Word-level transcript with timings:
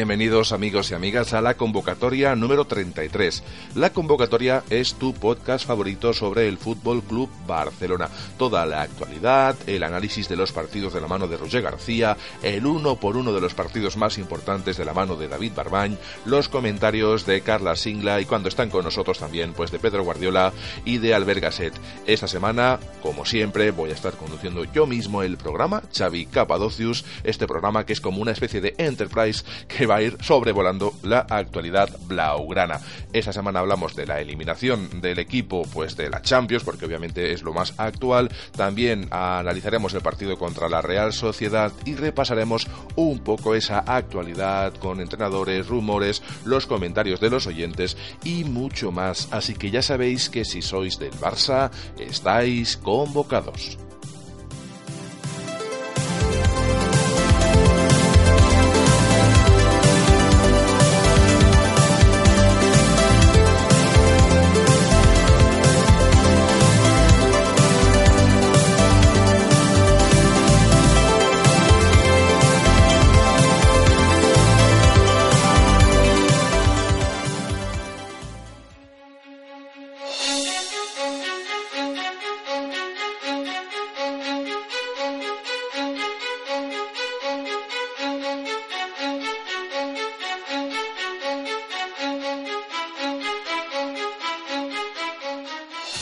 Bienvenidos 0.00 0.52
amigos 0.52 0.90
y 0.90 0.94
amigas 0.94 1.34
a 1.34 1.42
la 1.42 1.58
convocatoria 1.58 2.34
número 2.34 2.64
33. 2.64 3.42
La 3.74 3.92
convocatoria 3.92 4.64
es 4.70 4.94
tu 4.94 5.12
podcast 5.12 5.66
favorito 5.66 6.14
sobre 6.14 6.48
el 6.48 6.56
Fútbol 6.56 7.02
Club 7.02 7.28
Barcelona. 7.46 8.08
Toda 8.38 8.64
la 8.64 8.80
actualidad, 8.80 9.56
el 9.66 9.82
análisis 9.82 10.26
de 10.26 10.36
los 10.36 10.52
partidos 10.52 10.94
de 10.94 11.02
la 11.02 11.06
mano 11.06 11.28
de 11.28 11.36
Roger 11.36 11.60
García, 11.60 12.16
el 12.42 12.64
uno 12.64 12.96
por 12.96 13.18
uno 13.18 13.34
de 13.34 13.42
los 13.42 13.52
partidos 13.52 13.98
más 13.98 14.16
importantes 14.16 14.78
de 14.78 14.86
la 14.86 14.94
mano 14.94 15.16
de 15.16 15.28
David 15.28 15.52
Barbañ, 15.54 15.98
los 16.24 16.48
comentarios 16.48 17.26
de 17.26 17.42
Carla 17.42 17.76
Singla 17.76 18.22
y 18.22 18.24
cuando 18.24 18.48
están 18.48 18.70
con 18.70 18.84
nosotros 18.84 19.18
también 19.18 19.52
pues 19.52 19.70
de 19.70 19.80
Pedro 19.80 20.02
Guardiola 20.02 20.54
y 20.86 20.96
de 20.96 21.12
Albert 21.12 21.42
Gasset. 21.42 21.74
Esta 22.06 22.26
semana, 22.26 22.80
como 23.02 23.26
siempre, 23.26 23.70
voy 23.70 23.90
a 23.90 23.94
estar 23.94 24.14
conduciendo 24.14 24.64
yo 24.64 24.86
mismo 24.86 25.22
el 25.22 25.36
programa 25.36 25.82
Xavi 25.94 26.24
Capadocius, 26.24 27.04
este 27.22 27.46
programa 27.46 27.84
que 27.84 27.92
es 27.92 28.00
como 28.00 28.22
una 28.22 28.32
especie 28.32 28.62
de 28.62 28.74
Enterprise 28.78 29.44
que 29.68 29.89
va 29.90 29.96
a 29.96 30.02
ir 30.02 30.16
sobrevolando 30.20 30.94
la 31.02 31.26
actualidad 31.28 31.90
blaugrana. 32.06 32.80
Esta 33.12 33.32
semana 33.32 33.60
hablamos 33.60 33.96
de 33.96 34.06
la 34.06 34.20
eliminación 34.20 35.00
del 35.00 35.18
equipo 35.18 35.62
pues 35.72 35.96
de 35.96 36.08
la 36.08 36.22
Champions, 36.22 36.64
porque 36.64 36.86
obviamente 36.86 37.32
es 37.32 37.42
lo 37.42 37.52
más 37.52 37.74
actual. 37.76 38.30
También 38.56 39.08
analizaremos 39.10 39.92
el 39.94 40.00
partido 40.00 40.38
contra 40.38 40.68
la 40.68 40.80
Real 40.80 41.12
Sociedad 41.12 41.72
y 41.84 41.94
repasaremos 41.94 42.68
un 42.94 43.18
poco 43.18 43.54
esa 43.54 43.80
actualidad 43.80 44.74
con 44.74 45.00
entrenadores, 45.00 45.66
rumores, 45.66 46.22
los 46.44 46.66
comentarios 46.66 47.20
de 47.20 47.30
los 47.30 47.46
oyentes 47.46 47.96
y 48.22 48.44
mucho 48.44 48.92
más. 48.92 49.28
Así 49.32 49.54
que 49.54 49.70
ya 49.70 49.82
sabéis 49.82 50.30
que 50.30 50.44
si 50.44 50.62
sois 50.62 50.98
del 50.98 51.12
Barça, 51.12 51.70
estáis 51.98 52.76
convocados. 52.76 53.89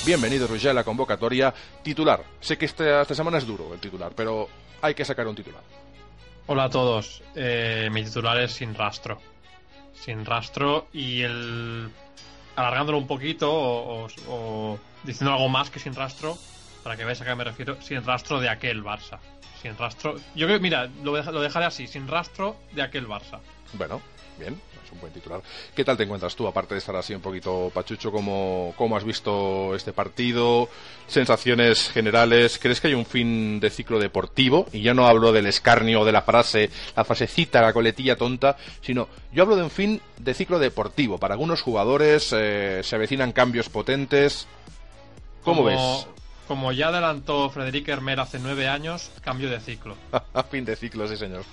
Bienvenido, 0.08 0.46
Roger, 0.46 0.70
a 0.70 0.72
la 0.72 0.84
convocatoria. 0.84 1.52
Titular. 1.82 2.24
Sé 2.40 2.56
que 2.56 2.64
esta, 2.64 3.02
esta, 3.02 3.14
semana 3.14 3.36
es 3.36 3.46
duro 3.46 3.74
el 3.74 3.78
titular, 3.78 4.10
pero 4.16 4.48
hay 4.80 4.94
que 4.94 5.04
sacar 5.04 5.26
un 5.28 5.34
titular. 5.34 5.60
Hola 6.46 6.64
a 6.64 6.70
todos. 6.70 7.22
Eh, 7.34 7.90
mi 7.92 8.02
titular 8.02 8.40
es 8.40 8.52
Sin 8.52 8.74
Rastro. 8.74 9.20
Sin 9.92 10.24
Rastro 10.24 10.86
y 10.94 11.20
el. 11.20 11.90
Alargándolo 12.56 12.96
un 12.96 13.06
poquito 13.06 13.52
o, 13.52 14.06
o, 14.06 14.08
o 14.30 14.78
diciendo 15.04 15.34
algo 15.34 15.50
más 15.50 15.68
que 15.68 15.78
Sin 15.78 15.94
Rastro, 15.94 16.38
para 16.82 16.96
que 16.96 17.04
veáis 17.04 17.20
a 17.20 17.26
qué 17.26 17.34
me 17.34 17.44
refiero, 17.44 17.76
Sin 17.82 18.02
Rastro 18.02 18.40
de 18.40 18.48
aquel 18.48 18.82
Barça. 18.82 19.18
Sin 19.60 19.76
Rastro. 19.76 20.16
Yo 20.34 20.46
creo, 20.46 20.58
mira, 20.58 20.88
lo, 21.02 21.20
lo 21.20 21.40
dejaré 21.42 21.66
así: 21.66 21.86
Sin 21.86 22.08
Rastro 22.08 22.56
de 22.72 22.80
aquel 22.80 23.06
Barça. 23.06 23.40
Bueno, 23.74 24.00
bien 24.38 24.58
es 24.88 24.92
un 24.92 25.00
buen 25.00 25.12
titular. 25.12 25.40
¿Qué 25.74 25.84
tal 25.84 25.96
te 25.96 26.04
encuentras 26.04 26.34
tú, 26.34 26.46
aparte 26.46 26.74
de 26.74 26.78
estar 26.78 26.96
así 26.96 27.14
un 27.14 27.20
poquito 27.20 27.70
pachucho? 27.72 28.10
¿Cómo, 28.10 28.74
cómo 28.76 28.96
has 28.96 29.04
visto 29.04 29.74
este 29.74 29.92
partido? 29.92 30.68
¿Sensaciones 31.06 31.90
generales? 31.90 32.58
¿Crees 32.58 32.80
que 32.80 32.88
hay 32.88 32.94
un 32.94 33.06
fin 33.06 33.60
de 33.60 33.70
ciclo 33.70 33.98
deportivo? 33.98 34.66
Y 34.72 34.82
ya 34.82 34.94
no 34.94 35.06
hablo 35.06 35.32
del 35.32 35.46
escarnio, 35.46 36.04
de 36.04 36.12
la 36.12 36.22
frase, 36.22 36.70
la 36.96 37.04
frasecita, 37.04 37.62
la 37.62 37.72
coletilla 37.72 38.16
tonta, 38.16 38.56
sino 38.80 39.08
yo 39.32 39.42
hablo 39.42 39.56
de 39.56 39.62
un 39.62 39.70
fin 39.70 40.00
de 40.16 40.34
ciclo 40.34 40.58
deportivo. 40.58 41.18
Para 41.18 41.34
algunos 41.34 41.62
jugadores 41.62 42.32
eh, 42.36 42.80
se 42.82 42.96
avecinan 42.96 43.32
cambios 43.32 43.68
potentes. 43.68 44.46
¿Cómo 45.42 45.62
como, 45.62 45.68
ves? 45.68 46.06
Como 46.46 46.72
ya 46.72 46.88
adelantó 46.88 47.50
Frederic 47.50 47.88
Hermer 47.88 48.20
hace 48.20 48.38
nueve 48.38 48.68
años, 48.68 49.10
cambio 49.22 49.50
de 49.50 49.60
ciclo. 49.60 49.96
fin 50.50 50.64
de 50.64 50.76
ciclo, 50.76 51.06
sí, 51.06 51.16
señor. 51.16 51.44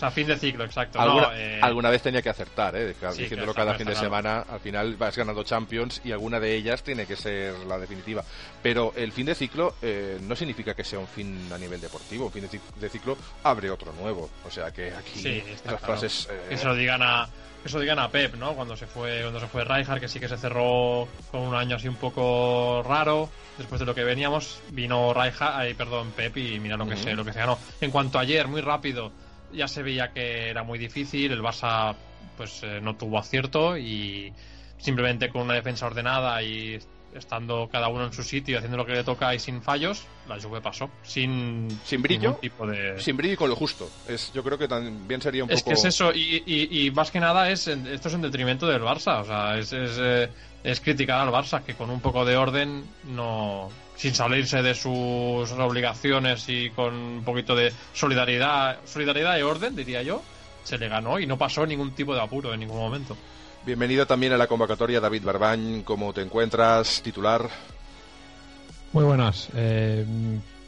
Sea, 0.00 0.10
fin 0.10 0.26
de 0.26 0.36
ciclo, 0.36 0.64
exacto. 0.64 0.98
¿Alguna, 1.00 1.28
no, 1.28 1.34
eh... 1.36 1.58
alguna 1.62 1.90
vez 1.90 2.02
tenía 2.02 2.22
que 2.22 2.30
acertar, 2.30 2.74
¿eh? 2.74 2.94
Sí, 3.12 3.22
diciéndolo 3.22 3.52
cada 3.54 3.74
fin 3.74 3.86
de 3.86 3.94
semana, 3.94 4.46
al 4.48 4.60
final 4.60 4.96
vas 4.96 5.16
ganando 5.16 5.44
Champions 5.44 6.00
y 6.04 6.12
alguna 6.12 6.40
de 6.40 6.54
ellas 6.56 6.82
tiene 6.82 7.04
que 7.06 7.16
ser 7.16 7.54
la 7.66 7.78
definitiva. 7.78 8.24
Pero 8.62 8.92
el 8.96 9.12
fin 9.12 9.26
de 9.26 9.34
ciclo 9.34 9.74
eh, 9.82 10.18
no 10.22 10.34
significa 10.34 10.74
que 10.74 10.84
sea 10.84 10.98
un 10.98 11.06
fin 11.06 11.48
a 11.52 11.58
nivel 11.58 11.80
deportivo. 11.80 12.26
Un 12.26 12.32
fin 12.32 12.42
de, 12.42 12.48
cic- 12.50 12.74
de 12.80 12.88
ciclo 12.88 13.16
abre 13.44 13.70
otro 13.70 13.92
nuevo. 13.92 14.30
O 14.46 14.50
sea 14.50 14.70
que 14.72 14.92
aquí 14.92 15.20
Sí, 15.20 15.42
está 15.46 15.72
las 15.72 15.80
claro. 15.80 15.98
frases... 16.00 16.28
eh, 16.30 16.46
Que 16.48 16.56
se 16.56 16.64
lo 16.64 16.74
digan 16.74 17.02
a 17.02 17.28
que 17.62 17.68
se 17.68 17.74
lo 17.74 17.82
digan 17.82 17.98
a 17.98 18.08
Pep, 18.10 18.36
¿no? 18.36 18.54
Cuando 18.54 18.74
se 18.74 18.86
fue 18.86 19.20
cuando 19.20 19.38
se 19.38 19.46
fue 19.46 19.64
Rijkaard, 19.64 20.00
que 20.00 20.08
sí 20.08 20.18
que 20.18 20.28
se 20.28 20.38
cerró 20.38 21.06
con 21.30 21.42
un 21.42 21.54
año 21.54 21.76
así 21.76 21.88
un 21.88 21.96
poco 21.96 22.82
raro. 22.88 23.28
Después 23.58 23.78
de 23.80 23.84
lo 23.84 23.94
que 23.94 24.02
veníamos, 24.02 24.60
vino 24.70 25.12
Rijkaard, 25.12 25.56
ay, 25.56 25.74
perdón, 25.74 26.10
Pep 26.16 26.34
y 26.38 26.58
mira 26.58 26.78
lo 26.78 26.86
que 26.88 26.96
se 26.96 27.12
lo 27.14 27.22
que 27.22 27.34
se 27.34 27.38
ganó. 27.40 27.58
En 27.82 27.90
cuanto 27.90 28.16
a 28.18 28.22
ayer, 28.22 28.48
muy 28.48 28.62
rápido, 28.62 29.12
ya 29.52 29.68
se 29.68 29.82
veía 29.82 30.12
que 30.12 30.48
era 30.50 30.62
muy 30.62 30.78
difícil, 30.78 31.32
el 31.32 31.42
Barça 31.42 31.94
pues 32.36 32.62
eh, 32.62 32.80
no 32.82 32.96
tuvo 32.96 33.18
acierto 33.18 33.76
y 33.76 34.32
simplemente 34.78 35.28
con 35.30 35.42
una 35.42 35.54
defensa 35.54 35.86
ordenada 35.86 36.42
y 36.42 36.78
estando 37.14 37.68
cada 37.70 37.88
uno 37.88 38.04
en 38.06 38.12
su 38.12 38.22
sitio 38.22 38.56
haciendo 38.58 38.76
lo 38.76 38.86
que 38.86 38.92
le 38.92 39.02
toca 39.04 39.34
y 39.34 39.38
sin 39.40 39.62
fallos, 39.62 40.04
la 40.28 40.40
Juve 40.40 40.60
pasó 40.60 40.88
sin 41.02 41.68
Sin 41.84 42.02
brillo, 42.02 42.34
tipo 42.34 42.66
de 42.66 43.00
Sin 43.00 43.16
brillo 43.16 43.34
y 43.34 43.36
con 43.36 43.50
lo 43.50 43.56
justo. 43.56 43.90
Es, 44.08 44.32
yo 44.32 44.44
creo 44.44 44.56
que 44.56 44.68
también 44.68 45.20
sería 45.20 45.42
un 45.44 45.50
es 45.50 45.62
poco... 45.62 45.70
que 45.70 45.74
es 45.74 45.84
eso, 45.86 46.12
y, 46.14 46.42
y- 46.46 46.86
y 46.86 46.90
más 46.92 47.10
que 47.10 47.18
nada 47.20 47.50
es 47.50 47.66
esto 47.66 48.08
es 48.08 48.14
en 48.14 48.22
detrimento 48.22 48.66
del 48.68 48.82
Barça, 48.82 49.20
o 49.22 49.24
sea, 49.24 49.58
es, 49.58 49.72
es, 49.72 49.98
eh, 50.00 50.28
es 50.62 50.80
criticar 50.80 51.20
al 51.20 51.34
Barça 51.34 51.64
que 51.64 51.74
con 51.74 51.90
un 51.90 52.00
poco 52.00 52.24
de 52.24 52.36
orden 52.36 52.84
no 53.04 53.68
sin 54.00 54.14
salirse 54.14 54.62
de 54.62 54.74
sus 54.74 55.50
obligaciones 55.52 56.48
y 56.48 56.70
con 56.70 56.94
un 56.94 57.22
poquito 57.22 57.54
de 57.54 57.70
solidaridad, 57.92 58.78
solidaridad 58.86 59.36
y 59.36 59.42
orden, 59.42 59.76
diría 59.76 60.02
yo, 60.02 60.22
se 60.64 60.78
le 60.78 60.88
ganó 60.88 61.18
y 61.20 61.26
no 61.26 61.36
pasó 61.36 61.66
ningún 61.66 61.90
tipo 61.90 62.14
de 62.14 62.22
apuro 62.22 62.54
en 62.54 62.60
ningún 62.60 62.78
momento. 62.78 63.14
Bienvenido 63.66 64.06
también 64.06 64.32
a 64.32 64.38
la 64.38 64.46
convocatoria 64.46 65.00
David 65.00 65.22
Barbañ. 65.22 65.82
¿Cómo 65.82 66.14
te 66.14 66.22
encuentras? 66.22 67.02
Titular. 67.02 67.46
Muy 68.94 69.04
buenas. 69.04 69.50
Eh, 69.54 70.06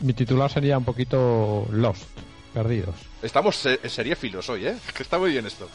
mi 0.00 0.12
titular 0.12 0.50
sería 0.52 0.76
un 0.76 0.84
poquito 0.84 1.66
Lost, 1.70 2.04
perdidos. 2.52 2.96
Estamos 3.22 3.56
se- 3.56 3.88
seriefilos 3.88 4.46
hoy, 4.50 4.66
¿eh? 4.66 4.76
Que 4.94 5.04
está 5.04 5.18
muy 5.18 5.30
bien 5.30 5.46
esto. 5.46 5.70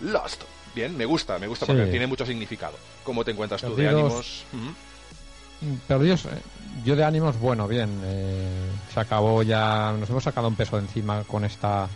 Lost. 0.00 0.42
Bien, 0.74 0.96
me 0.96 1.04
gusta, 1.04 1.38
me 1.38 1.46
gusta 1.46 1.66
Sí. 1.66 1.72
porque 1.72 1.86
tiene 1.88 2.08
mucho 2.08 2.26
significado. 2.26 2.74
¿Cómo 3.04 3.24
te 3.24 3.30
encuentras 3.30 3.60
tú 3.60 3.76
de 3.76 3.84
Perdidos. 3.84 4.44
ánimos? 4.52 4.72
Perdidos, 5.86 6.24
eh, 6.26 6.28
yo 6.84 6.96
de 6.96 7.04
ánimos, 7.04 7.38
bueno, 7.38 7.68
bien. 7.68 8.00
eh, 8.04 8.70
se 8.92 9.00
acabó 9.00 9.42
ya, 9.42 9.92
nos 9.98 10.08
hemos 10.10 10.24
sacado 10.24 10.48
un 10.48 10.56
peso 10.56 10.76
de 10.76 10.82
encima 10.82 11.22
con 11.24 11.44
esta 11.44 11.88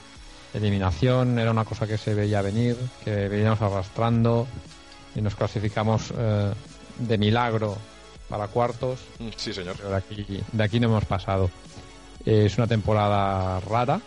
eliminación. 0.55 1.39
Era 1.39 1.51
una 1.51 1.65
cosa 1.65 1.87
que 1.87 1.99
se 1.99 2.15
veía 2.15 2.43
venir, 2.43 2.77
que 3.05 3.29
veníamos 3.29 3.61
arrastrando 3.61 4.47
y 5.15 5.21
nos 5.21 5.35
clasificamos 5.35 6.13
eh, 6.17 6.53
de 6.99 7.19
milagro 7.19 7.77
para 8.29 8.49
cuartos. 8.49 9.01
Mm, 9.19 9.29
Sí, 9.37 9.53
señor. 9.53 9.77
pero 9.77 9.91
de 9.91 9.97
aquí, 9.97 10.43
de 10.53 10.65
aquí 10.65 10.81
no 10.81 10.89
hemos 10.89 11.05
pasado. 11.05 11.51
Eh, 12.25 12.47
es 12.47 12.57
una 12.59 12.67
temporada 12.67 13.61
rara, 13.61 14.01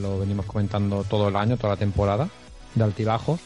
lo 0.00 0.18
venimos 0.18 0.46
comentando 0.46 1.04
todo 1.04 1.28
el 1.28 1.36
año, 1.36 1.56
toda 1.56 1.74
la 1.74 1.78
temporada, 1.78 2.28
de 2.74 2.84
altibajos. 2.84 3.40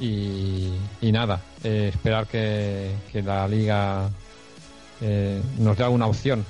Y, 0.00 0.72
y 1.00 1.10
nada, 1.10 1.40
esperar 1.64 2.28
que, 2.28 2.94
que 3.10 3.20
la 3.20 3.48
liga 3.48 4.08
eh, 5.00 5.40
nos 5.58 5.76
dé 5.76 5.84
alguna 5.84 6.06
opción. 6.06 6.44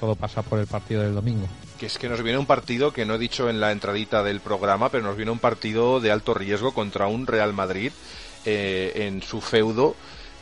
Todo 0.00 0.16
pasa 0.16 0.42
por 0.42 0.58
el 0.58 0.66
partido 0.66 1.02
del 1.02 1.14
domingo. 1.14 1.46
Que 1.78 1.86
es 1.86 1.98
que 1.98 2.08
nos 2.08 2.22
viene 2.22 2.38
un 2.38 2.46
partido 2.46 2.92
que 2.92 3.04
no 3.04 3.14
he 3.14 3.18
dicho 3.18 3.48
en 3.48 3.60
la 3.60 3.72
entradita 3.72 4.22
del 4.22 4.40
programa, 4.40 4.90
pero 4.90 5.04
nos 5.04 5.16
viene 5.16 5.30
un 5.30 5.38
partido 5.38 6.00
de 6.00 6.10
alto 6.10 6.34
riesgo 6.34 6.74
contra 6.74 7.06
un 7.06 7.26
Real 7.26 7.52
Madrid 7.52 7.92
eh, 8.44 8.92
en 9.06 9.22
su 9.22 9.40
feudo. 9.40 9.96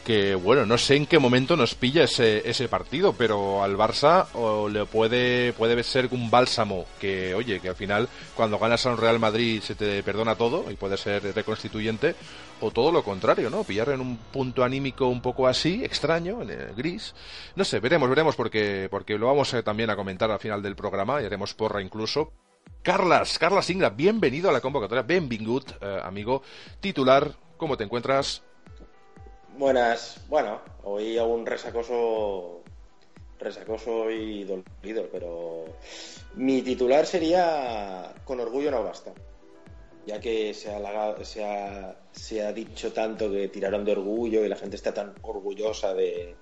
Que 0.05 0.35
bueno, 0.35 0.67
no 0.67 0.79
sé 0.79 0.97
en 0.97 1.07
qué 1.07 1.21
momento 1.21 1.57
nos 1.57 1.77
pilla 1.77 2.03
ese, 2.03 2.49
ese 2.51 2.69
partido, 2.69 3.13
pero 3.13 3.63
al 3.63 3.77
Barça 3.77 4.27
o 4.35 4.69
le 4.69 4.85
puede, 4.85 5.53
puede 5.53 5.81
ser 5.85 6.09
un 6.11 6.29
bálsamo 6.29 6.87
que, 7.01 7.35
oye, 7.37 7.61
que 7.61 7.69
al 7.69 7.77
final 7.77 8.09
cuando 8.35 8.59
ganas 8.59 8.85
a 8.85 8.91
un 8.91 8.97
Real 8.97 9.21
Madrid 9.21 9.63
se 9.63 9.77
te 9.77 10.03
perdona 10.03 10.35
todo 10.35 10.69
y 10.73 10.75
puede 10.75 10.97
ser 10.97 11.23
reconstituyente, 11.33 12.17
o 12.61 12.73
todo 12.73 12.91
lo 12.91 13.05
contrario, 13.05 13.49
¿no? 13.49 13.63
Pillar 13.63 13.91
en 13.91 14.01
un 14.01 14.17
punto 14.17 14.65
anímico 14.65 15.07
un 15.07 15.23
poco 15.23 15.47
así, 15.47 15.85
extraño, 15.85 16.43
en 16.43 16.51
el 16.51 16.75
gris. 16.75 17.15
No 17.55 17.65
sé, 17.65 17.79
veremos, 17.79 18.09
veremos, 18.09 18.35
porque, 18.35 18.89
porque 18.91 19.17
lo 19.17 19.27
vamos 19.29 19.55
a- 19.55 19.63
también 19.63 19.91
a 19.91 19.95
comentar 19.97 20.33
al 20.33 20.41
final 20.41 20.61
del 20.63 20.75
programa 20.75 21.23
y 21.23 21.27
haremos 21.27 21.55
porra 21.55 21.81
incluso. 21.81 22.33
Carlas, 22.83 23.39
Carlas 23.39 23.71
Ingra, 23.71 23.91
bienvenido 23.91 24.51
a 24.51 24.53
la 24.53 24.61
convocatoria, 24.61 25.03
benvingut, 25.03 25.71
eh, 25.81 26.01
amigo 26.03 26.43
titular, 26.81 27.31
¿cómo 27.57 27.77
te 27.77 27.85
encuentras? 27.85 28.43
Buenas, 29.59 30.19
bueno, 30.29 30.61
hoy 30.83 31.19
aún 31.19 31.45
resacoso, 31.45 32.63
resacoso 33.39 34.11
y 34.11 34.45
dolido, 34.45 35.09
pero 35.13 35.65
mi 36.35 36.63
titular 36.63 37.05
sería 37.05 38.15
con 38.25 38.41
orgullo 38.41 38.71
no 38.71 38.83
basta, 38.83 39.13
ya 40.07 40.19
que 40.21 40.55
se 40.55 40.73
ha, 40.75 41.97
se 42.13 42.43
ha, 42.43 42.53
dicho 42.53 42.93
tanto 42.95 43.31
que 43.31 43.49
tiraron 43.49 43.85
de 43.85 43.93
orgullo 43.93 44.43
y 44.43 44.49
la 44.49 44.57
gente 44.57 44.77
está 44.77 44.95
tan 44.95 45.15
orgullosa 45.21 45.93
de, 45.93 46.35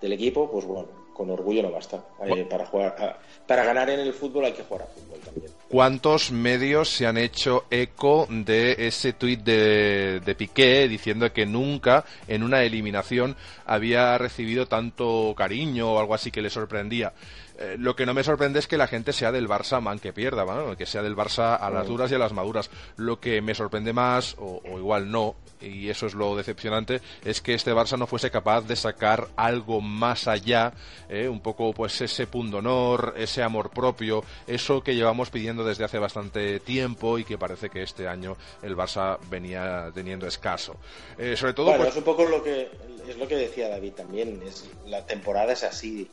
del 0.00 0.12
equipo, 0.12 0.50
pues 0.50 0.64
bueno, 0.64 0.88
con 1.18 1.28
orgullo 1.30 1.64
no 1.64 1.72
basta. 1.72 2.00
Eh, 2.24 2.46
para, 2.48 2.64
jugar, 2.64 2.94
ah, 3.00 3.18
para 3.44 3.64
ganar 3.64 3.90
en 3.90 3.98
el 3.98 4.14
fútbol 4.14 4.44
hay 4.44 4.52
que 4.52 4.62
jugar 4.62 4.84
a 4.84 4.86
fútbol 4.86 5.18
también. 5.18 5.52
¿Cuántos 5.68 6.30
medios 6.30 6.88
se 6.88 7.08
han 7.08 7.18
hecho 7.18 7.64
eco 7.70 8.28
de 8.30 8.76
ese 8.78 9.14
tuit 9.14 9.40
de, 9.40 10.20
de 10.20 10.34
Piqué 10.36 10.86
diciendo 10.86 11.30
que 11.32 11.44
nunca 11.44 12.04
en 12.28 12.44
una 12.44 12.62
eliminación 12.62 13.34
había 13.66 14.16
recibido 14.16 14.66
tanto 14.66 15.34
cariño 15.36 15.92
o 15.92 15.98
algo 15.98 16.14
así 16.14 16.30
que 16.30 16.40
le 16.40 16.50
sorprendía? 16.50 17.12
Eh, 17.58 17.76
lo 17.76 17.96
que 17.96 18.06
no 18.06 18.14
me 18.14 18.22
sorprende 18.22 18.60
es 18.60 18.68
que 18.68 18.76
la 18.76 18.86
gente 18.86 19.12
sea 19.12 19.32
del 19.32 19.48
Barça 19.48 19.80
man 19.80 19.98
que 19.98 20.12
pierda, 20.12 20.46
que 20.76 20.86
sea 20.86 21.02
del 21.02 21.16
Barça 21.16 21.58
a 21.60 21.70
las 21.70 21.86
mm. 21.86 21.88
duras 21.88 22.12
y 22.12 22.14
a 22.14 22.18
las 22.18 22.32
maduras. 22.32 22.70
Lo 22.96 23.18
que 23.18 23.42
me 23.42 23.54
sorprende 23.54 23.92
más, 23.92 24.36
o, 24.38 24.62
igual 24.78 25.10
no, 25.10 25.34
y 25.60 25.88
eso 25.88 26.06
es 26.06 26.14
lo 26.14 26.36
decepcionante, 26.36 27.00
es 27.24 27.40
que 27.40 27.54
este 27.54 27.72
Barça 27.72 27.98
no 27.98 28.06
fuese 28.06 28.30
capaz 28.30 28.62
de 28.62 28.76
sacar 28.76 29.26
algo 29.34 29.80
más 29.80 30.28
allá, 30.28 30.72
eh, 31.08 31.28
un 31.28 31.40
poco 31.40 31.72
pues 31.72 32.00
ese 32.00 32.28
punto 32.28 32.58
honor, 32.58 33.14
ese 33.16 33.42
amor 33.42 33.70
propio, 33.70 34.22
eso 34.46 34.82
que 34.82 34.94
llevamos 34.94 35.30
pidiendo 35.30 35.64
desde 35.64 35.84
hace 35.84 35.98
bastante 35.98 36.60
tiempo 36.60 37.18
y 37.18 37.24
que 37.24 37.38
parece 37.38 37.70
que 37.70 37.82
este 37.82 38.06
año 38.06 38.36
el 38.62 38.76
Barça 38.76 39.18
venía 39.28 39.90
teniendo 39.92 40.28
escaso. 40.28 40.76
Eh, 41.18 41.36
sobre 41.36 41.54
todo, 41.54 41.76
pues 41.76 41.88
es 41.88 41.96
un 41.96 42.04
poco 42.04 42.24
lo 42.24 42.40
que 42.40 42.70
es 43.08 43.16
lo 43.16 43.26
que 43.26 43.36
decía 43.36 43.68
David 43.68 43.94
también, 43.94 44.40
es 44.46 44.70
la 44.86 45.04
temporada 45.06 45.54
es 45.54 45.64
así 45.64 46.08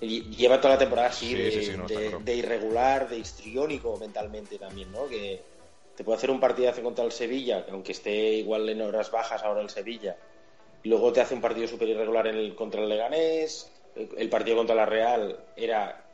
lleva 0.00 0.60
toda 0.60 0.74
la 0.74 0.78
temporada 0.78 1.08
así 1.08 1.34
de, 1.34 2.34
irregular, 2.34 3.08
de 3.08 3.18
histriónico 3.18 3.96
mentalmente 3.96 4.58
también, 4.58 4.92
¿no? 4.92 5.06
Que 5.08 5.40
te 5.96 6.04
puede 6.04 6.18
hacer 6.18 6.30
un 6.30 6.40
partidazo 6.40 6.82
contra 6.82 7.04
el 7.04 7.12
Sevilla, 7.12 7.64
aunque 7.70 7.92
esté 7.92 8.34
igual 8.34 8.68
en 8.68 8.82
horas 8.82 9.10
bajas 9.10 9.42
ahora 9.42 9.62
el 9.62 9.70
Sevilla, 9.70 10.16
y 10.82 10.88
luego 10.88 11.12
te 11.12 11.20
hace 11.20 11.34
un 11.34 11.40
partido 11.40 11.66
súper 11.66 11.88
irregular 11.88 12.26
en 12.26 12.36
el, 12.36 12.54
contra 12.54 12.82
el 12.82 12.88
Leganés, 12.88 13.70
el, 13.94 14.28
partido 14.28 14.58
contra 14.58 14.76
la 14.76 14.84
Real 14.84 15.38
era 15.56 16.04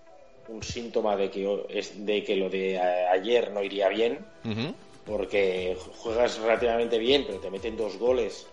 un 0.49 0.63
síntoma 0.63 1.17
de 1.17 1.31
que, 1.31 1.85
de 1.97 2.25
que 2.25 2.37
lo 2.37 2.49
de 2.49 2.79
ayer 2.79 3.51
no 3.51 3.63
iría 3.63 3.89
bien, 3.89 4.25
porque 5.05 5.77
juegas 5.97 6.39
relativamente 6.39 6.99
bien, 6.99 7.25
pero 7.27 7.41
te 7.41 7.51
meten 7.51 7.77
dos 7.77 7.97
goles 7.97 8.47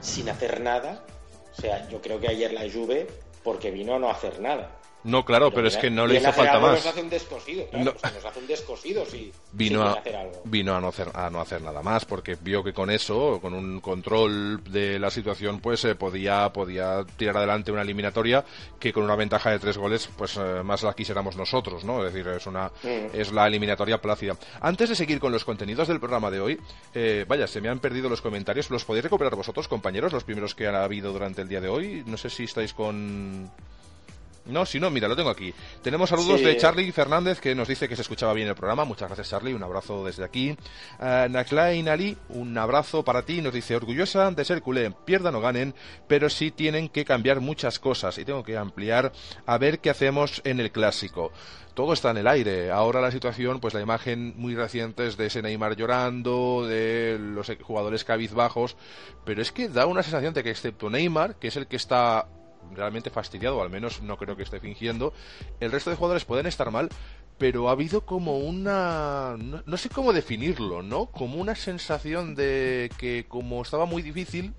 sin 0.00 0.28
hacer 0.28 0.60
nada. 0.60 1.04
O 1.56 1.60
sea, 1.60 1.88
yo 1.88 2.00
creo 2.00 2.18
que 2.18 2.28
ayer 2.28 2.52
la 2.52 2.68
Juve 2.68 3.06
porque 3.44 3.70
vino 3.70 3.94
a 3.94 3.98
no 4.00 4.10
hacer 4.10 4.40
nada. 4.40 4.70
No, 5.04 5.24
claro, 5.24 5.50
pero, 5.50 5.68
es 5.68 5.76
que 5.76 5.90
no 5.90 6.06
le 6.06 6.16
hizo 6.16 6.32
falta 6.32 6.58
más. 6.58 6.72
Nos 6.72 6.86
hace 6.86 7.02
un 7.02 7.10
descosido, 7.10 7.66
no. 7.72 7.84
nos 7.84 8.04
hace 8.04 8.38
un 8.38 8.46
descosido 8.46 9.04
si 9.04 9.32
vino 9.52 9.82
a, 9.82 9.92
hacer 9.92 10.16
algo. 10.16 10.42
Vino 10.44 10.74
a 10.74 10.80
no 10.80 10.88
hacer, 10.88 11.08
a 11.12 11.28
no 11.28 11.40
hacer 11.40 11.60
nada 11.60 11.82
más, 11.82 12.06
porque 12.06 12.36
vio 12.40 12.64
que 12.64 12.72
con 12.72 12.90
eso, 12.90 13.38
con 13.40 13.52
un 13.52 13.80
control 13.80 14.64
de 14.64 14.98
la 14.98 15.10
situación, 15.10 15.60
pues 15.60 15.84
eh, 15.84 15.94
podía, 15.94 16.50
podía 16.52 17.04
tirar 17.16 17.36
adelante 17.36 17.70
una 17.70 17.82
eliminatoria 17.82 18.44
que 18.80 18.92
con 18.94 19.04
una 19.04 19.14
ventaja 19.14 19.50
de 19.50 19.58
tres 19.58 19.76
goles, 19.76 20.08
pues 20.16 20.38
eh, 20.38 20.62
más 20.64 20.82
la 20.82 20.94
quisiéramos 20.94 21.36
nosotros, 21.36 21.84
¿no? 21.84 22.04
Es 22.04 22.12
decir, 22.12 22.26
es 22.28 22.46
una, 22.46 22.68
mm. 22.82 23.14
es 23.14 23.30
la 23.30 23.46
eliminatoria 23.46 24.00
plácida. 24.00 24.36
Antes 24.60 24.88
de 24.88 24.96
seguir 24.96 25.20
con 25.20 25.32
los 25.32 25.44
contenidos 25.44 25.88
del 25.88 26.00
programa 26.00 26.30
de 26.30 26.40
hoy, 26.40 26.60
eh, 26.94 27.26
vaya, 27.28 27.46
se 27.46 27.60
me 27.60 27.68
han 27.68 27.78
perdido 27.78 28.08
los 28.08 28.22
comentarios. 28.22 28.70
¿Los 28.70 28.84
podéis 28.86 29.04
recuperar 29.04 29.34
vosotros, 29.34 29.68
compañeros, 29.68 30.12
los 30.12 30.24
primeros 30.24 30.54
que 30.54 30.66
han 30.66 30.74
habido 30.74 31.12
durante 31.12 31.42
el 31.42 31.48
día 31.48 31.60
de 31.60 31.68
hoy? 31.68 32.02
No 32.06 32.16
sé 32.16 32.30
si 32.30 32.44
estáis 32.44 32.72
con 32.72 33.50
no, 34.46 34.66
si 34.66 34.78
no, 34.78 34.90
mira, 34.90 35.08
lo 35.08 35.16
tengo 35.16 35.30
aquí. 35.30 35.54
Tenemos 35.82 36.10
saludos 36.10 36.42
de 36.42 36.56
Charlie 36.56 36.92
Fernández 36.92 37.40
que 37.40 37.54
nos 37.54 37.66
dice 37.66 37.88
que 37.88 37.96
se 37.96 38.02
escuchaba 38.02 38.34
bien 38.34 38.48
el 38.48 38.54
programa. 38.54 38.84
Muchas 38.84 39.08
gracias, 39.08 39.30
Charlie. 39.30 39.54
Un 39.54 39.62
abrazo 39.62 40.04
desde 40.04 40.24
aquí. 40.24 40.56
Uh, 40.98 41.28
Naklain 41.30 41.88
Ali, 41.88 42.16
un 42.28 42.56
abrazo 42.58 43.04
para 43.04 43.22
ti. 43.22 43.40
Nos 43.40 43.54
dice, 43.54 43.74
orgullosa 43.74 44.30
de 44.30 44.44
ser 44.44 44.60
culé. 44.60 44.90
Pierdan 44.90 45.34
o 45.34 45.40
ganen, 45.40 45.74
pero 46.06 46.28
sí 46.28 46.50
tienen 46.50 46.90
que 46.90 47.04
cambiar 47.04 47.40
muchas 47.40 47.78
cosas 47.78 48.18
y 48.18 48.24
tengo 48.24 48.42
que 48.44 48.56
ampliar 48.56 49.12
a 49.46 49.56
ver 49.56 49.78
qué 49.78 49.90
hacemos 49.90 50.42
en 50.44 50.60
el 50.60 50.70
clásico 50.70 51.32
todo 51.74 51.92
está 51.92 52.12
en 52.12 52.18
el 52.18 52.28
aire. 52.28 52.70
Ahora 52.70 53.00
la 53.00 53.10
situación, 53.10 53.58
pues 53.58 53.74
la 53.74 53.80
imagen 53.80 54.34
muy 54.36 54.54
reciente 54.54 55.08
es 55.08 55.16
de 55.16 55.26
ese 55.26 55.42
Neymar 55.42 55.74
llorando, 55.74 56.64
de 56.66 57.18
los 57.18 57.50
jugadores 57.62 58.04
cabizbajos, 58.04 58.76
pero 59.24 59.42
es 59.42 59.50
que 59.50 59.68
da 59.68 59.86
una 59.86 60.04
sensación 60.04 60.34
de 60.34 60.44
que 60.44 60.50
excepto 60.50 60.88
Neymar, 60.88 61.34
que 61.34 61.48
es 61.48 61.56
el 61.56 61.66
que 61.66 61.74
está 61.74 62.28
realmente 62.72 63.10
fastidiado, 63.10 63.58
o 63.58 63.62
al 63.62 63.70
menos 63.70 64.02
no 64.02 64.16
creo 64.16 64.36
que 64.36 64.42
esté 64.42 64.60
fingiendo. 64.60 65.12
El 65.60 65.72
resto 65.72 65.90
de 65.90 65.96
jugadores 65.96 66.24
pueden 66.24 66.46
estar 66.46 66.70
mal, 66.70 66.88
pero 67.38 67.68
ha 67.68 67.72
habido 67.72 68.02
como 68.02 68.38
una... 68.38 69.36
No, 69.38 69.76
sé 69.76 69.88
cómo 69.88 70.12
definirlo, 70.12 70.82
¿no? 70.82 71.06
Como 71.06 71.36
una 71.36 71.54
sensación 71.54 72.34
de 72.34 72.90
que 72.98 73.26
como 73.28 73.62
estaba 73.62 73.86
muy 73.86 74.02
difícil, 74.02 74.54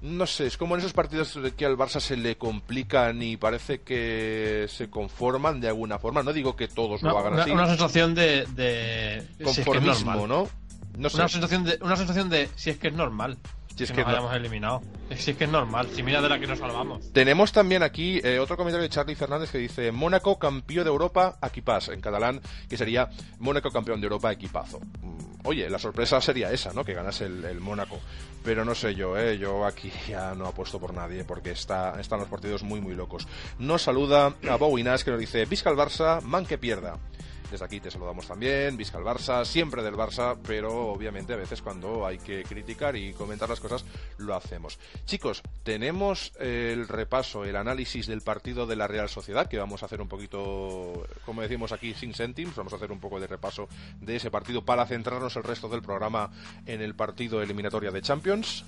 no 0.00 0.26
sé, 0.26 0.46
es 0.46 0.56
como 0.56 0.74
en 0.74 0.80
esos 0.80 0.92
partidos 0.92 1.38
que 1.56 1.66
al 1.66 1.76
Barça 1.76 2.00
se 2.00 2.16
le 2.16 2.36
complican 2.36 3.22
y 3.22 3.36
parece 3.36 3.80
que 3.80 4.66
se 4.68 4.90
conforman 4.90 5.60
de 5.60 5.68
alguna 5.68 5.98
forma. 5.98 6.22
No 6.22 6.32
digo 6.32 6.56
que 6.56 6.68
todos 6.68 7.02
lo 7.02 7.18
hagan 7.18 7.40
así. 7.40 7.50
Una 7.50 7.66
sensación 7.66 8.14
de... 8.14 8.46
de 8.54 9.26
Conformismo, 9.42 10.26
¿no? 10.26 10.48
No 10.96 11.08
Una, 11.14 11.28
sensación 11.28 11.64
de, 11.64 11.78
una 11.80 11.96
sensación 11.96 12.28
de 12.28 12.48
si 12.56 12.70
es 12.70 12.78
que 12.78 12.88
es 12.88 12.94
normal. 12.94 13.38
Si 13.78 13.84
es 13.84 13.92
que, 13.92 14.00
nos 14.00 14.08
hayamos 14.08 14.34
eliminado. 14.34 14.82
Si 15.14 15.30
es 15.30 15.36
que 15.36 15.44
es 15.44 15.50
normal, 15.50 15.88
si 15.92 16.02
mira 16.02 16.20
de 16.20 16.28
la 16.28 16.40
que 16.40 16.48
nos 16.48 16.58
salvamos. 16.58 17.12
Tenemos 17.12 17.52
también 17.52 17.84
aquí 17.84 18.20
eh, 18.24 18.40
otro 18.40 18.56
comentario 18.56 18.82
de 18.82 18.88
Charlie 18.88 19.14
Fernández 19.14 19.52
que 19.52 19.58
dice 19.58 19.92
Mónaco 19.92 20.36
campeón 20.36 20.82
de 20.82 20.90
Europa, 20.90 21.38
equipas, 21.40 21.88
en 21.88 22.00
catalán, 22.00 22.40
que 22.68 22.76
sería 22.76 23.08
Mónaco 23.38 23.70
campeón 23.70 24.00
de 24.00 24.06
Europa, 24.06 24.32
equipazo. 24.32 24.80
Mm, 24.80 25.46
oye, 25.46 25.70
la 25.70 25.78
sorpresa 25.78 26.20
sería 26.20 26.50
esa, 26.50 26.72
¿no? 26.72 26.84
Que 26.84 26.92
ganase 26.92 27.26
el, 27.26 27.60
Mónaco. 27.60 28.00
Pero 28.42 28.64
no 28.64 28.74
sé 28.74 28.96
yo, 28.96 29.16
¿eh? 29.16 29.38
Yo 29.38 29.64
aquí 29.64 29.92
ya 30.08 30.34
no 30.34 30.46
apuesto 30.46 30.80
por 30.80 30.92
nadie 30.92 31.22
porque 31.22 31.52
está, 31.52 32.00
están 32.00 32.18
los 32.18 32.28
partidos 32.28 32.64
muy, 32.64 32.80
muy 32.80 32.96
locos. 32.96 33.28
Nos 33.60 33.82
saluda 33.82 34.34
a 34.48 34.56
Bowinas 34.56 35.04
que 35.04 35.12
nos 35.12 35.20
dice 35.20 35.44
Visca 35.44 35.70
el 35.70 35.76
Barça, 35.76 36.20
man 36.22 36.46
que 36.46 36.58
pierda. 36.58 36.98
Desde 37.50 37.64
aquí 37.64 37.80
te 37.80 37.90
saludamos 37.90 38.26
también, 38.26 38.76
Visca 38.76 38.98
el 38.98 39.04
Barça, 39.04 39.44
siempre 39.44 39.82
del 39.82 39.94
Barça, 39.94 40.36
pero 40.46 40.92
obviamente 40.92 41.32
a 41.32 41.36
veces 41.36 41.62
cuando 41.62 42.06
hay 42.06 42.18
que 42.18 42.42
criticar 42.42 42.94
y 42.94 43.14
comentar 43.14 43.48
las 43.48 43.60
cosas 43.60 43.84
lo 44.18 44.34
hacemos. 44.34 44.78
Chicos, 45.06 45.42
tenemos 45.62 46.32
el 46.38 46.88
repaso, 46.88 47.44
el 47.44 47.56
análisis 47.56 48.06
del 48.06 48.20
partido 48.20 48.66
de 48.66 48.76
la 48.76 48.86
Real 48.86 49.08
Sociedad, 49.08 49.48
que 49.48 49.58
vamos 49.58 49.82
a 49.82 49.86
hacer 49.86 50.02
un 50.02 50.08
poquito, 50.08 51.06
como 51.24 51.42
decimos 51.42 51.72
aquí, 51.72 51.94
sin 51.94 52.12
céntimos, 52.12 52.54
vamos 52.54 52.72
a 52.74 52.76
hacer 52.76 52.92
un 52.92 53.00
poco 53.00 53.18
de 53.18 53.26
repaso 53.26 53.68
de 54.00 54.16
ese 54.16 54.30
partido 54.30 54.64
para 54.64 54.86
centrarnos 54.86 55.36
el 55.36 55.44
resto 55.44 55.68
del 55.68 55.82
programa 55.82 56.30
en 56.66 56.82
el 56.82 56.94
partido 56.94 57.42
eliminatoria 57.42 57.90
de 57.90 58.02
Champions. 58.02 58.64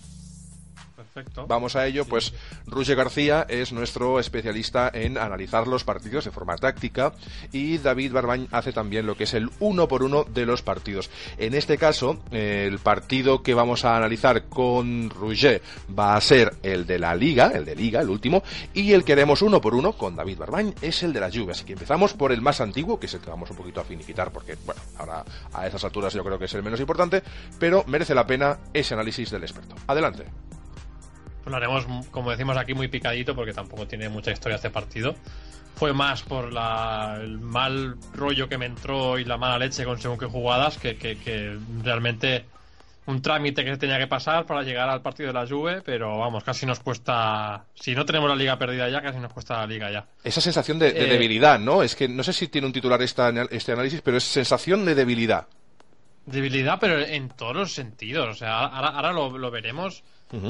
Perfecto. 1.00 1.46
Vamos 1.46 1.76
a 1.76 1.86
ello, 1.86 2.04
pues 2.04 2.34
Ruge 2.66 2.94
García 2.94 3.46
es 3.48 3.72
nuestro 3.72 4.20
especialista 4.20 4.90
en 4.92 5.16
analizar 5.16 5.66
los 5.66 5.82
partidos 5.82 6.26
de 6.26 6.30
forma 6.30 6.56
táctica 6.56 7.14
y 7.52 7.78
David 7.78 8.12
Barbañ 8.12 8.48
hace 8.50 8.74
también 8.74 9.06
lo 9.06 9.16
que 9.16 9.24
es 9.24 9.32
el 9.32 9.50
uno 9.60 9.88
por 9.88 10.02
uno 10.02 10.24
de 10.24 10.44
los 10.44 10.60
partidos. 10.60 11.08
En 11.38 11.54
este 11.54 11.78
caso, 11.78 12.22
el 12.32 12.78
partido 12.80 13.42
que 13.42 13.54
vamos 13.54 13.86
a 13.86 13.96
analizar 13.96 14.44
con 14.44 15.08
Ruge 15.08 15.62
va 15.98 16.16
a 16.16 16.20
ser 16.20 16.56
el 16.62 16.86
de 16.86 16.98
la 16.98 17.14
Liga, 17.14 17.50
el 17.54 17.64
de 17.64 17.76
Liga, 17.76 18.02
el 18.02 18.10
último, 18.10 18.42
y 18.74 18.92
el 18.92 19.02
que 19.02 19.14
haremos 19.14 19.40
uno 19.40 19.58
por 19.62 19.74
uno 19.74 19.94
con 19.94 20.16
David 20.16 20.36
Barbañ 20.36 20.74
es 20.82 21.02
el 21.02 21.14
de 21.14 21.20
la 21.20 21.30
Juve. 21.30 21.52
Así 21.52 21.64
que 21.64 21.72
empezamos 21.72 22.12
por 22.12 22.30
el 22.30 22.42
más 22.42 22.60
antiguo, 22.60 23.00
que 23.00 23.06
es 23.06 23.14
el 23.14 23.20
que 23.20 23.30
vamos 23.30 23.50
un 23.50 23.56
poquito 23.56 23.80
a 23.80 23.84
finiquitar, 23.84 24.30
porque, 24.32 24.58
bueno, 24.66 24.82
ahora 24.98 25.24
a 25.54 25.66
esas 25.66 25.82
alturas 25.82 26.12
yo 26.12 26.22
creo 26.22 26.38
que 26.38 26.44
es 26.44 26.52
el 26.52 26.62
menos 26.62 26.78
importante, 26.78 27.22
pero 27.58 27.84
merece 27.86 28.14
la 28.14 28.26
pena 28.26 28.58
ese 28.74 28.92
análisis 28.92 29.30
del 29.30 29.44
experto. 29.44 29.74
Adelante. 29.86 30.26
Pues 31.42 31.50
lo 31.50 31.56
haremos, 31.56 31.86
como 32.10 32.30
decimos 32.30 32.56
aquí, 32.56 32.74
muy 32.74 32.88
picadito 32.88 33.34
porque 33.34 33.52
tampoco 33.52 33.86
tiene 33.86 34.08
mucha 34.08 34.30
historia 34.30 34.56
este 34.56 34.70
partido. 34.70 35.14
Fue 35.74 35.92
más 35.94 36.22
por 36.22 36.52
la, 36.52 37.18
el 37.22 37.38
mal 37.38 37.96
rollo 38.14 38.48
que 38.48 38.58
me 38.58 38.66
entró 38.66 39.18
y 39.18 39.24
la 39.24 39.38
mala 39.38 39.58
leche 39.58 39.84
con 39.84 39.98
según 39.98 40.18
qué 40.18 40.26
jugadas 40.26 40.76
que, 40.76 40.96
que, 40.96 41.58
realmente 41.82 42.44
un 43.06 43.22
trámite 43.22 43.64
que 43.64 43.70
se 43.70 43.78
tenía 43.78 43.98
que 43.98 44.06
pasar 44.06 44.44
para 44.44 44.62
llegar 44.62 44.90
al 44.90 45.00
partido 45.00 45.28
de 45.28 45.32
la 45.32 45.46
Juve, 45.46 45.80
pero 45.82 46.18
vamos, 46.18 46.44
casi 46.44 46.66
nos 46.66 46.80
cuesta. 46.80 47.64
Si 47.74 47.94
no 47.94 48.04
tenemos 48.04 48.28
la 48.28 48.36
liga 48.36 48.58
perdida 48.58 48.88
ya, 48.90 49.00
casi 49.00 49.18
nos 49.18 49.32
cuesta 49.32 49.56
la 49.56 49.66
liga 49.66 49.90
ya. 49.90 50.06
Esa 50.22 50.42
sensación 50.42 50.78
de, 50.78 50.88
eh, 50.88 51.06
debilidad, 51.06 51.58
¿no? 51.58 51.82
Es 51.82 51.96
que 51.96 52.08
no 52.08 52.22
sé 52.22 52.34
si 52.34 52.48
tiene 52.48 52.66
un 52.66 52.72
titular 52.74 53.00
esta, 53.00 53.30
este 53.50 53.72
análisis, 53.72 54.02
pero 54.02 54.18
es 54.18 54.24
sensación 54.24 54.84
de 54.84 54.94
debilidad. 54.94 55.48
Debilidad, 56.26 56.78
pero 56.78 57.00
en 57.00 57.30
todos 57.30 57.56
los 57.56 57.72
sentidos. 57.72 58.28
O 58.28 58.34
sea, 58.34 58.66
ahora, 58.66 58.88
ahora 58.88 59.12
lo, 59.12 59.38
lo 59.38 59.50
veremos 59.50 60.04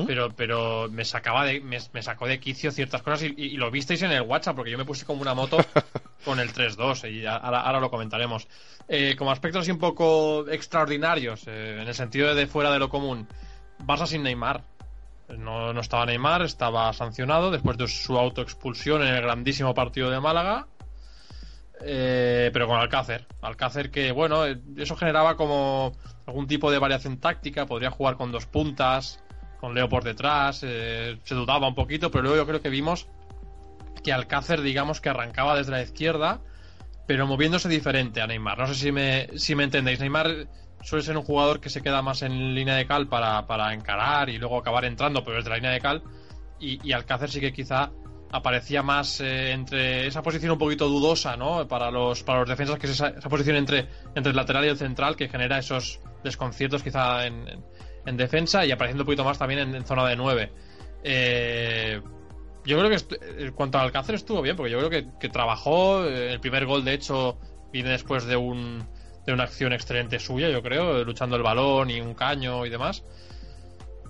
pero, 0.07 0.31
pero 0.31 0.89
me 0.91 1.05
sacaba 1.05 1.45
de, 1.45 1.61
me, 1.61 2.03
sacó 2.03 2.27
de 2.27 2.39
quicio 2.39 2.71
ciertas 2.71 3.03
cosas 3.03 3.23
y, 3.23 3.57
lo 3.57 3.71
visteis 3.71 4.03
en 4.03 4.13
el 4.13 4.23
WhatsApp, 4.23 4.57
porque 4.57 4.71
yo 4.71 4.79
me 4.79 4.85
puse 4.85 5.07
como 5.07 5.23
una 5.23 5.35
moto 5.35 5.57
con 6.25 6.39
el 6.39 6.53
3-2 6.53 7.11
y 7.11 7.27
ahora, 7.27 7.81
lo 7.81 7.91
comentaremos. 7.91 8.47
Eh, 8.89 9.15
como 9.17 9.31
aspectos 9.31 9.63
así 9.63 9.71
un 9.71 9.79
poco 9.79 10.47
extraordinarios, 10.49 11.45
eh, 11.47 11.79
en 11.81 11.89
el 11.89 11.95
sentido 11.95 12.35
de, 12.35 12.47
fuera 12.47 12.71
de 12.71 12.79
lo 12.79 12.89
común, 12.91 13.27
Barça 13.79 14.07
sin 14.07 14.23
Neymar. 14.23 14.63
No, 15.29 15.73
no 15.73 15.81
estaba 15.81 16.07
Neymar, 16.07 16.43
estaba 16.43 16.93
sancionado 16.93 17.51
después 17.51 17.79
de 17.79 17.87
su 17.87 18.19
autoexpulsión 18.19 19.03
en 19.03 19.15
el 19.15 19.23
grandísimo 19.23 19.75
partido 19.75 20.11
de 20.11 20.21
Málaga. 20.21 20.67
Eh, 21.83 22.51
pero 22.53 22.67
con 22.67 22.79
Alcácer. 22.79 23.27
Alcácer 23.41 23.91
que, 23.91 24.13
bueno, 24.13 24.45
eso 24.77 24.97
generaba 24.97 25.37
como 25.37 25.93
algún 26.27 26.47
tipo 26.47 26.71
de 26.71 26.79
variación 26.79 27.19
táctica, 27.19 27.67
podría 27.67 27.91
jugar 27.91 28.17
con 28.17 28.33
dos 28.33 28.47
puntas, 28.47 29.23
con 29.61 29.75
Leo 29.75 29.89
por 29.89 30.03
detrás, 30.03 30.63
eh, 30.63 31.19
se 31.25 31.35
dudaba 31.35 31.69
un 31.69 31.75
poquito, 31.75 32.11
pero 32.11 32.23
luego 32.23 32.39
yo 32.39 32.47
creo 32.47 32.63
que 32.63 32.71
vimos 32.71 33.07
que 34.03 34.13
Alcácer, 34.13 34.63
digamos 34.63 35.01
que 35.01 35.11
arrancaba 35.11 35.55
desde 35.55 35.73
la 35.73 35.83
izquierda, 35.83 36.41
pero 37.07 37.27
moviéndose 37.27 37.69
diferente 37.69 38.23
a 38.23 38.27
Neymar. 38.27 38.59
No 38.59 38.67
sé 38.67 38.75
si 38.75 38.91
me, 38.91 39.29
si 39.37 39.55
me 39.55 39.65
entendéis. 39.65 40.01
Neymar 40.01 40.49
suele 40.83 41.05
ser 41.05 41.17
un 41.17 41.23
jugador 41.23 41.61
que 41.61 41.69
se 41.69 41.83
queda 41.83 42.01
más 42.01 42.23
en 42.23 42.55
línea 42.55 42.75
de 42.77 42.87
cal 42.87 43.09
para, 43.09 43.47
para 43.47 43.75
encarar 43.75 44.31
y 44.31 44.39
luego 44.39 44.57
acabar 44.57 44.87
entrando, 44.87 45.23
pero 45.23 45.37
desde 45.37 45.51
la 45.51 45.57
línea 45.57 45.73
de 45.73 45.81
cal. 45.81 46.03
Y, 46.59 46.93
Alcácer 46.93 47.31
sí 47.31 47.41
que 47.41 47.53
quizá 47.53 47.91
aparecía 48.33 48.83
más 48.83 49.21
eh, 49.21 49.51
entre 49.53 50.07
esa 50.07 50.23
posición 50.23 50.53
un 50.53 50.59
poquito 50.59 50.89
dudosa, 50.89 51.37
¿no? 51.37 51.67
Para 51.69 51.91
los, 51.91 52.23
para 52.23 52.41
los 52.41 52.49
defensas, 52.49 52.79
que 52.79 52.87
es 52.87 52.93
esa, 52.93 53.13
posición 53.29 53.57
entre, 53.57 53.89
entre 54.15 54.31
el 54.31 54.37
lateral 54.37 54.65
y 54.65 54.69
el 54.69 54.79
central 54.79 55.17
que 55.17 55.29
genera 55.29 55.59
esos 55.59 56.01
desconciertos 56.23 56.83
quizá 56.83 57.27
en 57.27 57.45
en 57.45 57.63
defensa 58.05 58.65
y 58.65 58.73
apareciendo 58.73 59.03
un 59.03 59.07
poquito 59.07 59.25
más 59.25 59.39
también 59.39 59.75
en, 59.75 59.85
zona 59.85 60.07
de 60.07 60.17
9. 60.17 60.53
Eh, 61.03 62.01
yo 62.65 62.79
creo 62.79 62.91
que 62.91 63.45
en 63.45 63.53
cuanto 63.53 63.79
al 63.79 63.87
Alcácer 63.87 64.15
estuvo 64.15 64.43
bien, 64.43 64.57
porque 64.57 64.71
yo 64.71 64.79
creo 64.79 64.91
que, 65.19 65.29
trabajó. 65.29 66.05
Eh, 66.05 66.33
el 66.33 66.41
primer 66.41 66.67
gol, 66.67 66.85
de 66.85 66.95
hecho, 66.95 67.39
viene 67.73 67.91
después 67.91 68.25
de, 68.27 68.37
un, 68.37 68.87
de 69.27 69.33
una 69.33 69.45
acción 69.45 69.73
excelente 69.73 70.19
suya, 70.19 70.51
yo 70.51 70.63
creo, 70.63 71.05
luchando 71.05 71.37
el 71.37 71.43
balón 71.43 71.91
y 71.91 72.01
un 72.01 72.15
caño 72.15 72.67
y 72.67 72.71
demás. 72.71 73.05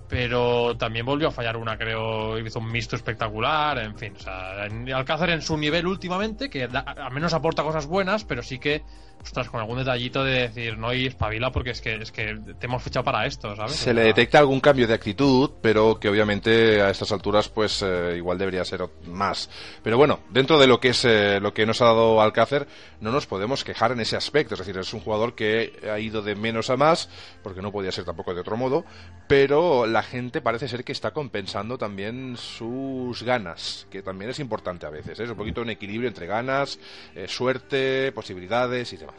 Pero 0.09 0.76
también 0.76 1.06
volvió 1.06 1.28
a 1.28 1.30
fallar 1.30 1.56
una, 1.56 1.78
creo, 1.78 2.37
hizo 2.38 2.59
un 2.59 2.73
mixto 2.73 2.97
espectacular, 2.97 3.78
en 3.78 3.97
fin. 3.97 4.14
O 4.16 4.18
sea, 4.18 4.64
Alcácer 4.97 5.30
en 5.30 5.40
su 5.40 5.56
nivel 5.56 5.87
últimamente, 5.87 6.50
que 6.50 6.64
al 6.64 7.12
menos 7.12 7.32
aporta 7.32 7.62
cosas 7.62 7.87
buenas, 7.87 8.25
pero 8.25 8.42
sí 8.42 8.59
que 8.59 8.82
ostras, 9.22 9.48
con 9.50 9.60
algún 9.60 9.78
detallito 9.78 10.24
de 10.24 10.48
decir, 10.48 10.78
no, 10.78 10.92
y 10.92 11.06
espabila 11.06 11.50
porque 11.50 11.70
es 11.70 11.80
que, 11.80 11.94
es 11.96 12.10
que 12.10 12.38
te 12.58 12.66
hemos 12.66 12.82
fichado 12.82 13.04
para 13.04 13.26
esto, 13.26 13.54
¿sabes? 13.54 13.72
Se 13.72 13.92
le 13.92 14.02
detecta 14.02 14.38
algún 14.38 14.60
cambio 14.60 14.86
de 14.86 14.94
actitud, 14.94 15.50
pero 15.60 15.98
que 16.00 16.08
obviamente 16.08 16.80
a 16.80 16.90
estas 16.90 17.12
alturas, 17.12 17.48
pues 17.48 17.82
eh, 17.82 18.14
igual 18.16 18.38
debería 18.38 18.64
ser 18.64 18.88
más. 19.06 19.50
Pero 19.82 19.98
bueno, 19.98 20.20
dentro 20.30 20.58
de 20.58 20.66
lo 20.66 20.80
que 20.80 20.90
es 20.90 21.04
eh, 21.04 21.38
lo 21.40 21.52
que 21.52 21.66
nos 21.66 21.82
ha 21.82 21.86
dado 21.86 22.20
Alcácer, 22.20 22.66
no 23.00 23.12
nos 23.12 23.26
podemos 23.26 23.62
quejar 23.62 23.92
en 23.92 24.00
ese 24.00 24.16
aspecto. 24.16 24.54
Es 24.54 24.60
decir, 24.60 24.76
es 24.78 24.92
un 24.94 25.00
jugador 25.00 25.34
que 25.34 25.78
ha 25.90 25.98
ido 25.98 26.22
de 26.22 26.34
menos 26.34 26.70
a 26.70 26.76
más, 26.76 27.08
porque 27.42 27.62
no 27.62 27.72
podía 27.72 27.92
ser 27.92 28.04
tampoco 28.04 28.34
de 28.34 28.40
otro 28.40 28.56
modo, 28.56 28.84
pero 29.28 29.86
la 29.86 30.02
gente 30.02 30.40
parece 30.40 30.68
ser 30.68 30.84
que 30.84 30.92
está 30.92 31.12
compensando 31.12 31.76
también 31.76 32.36
sus 32.36 33.22
ganas, 33.22 33.86
que 33.90 34.02
también 34.02 34.30
es 34.30 34.38
importante 34.38 34.86
a 34.86 34.90
veces. 34.90 35.20
¿eh? 35.20 35.24
Es 35.24 35.30
un 35.30 35.36
poquito 35.36 35.60
un 35.60 35.70
equilibrio 35.70 36.08
entre 36.08 36.26
ganas, 36.26 36.78
suerte, 37.26 38.12
posibilidades 38.12 38.92
y 38.92 38.96
demás. 38.96 39.10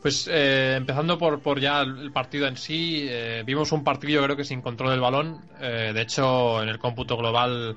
Pues 0.00 0.28
eh, 0.30 0.74
empezando 0.76 1.18
por, 1.18 1.40
por 1.40 1.58
ya 1.58 1.80
el 1.80 2.12
partido 2.12 2.46
en 2.46 2.56
sí, 2.56 3.06
eh, 3.08 3.42
vimos 3.44 3.72
un 3.72 3.82
partido 3.82 4.22
creo 4.22 4.36
que 4.36 4.44
sin 4.44 4.62
control 4.62 4.90
del 4.90 5.00
balón. 5.00 5.44
Eh, 5.60 5.90
de 5.92 6.00
hecho, 6.02 6.62
en 6.62 6.68
el 6.68 6.78
cómputo 6.78 7.16
global, 7.16 7.76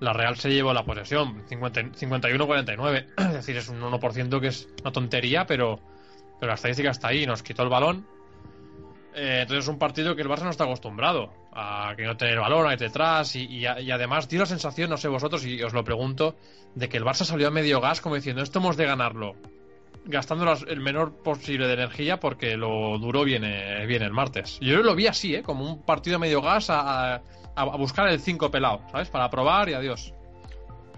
la 0.00 0.12
Real 0.12 0.36
se 0.36 0.50
llevó 0.50 0.72
la 0.72 0.84
posesión, 0.84 1.46
51-49. 1.46 3.06
Es 3.16 3.32
decir, 3.32 3.56
es 3.56 3.68
un 3.68 3.80
1% 3.80 4.40
que 4.40 4.48
es 4.48 4.68
una 4.80 4.90
tontería, 4.90 5.46
pero, 5.46 5.78
pero 6.40 6.48
la 6.48 6.54
estadística 6.54 6.90
está 6.90 7.08
ahí, 7.08 7.24
nos 7.24 7.44
quitó 7.44 7.62
el 7.62 7.68
balón. 7.68 8.04
entonces 9.14 9.64
es 9.64 9.68
un 9.68 9.78
partido 9.78 10.16
que 10.16 10.22
el 10.22 10.28
Barça 10.28 10.42
no 10.42 10.50
está 10.50 10.64
acostumbrado 10.64 11.32
a 11.52 11.94
que 11.96 12.04
no 12.04 12.16
tener 12.16 12.40
balón 12.40 12.66
ahí 12.66 12.76
detrás 12.76 13.36
y, 13.36 13.44
y, 13.44 13.66
además 13.66 14.28
dio 14.28 14.40
la 14.40 14.46
sensación, 14.46 14.90
no 14.90 14.96
sé 14.96 15.06
vosotros, 15.06 15.46
y 15.46 15.62
os 15.62 15.72
lo 15.72 15.84
pregunto, 15.84 16.34
de 16.74 16.88
que 16.88 16.96
el 16.96 17.04
Barça 17.04 17.24
salió 17.24 17.46
a 17.46 17.52
medio 17.52 17.80
gas 17.80 18.00
como 18.00 18.16
diciendo 18.16 18.42
esto 18.42 18.58
hemos 18.58 18.76
de 18.76 18.86
ganarlo 18.86 19.36
gastando 20.04 20.52
el 20.68 20.80
menor 20.80 21.14
posible 21.22 21.66
de 21.66 21.74
energía 21.74 22.20
porque 22.20 22.56
lo 22.56 22.98
viene, 23.24 23.86
viene 23.86 24.04
el 24.04 24.12
martes. 24.12 24.58
Yo 24.60 24.82
lo 24.82 24.94
vi 24.94 25.06
así, 25.06 25.34
¿eh? 25.34 25.42
como 25.42 25.64
un 25.64 25.82
partido 25.82 26.18
medio 26.18 26.42
gas 26.42 26.66
a, 26.70 27.22
buscar 27.78 28.08
el 28.08 28.20
5 28.20 28.50
pelado, 28.50 28.82
¿sabes? 28.90 29.08
Para 29.08 29.30
probar 29.30 29.68
y 29.68 29.74
adiós. 29.74 30.12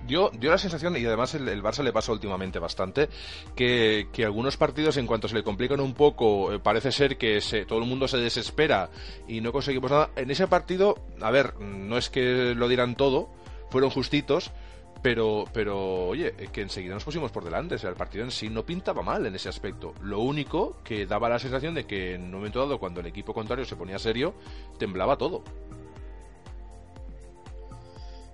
Dio, 0.07 0.31
dio 0.31 0.51
la 0.53 0.59
sensación, 0.59 0.97
y 0.97 1.05
además 1.05 1.35
el, 1.35 1.63
Barça 1.63 1.83
le 1.83 1.93
pasa 1.93 2.13
últimamente 2.13 2.61
bastante, 2.61 3.09
que, 3.57 4.07
algunos 4.25 4.57
partidos, 4.57 4.97
en 4.99 5.07
cuanto 5.07 5.27
se 5.27 5.35
le 5.35 5.43
complican 5.43 5.81
un 5.81 5.95
poco, 5.95 6.53
eh, 6.53 6.61
parece 6.61 6.93
ser 6.93 7.19
que 7.19 7.41
se, 7.41 7.65
todo 7.65 7.81
el 7.81 7.87
mundo 7.87 8.07
se 8.07 8.19
desespera 8.19 8.89
y 9.27 9.41
no 9.41 9.51
conseguimos 9.51 9.91
nada. 9.91 10.11
En 10.15 10.31
ese 10.31 10.47
partido, 10.47 10.95
a 11.21 11.31
ver, 11.33 11.59
no 11.59 11.99
es 11.99 12.09
que 12.09 12.55
lo 12.55 12.69
dieran 12.69 12.95
todo, 12.95 13.29
fueron 13.69 13.91
justitos, 13.91 14.53
pero, 15.03 15.45
pero, 15.53 16.07
oye, 16.09 16.33
que 16.53 16.63
enseguida 16.63 16.95
nos 16.95 17.05
pusimos 17.05 17.31
por 17.31 17.45
delante. 17.45 17.77
O 17.77 17.79
sea, 17.79 17.91
el 17.91 17.97
partido 17.97 18.25
en 18.25 18.31
sí 18.31 18.49
no 18.49 18.65
pintaba 18.65 19.03
mal 19.03 19.25
en 19.27 19.35
ese 19.35 19.49
aspecto. 19.49 19.95
Lo 20.03 20.21
único 20.21 20.79
que 20.83 21.07
daba 21.07 21.29
la 21.29 21.39
sensación 21.39 21.75
de 21.75 21.87
que 21.87 22.15
en 22.15 22.25
un 22.25 22.33
momento 22.33 22.61
dado, 22.61 22.79
cuando 22.79 23.01
el 23.01 23.07
equipo 23.07 23.35
contrario 23.35 23.65
se 23.65 23.77
ponía 23.77 23.99
serio, 23.99 24.35
temblaba 24.79 25.17
todo. 25.17 25.43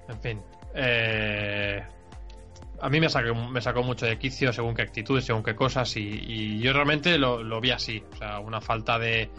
En 0.09 0.21
fin. 0.21 0.42
Eh, 0.75 1.83
a 2.81 2.88
mí 2.88 3.00
me 3.00 3.09
sacó, 3.09 3.35
me 3.35 3.61
sacó 3.61 3.83
mucho 3.83 4.07
de 4.07 4.19
quicio 4.19 4.52
según 4.52 4.75
qué 4.75 4.83
actitudes, 4.83 5.25
según 5.25 5.42
qué 5.42 5.54
cosas. 5.54 5.97
Y, 5.97 6.59
yo 6.59 6.73
realmente 6.73 7.19
lo, 7.19 7.61
vi 7.61 7.71
así. 7.71 8.02
O 8.12 8.16
sea, 8.16 8.38
una 8.38 8.61
falta 8.61 8.99
de, 8.99 9.31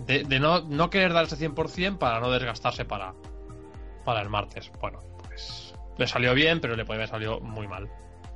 de, 0.00 0.38
no, 0.38 0.60
no 0.62 0.90
querer 0.90 1.12
darse 1.12 1.36
100% 1.36 1.98
para 1.98 2.20
no 2.20 2.30
desgastarse 2.30 2.84
para, 2.84 3.14
para 4.04 4.20
el 4.20 4.28
martes. 4.28 4.70
Bueno, 4.80 5.00
le 5.98 6.06
salió 6.06 6.34
bien, 6.34 6.60
pero 6.60 6.76
le 6.76 6.84
puede 6.84 6.98
haber 6.98 7.08
salido 7.08 7.40
muy 7.40 7.66
mal. 7.68 7.88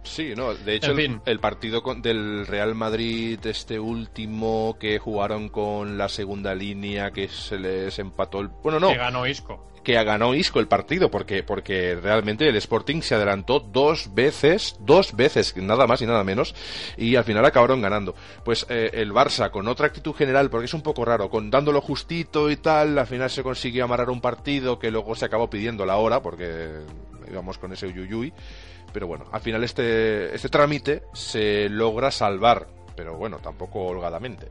Sí, 0.08 0.32
no, 0.36 0.54
de 0.54 0.76
hecho 0.76 0.92
el, 0.92 1.38
partido 1.38 1.82
del 1.96 2.46
Real 2.46 2.74
Madrid, 2.74 3.38
este 3.44 3.78
último 3.78 4.76
que 4.80 4.98
jugaron 4.98 5.48
con 5.48 5.98
la 5.98 6.08
segunda 6.08 6.54
línea, 6.54 7.10
que 7.10 7.28
se 7.28 7.58
les 7.58 7.98
empató 7.98 8.40
el... 8.40 8.48
Bueno, 8.48 8.80
no. 8.80 8.88
Que 8.88 8.96
ganó 8.96 9.26
Isco. 9.26 9.66
Que 9.84 10.02
ganó 10.02 10.34
Isco 10.34 10.60
el 10.60 10.66
partido, 10.66 11.10
porque, 11.10 11.42
porque 11.42 11.94
realmente 11.94 12.48
el 12.48 12.56
Sporting 12.56 13.00
se 13.02 13.14
adelantó 13.14 13.60
dos 13.60 14.14
veces, 14.14 14.76
dos 14.80 15.14
veces, 15.14 15.56
nada 15.56 15.86
más 15.86 16.00
y 16.00 16.06
nada 16.06 16.24
menos, 16.24 16.54
y 16.96 17.16
al 17.16 17.24
final 17.24 17.44
acabaron 17.44 17.82
ganando. 17.82 18.14
Pues 18.44 18.66
eh, 18.70 18.90
el 18.94 19.12
Barça, 19.12 19.50
con 19.50 19.68
otra 19.68 19.86
actitud 19.86 20.14
general, 20.14 20.50
porque 20.50 20.66
es 20.66 20.74
un 20.74 20.82
poco 20.82 21.04
raro, 21.04 21.28
con 21.30 21.50
dándolo 21.50 21.80
justito 21.80 22.50
y 22.50 22.56
tal, 22.56 22.98
al 22.98 23.06
final 23.06 23.30
se 23.30 23.42
consiguió 23.42 23.84
amarrar 23.84 24.10
un 24.10 24.20
partido 24.20 24.78
que 24.78 24.90
luego 24.90 25.14
se 25.14 25.26
acabó 25.26 25.48
pidiendo 25.50 25.86
la 25.86 25.96
hora, 25.96 26.22
porque 26.22 26.82
íbamos 27.30 27.58
con 27.58 27.72
ese 27.72 27.86
uyuyuy. 27.86 28.32
Pero 28.92 29.06
bueno, 29.06 29.26
al 29.32 29.40
final 29.40 29.64
este, 29.64 30.34
este 30.34 30.48
trámite 30.48 31.02
se 31.12 31.68
logra 31.68 32.10
salvar, 32.10 32.68
pero 32.96 33.16
bueno, 33.16 33.38
tampoco 33.38 33.80
holgadamente. 33.86 34.48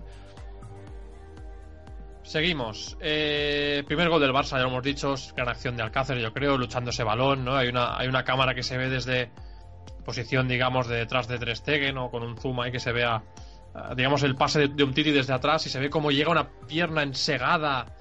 Seguimos. 2.28 2.98
Eh, 3.00 3.84
primer 3.88 4.10
gol 4.10 4.20
del 4.20 4.34
Barça, 4.34 4.58
ya 4.58 4.64
lo 4.64 4.68
hemos 4.68 4.84
dicho, 4.84 5.16
gran 5.34 5.48
acción 5.48 5.78
de 5.78 5.84
Alcácer, 5.84 6.18
yo 6.18 6.34
creo, 6.34 6.58
luchando 6.58 6.90
ese 6.90 7.06
balón, 7.06 7.46
¿no? 7.46 7.56
Hay 7.56 7.70
una, 7.70 7.98
hay 7.98 8.10
una 8.10 8.26
cámara 8.26 8.54
que 8.54 8.64
se 8.64 8.78
ve 8.78 8.90
desde 8.90 9.32
posición, 10.04 10.48
digamos, 10.48 10.90
de 10.90 10.98
detrás 10.98 11.30
de 11.30 11.40
Ter 11.40 11.56
Stegen, 11.56 11.98
o 11.98 12.12
con 12.12 12.24
un 12.24 12.38
zoom 12.38 12.60
ahí 12.60 12.72
que 12.72 12.82
se 12.82 12.92
vea, 12.92 13.24
eh, 13.74 13.96
digamos, 13.96 14.24
el 14.24 14.36
pase 14.36 14.60
de, 14.60 14.68
de 14.68 14.84
un 14.84 14.94
Titi 14.94 15.12
desde 15.12 15.34
atrás 15.34 15.66
y 15.68 15.70
se 15.70 15.80
ve 15.80 15.90
como 15.90 16.12
llega 16.12 16.30
una 16.30 16.50
pierna 16.68 17.02
ensegada 17.02 17.97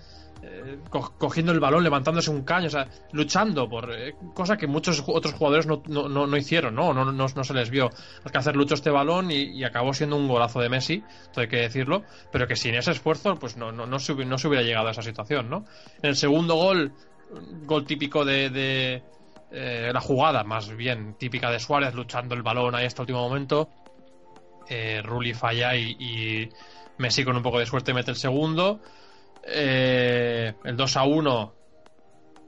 eh, 0.49 0.79
cogiendo 1.19 1.51
el 1.51 1.59
balón, 1.59 1.83
levantándose 1.83 2.31
un 2.31 2.43
caño, 2.43 2.69
o 2.69 2.71
sea, 2.71 2.87
luchando 3.13 3.69
por 3.69 3.93
eh, 3.93 4.15
cosa 4.33 4.57
que 4.57 4.69
muchos 4.69 5.03
otros 5.07 5.35
jugadores 5.35 5.67
no, 5.67 5.83
no, 5.89 6.09
no 6.09 6.37
hicieron, 6.37 6.75
¿no? 6.75 6.95
No, 6.95 7.05
no, 7.05 7.45
se 7.45 7.55
les 7.55 7.69
vio 7.69 7.91
alcanzar 8.25 8.55
lucho 8.55 8.75
este 8.75 8.91
balón 8.91 9.31
y, 9.31 9.65
acabó 9.65 9.93
siendo 9.93 10.17
un 10.17 10.29
golazo 10.29 10.61
de 10.61 10.69
Messi, 10.69 11.03
todo 11.33 11.43
hay 11.43 11.49
que 11.49 11.57
decirlo, 11.57 12.05
pero 12.31 12.47
que 12.47 12.55
sin 12.55 12.77
ese 12.77 12.93
esfuerzo, 12.93 13.35
pues 13.37 13.57
no, 13.57 13.73
no, 13.73 13.87
no, 13.87 13.99
se, 13.99 14.13
hubiera 14.13 14.63
llegado 14.63 14.87
a 14.87 14.93
esa 14.93 15.03
situación, 15.03 15.51
¿no? 15.51 15.65
En 16.01 16.11
el 16.11 16.17
segundo 16.17 16.55
gol, 16.55 16.93
gol 17.65 17.85
típico 17.85 18.25
de, 18.25 19.03
eh, 19.51 19.91
la 19.93 20.01
jugada, 20.01 20.45
más 20.45 20.75
bien 20.77 21.15
típica 21.15 21.51
de 21.51 21.59
Suárez, 21.59 21.95
luchando 21.95 22.37
el 22.37 22.43
balón 22.43 22.77
ahí 22.77 22.87
hasta 22.87 23.03
el 23.03 23.05
último 23.05 23.29
momento. 23.29 23.69
Eh, 24.69 25.03
Rulli 25.03 25.35
falla 25.35 25.75
y, 25.75 25.97
y 25.99 26.49
Messi 26.99 27.25
con 27.25 27.37
un 27.37 27.43
poco 27.43 27.59
de 27.59 27.67
suerte 27.67 27.93
mete 27.93 28.13
el 28.13 28.17
segundo. 28.17 28.81
Eh, 29.49 30.55
el 30.65 30.77
2 30.77 30.97
a 30.97 31.05
1, 31.05 31.55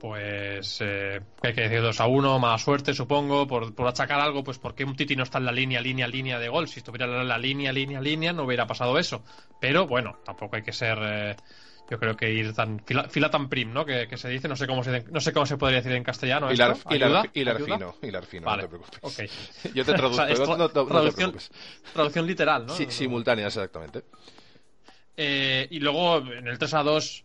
pues 0.01 0.79
eh, 0.81 1.21
hay 1.43 1.53
que 1.53 1.63
decir 1.63 1.81
2 1.81 2.01
a 2.01 2.07
1, 2.07 2.39
más 2.39 2.63
suerte 2.63 2.95
supongo, 2.95 3.47
por, 3.47 3.75
por, 3.75 3.87
achacar 3.87 4.21
algo, 4.21 4.43
pues 4.45 4.59
porque 4.59 4.85
un 4.85 4.97
Titi 4.97 5.17
no 5.17 5.23
está 5.23 5.39
en 5.39 5.45
la 5.45 5.53
línea, 5.53 5.81
línea, 5.81 6.09
línea 6.09 6.39
de 6.39 6.49
gol. 6.49 6.69
Si 6.69 6.81
estuviera 6.81 7.07
en 7.07 7.29
la 7.29 7.39
línea, 7.39 7.73
línea, 7.73 8.01
línea, 8.01 8.33
no 8.33 8.45
hubiera 8.45 8.67
pasado 8.67 8.99
eso. 8.99 9.23
Pero 9.61 9.87
bueno, 9.87 10.19
tampoco 10.25 10.57
hay 10.57 10.63
que 10.63 10.73
ser... 10.73 10.99
Eh, 11.03 11.37
yo 11.91 11.99
creo 11.99 12.15
que 12.15 12.31
ir 12.31 12.53
tan 12.53 12.81
fila, 13.09 13.31
tan 13.31 13.49
prim, 13.49 13.73
¿no? 13.73 13.85
Que, 13.85 14.07
se 14.17 14.29
dice, 14.29 14.47
no 14.47 14.57
sé 14.57 14.67
cómo 14.67 14.85
se 14.85 15.05
no 15.11 15.21
sé 15.21 15.33
cómo 15.33 15.47
se 15.47 15.57
podría 15.57 15.79
decir 15.79 15.93
en 15.93 16.05
castellano. 16.05 16.53
Hilar, 16.53 16.73
esto. 16.73 16.95
Hilar, 16.95 17.31
hilar 17.33 17.63
fino, 17.63 17.95
hilar 18.03 18.27
fino, 18.27 18.47
vale. 18.47 18.65
no 18.65 18.69
te 18.69 18.77
preocupes. 18.77 19.01
Okay. 19.01 19.73
Yo 19.75 19.85
te 19.87 19.95
traduzco, 19.95 20.25
no, 20.59 20.69
no, 20.69 20.69
traducción, 20.69 21.35
traducción 21.95 22.27
literal, 22.27 22.67
¿no? 22.67 22.75
Sí, 22.75 22.87
simultánea, 22.91 23.47
exactamente. 23.47 24.05
Eh, 25.21 25.67
y 25.69 25.81
luego 25.81 26.19
en 26.19 26.47
el 26.47 26.59
3 26.59 26.75
a 26.75 26.83
2 26.85 27.25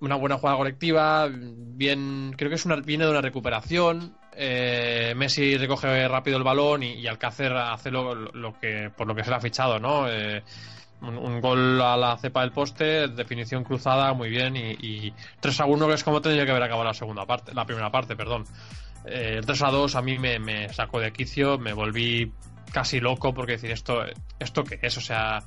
una 0.00 0.16
buena 0.16 0.36
jugada 0.36 0.58
colectiva, 0.58 1.28
bien, 1.30 2.34
creo 2.36 2.50
que 2.50 2.56
es 2.56 2.66
una, 2.66 2.76
viene 2.76 3.04
de 3.04 3.10
una 3.10 3.20
recuperación. 3.20 4.16
Eh, 4.36 5.14
Messi 5.16 5.56
recoge 5.56 6.08
rápido 6.08 6.36
el 6.36 6.42
balón 6.42 6.82
y, 6.82 7.06
Alcácer 7.06 7.52
hace 7.56 7.90
lo, 7.90 8.58
que 8.60 8.90
por 8.94 9.06
lo 9.06 9.14
que 9.14 9.22
se 9.22 9.30
le 9.30 9.36
ha 9.36 9.40
fichado, 9.40 9.78
¿no? 9.78 10.08
Eh, 10.08 10.42
un, 11.00 11.40
gol 11.40 11.80
a 11.80 11.96
la 11.96 12.18
cepa 12.18 12.40
del 12.40 12.50
poste, 12.50 13.08
definición 13.08 13.62
cruzada, 13.62 14.12
muy 14.12 14.28
bien 14.28 14.56
y, 14.56 15.12
3 15.40 15.60
a 15.60 15.64
1 15.66 15.86
que 15.86 15.94
es 15.94 16.04
como 16.04 16.20
tendría 16.20 16.44
que 16.44 16.50
haber 16.50 16.64
acabado 16.64 16.88
la 16.88 16.94
segunda 16.94 17.24
parte, 17.26 17.54
la 17.54 17.64
primera 17.64 17.90
parte, 17.90 18.16
perdón. 18.16 18.44
Eh, 19.06 19.36
el 19.38 19.46
3 19.46 19.62
a 19.62 19.70
2 19.70 19.94
a 19.94 20.02
mí 20.02 20.18
me, 20.18 20.40
me 20.40 20.68
sacó 20.72 20.98
de 20.98 21.12
quicio, 21.12 21.58
me 21.58 21.72
volví 21.72 22.32
casi 22.72 22.98
loco 22.98 23.32
porque 23.32 23.52
decir 23.52 23.70
esto, 23.70 24.04
esto 24.40 24.64
qué 24.64 24.80
es, 24.82 24.96
o 24.98 25.00
sea, 25.00 25.44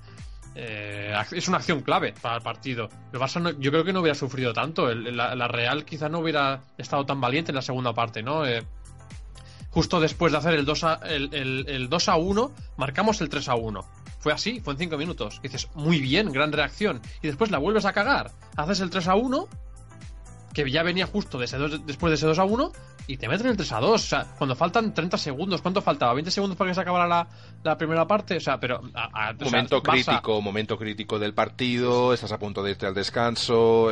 eh, 0.60 1.14
es 1.34 1.48
una 1.48 1.58
acción 1.58 1.82
clave 1.82 2.16
para 2.20 2.38
el 2.38 2.42
partido. 2.42 2.90
El 3.14 3.20
Barça 3.20 3.56
yo 3.60 3.70
creo 3.70 3.84
que 3.84 3.94
no 3.94 4.02
hubiera 4.02 4.16
sufrido 4.16 4.54
tanto. 4.54 4.92
la, 4.92 5.48
Real 5.48 5.86
quizá 5.86 6.10
no 6.10 6.20
hubiera 6.20 6.62
estado 6.80 7.06
tan 7.06 7.22
valiente 7.22 7.52
en 7.52 7.56
la 7.58 7.62
segunda 7.62 7.94
parte, 7.94 8.24
¿no? 8.24 8.44
Eh, 8.44 8.64
justo 9.70 10.00
después 10.00 10.32
de 10.32 10.40
hacer 10.40 10.56
el 10.56 10.66
2 10.66 10.84
a, 10.84 10.94
el, 11.06 11.88
2 11.90 12.10
a 12.10 12.16
1, 12.16 12.52
marcamos 12.76 13.22
el 13.22 13.30
3 13.30 13.50
a 13.50 13.56
1. 13.56 13.86
Fue 14.20 14.34
así, 14.34 14.60
fue 14.60 14.74
en 14.74 14.80
5 14.80 14.98
minutos. 14.98 15.40
dices, 15.44 15.70
muy 15.76 16.00
bien, 16.00 16.32
gran 16.32 16.52
reacción. 16.52 17.02
Y 17.22 17.28
después 17.28 17.52
la 17.52 17.60
vuelves 17.60 17.86
a 17.86 17.94
cagar. 17.94 18.32
Haces 18.56 18.80
el 18.80 18.90
3 18.90 19.10
a 19.10 19.16
1, 19.16 19.48
que 20.64 20.72
ya 20.72 20.84
venía 20.84 21.06
justo 21.06 21.38
de 21.38 21.46
ese 21.46 21.58
después 21.58 22.12
de 22.12 22.16
ese 22.16 22.26
2 22.26 22.40
a 22.40 22.44
1, 22.44 22.72
y 23.08 23.18
te 23.18 23.28
meten 23.28 23.48
el 23.48 23.58
3 23.58 23.72
a 23.74 23.80
2. 23.80 23.92
O 23.92 23.98
sea, 23.98 24.26
cuando 24.38 24.56
faltan 24.56 24.94
30 24.94 25.18
segundos, 25.18 25.62
¿cuánto 25.62 25.82
faltaba? 25.82 26.14
¿20 26.14 26.30
segundos 26.30 26.58
para 26.58 26.72
que 26.72 26.76
se 26.76 26.82
acabara 26.82 27.28
la, 27.64 27.78
primera 27.78 28.06
parte? 28.08 28.38
O 28.38 28.40
sea, 28.40 28.60
pero. 28.60 28.82
momento 29.40 29.82
crítico, 29.82 30.42
momento 30.42 30.78
crítico 30.78 31.20
del 31.20 31.34
partido, 31.34 32.14
estás 32.14 32.32
a 32.32 32.40
punto 32.40 32.64
de 32.64 32.72
irte 32.72 32.86
al 32.86 32.94
descanso, 32.94 33.90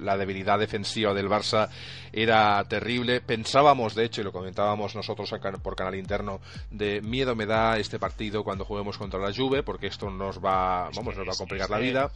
la 0.00 0.16
debilidad 0.16 0.58
defensiva 0.58 1.14
del 1.14 1.28
Barça 1.28 1.68
era 2.12 2.62
terrible. 2.64 3.20
Pensábamos, 3.20 3.94
de 3.94 4.04
hecho, 4.04 4.20
y 4.20 4.24
lo 4.24 4.32
comentábamos 4.32 4.94
nosotros 4.94 5.32
por 5.62 5.76
canal 5.76 5.94
interno, 5.94 6.40
de 6.70 7.00
miedo 7.00 7.34
me 7.34 7.46
da 7.46 7.78
este 7.78 7.98
partido 7.98 8.44
cuando 8.44 8.64
juguemos 8.64 8.98
contra 8.98 9.20
la 9.20 9.32
Juve, 9.32 9.62
porque 9.62 9.86
esto 9.86 10.10
nos 10.10 10.38
va, 10.38 10.90
vamos, 10.94 11.16
nos 11.16 11.28
va 11.28 11.32
a 11.32 11.36
complicar 11.36 11.70
la 11.70 11.78
vida. 11.78 12.10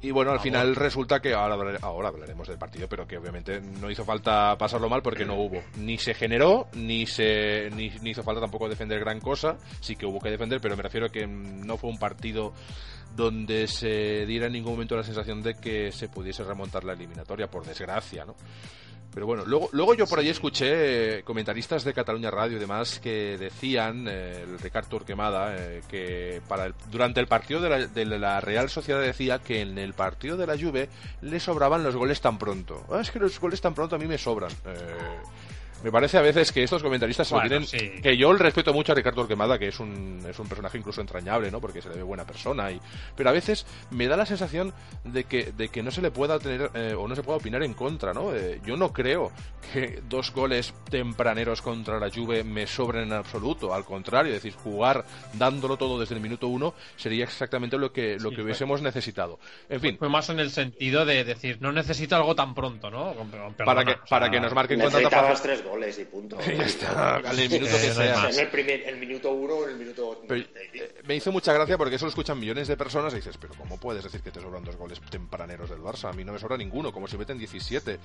Y 0.00 0.10
bueno, 0.10 0.32
al 0.32 0.40
final 0.40 0.74
resulta 0.76 1.20
que 1.20 1.34
ahora, 1.34 1.78
ahora 1.82 2.08
hablaremos 2.08 2.48
del 2.48 2.58
partido, 2.58 2.88
pero 2.88 3.06
que 3.06 3.18
obviamente 3.18 3.60
no 3.60 3.90
hizo 3.90 4.04
falta 4.04 4.56
pasarlo 4.58 4.88
mal 4.88 5.02
porque 5.02 5.24
no 5.24 5.34
hubo. 5.34 5.62
Ni 5.76 5.98
se 5.98 6.14
generó, 6.14 6.68
ni 6.74 7.06
se 7.06 7.70
ni, 7.74 7.92
hizo 8.04 8.22
falta 8.22 8.40
tampoco 8.40 8.68
defender 8.68 9.00
gran 9.00 9.20
cosa. 9.20 9.56
Sí 9.80 9.96
que 9.96 10.06
hubo 10.06 10.20
que 10.20 10.30
defender, 10.30 10.60
pero 10.60 10.76
me 10.76 10.82
refiero 10.82 11.06
a 11.06 11.10
que 11.10 11.26
no 11.26 11.76
fue 11.76 11.90
un 11.90 11.98
partido 11.98 12.52
donde 13.16 13.66
se 13.66 14.26
diera 14.26 14.46
en 14.46 14.52
ningún 14.52 14.72
momento 14.72 14.96
la 14.96 15.02
sensación 15.02 15.42
de 15.42 15.54
que 15.54 15.90
se 15.92 16.08
pudiese 16.08 16.44
remontar 16.44 16.84
la 16.84 16.92
eliminatoria, 16.92 17.50
por 17.50 17.64
desgracia, 17.64 18.24
¿no? 18.24 18.34
Pero 19.18 19.26
bueno, 19.26 19.44
luego, 19.46 19.68
luego 19.72 19.94
yo 19.94 20.06
por 20.06 20.20
ahí 20.20 20.28
escuché 20.28 21.18
eh, 21.18 21.22
comentaristas 21.24 21.82
de 21.82 21.92
Cataluña 21.92 22.30
Radio 22.30 22.56
y 22.56 22.60
demás 22.60 23.00
que 23.00 23.36
decían, 23.36 24.06
eh, 24.06 24.44
el 24.44 24.60
Ricardo 24.60 24.90
Turquemada, 24.90 25.56
eh, 25.56 25.82
que 25.88 26.40
para 26.46 26.72
durante 26.88 27.18
el 27.18 27.26
partido 27.26 27.60
de 27.60 27.68
la, 27.68 27.86
de 27.88 28.04
la, 28.04 28.40
Real 28.40 28.70
Sociedad 28.70 29.00
decía 29.00 29.40
que 29.40 29.62
en 29.62 29.76
el 29.76 29.92
partido 29.92 30.36
de 30.36 30.46
la 30.46 30.56
Juve 30.56 30.88
le 31.20 31.40
sobraban 31.40 31.82
los 31.82 31.96
goles 31.96 32.20
tan 32.20 32.38
pronto. 32.38 32.84
Ah, 32.92 33.00
es 33.00 33.10
que 33.10 33.18
los 33.18 33.40
goles 33.40 33.60
tan 33.60 33.74
pronto 33.74 33.96
a 33.96 33.98
mí 33.98 34.06
me 34.06 34.18
sobran. 34.18 34.52
Me 35.82 35.92
parece 35.92 36.18
a 36.18 36.22
veces 36.22 36.50
que 36.50 36.62
estos 36.62 36.82
comentaristas 36.82 37.28
se 37.28 37.36
tienen. 37.40 37.64
Que 38.02 38.16
yo 38.16 38.30
el 38.30 38.38
respeto 38.38 38.72
mucho 38.72 38.92
a 38.92 38.94
Ricardo 38.94 39.22
Orquemada, 39.22 39.58
que 39.58 39.68
es 39.68 39.78
un, 39.78 40.24
es 40.28 40.38
un 40.38 40.48
personaje 40.48 40.76
incluso 40.78 41.00
entrañable, 41.00 41.50
¿no? 41.50 41.60
Porque 41.60 41.80
se 41.80 41.88
le 41.88 41.96
ve 41.96 42.02
buena 42.02 42.24
persona. 42.24 42.70
y 42.70 42.80
Pero 43.14 43.30
a 43.30 43.32
veces 43.32 43.64
me 43.90 44.08
da 44.08 44.16
la 44.16 44.26
sensación 44.26 44.72
de 45.04 45.24
que, 45.24 45.52
de 45.52 45.68
que 45.68 45.82
no 45.82 45.90
se 45.90 46.02
le 46.02 46.10
pueda 46.10 46.38
tener 46.38 46.70
eh, 46.74 46.94
o 46.94 47.06
no 47.06 47.14
se 47.14 47.22
pueda 47.22 47.38
opinar 47.38 47.62
en 47.62 47.74
contra, 47.74 48.12
¿no? 48.12 48.34
Eh, 48.34 48.60
yo 48.64 48.76
no 48.76 48.92
creo 48.92 49.30
que 49.72 50.02
dos 50.08 50.32
goles 50.32 50.74
tempraneros 50.90 51.62
contra 51.62 52.00
la 52.00 52.10
Juve 52.10 52.42
me 52.42 52.66
sobren 52.66 53.04
en 53.04 53.12
absoluto. 53.12 53.72
Al 53.72 53.84
contrario, 53.84 54.34
es 54.34 54.42
decir, 54.42 54.58
jugar 54.58 55.04
dándolo 55.34 55.76
todo 55.76 56.00
desde 56.00 56.14
el 56.16 56.20
minuto 56.20 56.48
uno 56.48 56.74
sería 56.96 57.24
exactamente 57.24 57.78
lo 57.78 57.92
que, 57.92 58.18
lo 58.18 58.30
que 58.30 58.42
hubiésemos 58.42 58.82
necesitado. 58.82 59.38
En 59.68 59.80
fin. 59.80 59.96
Fue 59.98 60.08
más 60.08 60.28
en 60.28 60.40
el 60.40 60.50
sentido 60.50 61.04
de 61.04 61.24
decir, 61.24 61.58
no 61.60 61.70
necesito 61.70 62.16
algo 62.16 62.34
tan 62.34 62.54
pronto, 62.54 62.90
¿no? 62.90 63.14
para 63.64 63.84
que, 63.84 63.96
para 64.08 64.30
que 64.30 64.40
nos 64.40 64.52
marquen 64.54 64.80
con 64.80 64.90
tanta 64.90 65.10
goles 65.68 65.98
y 65.98 66.04
punto. 66.04 66.38
ya 66.46 66.64
está, 66.64 67.18
el 67.18 67.48
minuto 67.48 67.72
que 67.72 67.92
sea. 67.92 68.28
En 68.30 68.38
el, 68.38 68.48
primer, 68.48 68.82
el 68.88 68.96
minuto 68.96 69.32
uno 69.32 69.54
o 69.54 69.68
el 69.68 69.76
minuto. 69.76 70.22
Eh, 70.30 71.02
me 71.06 71.16
hizo 71.16 71.32
mucha 71.32 71.52
gracia 71.52 71.78
porque 71.78 71.96
eso 71.96 72.06
lo 72.06 72.10
escuchan 72.10 72.38
millones 72.38 72.68
de 72.68 72.76
personas 72.76 73.12
y 73.12 73.16
dices, 73.16 73.36
pero 73.38 73.54
¿cómo 73.54 73.78
puedes 73.78 74.02
decir 74.02 74.20
que 74.20 74.30
te 74.30 74.40
sobran 74.40 74.64
dos 74.64 74.76
goles 74.76 75.00
tempraneros 75.10 75.70
del 75.70 75.80
Barça? 75.80 76.10
A 76.10 76.12
mí 76.12 76.24
no 76.24 76.32
me 76.32 76.38
sobra 76.38 76.56
ninguno, 76.56 76.92
como 76.92 77.06
si 77.06 77.16
meten 77.16 77.38
17. 77.38 77.98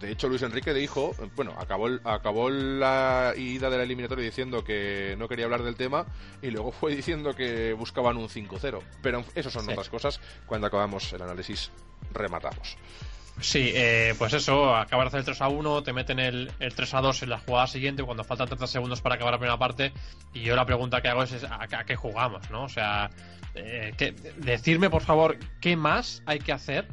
De 0.00 0.10
hecho, 0.10 0.28
Luis 0.28 0.42
Enrique 0.42 0.74
dijo, 0.74 1.14
bueno, 1.36 1.54
acabó, 1.58 1.88
acabó 2.04 2.50
la 2.50 3.34
ida 3.36 3.70
de 3.70 3.76
la 3.76 3.84
eliminatoria 3.84 4.24
diciendo 4.24 4.64
que 4.64 5.14
no 5.18 5.28
quería 5.28 5.44
hablar 5.44 5.62
del 5.62 5.76
tema 5.76 6.06
y 6.42 6.50
luego 6.50 6.72
fue 6.72 6.94
diciendo 6.94 7.34
que 7.34 7.72
buscaban 7.72 8.16
un 8.16 8.28
5-0. 8.28 8.80
Pero 9.02 9.24
eso 9.34 9.50
son 9.50 9.68
otras 9.68 9.88
cosas. 9.88 10.20
Cuando 10.46 10.66
acabamos 10.66 11.12
el 11.12 11.22
análisis, 11.22 11.70
rematamos. 12.12 12.76
Sí, 13.40 13.72
eh, 13.74 14.14
pues 14.18 14.34
eso, 14.34 14.74
acabar 14.74 15.06
de 15.06 15.08
hacer 15.08 15.20
el 15.20 15.24
3 15.24 15.40
a 15.40 15.48
1, 15.48 15.82
te 15.82 15.92
meten 15.92 16.18
el, 16.18 16.52
el 16.60 16.74
3 16.74 16.94
a 16.94 17.00
2 17.00 17.22
en 17.22 17.30
la 17.30 17.38
jugada 17.38 17.66
siguiente 17.66 18.02
cuando 18.02 18.22
faltan 18.22 18.46
30 18.46 18.66
segundos 18.66 19.00
para 19.00 19.14
acabar 19.14 19.32
la 19.32 19.38
primera 19.38 19.58
parte. 19.58 19.92
Y 20.34 20.40
yo 20.40 20.54
la 20.56 20.66
pregunta 20.66 21.00
que 21.00 21.08
hago 21.08 21.22
es, 21.22 21.44
¿a, 21.44 21.84
qué 21.84 21.96
jugamos? 21.96 22.50
¿no? 22.50 22.64
O 22.64 22.68
sea, 22.68 23.10
eh, 23.54 23.94
que, 23.96 24.12
decirme 24.36 24.90
por 24.90 25.02
favor 25.02 25.38
qué 25.60 25.74
más 25.74 26.22
hay 26.26 26.38
que 26.38 26.52
hacer 26.52 26.86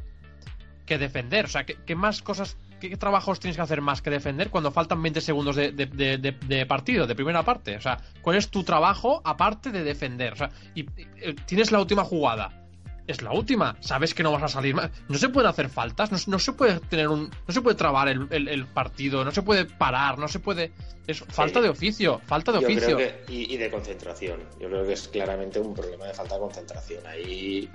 que 0.85 0.97
defender. 0.97 1.45
O 1.45 1.49
sea, 1.49 1.65
qué, 1.65 1.95
más 1.95 2.21
cosas, 2.21 2.57
qué, 2.79 2.95
trabajos 2.95 3.41
tienes 3.41 3.57
que 3.57 3.63
hacer 3.63 3.81
más 3.81 4.01
que 4.01 4.09
defender 4.09 4.49
cuando 4.49 4.71
faltan 4.71 5.01
20 5.01 5.19
segundos 5.19 5.57
de, 5.57 5.71
de, 5.71 6.65
partido, 6.65 7.05
de 7.05 7.13
primera 7.13 7.43
parte. 7.43 7.75
O 7.75 7.81
sea, 7.81 7.97
¿cuál 8.21 8.37
es 8.37 8.49
tu 8.49 8.63
trabajo 8.63 9.21
aparte 9.25 9.71
de 9.71 9.83
defender? 9.83 10.33
O 10.33 10.37
sea, 10.37 10.49
y 10.73 10.85
eh, 11.17 11.35
tienes 11.45 11.71
la 11.71 11.79
última 11.79 12.05
jugada 12.05 12.66
es 13.07 13.21
la 13.21 13.31
última. 13.31 13.77
Sabes 13.79 14.13
que 14.13 14.21
no 14.21 14.31
vas 14.31 14.43
a 14.43 14.47
salir 14.47 14.75
más. 14.75 14.91
No 15.07 15.17
se 15.17 15.29
pueden 15.29 15.49
hacer 15.49 15.69
faltas, 15.69 16.27
no, 16.27 16.39
se 16.39 16.51
puede 16.53 16.79
tener 16.81 17.07
un. 17.07 17.29
No 17.47 17.53
se 17.53 17.61
puede 17.61 17.75
trabar 17.75 18.09
el, 18.09 18.67
partido, 18.67 19.23
no 19.23 19.31
se 19.31 19.41
puede 19.41 19.65
parar, 19.65 20.19
no 20.19 20.27
se 20.27 20.39
puede. 20.39 20.71
Es 21.07 21.19
falta 21.19 21.61
de 21.61 21.69
oficio, 21.69 22.19
falta 22.25 22.51
de 22.51 22.59
oficio. 22.59 22.97
y, 23.27 23.57
de 23.57 23.71
concentración. 23.71 24.41
Yo 24.59 24.67
creo 24.67 24.85
que 24.85 24.93
es 24.93 25.07
claramente 25.07 25.59
un 25.59 25.73
problema 25.73 26.05
de 26.05 26.13
falta 26.13 26.35
de 26.35 26.41
concentración. 26.41 27.07
Ahí 27.07 27.69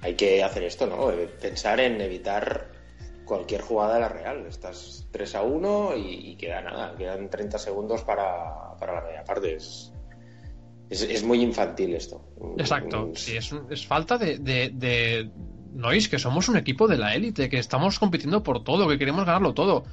hay 0.00 0.14
que 0.14 0.42
hacer 0.42 0.62
esto, 0.62 0.86
¿no? 0.86 1.10
Eh, 1.10 1.28
pensar 1.40 1.80
en 1.80 2.00
evitar 2.00 2.70
cualquier 3.24 3.60
jugada 3.60 3.94
de 3.94 4.00
la 4.00 4.08
Real. 4.08 4.46
Estás 4.46 5.06
3 5.10 5.34
a 5.34 5.42
1 5.42 5.96
y, 5.96 6.36
queda 6.36 6.60
nada, 6.62 6.94
quedan 6.96 7.28
30 7.28 7.58
segundos 7.58 8.02
para, 8.02 8.76
para 8.78 8.94
la 8.94 9.00
media 9.00 9.24
parte. 9.24 9.56
Es, 9.56 9.92
es, 10.90 11.24
muy 11.24 11.42
infantil 11.42 11.94
esto. 11.94 12.22
Exacto, 12.58 13.10
sí, 13.14 13.36
es, 13.36 13.54
es 13.70 13.86
falta 13.86 14.18
de, 14.18 14.38
de, 14.38 15.30
Nois, 15.74 16.08
que 16.08 16.18
somos 16.18 16.48
un 16.48 16.56
equipo 16.56 16.88
de 16.88 16.96
la 16.96 17.14
élite, 17.14 17.48
que 17.48 17.58
estamos 17.58 17.98
compitiendo 17.98 18.42
por 18.42 18.64
todo, 18.64 18.88
que 18.88 18.98
queremos 18.98 19.24
ganarlo 19.24 19.54
todo. 19.54 19.84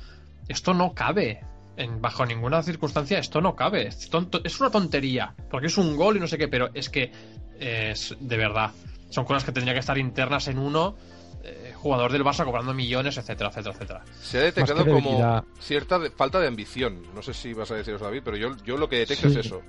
Esto 0.48 0.74
no 0.74 0.94
cabe. 0.94 1.42
En, 1.76 2.02
bajo 2.02 2.24
ninguna 2.26 2.62
circunstancia 2.62 3.18
esto 3.18 3.42
no 3.42 3.56
cabe. 3.56 3.88
Es, 3.88 4.10
es 4.44 4.60
una 4.60 4.70
tontería, 4.70 5.36
porque 5.50 5.68
es 5.68 5.78
un 5.78 5.96
gol 5.96 6.18
y 6.18 6.20
no 6.20 6.28
sé 6.28 6.38
qué, 6.38 6.48
pero 6.48 6.70
es 6.74 6.90
que 6.90 7.12
es 7.60 8.16
de 8.20 8.38
verdad. 8.38 8.72
Son 9.10 9.26
cosas 9.26 9.44
que 9.44 9.52
tendría 9.52 9.74
que 9.74 9.80
estar 9.80 9.98
internas 9.98 10.48
en 10.48 10.58
uno 10.58 10.96
eh, 11.44 11.74
jugador 11.76 12.12
del 12.12 12.24
Barça 12.24 12.46
cobrando 12.46 12.74
millones, 12.74 13.18
etcétera, 13.18 13.50
etcétera, 13.50 13.76
etcétera. 13.76 14.06
Se 14.22 14.38
ha 14.38 14.42
detectado 14.42 14.86
como 14.86 15.44
cierta 15.60 16.00
falta 16.16 16.40
de 16.40 16.48
ambición. 16.48 17.04
No 17.14 17.22
sé 17.22 17.34
si 17.34 17.54
vas 17.54 17.70
a 17.72 17.76
deciros, 17.76 18.00
David, 18.00 18.22
pero 18.24 18.38
yo, 18.38 18.56
yo 18.64 18.78
lo 18.78 18.88
que 18.88 19.00
detecto 19.00 19.28
es 19.28 19.36
eso. 19.36 19.62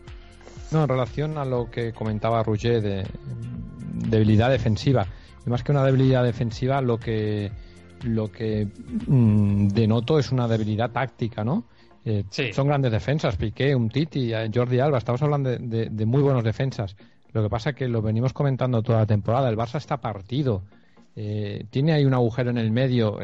No, 0.71 0.83
en 0.83 0.89
relación 0.89 1.39
a 1.39 1.45
lo 1.45 1.71
que 1.71 1.93
comentaba 1.93 2.43
Roger 2.43 2.83
de 2.83 3.07
debilidad 4.09 4.51
defensiva. 4.51 5.07
más 5.47 5.63
que 5.63 5.73
una 5.73 5.85
debilidad 5.85 6.25
defensiva, 6.25 6.81
lo 6.81 6.99
que 6.99 7.53
lo 8.05 8.31
que 8.31 8.67
mm, 9.07 9.69
denoto 9.69 10.19
es 10.19 10.31
una 10.31 10.47
debilidad 10.47 10.91
táctica, 10.91 11.45
¿no? 11.45 11.65
Eh, 12.05 12.25
son 12.53 12.67
grandes 12.67 12.93
defensas, 12.93 13.37
Piqué, 13.37 13.75
un 13.75 13.89
Titi, 13.89 14.33
eh, 14.35 14.51
Jordi 14.55 14.79
Alba, 14.79 14.99
estamos 14.99 15.23
hablando 15.23 15.51
de, 15.51 16.07
muy 16.07 16.21
buenos 16.21 16.45
defensas. 16.45 16.97
Lo 17.33 17.43
que 17.43 17.49
pasa 17.49 17.71
es 17.71 17.77
que 17.77 17.89
lo 17.89 18.03
venimos 18.03 18.35
comentando 18.35 18.83
toda 18.83 19.01
la 19.01 19.07
temporada, 19.07 19.49
el 19.49 19.57
Barça 19.57 19.79
está 19.79 19.97
partido, 19.97 20.63
eh, 21.17 21.65
tiene 21.71 21.93
ahí 21.93 22.05
un 22.05 22.13
agujero 22.13 22.51
en 22.51 22.59
el 22.59 22.71
medio, 22.71 23.19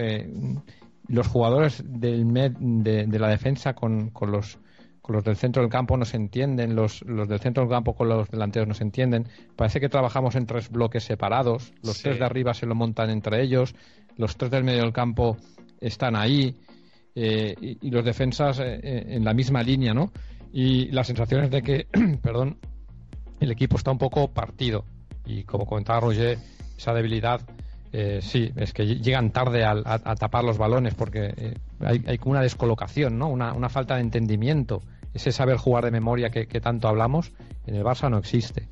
los 1.09 1.27
jugadores 1.27 1.85
del 1.87 2.27
de, 2.33 3.19
la 3.19 3.29
defensa 3.29 3.75
con, 3.75 4.11
con 4.11 4.33
los 4.33 4.59
los 5.11 5.25
del 5.25 5.37
centro 5.37 5.63
del 5.63 5.71
campo 5.71 5.97
no 5.97 6.05
se 6.05 6.17
entienden, 6.17 6.75
los, 6.75 7.03
los 7.03 7.29
del 7.29 7.41
centro 7.41 7.63
del 7.63 7.71
campo 7.71 7.95
con 7.95 8.09
los 8.09 8.31
delanteros 8.31 8.69
no 8.69 8.75
se 8.75 8.85
entienden. 8.85 9.27
Parece 9.57 9.81
que 9.81 9.89
trabajamos 9.89 10.35
en 10.37 10.47
tres 10.47 10.71
bloques 10.71 11.05
separados, 11.05 11.73
los 11.83 12.01
tres 12.03 12.19
de 12.19 12.25
arriba 12.25 12.55
se 12.55 12.67
lo 12.67 12.75
montan 12.75 13.11
entre 13.11 13.43
ellos, 13.43 13.75
los 14.17 14.37
tres 14.37 14.51
del 14.51 14.65
medio 14.65 14.83
del 14.83 14.93
campo 14.93 15.37
están 15.81 16.17
ahí 16.17 16.57
eh, 17.15 17.55
y, 17.61 17.91
los 17.91 18.05
defensas 18.05 18.61
eh, 18.61 18.81
eh, 18.83 19.05
en 19.09 19.25
la 19.25 19.35
misma 19.35 19.63
línea, 19.63 19.93
¿no? 19.93 20.13
Y 20.53 20.87
la 20.91 21.05
sensación 21.05 21.45
es 21.45 21.51
de 21.51 21.63
que, 21.63 21.87
perdón, 22.23 22.59
el 23.41 23.51
equipo 23.51 23.77
está 23.77 23.91
un 23.91 23.99
poco 23.99 24.29
partido. 24.29 24.85
Y 25.27 25.45
como 25.45 25.67
comentaba 25.67 26.01
Roger, 26.01 26.39
esa 26.77 26.93
debilidad, 26.95 27.41
sí, 28.21 28.53
es 28.57 28.73
que 28.73 28.87
llegan 28.87 29.33
tarde 29.33 29.65
a, 29.65 29.75
tapar 30.15 30.45
los 30.45 30.59
balones 30.59 30.95
porque 30.95 31.57
hay, 31.81 32.03
hay 32.07 32.21
una 32.25 32.41
descolocación, 32.41 33.19
¿no? 33.19 33.29
Una, 33.29 33.53
una 33.53 33.69
falta 33.69 33.97
de 33.97 34.03
entendimiento 34.03 34.83
ese 35.15 35.33
saber 35.33 35.57
jugar 35.57 35.85
de 35.85 35.91
memoria 35.91 36.31
que, 36.31 36.47
tanto 36.61 36.89
hablamos, 36.89 37.33
en 37.67 37.75
el 37.75 37.85
Barça 37.85 38.11
no 38.11 38.19
existe. 38.19 38.69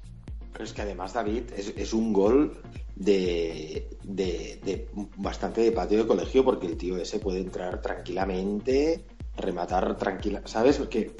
Pero 0.52 0.64
es 0.64 0.72
que 0.72 0.82
además, 0.82 1.12
David, 1.12 1.44
es, 1.56 1.92
un 1.92 2.12
gol 2.12 2.60
de, 2.96 3.88
de, 4.02 4.88
bastante 5.16 5.60
de 5.60 5.72
patio 5.72 5.98
de 5.98 6.06
colegio 6.06 6.44
porque 6.44 6.66
el 6.66 6.76
tío 6.76 6.96
ese 6.96 7.18
puede 7.18 7.40
entrar 7.40 7.80
tranquilamente, 7.80 9.04
rematar 9.36 9.96
tranquila, 9.96 10.42
¿sabes? 10.46 10.78
Porque 10.78 11.14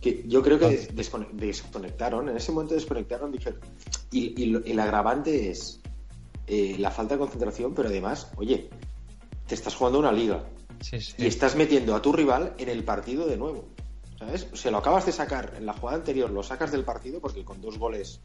que 0.00 0.24
yo 0.26 0.42
creo 0.42 0.58
que 0.58 0.88
desconectaron, 1.34 2.30
en 2.30 2.36
ese 2.36 2.52
momento 2.52 2.74
desconectaron, 2.74 3.32
dijeron, 3.32 3.60
y, 4.10 4.54
el 4.54 4.80
agravante 4.80 5.50
es 5.50 5.80
eh, 6.46 6.76
la 6.78 6.90
falta 6.90 7.14
de 7.14 7.20
concentración, 7.20 7.74
pero 7.74 7.88
además, 7.88 8.32
oye, 8.36 8.70
te 9.46 9.54
estás 9.54 9.74
jugando 9.74 9.98
una 9.98 10.12
liga 10.12 10.44
y 11.18 11.26
estás 11.26 11.54
metiendo 11.54 11.94
a 11.94 12.00
tu 12.00 12.12
rival 12.12 12.54
en 12.58 12.70
el 12.70 12.82
partido 12.82 13.26
de 13.26 13.36
nuevo. 13.36 13.68
¿Sabes? 14.20 14.64
Lo 14.66 14.78
acabas 14.78 15.06
de 15.06 15.12
sacar 15.12 15.54
en 15.56 15.66
la 15.66 15.72
jugada 15.72 15.98
anterior, 15.98 16.30
lo 16.30 16.42
sacas 16.42 16.70
del 16.70 16.84
partido 16.84 17.20
porque 17.20 17.44
con 17.44 17.60
dos 17.60 17.78
goles 17.78 18.20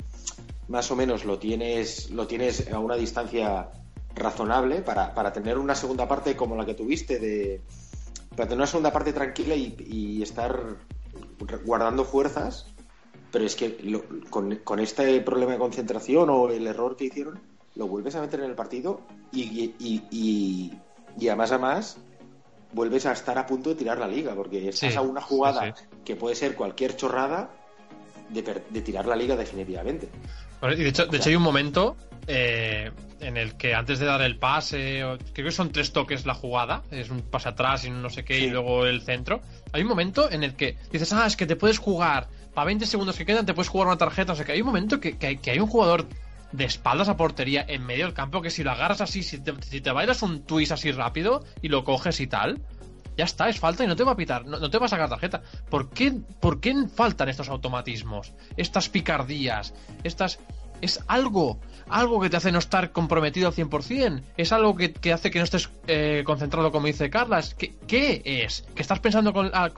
más 0.67 0.91
o 0.91 0.95
menos 0.95 1.25
lo 1.25 1.39
tienes, 1.39 2.11
lo 2.11 2.27
tienes 2.27 2.71
a 2.71 2.79
una 2.79 2.95
distancia 2.95 3.69
razonable 4.13 4.81
para, 4.81 5.13
para 5.13 5.31
tener 5.31 5.57
una 5.57 5.75
segunda 5.75 6.07
parte 6.07 6.35
como 6.35 6.55
la 6.55 6.65
que 6.65 6.73
tuviste 6.73 7.19
de 7.19 7.61
para 8.31 8.49
tener 8.49 8.57
una 8.57 8.67
segunda 8.67 8.91
parte 8.91 9.13
tranquila 9.13 9.55
y, 9.55 10.21
estar 10.21 10.77
guardando 11.65 12.03
fuerzas 12.03 12.67
pero 13.31 13.45
es 13.45 13.55
que 13.55 14.01
con, 14.29 14.55
con, 14.57 14.79
este 14.79 15.19
problema 15.21 15.53
de 15.53 15.57
concentración 15.57 16.29
o 16.29 16.49
el 16.49 16.67
error 16.67 16.95
que 16.95 17.05
hicieron 17.05 17.39
lo 17.75 17.87
vuelves 17.87 18.15
a 18.15 18.21
meter 18.21 18.39
en 18.39 18.49
el 18.49 18.55
partido 18.55 19.01
y, 19.31 19.73
y, 19.79 20.03
y, 20.09 20.73
y 21.19 21.29
a 21.29 21.35
más 21.35 21.51
a 21.51 21.57
más 21.57 21.97
vuelves 22.75 23.05
a 23.05 23.13
estar 23.13 23.37
a 23.37 23.47
punto 23.47 23.69
de 23.69 23.75
tirar 23.75 23.97
la 23.97 24.07
liga, 24.07 24.35
porque 24.35 24.67
estás 24.67 24.97
a 24.97 25.01
una 25.01 25.21
jugada 25.21 25.73
que 26.03 26.15
puede 26.15 26.35
ser 26.35 26.55
cualquier 26.55 26.95
chorrada 26.95 27.49
de, 28.29 28.81
tirar 28.81 29.07
la 29.07 29.15
liga 29.15 29.35
definitivamente. 29.37 30.09
de 30.61 30.87
hecho, 30.87 31.05
de 31.05 31.17
hecho 31.17 31.29
hay 31.29 31.35
un 31.35 31.43
momento 31.43 31.95
eh, 32.27 32.91
en 33.21 33.37
el 33.37 33.55
que 33.55 33.73
antes 33.73 33.99
de 33.99 34.05
dar 34.05 34.21
el 34.21 34.37
pase, 34.37 35.03
creo 35.33 35.47
que 35.47 35.51
son 35.51 35.71
tres 35.71 35.93
toques 35.93 36.25
la 36.25 36.33
jugada, 36.33 36.83
es 36.91 37.09
un 37.09 37.21
pase 37.21 37.47
atrás 37.47 37.85
y 37.85 37.89
no 37.89 38.09
sé 38.09 38.25
qué, 38.25 38.39
y 38.39 38.49
luego 38.49 38.85
el 38.85 39.01
centro. 39.01 39.39
Hay 39.71 39.81
un 39.81 39.87
momento 39.87 40.29
en 40.29 40.43
el 40.43 40.55
que 40.55 40.77
dices, 40.91 41.13
ah, 41.13 41.25
es 41.25 41.37
que 41.37 41.45
te 41.45 41.55
puedes 41.55 41.79
jugar, 41.79 42.27
para 42.53 42.65
20 42.65 42.85
segundos 42.85 43.15
que 43.15 43.25
quedan 43.25 43.45
te 43.45 43.53
puedes 43.53 43.69
jugar 43.69 43.87
una 43.87 43.97
tarjeta, 43.97 44.33
o 44.33 44.35
sea 44.35 44.43
que 44.43 44.51
hay 44.51 44.59
un 44.59 44.67
momento 44.67 44.99
que, 44.99 45.17
que 45.17 45.51
hay 45.51 45.59
un 45.59 45.67
jugador 45.67 46.05
de 46.55 46.65
espaldas 46.65 47.09
a 47.09 47.17
portería 47.17 47.65
en 47.67 47.85
medio 47.85 48.05
del 48.05 48.13
campo 48.13 48.41
que 48.41 48.49
si 48.49 48.63
lo 48.63 48.71
agarras 48.71 49.01
así, 49.01 49.23
si 49.23 49.39
te, 49.39 49.53
si 49.61 49.81
te 49.81 49.91
bailas 49.91 50.21
un 50.21 50.43
twist 50.43 50.71
así 50.71 50.91
rápido 50.91 51.43
y 51.61 51.69
lo 51.69 51.83
coges 51.83 52.19
y 52.19 52.27
tal, 52.27 52.61
ya 53.17 53.23
está, 53.23 53.49
es 53.49 53.59
falta 53.59 53.83
y 53.83 53.87
no 53.87 53.95
te 53.95 54.03
va 54.03 54.13
a 54.13 54.17
pitar, 54.17 54.45
no, 54.45 54.69
te 54.69 54.77
va 54.77 54.85
a 54.85 54.89
sacar 54.89 55.09
tarjeta. 55.09 55.41
¿Por 55.69 55.89
qué, 55.89 56.13
¿Por 56.39 56.59
qué 56.59 56.73
faltan 56.93 57.29
estos 57.29 57.49
automatismos? 57.49 58.33
Estas 58.57 58.89
picardías, 58.89 59.73
estas... 60.03 60.39
Es 60.81 60.99
algo, 61.07 61.59
algo 61.89 62.19
que 62.21 62.29
te 62.29 62.37
hace 62.37 62.51
no 62.51 62.59
estar 62.59 62.91
comprometido 62.91 63.47
al 63.47 63.53
100%. 63.53 64.21
Es 64.37 64.51
algo 64.51 64.75
que, 64.75 65.13
hace 65.13 65.31
que 65.31 65.39
no 65.39 65.45
estés 65.45 65.69
eh, 65.87 66.23
concentrado, 66.25 66.71
como 66.71 66.87
dice 66.87 67.09
Carlas. 67.09 67.55
¿Qué, 67.55 67.73
¿Qué, 67.87 68.21
es? 68.25 68.65
¿Que 68.75 68.81
estás 68.81 68.99
pensando 68.99 69.33
ah, 69.53 69.69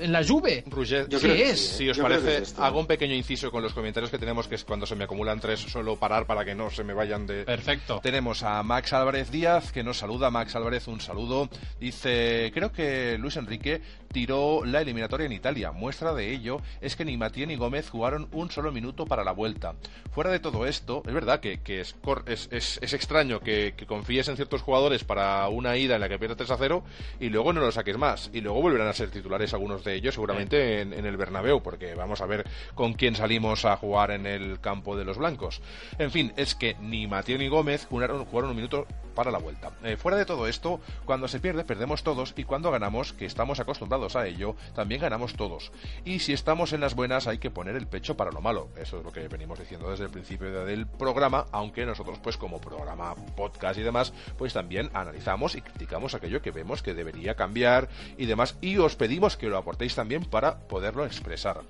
en 0.00 0.12
la 0.12 0.22
lluvia? 0.22 0.62
¿qué 0.64 1.50
es? 1.50 1.76
Si 1.76 1.88
os 1.88 1.98
parece, 1.98 2.42
hago 2.58 2.80
un 2.80 2.86
pequeño 2.86 3.14
inciso 3.14 3.50
con 3.50 3.62
los 3.62 3.72
comentarios 3.72 4.10
que 4.10 4.18
tenemos, 4.18 4.48
que 4.48 4.54
es 4.54 4.64
cuando 4.64 4.86
se 4.86 4.96
me 4.96 5.04
acumulan 5.04 5.40
tres, 5.40 5.60
suelo 5.60 5.96
parar 5.96 6.26
para 6.26 6.44
que 6.44 6.54
no 6.54 6.70
se 6.70 6.84
me 6.84 6.94
vayan 6.94 7.26
de... 7.26 7.44
Perfecto. 7.44 8.00
Tenemos 8.02 8.42
a 8.42 8.62
Max 8.62 8.92
Álvarez 8.92 9.30
Díaz, 9.30 9.72
que 9.72 9.82
nos 9.82 9.98
saluda. 9.98 10.30
Max 10.30 10.54
Álvarez, 10.56 10.88
un 10.88 11.00
saludo. 11.00 11.48
Dice, 11.80 12.50
creo 12.54 12.72
que 12.72 13.16
Luis 13.18 13.36
Enrique 13.36 13.80
tiró 14.16 14.64
la 14.64 14.80
eliminatoria 14.80 15.26
en 15.26 15.32
Italia. 15.32 15.72
Muestra 15.72 16.14
de 16.14 16.32
ello 16.32 16.62
es 16.80 16.96
que 16.96 17.04
ni 17.04 17.18
Matías 17.18 17.48
ni 17.48 17.56
Gómez 17.56 17.90
jugaron 17.90 18.28
un 18.32 18.50
solo 18.50 18.72
minuto 18.72 19.04
para 19.04 19.24
la 19.24 19.32
vuelta. 19.32 19.74
Fuera 20.10 20.30
de 20.30 20.40
todo 20.40 20.64
esto, 20.64 21.02
es 21.06 21.12
verdad 21.12 21.40
que 21.40 21.58
que, 21.58 21.82
es, 21.82 21.94
es, 22.26 22.78
es, 22.80 22.92
extraño 22.94 23.40
que, 23.40 23.74
confíes 23.86 24.28
en 24.28 24.36
ciertos 24.36 24.62
jugadores 24.62 25.04
para 25.04 25.46
una 25.50 25.76
ida 25.76 25.96
en 25.96 26.00
la 26.00 26.08
que 26.08 26.18
pierdes 26.18 26.38
3 26.38 26.50
a 26.50 26.56
0 26.56 26.82
y 27.20 27.28
luego 27.28 27.52
no 27.52 27.60
lo 27.60 27.70
saques 27.70 27.98
más. 27.98 28.30
Y 28.32 28.40
luego 28.40 28.62
volverán 28.62 28.88
a 28.88 28.94
ser 28.94 29.10
titulares 29.10 29.52
algunos 29.52 29.84
de 29.84 29.94
ellos 29.94 30.14
seguramente 30.14 30.80
en, 30.80 30.94
el 30.94 31.16
Bernabéu, 31.18 31.62
porque 31.62 31.94
vamos 31.94 32.22
a 32.22 32.26
ver 32.26 32.48
con 32.74 32.94
quién 32.94 33.16
salimos 33.16 33.66
a 33.66 33.76
jugar 33.76 34.12
en 34.12 34.26
el 34.26 34.60
campo 34.60 34.96
de 34.96 35.04
los 35.04 35.18
blancos. 35.18 35.60
En 35.98 36.10
fin, 36.10 36.32
es 36.38 36.54
que 36.54 36.74
ni 36.80 37.06
Mateo 37.06 37.36
ni 37.36 37.48
Gómez 37.48 37.84
jugaron, 37.84 38.24
jugaron 38.24 38.48
un 38.48 38.56
minuto 38.56 38.86
para 39.14 39.30
la 39.30 39.38
vuelta. 39.38 39.72
Eh, 39.82 39.96
fuera 39.96 40.16
de 40.16 40.24
todo 40.24 40.46
esto, 40.46 40.80
cuando 41.04 41.26
se 41.26 41.40
pierde, 41.40 41.64
perdemos 41.64 42.02
todos 42.02 42.34
y 42.36 42.44
cuando 42.44 42.70
ganamos, 42.70 43.12
que 43.12 43.26
estamos 43.26 43.58
acostumbrados 43.58 44.05
a 44.14 44.26
ello, 44.26 44.54
también 44.74 45.00
ganamos 45.00 45.34
todos. 45.34 45.72
Y 46.04 46.20
si 46.20 46.32
estamos 46.32 46.72
en 46.72 46.80
las 46.80 46.94
buenas, 46.94 47.26
hay 47.26 47.38
que 47.38 47.50
poner 47.50 47.74
el 47.74 47.88
pecho 47.88 48.16
para 48.16 48.30
lo 48.30 48.40
malo. 48.40 48.68
Eso 48.76 48.98
es 48.98 49.04
lo 49.04 49.10
que 49.10 49.26
venimos 49.26 49.58
diciendo 49.58 49.90
desde 49.90 50.04
el 50.04 50.10
principio 50.10 50.64
del 50.64 50.86
programa, 50.86 51.46
aunque 51.50 51.84
nosotros, 51.86 52.18
pues 52.22 52.36
como 52.36 52.60
programa, 52.60 53.14
podcast 53.34 53.78
y 53.78 53.82
demás, 53.82 54.12
pues 54.38 54.52
también 54.52 54.90
analizamos 54.94 55.54
y 55.54 55.62
criticamos 55.62 56.14
aquello 56.14 56.42
que 56.42 56.50
vemos 56.50 56.82
que 56.82 56.94
debería 56.94 57.34
cambiar 57.34 57.88
y 58.16 58.26
demás. 58.26 58.56
Y 58.60 58.78
os 58.78 58.96
pedimos 58.96 59.36
que 59.36 59.48
lo 59.48 59.56
aportéis 59.56 59.94
también 59.94 60.24
para 60.24 60.58
poderlo 60.58 61.04
expresar. 61.04 61.62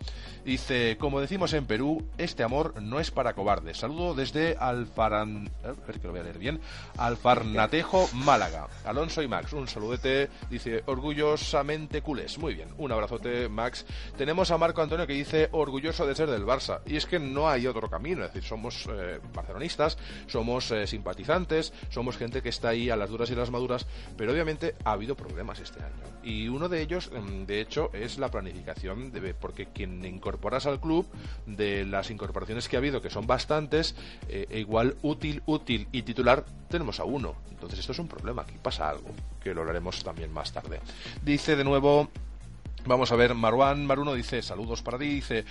Dice, 0.44 0.96
como 0.98 1.20
decimos 1.20 1.52
en 1.52 1.66
Perú, 1.66 2.06
este 2.18 2.42
amor 2.42 2.80
no 2.82 3.00
es 3.00 3.10
para 3.10 3.34
cobardes. 3.34 3.78
Saludo 3.78 4.14
desde 4.14 4.56
Alfaran... 4.58 5.50
A 5.64 5.72
ver 5.86 6.00
que 6.00 6.06
lo 6.06 6.12
voy 6.12 6.20
a 6.20 6.24
leer 6.24 6.38
bien. 6.38 6.60
Alfarnatejo, 6.98 8.08
Málaga. 8.14 8.68
Alonso 8.84 9.22
y 9.22 9.28
Max, 9.28 9.52
un 9.52 9.68
saludete. 9.68 10.28
Dice, 10.50 10.82
orgullosamente 10.86 12.02
Muy 12.38 12.54
bien, 12.54 12.68
un 12.78 12.90
abrazote, 12.92 13.48
Max. 13.48 13.84
Tenemos 14.16 14.50
a 14.50 14.58
Marco 14.58 14.80
Antonio 14.80 15.06
que 15.06 15.12
dice, 15.12 15.48
orgulloso 15.52 16.06
de 16.06 16.14
ser 16.14 16.30
del 16.30 16.44
Barça. 16.44 16.80
Y 16.86 16.96
es 16.96 17.06
que 17.06 17.18
no 17.18 17.48
hay 17.48 17.66
otro 17.66 17.90
camino. 17.90 18.24
Es 18.24 18.32
decir, 18.32 18.48
somos 18.48 18.86
eh, 18.90 19.20
barcelonistas, 19.34 19.98
somos 20.26 20.70
eh, 20.70 20.86
simpatizantes, 20.86 21.72
somos 21.90 22.16
gente 22.16 22.42
que 22.42 22.48
está 22.48 22.70
ahí 22.70 22.88
a 22.90 22.96
las 22.96 23.10
duras 23.10 23.30
y 23.30 23.34
las 23.34 23.50
maduras. 23.50 23.86
Pero 24.16 24.32
obviamente 24.32 24.74
ha 24.84 24.92
habido 24.92 25.14
problemas 25.14 25.60
este 25.60 25.82
año. 25.82 26.15
Y 26.26 26.48
uno 26.48 26.68
de 26.68 26.82
ellos, 26.82 27.08
mm, 27.12 27.44
de 27.44 27.60
hecho, 27.60 27.90
es 27.92 28.18
la 28.18 28.32
planificación. 28.32 29.12
De, 29.12 29.32
porque 29.32 29.66
quien 29.66 30.04
incorpora 30.04 30.16
incorporas 30.26 30.66
al 30.66 30.80
club, 30.80 31.06
de 31.46 31.84
las 31.84 32.10
incorporaciones 32.10 32.68
que 32.68 32.74
ha 32.74 32.80
habido, 32.80 33.00
que 33.00 33.10
son 33.10 33.28
bastantes, 33.28 33.94
eh, 34.28 34.46
e 34.50 34.58
igual 34.58 34.96
útil, 35.02 35.40
útil 35.46 35.86
y 35.92 36.02
titular 36.02 36.44
tenemos 36.68 36.98
a 36.98 37.04
uno. 37.04 37.36
Entonces 37.50 37.78
esto 37.78 37.92
es 37.92 38.00
un 38.00 38.08
problema, 38.08 38.42
aquí 38.42 38.56
pasa 38.60 38.90
algo, 38.90 39.08
que 39.40 39.54
lo 39.54 39.60
hablaremos 39.60 40.02
también 40.02 40.32
más 40.32 40.52
tarde. 40.52 40.80
Dice 41.24 41.54
de 41.54 41.62
nuevo 41.62 42.10
Vamos 42.86 43.10
a 43.10 43.16
ver, 43.16 43.34
Marwan 43.34 43.84
Maruno 43.84 44.14
dice, 44.14 44.42
saludos 44.42 44.80
para 44.80 44.96
ti, 44.96 45.06
dice, 45.06 45.44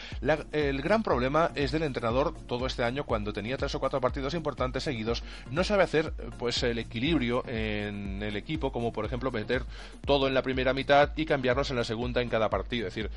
el 0.54 0.82
gran 0.82 1.04
problema 1.04 1.52
es 1.54 1.74
del 1.74 1.84
entrenador 1.84 2.34
todo 2.48 2.65
este 2.65 2.84
año 2.84 3.04
cuando 3.06 3.34
tenía 3.34 3.58
tres 3.58 3.76
o 3.76 3.80
cuatro 3.80 4.00
partidos 4.00 4.34
importantes 4.34 4.84
seguidos, 4.84 5.21
no 5.52 5.65
sabe 5.65 5.84
hacer 5.84 6.13
pues 6.39 6.63
el 6.63 6.80
equilibrio 6.80 7.43
en 7.45 8.24
el 8.24 8.38
equipo, 8.38 8.71
como 8.71 8.93
por 8.93 9.04
ejemplo 9.04 9.32
meter 9.32 9.63
todo 10.06 10.30
en 10.30 10.34
la 10.34 10.43
primera 10.43 10.74
mitad 10.74 11.12
y 11.17 11.26
cambiarlos 11.26 11.69
en 11.71 11.76
la 11.76 11.84
segunda 11.84 12.21
en 12.21 12.30
cada 12.30 12.50
partido. 12.50 12.88
Es 12.88 12.95
decir, 12.95 13.12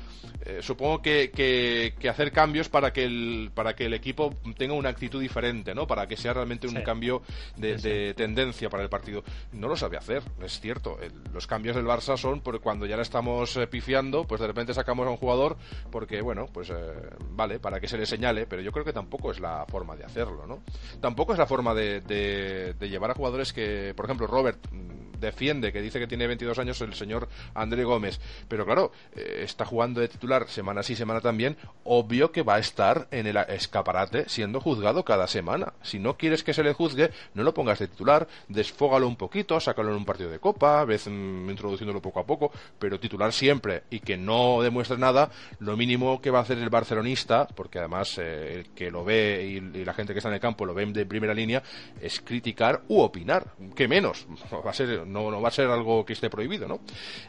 eh, 0.45 0.59
supongo 0.61 1.01
que, 1.01 1.31
que, 1.31 2.09
hacer 2.09 2.33
cambios 2.33 2.67
para 2.67 2.91
que, 2.91 3.05
el, 3.05 3.51
para 3.53 3.73
que 3.75 3.85
el 3.85 3.93
equipo 3.93 4.35
tenga 4.57 4.73
una 4.73 4.89
actitud 4.89 5.21
diferente, 5.21 5.73
¿no? 5.73 5.87
Para 5.87 6.07
que 6.07 6.17
sea 6.17 6.33
realmente 6.33 6.67
un 6.67 6.81
cambio 6.81 7.21
de, 7.55 8.13
tendencia 8.15 8.69
para 8.69 8.83
el 8.83 8.89
partido. 8.89 9.23
No 9.53 9.69
lo 9.69 9.77
sabe 9.77 9.95
hacer, 9.95 10.23
es 10.43 10.59
cierto. 10.59 10.97
los 11.33 11.47
cambios 11.47 11.77
del 11.77 11.85
Barça 11.85 12.17
son 12.17 12.41
porque 12.41 12.59
cuando 12.59 12.85
ya 12.85 12.97
le 12.97 13.03
estamos 13.03 13.55
eh, 13.55 13.67
pues 14.27 14.41
de 14.41 14.47
repente 14.47 14.73
sacamos 14.73 15.07
a 15.07 15.11
un 15.11 15.17
jugador 15.17 15.57
porque, 15.91 16.21
bueno, 16.21 16.47
pues 16.51 16.69
eh, 16.69 16.75
vale, 17.31 17.59
para 17.59 17.79
que 17.79 17.87
se 17.87 17.97
le 17.97 18.05
señale, 18.05 18.45
pero 18.47 18.61
yo 18.61 18.71
creo 18.71 18.85
que 18.85 18.93
tampoco 18.93 19.31
es 19.31 19.39
la 19.39 19.65
forma 19.67 19.95
de 19.95 20.05
hacerlo, 20.05 20.45
¿no? 20.45 20.61
Tampoco 20.99 21.33
es 21.33 21.39
la 21.39 21.45
forma 21.45 21.73
de, 21.73 22.01
de 22.01 22.89
llevar 22.89 23.11
a 23.11 23.15
jugadores 23.15 23.53
que, 23.53 23.93
por 23.95 24.05
ejemplo, 24.05 24.27
Robert 24.27 24.59
defiende, 25.19 25.71
que 25.71 25.81
dice 25.81 25.99
que 25.99 26.07
tiene 26.07 26.27
22 26.27 26.57
años 26.59 26.81
el 26.81 26.93
señor 26.93 27.27
André 27.53 27.83
Gómez, 27.83 28.19
pero 28.47 28.65
claro, 28.65 28.91
eh, 29.15 29.41
está 29.43 29.65
jugando 29.65 30.01
de 30.01 30.07
titular 30.07 30.47
semana 30.47 30.83
sí, 30.83 30.95
semana 30.95 31.21
también, 31.21 31.57
obvio 31.83 32.31
que 32.31 32.43
va 32.43 32.55
a 32.55 32.59
estar 32.59 33.07
en 33.11 33.27
el 33.27 33.37
escaparate 33.37 34.27
siendo 34.29 34.59
juzgado 34.61 35.03
cada 35.03 35.27
semana. 35.27 35.73
Si 35.81 35.99
no 35.99 36.17
quieres 36.17 36.43
que 36.43 36.53
se 36.53 36.63
le 36.63 36.73
juzgue, 36.73 37.11
no 37.33 37.43
lo 37.43 37.53
pongas 37.53 37.79
de 37.79 37.87
titular, 37.87 38.27
desfógalo 38.47 39.07
un 39.07 39.15
poquito, 39.15 39.59
sácalo 39.59 39.89
en 39.89 39.97
un 39.97 40.05
partido 40.05 40.29
de 40.29 40.39
copa, 40.39 40.83
ves 40.85 41.07
mm, 41.07 41.49
introduciéndolo 41.49 42.01
poco 42.01 42.19
a 42.19 42.25
poco, 42.25 42.51
pero 42.77 42.99
titular 42.99 43.33
siempre 43.33 43.83
y 43.89 43.99
que 43.99 44.17
no 44.17 44.61
demuestre 44.61 44.97
nada, 44.97 45.29
lo 45.59 45.75
mínimo 45.77 46.21
que 46.21 46.31
va 46.31 46.39
a 46.39 46.41
hacer 46.43 46.57
el 46.57 46.69
barcelonista, 46.69 47.47
porque 47.47 47.79
además 47.79 48.17
eh, 48.17 48.53
el 48.55 48.69
que 48.69 48.91
lo 48.91 49.03
ve 49.03 49.45
y, 49.45 49.59
la 49.83 49.93
gente 49.93 50.13
que 50.13 50.19
está 50.19 50.29
en 50.29 50.35
el 50.35 50.41
campo 50.41 50.65
lo 50.65 50.73
ve 50.73 50.85
de 50.87 51.05
primera 51.05 51.33
línea, 51.33 51.61
es 52.01 52.21
criticar 52.21 52.83
u 52.87 53.01
opinar, 53.01 53.53
que 53.75 53.87
menos, 53.87 54.27
va 54.65 54.69
a 54.69 54.73
ser, 54.73 55.05
no, 55.05 55.31
no 55.31 55.41
va 55.41 55.49
a 55.49 55.51
ser 55.51 55.67
algo 55.67 56.05
que 56.05 56.13
esté 56.13 56.29
prohibido, 56.29 56.67
¿no? 56.67 56.79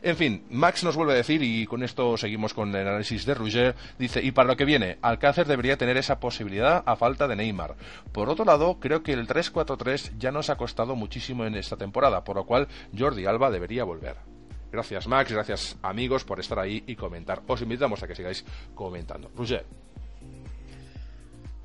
En 0.03 0.17
fin, 0.17 0.45
Max 0.51 0.85
nos 0.85 0.97
vuelve 0.97 1.13
a 1.13 1.17
decir, 1.17 1.43
y 1.43 1.67
con 1.67 1.83
esto 1.83 2.17
seguimos 2.17 2.55
con 2.55 2.75
el 2.75 2.87
análisis 2.87 3.25
de 3.27 3.35
Roger, 3.35 3.75
dice, 3.99 4.23
y 4.23 4.33
para 4.33 4.49
lo 4.49 4.57
que 4.57 4.65
viene, 4.65 4.99
Alcácer 5.03 5.47
debería 5.47 5.77
tener 5.77 5.97
esa 5.97 6.21
posibilidad 6.21 6.83
a 6.87 6.97
falta 6.97 7.27
de 7.29 7.37
Neymar. 7.37 7.77
Por 8.13 8.29
otro 8.29 8.45
lado, 8.45 8.79
creo 8.81 9.03
que 9.03 9.13
el 9.13 9.27
3-4-3 9.27 10.19
ya 10.19 10.31
nos 10.31 10.51
ha 10.51 10.57
costado 10.57 10.97
muchísimo 10.97 11.45
en 11.45 11.55
esta 11.55 11.77
temporada, 11.77 12.25
por 12.25 12.37
lo 12.37 12.45
cual 12.45 12.69
Jordi 12.97 13.27
Alba 13.27 13.51
debería 13.51 13.85
volver. 13.85 14.30
Gracias 14.71 15.09
Max, 15.09 15.33
gracias 15.33 15.79
amigos 15.83 16.25
por 16.25 16.39
estar 16.41 16.59
ahí 16.59 16.83
y 16.87 16.97
comentar. 16.97 17.43
Os 17.47 17.61
invitamos 17.63 18.03
a 18.03 18.07
que 18.07 18.15
sigáis 18.15 18.45
comentando. 18.75 19.31
Roger. 19.35 19.67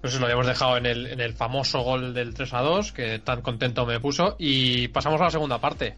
Pues 0.02 0.20
lo 0.20 0.26
habíamos 0.26 0.46
dejado 0.46 0.78
en 0.78 0.86
el, 0.86 1.34
famoso 1.34 1.82
gol 1.82 2.13
del 2.13 2.36
3 2.36 2.54
a 2.54 2.62
2, 2.62 2.91
que 2.91 3.20
tan 3.20 3.41
contento 3.41 3.88
me 3.88 4.00
puso. 4.00 4.36
Y 4.38 4.88
pasamos 4.89 5.20
a 5.20 5.26
la 5.26 5.32
segunda 5.32 5.60
parte. 5.60 5.98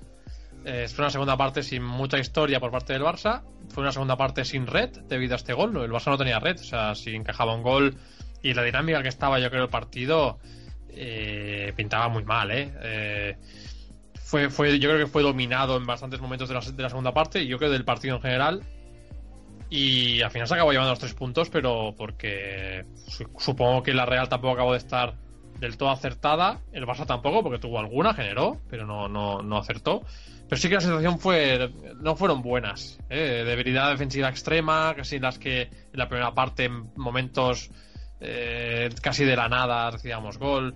Eh, 0.64 0.88
fue 0.88 1.04
una 1.04 1.12
segunda 1.12 1.36
parte 1.36 1.62
sin 1.62 1.84
mucha 1.84 2.18
historia 2.18 2.62
por 2.62 2.72
parte 2.72 2.94
del 2.94 3.02
Barça. 3.02 3.44
Fue 3.68 3.84
una 3.84 3.92
segunda 3.92 4.16
parte 4.16 4.46
sin 4.46 4.66
red 4.66 4.92
debido 5.10 5.34
a 5.34 5.36
este 5.36 5.52
gol. 5.52 5.76
El 5.84 5.92
Barça 5.92 6.10
no 6.10 6.18
tenía 6.18 6.40
red. 6.40 6.58
O 6.58 6.64
sea, 6.64 6.96
si 6.96 7.16
encajaba 7.16 7.54
un 7.54 7.64
gol 7.64 7.98
y 8.42 8.54
la 8.54 8.64
dinámica 8.64 9.02
que 9.02 9.10
estaba, 9.10 9.40
yo 9.40 9.50
creo, 9.50 9.64
el 9.64 9.70
partido 9.70 10.40
eh, 10.90 11.74
pintaba 11.76 12.08
muy 12.08 12.24
mal, 12.24 12.50
¿eh? 12.52 12.74
¿eh? 12.82 13.38
Fue, 14.28 14.50
fue, 14.50 14.78
yo 14.78 14.90
creo 14.90 15.06
que 15.06 15.10
fue 15.10 15.24
dominado 15.24 15.78
en 15.78 15.86
bastantes 15.86 16.20
momentos 16.20 16.50
de 16.50 16.56
la, 16.56 16.60
de 16.60 16.84
la 16.84 16.90
segunda 16.90 17.14
parte 17.14 17.42
y 17.42 17.48
yo 17.48 17.58
creo 17.58 17.72
del 17.72 17.86
partido 17.86 18.18
en 18.18 18.22
general. 18.22 18.64
Y 19.70 20.22
al 20.22 20.32
final 20.32 20.50
se 20.50 20.54
acabó 20.54 20.72
llevando 20.72 20.92
los 20.92 21.00
tres 21.00 21.14
puntos, 21.14 21.50
pero 21.50 21.96
porque 21.98 22.86
supongo 23.38 23.84
que 23.84 23.94
la 23.94 24.06
Real 24.06 24.28
tampoco 24.28 24.54
acabó 24.54 24.74
de 24.74 24.80
estar 24.80 25.16
del 25.62 25.78
todo 25.78 25.92
acertada. 25.92 26.60
El 26.74 26.86
Barça 26.86 27.06
tampoco, 27.06 27.42
porque 27.42 27.58
tuvo 27.58 27.80
alguna, 27.80 28.14
generó, 28.14 28.60
pero 28.70 28.86
no, 28.86 29.08
no, 29.08 29.42
no 29.42 29.58
acertó. 29.58 30.02
Pero 30.50 30.62
sí 30.62 30.68
que 30.68 30.76
la 30.76 30.82
situación 30.82 31.20
fue. 31.20 31.72
No 32.02 32.18
fueron 32.18 32.42
buenas. 32.42 33.00
¿eh? 33.10 33.44
Debilidad 33.46 33.92
defensiva 33.92 34.28
extrema, 34.28 34.94
casi 34.94 35.20
las 35.20 35.40
que 35.40 35.62
en 35.62 35.70
la 35.94 36.10
primera 36.10 36.34
parte, 36.34 36.66
en 36.66 36.92
momentos 36.98 37.72
eh, 38.20 38.90
casi 39.02 39.24
de 39.24 39.38
la 39.38 39.48
nada, 39.48 39.90
recibíamos 39.90 40.38
gol. 40.38 40.76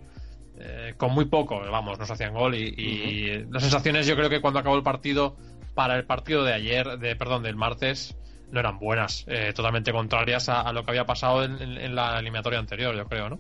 Eh, 0.63 0.93
con 0.95 1.11
muy 1.13 1.25
poco, 1.25 1.59
vamos, 1.59 1.97
nos 1.97 2.09
hacían 2.11 2.33
gol. 2.33 2.55
Y, 2.55 3.45
las 3.49 3.63
sensaciones, 3.63 4.05
yo 4.05 4.15
creo 4.15 4.29
que 4.29 4.41
cuando 4.41 4.59
acabó 4.59 4.75
el 4.75 4.83
partido, 4.83 5.35
para 5.73 5.95
el 5.95 6.05
partido 6.05 6.43
de 6.43 6.53
ayer, 6.53 6.99
de 6.99 7.15
perdón, 7.15 7.43
del 7.43 7.55
martes, 7.55 8.15
no 8.51 8.59
eran 8.59 8.77
buenas. 8.77 9.25
Eh, 9.27 9.53
totalmente 9.55 9.91
contrarias 9.91 10.49
a, 10.49 10.71
lo 10.71 10.83
que 10.83 10.91
había 10.91 11.05
pasado 11.05 11.43
en 11.43 11.95
la 11.95 12.19
eliminatoria 12.19 12.59
anterior, 12.59 12.95
yo 12.95 13.05
creo, 13.05 13.29
¿no? 13.29 13.39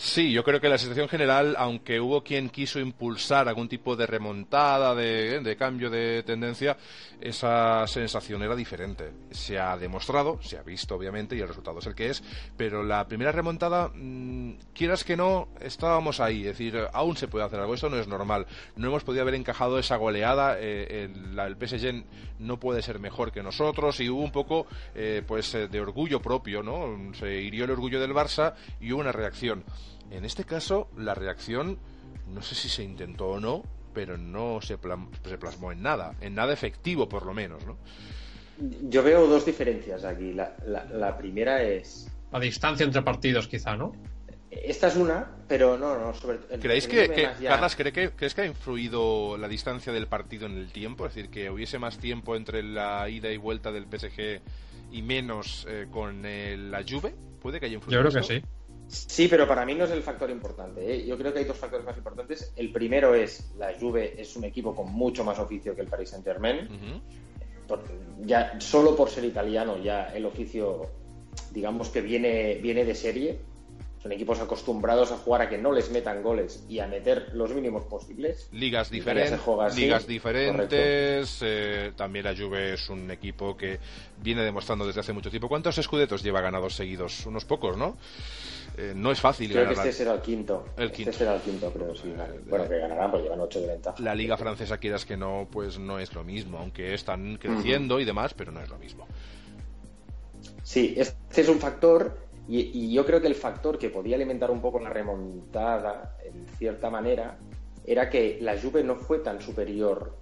Sí, 0.00 0.30
yo 0.30 0.44
creo 0.44 0.60
que 0.60 0.68
la 0.68 0.78
situación 0.78 1.08
general, 1.08 1.56
aunque 1.58 1.98
hubo 1.98 2.22
quien 2.22 2.50
quiso 2.50 2.78
impulsar 2.78 3.48
algún 3.48 3.68
tipo 3.68 3.96
de 3.96 4.06
remontada, 4.06 4.94
de, 4.94 5.56
cambio 5.58 5.90
de 5.90 6.22
tendencia, 6.22 6.76
esa 7.20 7.84
sensación 7.88 8.40
era 8.44 8.54
diferente. 8.54 9.10
Se 9.32 9.58
ha 9.58 9.76
demostrado, 9.76 10.40
se 10.40 10.56
ha 10.56 10.62
visto 10.62 10.94
obviamente, 10.94 11.34
y 11.34 11.40
el 11.40 11.48
resultado 11.48 11.80
es 11.80 11.86
el 11.86 11.96
que 11.96 12.10
es, 12.10 12.22
pero 12.56 12.84
la 12.84 13.08
primera 13.08 13.32
remontada, 13.32 13.90
mm, 13.92 14.52
quieras 14.72 15.02
que 15.02 15.16
no, 15.16 15.48
estábamos 15.60 16.20
ahí. 16.20 16.42
Es 16.42 16.56
decir, 16.56 16.80
aún 16.92 17.16
se 17.16 17.26
puede 17.26 17.46
hacer 17.46 17.58
algo, 17.58 17.74
esto 17.74 17.90
no 17.90 17.98
es 17.98 18.06
normal. 18.06 18.46
No 18.76 18.86
hemos 18.86 19.02
podido 19.02 19.22
haber 19.22 19.34
encajado 19.34 19.80
esa 19.80 19.96
goleada, 19.96 20.58
eh, 20.60 21.10
el, 21.12 21.56
PSG 21.56 22.04
no 22.38 22.60
puede 22.60 22.82
ser 22.82 23.00
mejor 23.00 23.32
que 23.32 23.42
nosotros, 23.42 23.98
y 23.98 24.08
hubo 24.08 24.22
un 24.22 24.30
poco 24.30 24.68
eh, 24.94 25.24
pues 25.26 25.52
eh, 25.56 25.66
de 25.66 25.80
orgullo 25.80 26.22
propio, 26.22 26.62
¿no? 26.62 27.12
Se 27.14 27.34
hirió 27.40 27.64
el 27.64 27.72
orgullo 27.72 27.98
del 27.98 28.14
Barça 28.14 28.54
y 28.80 28.92
hubo 28.92 29.00
una 29.00 29.10
reacción. 29.10 29.64
En 30.10 30.24
este 30.24 30.44
caso, 30.44 30.88
la 30.96 31.14
reacción, 31.14 31.78
no 32.28 32.42
sé 32.42 32.54
si 32.54 32.68
se 32.68 32.82
intentó 32.82 33.28
o 33.28 33.40
no, 33.40 33.62
pero 33.92 34.16
no 34.16 34.60
se, 34.60 34.78
plasmó 34.78 35.72
en 35.72 35.82
nada, 35.82 36.14
en 36.20 36.34
nada 36.34 36.52
efectivo 36.52 37.08
por 37.08 37.26
lo 37.26 37.34
menos, 37.34 37.66
¿no? 37.66 37.76
Yo 38.88 39.02
veo 39.02 39.26
dos 39.26 39.44
diferencias 39.46 40.04
aquí. 40.04 40.32
La, 40.32 41.16
primera 41.18 41.62
es... 41.62 42.10
La 42.32 42.40
distancia 42.40 42.84
entre 42.84 43.02
partidos, 43.02 43.46
quizá, 43.48 43.76
¿no? 43.76 43.92
Esta 44.50 44.88
es 44.88 44.96
una, 44.96 45.30
pero 45.46 45.76
no, 45.76 45.98
no. 45.98 46.14
Sobre, 46.14 46.38
¿Creéis 46.58 46.88
que, 46.88 47.30
Carlas, 47.42 47.76
¿cree 47.76 47.92
que, 47.92 48.10
¿crees 48.10 48.34
que 48.34 48.42
ha 48.42 48.46
influido 48.46 49.36
la 49.36 49.46
distancia 49.46 49.92
del 49.92 50.06
partido 50.06 50.46
en 50.46 50.56
el 50.56 50.72
tiempo? 50.72 51.06
Es 51.06 51.14
decir, 51.14 51.30
que 51.30 51.50
hubiese 51.50 51.78
más 51.78 51.98
tiempo 51.98 52.34
entre 52.34 52.62
la 52.62 53.08
ida 53.08 53.30
y 53.30 53.36
vuelta 53.36 53.70
del 53.72 53.84
PSG 53.84 54.40
y 54.90 55.02
menos 55.02 55.66
eh, 55.68 55.86
con 55.90 56.22
la 56.22 56.82
Juve? 56.88 57.14
¿Puede 57.40 57.60
que 57.60 57.66
haya 57.66 57.74
influido? 57.74 58.02
Yo 58.02 58.08
creo 58.08 58.22
que 58.22 58.26
sí. 58.26 58.42
Sí, 58.88 59.28
pero 59.28 59.46
para 59.46 59.66
mí 59.66 59.74
no 59.74 59.84
es 59.84 59.90
el 59.90 60.02
factor 60.02 60.30
importante. 60.30 60.94
¿eh? 60.94 61.06
Yo 61.06 61.16
creo 61.18 61.32
que 61.32 61.40
hay 61.40 61.44
dos 61.44 61.58
factores 61.58 61.84
más 61.84 61.96
importantes. 61.96 62.52
El 62.56 62.72
primero 62.72 63.14
es 63.14 63.52
la 63.58 63.74
Juve 63.78 64.20
es 64.20 64.34
un 64.36 64.44
equipo 64.44 64.74
con 64.74 64.90
mucho 64.90 65.24
más 65.24 65.38
oficio 65.38 65.74
que 65.76 65.82
el 65.82 65.88
Paris 65.88 66.10
Saint 66.10 66.24
Germain. 66.24 66.68
ya 68.24 68.58
solo 68.60 68.96
por 68.96 69.10
ser 69.10 69.24
italiano 69.24 69.76
ya 69.82 70.06
el 70.14 70.24
oficio, 70.24 70.86
digamos 71.52 71.90
que 71.90 72.00
viene 72.00 72.54
viene 72.54 72.84
de 72.84 72.94
serie. 72.94 73.38
Son 74.02 74.12
equipos 74.12 74.38
acostumbrados 74.38 75.10
a 75.10 75.16
jugar 75.16 75.42
a 75.42 75.48
que 75.48 75.58
no 75.58 75.72
les 75.72 75.90
metan 75.90 76.22
goles 76.22 76.64
y 76.68 76.78
a 76.78 76.86
meter 76.86 77.30
los 77.34 77.52
mínimos 77.52 77.82
posibles. 77.84 78.48
Ligas, 78.52 78.90
diferentes 78.90 79.40
ligas 79.74 80.06
diferentes. 80.06 81.40
Eh, 81.42 81.92
también 81.96 82.24
la 82.24 82.34
Juve 82.34 82.74
es 82.74 82.88
un 82.90 83.10
equipo 83.10 83.56
que 83.56 83.80
viene 84.22 84.44
demostrando 84.44 84.86
desde 84.86 85.00
hace 85.00 85.12
mucho 85.12 85.30
tiempo. 85.30 85.48
¿Cuántos 85.48 85.76
escudetos 85.78 86.22
lleva 86.22 86.40
ganados 86.40 86.76
seguidos? 86.76 87.26
Unos 87.26 87.44
pocos, 87.44 87.76
¿no? 87.76 87.96
Eh, 88.80 88.92
no 88.94 89.10
es 89.10 89.20
fácil. 89.20 89.50
Creo 89.50 89.66
que 89.66 89.74
este 89.74 89.92
será 89.92 90.14
el 90.14 90.20
quinto. 90.20 90.64
El 90.76 90.92
este 90.92 91.12
será 91.12 91.34
el 91.34 91.40
quinto, 91.40 91.68
creo, 91.72 91.96
sí. 91.96 92.14
Bueno, 92.48 92.68
que 92.68 92.78
ganarán, 92.78 93.10
pues 93.10 93.24
llevan 93.24 93.40
ocho 93.40 93.60
de 93.60 93.66
ventaja. 93.66 94.00
La 94.00 94.14
liga 94.14 94.36
francesa, 94.36 94.78
quieras 94.78 95.04
que 95.04 95.16
no, 95.16 95.48
pues 95.50 95.80
no 95.80 95.98
es 95.98 96.14
lo 96.14 96.22
mismo, 96.22 96.58
aunque 96.58 96.94
están 96.94 97.38
creciendo 97.38 97.98
y 97.98 98.04
demás, 98.04 98.34
pero 98.34 98.52
no 98.52 98.60
es 98.60 98.68
lo 98.68 98.78
mismo. 98.78 99.08
Sí, 100.62 100.94
este 100.96 101.40
es 101.40 101.48
un 101.48 101.58
factor 101.58 102.18
y, 102.46 102.92
yo 102.92 103.04
creo 103.04 103.20
que 103.20 103.26
el 103.26 103.34
factor 103.34 103.78
que 103.78 103.90
podía 103.90 104.14
alimentar 104.14 104.52
un 104.52 104.60
poco 104.60 104.78
la 104.78 104.90
remontada, 104.90 106.16
en 106.24 106.46
cierta 106.56 106.88
manera, 106.88 107.36
era 107.84 108.08
que 108.08 108.38
la 108.40 108.56
Juve 108.60 108.84
no 108.84 108.94
fue 108.94 109.18
tan 109.18 109.40
superior 109.40 110.16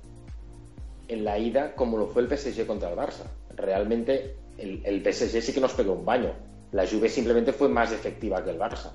en 1.09 1.25
la 1.25 1.39
ida 1.39 1.75
como 1.75 1.99
lo 1.99 2.07
fue 2.07 2.23
el 2.23 2.35
PSG 2.35 2.67
contra 2.67 2.89
el 2.89 2.97
Barça. 2.97 3.25
Realmente 3.55 4.37
el, 4.57 4.81
el 4.83 5.03
PSG 5.03 5.43
sí 5.43 5.53
que 5.53 5.61
nos 5.61 5.75
pegó 5.75 5.93
un 5.93 6.07
baño 6.07 6.56
la 6.73 6.87
Juve 6.87 7.09
simplemente 7.09 7.53
fue 7.53 7.69
más 7.69 7.93
efectiva 7.93 8.43
que 8.43 8.51
el 8.51 8.59
Barça. 8.59 8.93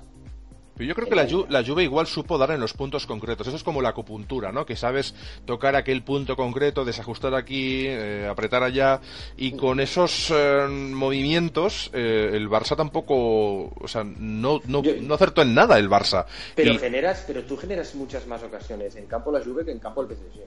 Pero 0.74 0.88
yo 0.88 0.94
creo 0.94 1.08
que 1.08 1.14
la, 1.14 1.26
la, 1.50 1.66
Juve 1.66 1.82
igual 1.82 2.06
supo 2.06 2.38
dar 2.38 2.50
en 2.50 2.60
los 2.60 2.72
puntos 2.72 3.06
concretos. 3.06 3.46
Eso 3.46 3.56
es 3.56 3.62
como 3.62 3.82
la 3.82 3.90
acupuntura, 3.90 4.52
¿no? 4.52 4.64
Que 4.64 4.74
sabes 4.74 5.14
tocar 5.44 5.76
aquel 5.76 6.02
punto 6.02 6.34
concreto, 6.34 6.84
desajustar 6.84 7.34
aquí, 7.34 7.84
eh, 7.86 8.26
apretar 8.28 8.62
allá. 8.62 9.00
Y 9.36 9.52
con 9.52 9.80
esos 9.80 10.32
eh, 10.34 10.66
movimientos, 10.68 11.90
eh, 11.92 12.30
el 12.32 12.48
Barça 12.48 12.74
tampoco. 12.74 13.72
O 13.78 13.86
sea, 13.86 14.02
no, 14.02 14.60
no, 14.66 14.82
no, 14.82 15.14
acertó 15.14 15.42
en 15.42 15.54
nada 15.54 15.78
el 15.78 15.90
Barça. 15.90 16.24
Pero, 16.54 16.78
generas, 16.78 17.24
pero 17.26 17.42
tú 17.42 17.56
generas 17.58 17.94
muchas 17.94 18.26
más 18.26 18.42
ocasiones 18.42 18.96
en 18.96 19.06
campo 19.06 19.30
la 19.30 19.40
Juve 19.40 19.66
que 19.66 19.72
en 19.72 19.78
campo 19.78 20.00
el 20.00 20.08
PSG. 20.08 20.40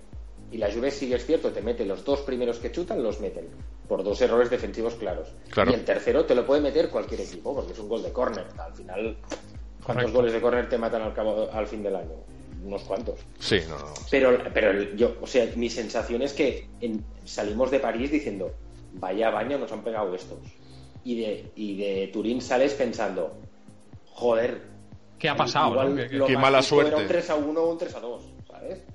Y 0.51 0.57
la 0.57 0.71
Juve 0.71 0.91
sigue 0.91 1.15
es 1.15 1.25
cierto, 1.25 1.51
te 1.51 1.61
mete 1.61 1.85
los 1.85 2.05
dos 2.05 2.21
primeros 2.21 2.59
que 2.59 2.71
chutan, 2.71 3.03
los 3.03 3.19
meten. 3.19 3.47
Por 3.87 4.03
dos 4.03 4.21
errores 4.21 4.49
defensivos 4.49 4.95
claros. 4.95 5.29
Y 5.55 5.73
el 5.73 5.83
tercero 5.83 6.25
te 6.25 6.35
lo 6.35 6.45
puede 6.45 6.61
meter 6.61 6.89
cualquier 6.89 7.21
equipo, 7.21 7.53
porque 7.53 7.73
es 7.73 7.79
un 7.79 7.89
gol 7.89 8.03
de 8.03 8.11
córner. 8.11 8.45
Al 8.57 8.73
final, 8.73 9.17
¿cuántos 9.83 10.11
goles 10.11 10.33
de 10.33 10.41
córner 10.41 10.69
te 10.69 10.77
matan 10.77 11.01
al, 11.01 11.13
cabo, 11.13 11.49
al 11.51 11.67
fin 11.67 11.83
del 11.83 11.95
año? 11.95 12.15
Unos 12.63 12.83
cuantos. 12.83 13.19
Sí, 13.39 13.59
no, 13.67 13.77
no. 13.77 13.93
Pero, 14.09 14.39
pero 14.53 14.95
yo, 14.95 15.15
o 15.21 15.27
sea, 15.27 15.47
mi 15.55 15.69
sensación 15.69 16.21
es 16.21 16.33
que 16.33 16.67
salimos 17.25 17.69
de 17.69 17.79
París 17.79 18.09
diciendo, 18.09 18.51
vaya 18.93 19.29
baño 19.29 19.57
nos 19.57 19.71
han 19.71 19.83
pegado 19.83 20.15
estos. 20.15 20.39
Y 21.03 21.19
de, 21.19 21.51
y 21.55 21.77
de 21.77 22.07
Turín 22.11 22.41
sales 22.41 22.73
pensando, 22.73 23.37
joder. 24.07 24.61
¿Qué 25.19 25.29
ha 25.29 25.35
pasado? 25.35 25.95
Qué, 25.95 26.37
mala 26.37 26.63
suerte. 26.63 26.95
un 26.95 27.07
3 27.07 27.29
a 27.29 27.35
1 27.35 27.61
o 27.61 27.71
un 27.71 27.77
3 27.77 27.95
a 27.95 27.99
2. 27.99 28.34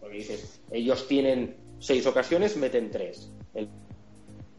Porque 0.00 0.16
dices, 0.16 0.60
ellos 0.70 1.06
tienen 1.08 1.56
seis 1.78 2.06
ocasiones, 2.06 2.56
meten 2.56 2.90
tres. 2.90 3.30
El 3.54 3.68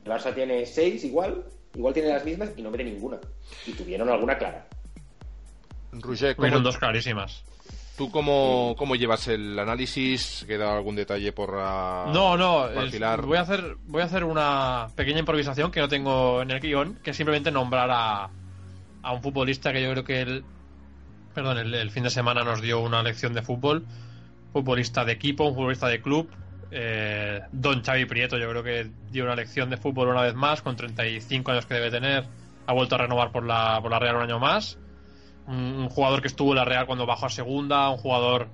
Barça 0.06 0.34
tiene 0.34 0.66
seis 0.66 1.04
igual, 1.04 1.46
igual 1.76 1.94
tiene 1.94 2.10
las 2.10 2.26
mismas 2.26 2.52
y 2.56 2.62
no 2.62 2.72
mete 2.72 2.84
ninguna. 2.84 3.20
Y 3.66 3.74
tuvieron 3.74 4.10
alguna 4.10 4.38
clara. 4.38 4.68
Roger, 5.92 6.36
dos 6.36 6.78
clarísimas. 6.78 7.44
¿Tú 7.98 8.10
cómo, 8.10 8.74
cómo, 8.78 8.96
llevas 8.96 9.28
el 9.28 9.60
análisis? 9.60 10.46
¿Queda 10.48 10.76
algún 10.76 10.96
detalle 10.96 11.34
por 11.34 11.54
No, 11.54 12.38
no, 12.38 12.68
voy, 12.70 13.38
a 13.38 13.42
hacer, 13.42 13.76
voy 13.86 14.02
a 14.02 14.06
hacer 14.06 14.24
una 14.24 14.88
pequeña 14.96 15.20
improvisación 15.20 15.72
que 15.72 15.82
no 15.82 15.88
tengo 15.88 16.42
en 16.42 16.52
el 16.52 16.60
guion, 16.60 16.96
que 17.04 17.12
es 17.12 17.18
simplemente 17.18 17.52
nombrar 17.52 17.90
a, 17.92 18.30
a 19.04 19.12
un 19.12 19.22
futbolista 19.22 19.74
que 19.74 19.84
yo 19.84 19.92
creo 19.92 20.04
que 20.04 20.22
el, 20.22 20.46
perdón, 21.34 21.58
el, 21.60 21.92
fin 21.92 22.04
de 22.04 22.10
semana 22.10 22.44
nos 22.44 22.62
dio 22.62 22.80
una 22.80 23.04
lección 23.04 23.34
de 23.34 23.42
fútbol 23.42 23.86
futbolista 24.52 25.06
de 25.06 25.14
equipo, 25.14 25.46
un 25.46 25.56
futbolista 25.56 25.88
de 25.88 26.02
club, 26.02 26.30
Eh, 26.74 27.42
don 27.52 27.84
Xavi 27.84 28.06
Prieto, 28.06 28.38
yo 28.38 28.50
creo 28.50 28.64
que 28.64 28.90
dio 29.12 29.26
una 29.26 29.36
lección 29.36 29.70
de 29.70 29.76
fútbol 29.76 30.08
una 30.08 30.22
vez 30.22 30.36
más, 30.36 30.62
con 30.62 30.78
35 30.78 31.52
años 31.52 31.66
que 31.66 31.74
debe 31.74 31.92
tener. 31.92 32.26
Ha 32.66 32.74
vuelto 32.74 32.96
a 32.96 33.00
renovar 33.00 33.32
por 33.32 33.46
la, 33.46 33.80
por 33.82 33.92
la 33.92 34.00
Real 34.00 34.16
un 34.16 34.22
año 34.24 34.40
más. 34.40 34.78
Un, 35.48 35.90
jugador 35.90 36.22
que 36.22 36.30
estuvo 36.30 36.52
en 36.52 36.58
la 36.58 36.66
Real 36.66 36.86
cuando 36.86 37.06
bajó 37.06 37.26
a 37.26 37.30
segunda, 37.30 37.90
un 37.90 37.98
jugador 37.98 38.48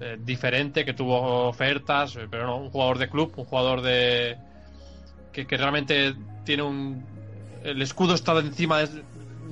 eh, 0.00 0.18
diferente 0.20 0.84
que 0.84 0.92
tuvo 0.92 1.46
ofertas, 1.48 2.16
eh, 2.16 2.26
pero 2.28 2.46
no, 2.46 2.56
un 2.56 2.70
jugador 2.70 2.98
de 2.98 3.08
club, 3.08 3.32
un 3.36 3.44
jugador 3.44 3.80
de. 3.80 4.38
que, 5.32 5.46
que 5.46 5.56
realmente 5.56 6.16
tiene 6.44 6.64
un. 6.64 7.04
El 7.62 7.80
escudo 7.80 8.14
está 8.14 8.36
encima 8.40 8.80
de, 8.80 9.04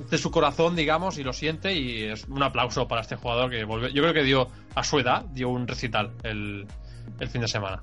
de 0.09 0.17
su 0.17 0.31
corazón, 0.31 0.75
digamos, 0.75 1.17
y 1.17 1.23
lo 1.23 1.33
siente. 1.33 1.73
Y 1.73 2.03
es 2.03 2.25
un 2.25 2.43
aplauso 2.43 2.87
para 2.87 3.01
este 3.01 3.15
jugador 3.15 3.49
que 3.49 3.63
volvió. 3.63 3.89
Yo 3.89 4.01
creo 4.01 4.13
que 4.13 4.23
dio, 4.23 4.47
a 4.75 4.83
su 4.83 4.99
edad, 4.99 5.25
dio 5.33 5.49
un 5.49 5.67
recital 5.67 6.11
el, 6.23 6.67
el 7.19 7.29
fin 7.29 7.41
de 7.41 7.47
semana. 7.47 7.81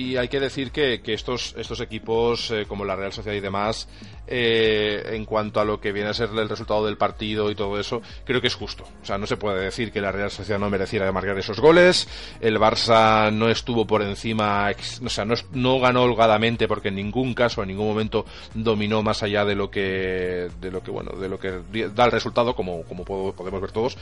Y 0.00 0.16
hay 0.16 0.28
que 0.28 0.40
decir 0.40 0.70
que, 0.70 1.02
que 1.02 1.12
estos, 1.12 1.54
estos 1.58 1.78
equipos, 1.82 2.50
eh, 2.52 2.64
como 2.66 2.86
la 2.86 2.96
Real 2.96 3.12
Sociedad 3.12 3.36
y 3.36 3.40
demás, 3.40 3.86
eh, 4.26 5.02
en 5.12 5.26
cuanto 5.26 5.60
a 5.60 5.64
lo 5.64 5.78
que 5.78 5.92
viene 5.92 6.08
a 6.08 6.14
ser 6.14 6.30
el 6.30 6.48
resultado 6.48 6.86
del 6.86 6.96
partido 6.96 7.50
y 7.50 7.54
todo 7.54 7.78
eso, 7.78 8.00
creo 8.24 8.40
que 8.40 8.46
es 8.46 8.54
justo. 8.54 8.84
O 9.02 9.04
sea, 9.04 9.18
no 9.18 9.26
se 9.26 9.36
puede 9.36 9.62
decir 9.62 9.92
que 9.92 10.00
la 10.00 10.10
Real 10.10 10.30
Sociedad 10.30 10.58
no 10.58 10.70
mereciera 10.70 11.12
marcar 11.12 11.36
esos 11.38 11.60
goles. 11.60 12.08
El 12.40 12.58
Barça 12.58 13.30
no 13.30 13.50
estuvo 13.50 13.86
por 13.86 14.00
encima, 14.00 14.70
o 15.04 15.10
sea, 15.10 15.26
no, 15.26 15.34
no 15.52 15.80
ganó 15.80 16.04
holgadamente 16.04 16.66
porque 16.66 16.88
en 16.88 16.94
ningún 16.94 17.34
caso, 17.34 17.60
en 17.60 17.68
ningún 17.68 17.88
momento 17.88 18.24
dominó 18.54 19.02
más 19.02 19.22
allá 19.22 19.44
de 19.44 19.54
lo 19.54 19.70
que, 19.70 20.48
de 20.60 20.70
lo 20.70 20.82
que 20.82 20.90
bueno, 20.90 21.12
de 21.12 21.28
lo 21.28 21.38
que 21.38 21.60
da 21.94 22.06
el 22.06 22.12
resultado, 22.12 22.54
como, 22.54 22.84
como 22.84 23.04
podemos 23.04 23.60
ver 23.60 23.72
todos. 23.72 23.98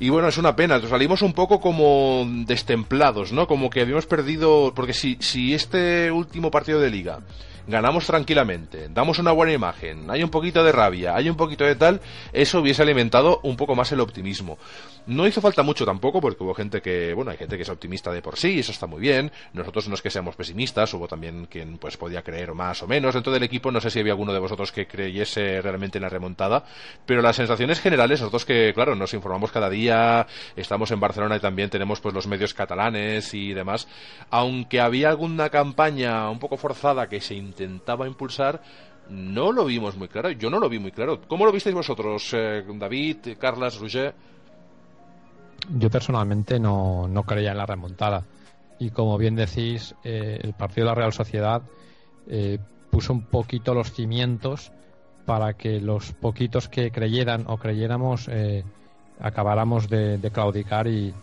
Y 0.00 0.08
bueno, 0.08 0.28
es 0.28 0.38
una 0.38 0.56
pena, 0.56 0.80
salimos 0.88 1.20
un 1.20 1.34
poco 1.34 1.60
como 1.60 2.26
destemplados, 2.46 3.32
¿no? 3.32 3.46
Como 3.46 3.68
que 3.68 3.82
habíamos 3.82 4.06
perdido, 4.06 4.72
porque 4.74 4.94
si, 4.94 5.18
si 5.30 5.54
este 5.54 6.10
último 6.10 6.50
partido 6.50 6.80
de 6.80 6.90
liga 6.90 7.20
ganamos 7.66 8.06
tranquilamente, 8.06 8.88
damos 8.90 9.18
una 9.18 9.32
buena 9.32 9.52
imagen, 9.52 10.10
hay 10.10 10.22
un 10.22 10.30
poquito 10.30 10.64
de 10.64 10.72
rabia, 10.72 11.14
hay 11.16 11.28
un 11.28 11.36
poquito 11.36 11.64
de 11.64 11.76
tal, 11.76 12.00
eso 12.32 12.60
hubiese 12.60 12.82
alimentado 12.82 13.40
un 13.42 13.56
poco 13.56 13.74
más 13.74 13.92
el 13.92 14.00
optimismo. 14.00 14.58
No 15.06 15.26
hizo 15.26 15.40
falta 15.40 15.62
mucho 15.62 15.84
tampoco, 15.84 16.20
porque 16.20 16.42
hubo 16.44 16.54
gente 16.54 16.80
que, 16.82 17.14
bueno, 17.14 17.30
hay 17.30 17.36
gente 17.36 17.56
que 17.56 17.62
es 17.62 17.68
optimista 17.68 18.12
de 18.12 18.22
por 18.22 18.36
sí, 18.36 18.60
eso 18.60 18.72
está 18.72 18.86
muy 18.86 19.00
bien. 19.00 19.32
Nosotros 19.52 19.88
no 19.88 19.94
es 19.94 20.02
que 20.02 20.10
seamos 20.10 20.36
pesimistas, 20.36 20.92
hubo 20.94 21.08
también 21.08 21.46
quien 21.46 21.78
pues 21.78 21.96
podía 21.96 22.22
creer 22.22 22.54
más 22.54 22.82
o 22.82 22.86
menos 22.86 23.14
dentro 23.14 23.32
del 23.32 23.42
equipo. 23.42 23.70
No 23.70 23.80
sé 23.80 23.90
si 23.90 24.00
había 24.00 24.12
alguno 24.12 24.32
de 24.32 24.38
vosotros 24.38 24.72
que 24.72 24.86
creyese 24.86 25.62
realmente 25.62 25.98
en 25.98 26.02
la 26.02 26.08
remontada, 26.08 26.64
pero 27.06 27.22
las 27.22 27.36
sensaciones 27.36 27.80
generales, 27.80 28.20
nosotros 28.20 28.44
que, 28.44 28.72
claro, 28.74 28.94
nos 28.94 29.14
informamos 29.14 29.50
cada 29.50 29.70
día, 29.70 30.26
estamos 30.56 30.90
en 30.90 31.00
Barcelona 31.00 31.36
y 31.36 31.40
también 31.40 31.70
tenemos 31.70 32.00
pues 32.00 32.14
los 32.14 32.26
medios 32.26 32.54
catalanes 32.54 33.34
y 33.34 33.52
demás, 33.52 33.88
aunque 34.30 34.80
había 34.80 35.08
alguna 35.08 35.50
campaña 35.50 36.28
un 36.30 36.38
poco 36.38 36.56
forzada 36.56 37.08
que 37.08 37.20
se 37.20 37.34
intentaba 37.50 38.06
impulsar, 38.06 38.62
no 39.10 39.52
lo 39.52 39.64
vimos 39.64 39.96
muy 39.96 40.08
claro. 40.08 40.30
Yo 40.30 40.50
no 40.50 40.58
lo 40.58 40.68
vi 40.68 40.78
muy 40.78 40.92
claro. 40.92 41.20
¿Cómo 41.26 41.44
lo 41.44 41.52
visteis 41.52 41.74
vosotros, 41.74 42.30
eh, 42.32 42.64
David, 42.66 43.36
Carlas, 43.38 43.78
Roger? 43.78 44.14
Yo 45.76 45.90
personalmente 45.90 46.58
no, 46.58 47.08
no 47.08 47.24
creía 47.24 47.50
en 47.50 47.58
la 47.58 47.66
remontada. 47.66 48.24
Y 48.78 48.90
como 48.90 49.18
bien 49.18 49.34
decís, 49.34 49.94
eh, 50.04 50.38
el 50.42 50.54
partido 50.54 50.86
de 50.86 50.90
la 50.90 50.94
Real 50.94 51.12
Sociedad 51.12 51.62
eh, 52.28 52.58
puso 52.90 53.12
un 53.12 53.26
poquito 53.26 53.74
los 53.74 53.92
cimientos 53.92 54.72
para 55.26 55.54
que 55.54 55.80
los 55.80 56.12
poquitos 56.12 56.68
que 56.68 56.90
creyeran 56.90 57.44
o 57.46 57.58
creyéramos 57.58 58.28
acabáramos 59.20 59.88
de, 59.88 60.18
claudicar 60.32 60.88
y, 60.88 61.14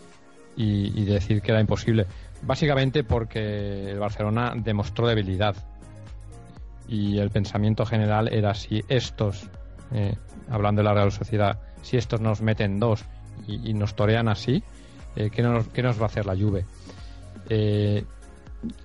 y, 0.55 1.03
decir 1.03 1.41
que 1.41 1.51
era 1.51 1.59
imposible. 1.59 2.05
Básicamente 2.43 3.03
porque 3.03 3.89
el 3.91 3.99
Barcelona 3.99 4.53
demostró 4.55 5.07
debilidad 5.07 5.55
y 6.87 7.19
el 7.19 7.29
pensamiento 7.29 7.85
general 7.85 8.27
era 8.31 8.53
si 8.53 8.83
estos, 8.87 9.49
eh, 9.91 10.15
hablando 10.49 10.79
de 10.79 10.85
la 10.85 10.93
Real 10.93 11.11
Sociedad, 11.11 11.59
si 11.81 11.97
estos 11.97 12.21
nos 12.21 12.41
meten 12.41 12.79
dos 12.79 13.03
y, 13.47 13.73
nos 13.73 13.95
torean 13.95 14.27
así, 14.27 14.63
eh, 15.15 15.29
¿qué, 15.29 15.41
nos, 15.41 15.67
nos, 15.75 15.99
va 15.99 16.03
a 16.03 16.05
hacer 16.07 16.25
la 16.25 16.35
Juve? 16.35 16.65
Eh, 17.49 18.03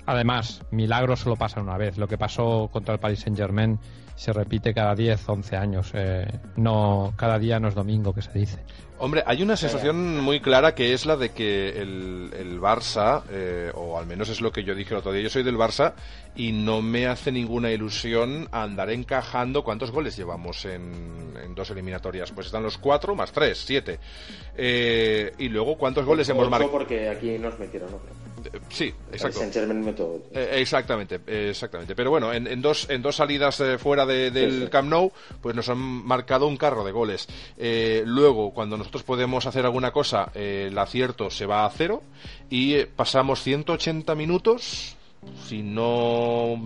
además, 0.07 0.63
milagros 0.71 1.21
solo 1.21 1.37
pasan 1.37 1.65
una 1.65 1.77
vez. 1.77 1.97
Lo 1.99 2.07
que 2.07 2.19
pasó 2.19 2.69
contra 2.73 2.95
el 2.95 3.01
Paris 3.01 3.21
Saint 3.21 3.37
Germain 3.37 3.79
se 4.23 4.33
repite 4.33 4.73
cada 4.73 4.95
10, 4.95 5.29
11 5.29 5.57
años. 5.57 5.91
Eh, 5.95 6.25
no, 6.57 7.13
cada 7.17 7.41
día 7.41 7.59
no 7.59 7.67
es 7.67 7.75
domingo, 7.75 8.15
que 8.15 8.23
se 8.23 8.31
dice. 8.39 8.61
Hombre, 8.99 9.25
hay 9.27 9.43
una 9.43 9.57
sensación 9.57 10.21
muy 10.21 10.39
clara 10.39 10.77
que 10.77 10.93
es 10.93 11.07
la 11.07 11.17
de 11.17 11.31
que 11.31 11.71
el, 11.71 12.31
el 12.39 12.61
Barça, 12.61 13.25
eh, 13.33 13.73
o 13.75 13.99
al 13.99 14.07
menos 14.07 14.29
es 14.29 14.41
lo 14.41 14.53
que 14.53 14.63
yo 14.63 14.77
dije 14.77 14.95
el 14.95 14.99
otro 14.99 15.13
día, 15.13 15.25
yo 15.25 15.29
soy 15.29 15.43
del 15.43 15.57
Barça 15.57 15.95
y 16.37 16.53
no 16.53 16.83
me 16.83 17.09
hace 17.09 17.33
ninguna 17.33 17.73
ilusión 17.73 18.49
andar 18.53 18.91
encajando. 18.91 19.65
¿Cuántos 19.65 19.91
goles 19.91 20.17
llevamos 20.17 20.65
en, 20.67 21.35
en 21.43 21.53
dos 21.57 21.71
eliminatorias? 21.71 22.31
Pues 22.31 22.47
están 22.47 22.63
los 22.63 22.79
cuatro 22.79 23.17
más 23.17 23.33
tres, 23.33 23.59
siete. 23.67 23.99
Eh, 24.57 25.33
y 25.37 25.49
luego, 25.49 25.77
¿cuántos 25.77 26.07
goles 26.07 26.29
hemos 26.29 26.49
marcado? 26.49 26.71
porque 26.71 27.09
aquí 27.09 27.39
nos 27.41 27.59
metieron, 27.59 27.91
¿no? 27.91 28.32
Sí, 28.69 28.93
exacto. 29.13 29.41
Eh, 30.33 30.61
exactamente, 30.61 31.21
exactamente. 31.27 31.95
Pero 31.95 32.11
bueno, 32.11 32.33
en, 32.33 32.63
dos, 32.63 32.89
en 32.91 33.03
dos 33.03 33.17
salidas 33.17 33.61
eh, 33.61 33.79
fuera 33.79 34.07
del 34.07 34.69
Camp 34.71 34.89
Nou, 34.89 35.13
pues 35.41 35.55
nos 35.55 35.69
han 35.69 35.79
marcado 35.79 36.47
un 36.47 36.57
carro 36.57 36.85
de 36.85 36.93
goles. 36.93 37.29
Eh, 37.57 38.03
luego, 38.07 38.53
cuando 38.53 38.77
nosotros 38.77 39.03
podemos 39.03 39.47
hacer 39.47 39.65
alguna 39.65 39.91
cosa, 39.91 40.31
el 40.35 40.77
acierto 40.79 41.31
se 41.31 41.47
va 41.47 41.65
a 41.65 41.71
cero 41.71 42.03
y 42.51 42.85
pasamos 42.85 43.43
180 43.43 44.15
minutos 44.15 44.97
sin 45.47 45.75
no 45.75 46.57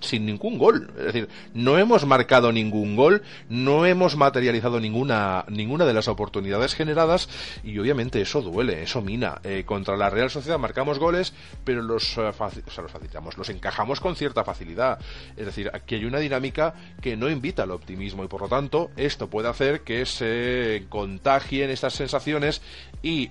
sin 0.00 0.26
ningún 0.26 0.58
gol. 0.58 0.90
Es 0.98 1.04
decir 1.06 1.28
no 1.52 1.78
hemos 1.78 2.06
marcado 2.06 2.52
ningún 2.52 2.96
gol 2.96 3.22
no 3.48 3.86
hemos 3.86 4.16
materializado 4.16 4.80
ninguna 4.80 5.44
ninguna 5.48 5.84
de 5.84 5.94
las 5.94 6.08
oportunidades 6.08 6.74
generadas 6.74 7.28
y 7.62 7.78
obviamente 7.78 8.20
eso 8.20 8.42
duele 8.42 8.82
eso 8.82 9.02
mina. 9.02 9.40
Eh, 9.44 9.64
contra 9.66 9.96
la 9.96 10.10
Real 10.10 10.30
Sociedad 10.30 10.58
marcamos 10.58 10.98
goles 10.98 11.32
pero 11.64 11.82
los, 11.82 12.16
eh, 12.18 12.22
los 12.22 12.90
facilitamos 12.90 13.36
los 13.36 13.48
encajamos 13.48 14.00
con 14.00 14.16
cierta 14.16 14.44
facilidad. 14.44 14.98
Es 15.36 15.46
decir 15.46 15.70
aquí 15.72 15.96
hay 15.96 16.04
una 16.04 16.18
dinámica 16.18 16.74
que 17.00 17.16
no 17.16 17.28
invita 17.28 17.64
al 17.64 17.70
optimismo 17.70 18.24
y 18.24 18.28
por 18.28 18.42
lo 18.42 18.48
tanto 18.48 18.90
esto 18.96 19.28
puede 19.28 19.48
hacer 19.48 19.80
que 19.80 20.06
se 20.06 20.84
contagien 20.88 21.70
estas 21.70 21.94
sensaciones 21.94 22.62
y 23.02 23.30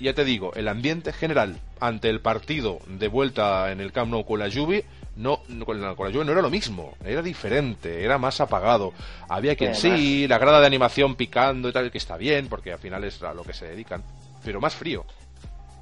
ya 0.00 0.14
te 0.14 0.24
digo, 0.24 0.52
el 0.54 0.68
ambiente 0.68 1.12
general 1.12 1.58
ante 1.80 2.08
el 2.08 2.20
partido 2.20 2.78
de 2.86 3.08
vuelta 3.08 3.72
en 3.72 3.80
el 3.80 3.92
Camp 3.92 4.10
Nou 4.10 4.24
con 4.24 4.38
la 4.38 4.50
Juve 4.50 4.84
no, 5.16 5.40
con 5.64 5.80
la, 5.80 5.94
Juve 5.94 6.24
no 6.24 6.32
era 6.32 6.42
lo 6.42 6.50
mismo, 6.50 6.94
era 7.04 7.22
diferente, 7.22 8.04
era 8.04 8.18
más 8.18 8.40
apagado. 8.40 8.92
Había 9.28 9.56
quien 9.56 9.74
sí, 9.74 10.28
la 10.28 10.38
grada 10.38 10.60
de 10.60 10.66
animación 10.66 11.16
picando 11.16 11.68
y 11.68 11.72
tal, 11.72 11.90
que 11.90 11.98
está 11.98 12.16
bien, 12.16 12.48
porque 12.48 12.72
al 12.72 12.78
final 12.78 13.02
es 13.02 13.20
a 13.22 13.34
lo 13.34 13.42
que 13.42 13.52
se 13.52 13.66
dedican, 13.66 14.02
pero 14.44 14.60
más 14.60 14.76
frío. 14.76 15.04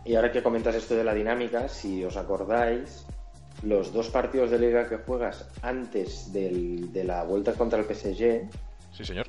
Y 0.06 0.14
ahora 0.14 0.32
que 0.32 0.42
comentas 0.42 0.74
esto 0.74 0.94
de 0.94 1.04
la 1.04 1.12
dinámica, 1.12 1.68
si 1.68 2.02
os 2.02 2.16
acordáis, 2.16 3.04
los 3.62 3.92
dos 3.92 4.08
partidos 4.08 4.50
de 4.50 4.58
liga 4.58 4.88
que 4.88 4.96
juegas 4.96 5.46
antes 5.60 6.32
de 6.32 7.02
la 7.04 7.22
vuelta 7.24 7.52
contra 7.52 7.78
el 7.78 7.84
PSG, 7.84 8.48
sí 8.96 9.04
señor, 9.04 9.26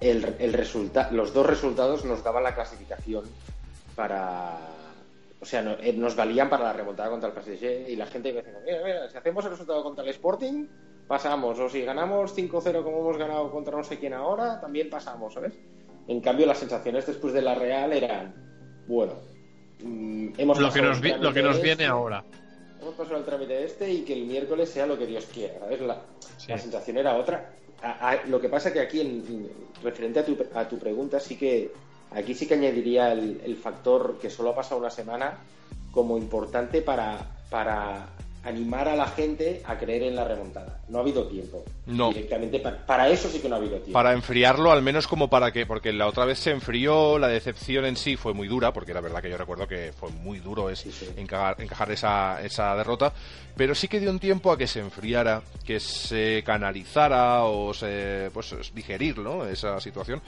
el, 0.00 0.36
el 0.38 0.68
los 1.10 1.34
dos 1.34 1.46
resultados 1.46 2.04
nos 2.04 2.22
daban 2.22 2.44
la 2.44 2.54
clasificación 2.54 3.24
para. 3.94 4.58
O 5.40 5.46
sea, 5.46 5.76
eh, 5.80 5.92
nos 5.92 6.16
valían 6.16 6.48
para 6.48 6.64
la 6.64 6.72
remontada 6.72 7.10
contra 7.10 7.28
el 7.28 7.34
PSG 7.34 7.90
y 7.90 7.96
la 7.96 8.06
gente 8.06 8.30
iba 8.30 8.38
diciendo: 8.38 8.60
mira, 8.64 8.80
mira, 8.84 9.08
si 9.08 9.16
hacemos 9.16 9.44
el 9.44 9.52
resultado 9.52 9.82
contra 9.82 10.04
el 10.04 10.10
Sporting, 10.10 10.66
pasamos. 11.06 11.58
O 11.58 11.68
si 11.68 11.82
ganamos 11.82 12.36
5-0 12.36 12.82
como 12.82 13.00
hemos 13.00 13.18
ganado 13.18 13.50
contra 13.50 13.76
no 13.76 13.84
sé 13.84 13.98
quién 13.98 14.14
ahora, 14.14 14.60
también 14.60 14.88
pasamos, 14.88 15.34
¿sabes? 15.34 15.52
En 16.06 16.20
cambio, 16.20 16.46
las 16.46 16.58
sensaciones 16.58 17.06
después 17.06 17.32
de 17.32 17.42
la 17.42 17.54
Real 17.54 17.92
eran: 17.92 18.34
bueno, 18.86 19.14
mm, 19.82 20.28
hemos 20.38 20.58
lo 20.58 20.72
que 20.72 20.82
nos, 20.82 21.00
lo 21.02 21.32
que 21.32 21.42
nos 21.42 21.56
viene 21.56 21.72
este, 21.72 21.86
ahora. 21.86 22.24
Hemos 22.80 22.94
pasado 22.94 23.16
el 23.18 23.24
trámite 23.24 23.64
este 23.64 23.90
y 23.90 24.02
que 24.02 24.12
el 24.12 24.26
miércoles 24.26 24.68
sea 24.68 24.86
lo 24.86 24.98
que 24.98 25.06
Dios 25.06 25.26
quiera, 25.32 25.58
¿sabes? 25.58 25.80
La, 25.80 26.02
la 26.48 26.58
sensación 26.58 26.98
era 26.98 27.16
otra. 27.16 27.50
lo 28.28 28.40
que 28.40 28.48
pasa 28.48 28.72
que 28.72 28.80
aquí, 28.80 29.00
en, 29.00 29.50
referente 29.82 30.20
a 30.20 30.24
tu, 30.24 30.36
a 30.54 30.68
tu 30.68 30.78
pregunta, 30.78 31.18
sí 31.18 31.36
que 31.36 31.72
Aquí 32.14 32.34
sí 32.34 32.46
que 32.46 32.54
añadiría 32.54 33.12
el, 33.12 33.56
factor 33.56 34.18
que 34.20 34.30
solo 34.30 34.50
ha 34.50 34.54
pasado 34.54 34.80
una 34.80 34.90
semana 34.90 35.38
como 35.90 36.16
importante 36.16 36.80
para, 36.80 37.18
para 37.50 38.06
animar 38.44 38.88
a 38.88 38.96
la 38.96 39.06
gente 39.06 39.62
a 39.64 39.76
creer 39.78 40.04
en 40.04 40.16
la 40.16 40.24
remontada. 40.24 40.80
No 40.88 40.98
ha 40.98 41.00
habido 41.00 41.26
tiempo. 41.26 41.64
No. 41.86 42.08
Directamente 42.08 42.60
para, 42.60 43.08
eso 43.10 43.28
sí 43.28 43.40
que 43.40 43.48
no 43.48 43.56
ha 43.56 43.58
habido 43.58 43.76
tiempo. 43.76 43.92
Para 43.92 44.12
enfriarlo, 44.14 44.72
al 44.72 44.80
menos 44.80 45.06
como 45.06 45.28
para 45.28 45.52
que, 45.52 45.66
porque 45.66 45.92
la 45.92 46.06
otra 46.06 46.24
vez 46.24 46.38
se 46.38 46.50
enfrió, 46.50 47.18
la 47.18 47.28
decepción 47.28 47.84
en 47.84 47.96
sí 47.96 48.16
fue 48.16 48.32
muy 48.32 48.48
dura, 48.48 48.72
porque 48.72 48.94
la 48.94 49.02
verdad 49.02 49.20
que 49.20 49.28
yo 49.28 49.36
recuerdo 49.36 49.68
que 49.68 49.92
fue 49.92 50.10
muy 50.10 50.38
duro 50.38 50.70
es 50.70 50.84
Encajar, 51.16 51.60
encajar, 51.60 51.92
esa, 51.92 52.40
esa 52.42 52.74
derrota, 52.74 53.12
pero 53.56 53.74
sí 53.74 53.88
que 53.88 54.00
dio 54.00 54.10
un 54.10 54.18
tiempo 54.18 54.50
a 54.50 54.56
que 54.56 54.66
se 54.66 54.80
enfriara, 54.80 55.42
que 55.64 55.78
se 55.78 56.42
canalizara 56.44 57.44
o 57.44 57.74
se, 57.74 58.30
pues 58.32 58.54
digerir, 58.74 59.18
¿no? 59.18 59.44
Esa 59.46 59.78
situación 59.80 60.22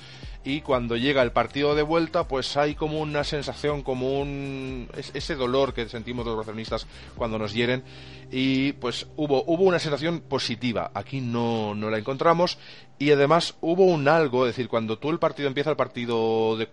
y 0.46 0.61
cuando 0.61 0.96
llega 0.96 1.22
el 1.22 1.32
partido 1.32 1.74
de 1.74 1.82
vuelta 1.82 2.28
pues 2.28 2.57
hay 2.57 2.76
como 2.76 3.00
una 3.00 3.24
sensación 3.24 3.82
como 3.82 4.20
un 4.20 4.88
ese 5.12 5.34
dolor 5.34 5.74
que 5.74 5.88
sentimos 5.88 6.24
los 6.24 6.36
barcelonistas 6.36 6.86
cuando 7.16 7.36
nos 7.36 7.52
hieren 7.52 7.82
y 8.30 8.72
pues 8.74 9.09
hubo 9.16 9.42
hubo 9.48 9.64
una 9.64 9.80
sensación 9.80 10.20
positiva 10.20 10.92
aquí 10.94 11.20
no, 11.20 11.45
no 11.74 11.90
la 11.90 11.99
encontramos 11.99 12.59
y 12.99 13.11
además 13.11 13.57
hubo 13.61 13.84
un 13.84 14.09
algo, 14.09 14.47
es 14.47 14.57
decir, 14.57 14.68
cuando 14.68 14.99
tú 14.99 15.11
el 15.11 15.18
partido 15.18 15.49
empieza 15.49 15.70
el 15.70 15.76
partido 15.76 16.57
de 16.57 16.68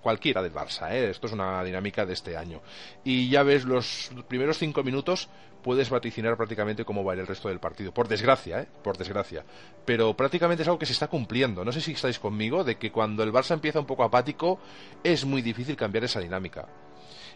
cualquiera 0.00 0.42
del 0.42 0.52
Barça, 0.52 0.90
¿eh? 0.90 1.10
esto 1.10 1.26
es 1.28 1.32
una 1.32 1.62
dinámica 1.62 2.04
de 2.04 2.14
este 2.14 2.36
año, 2.36 2.60
y 3.04 3.28
ya 3.28 3.42
ves 3.42 3.64
los 3.64 4.10
primeros 4.28 4.58
cinco 4.58 4.82
minutos 4.82 5.28
puedes 5.62 5.90
vaticinar 5.90 6.36
prácticamente 6.36 6.84
cómo 6.84 7.04
va 7.04 7.14
el 7.14 7.26
resto 7.26 7.48
del 7.48 7.60
partido. 7.60 7.92
Por 7.92 8.08
desgracia, 8.08 8.60
¿eh? 8.60 8.68
Por 8.82 8.96
desgracia. 8.96 9.44
Pero 9.84 10.16
prácticamente 10.16 10.62
es 10.62 10.68
algo 10.68 10.78
que 10.78 10.86
se 10.86 10.92
está 10.92 11.08
cumpliendo. 11.08 11.64
No 11.64 11.72
sé 11.72 11.80
si 11.80 11.92
estáis 11.92 12.18
conmigo 12.18 12.64
de 12.64 12.76
que 12.76 12.90
cuando 12.90 13.22
el 13.22 13.32
Barça 13.32 13.52
empieza 13.52 13.80
un 13.80 13.86
poco 13.86 14.04
apático 14.04 14.60
es 15.02 15.24
muy 15.24 15.42
difícil 15.42 15.76
cambiar 15.76 16.04
esa 16.04 16.20
dinámica. 16.20 16.68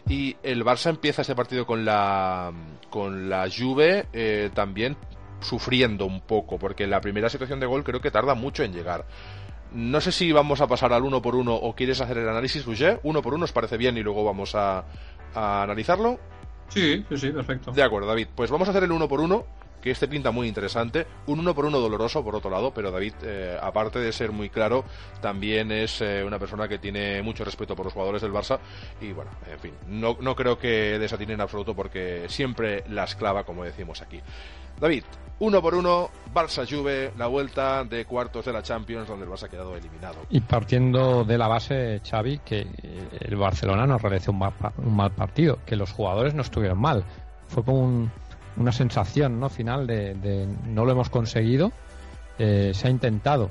Y 0.07 0.35
el 0.43 0.65
Barça 0.65 0.89
empieza 0.89 1.21
este 1.21 1.35
partido 1.35 1.65
con 1.65 1.85
la 1.85 2.51
con 2.89 3.29
la 3.29 3.47
Juve 3.49 4.07
eh, 4.11 4.49
también 4.53 4.97
sufriendo 5.43 6.05
un 6.05 6.21
poco, 6.21 6.57
porque 6.57 6.87
la 6.87 7.01
primera 7.01 7.29
situación 7.29 7.59
de 7.59 7.65
gol 7.65 7.83
creo 7.83 8.01
que 8.01 8.11
tarda 8.11 8.33
mucho 8.33 8.63
en 8.63 8.73
llegar. 8.73 9.05
No 9.73 10.01
sé 10.01 10.11
si 10.11 10.31
vamos 10.31 10.61
a 10.61 10.67
pasar 10.67 10.93
al 10.93 11.03
uno 11.03 11.21
por 11.21 11.35
uno 11.35 11.55
o 11.55 11.75
quieres 11.75 11.99
hacer 11.99 12.17
el 12.19 12.29
análisis, 12.29 12.65
Boucher. 12.65 12.99
Uno 13.03 13.21
por 13.21 13.33
uno 13.33 13.45
os 13.45 13.51
parece 13.51 13.77
bien 13.77 13.97
y 13.97 14.03
luego 14.03 14.23
vamos 14.23 14.53
a, 14.55 14.83
a 15.33 15.63
analizarlo. 15.63 16.19
Sí, 16.69 17.03
sí, 17.09 17.17
sí, 17.17 17.29
perfecto. 17.31 17.71
De 17.71 17.83
acuerdo, 17.83 18.07
David. 18.07 18.27
Pues 18.35 18.51
vamos 18.51 18.67
a 18.67 18.71
hacer 18.71 18.83
el 18.83 18.91
uno 18.91 19.07
por 19.07 19.19
uno, 19.19 19.45
que 19.83 19.91
este 19.91 20.07
pinta 20.07 20.31
muy 20.31 20.47
interesante. 20.47 21.05
Un 21.27 21.39
uno 21.39 21.53
por 21.53 21.65
uno 21.65 21.77
doloroso, 21.79 22.23
por 22.23 22.35
otro 22.35 22.49
lado, 22.49 22.73
pero 22.73 22.89
David, 22.89 23.15
eh, 23.23 23.57
aparte 23.61 23.99
de 23.99 24.13
ser 24.13 24.31
muy 24.31 24.49
claro, 24.49 24.85
también 25.21 25.73
es 25.73 25.99
eh, 25.99 26.23
una 26.25 26.39
persona 26.39 26.69
que 26.69 26.79
tiene 26.79 27.21
mucho 27.21 27.43
respeto 27.43 27.75
por 27.75 27.85
los 27.85 27.93
jugadores 27.93 28.21
del 28.21 28.31
Barça. 28.31 28.59
Y 29.01 29.11
bueno, 29.11 29.31
en 29.51 29.59
fin, 29.59 29.73
no, 29.87 30.15
no 30.21 30.35
creo 30.37 30.57
que 30.57 30.97
desatine 30.97 31.33
en 31.33 31.41
absoluto 31.41 31.75
porque 31.75 32.27
siempre 32.29 32.85
la 32.87 33.03
esclava, 33.03 33.43
como 33.43 33.65
decimos 33.65 34.01
aquí. 34.01 34.21
David, 34.79 35.03
uno 35.39 35.61
por 35.61 35.75
uno, 35.75 36.09
Barça 36.33 36.65
Juve, 36.65 37.11
la 37.17 37.27
vuelta 37.27 37.83
de 37.83 38.05
cuartos 38.05 38.45
de 38.45 38.53
la 38.53 38.63
Champions, 38.63 39.09
donde 39.09 39.25
el 39.25 39.31
Barça 39.31 39.43
ha 39.43 39.49
quedado 39.49 39.75
eliminado. 39.75 40.15
Y 40.29 40.39
partiendo 40.39 41.25
de 41.25 41.37
la 41.37 41.49
base, 41.49 41.99
Xavi, 42.09 42.39
que 42.39 42.65
el 43.19 43.35
Barcelona 43.35 43.85
no 43.85 43.97
realizó 43.97 44.31
un 44.31 44.95
mal, 44.95 45.11
partido, 45.11 45.59
que 45.65 45.75
los 45.75 45.91
jugadores 45.91 46.33
no 46.33 46.41
estuvieron 46.41 46.79
mal. 46.79 47.03
Fue 47.47 47.63
como 47.63 48.09
una 48.57 48.71
sensación 48.71 49.39
¿no? 49.39 49.49
final 49.49 49.87
de, 49.87 50.47
no 50.67 50.85
lo 50.85 50.91
hemos 50.91 51.09
conseguido, 51.09 51.71
eh, 52.39 52.71
se 52.73 52.87
ha 52.87 52.91
intentado. 52.91 53.49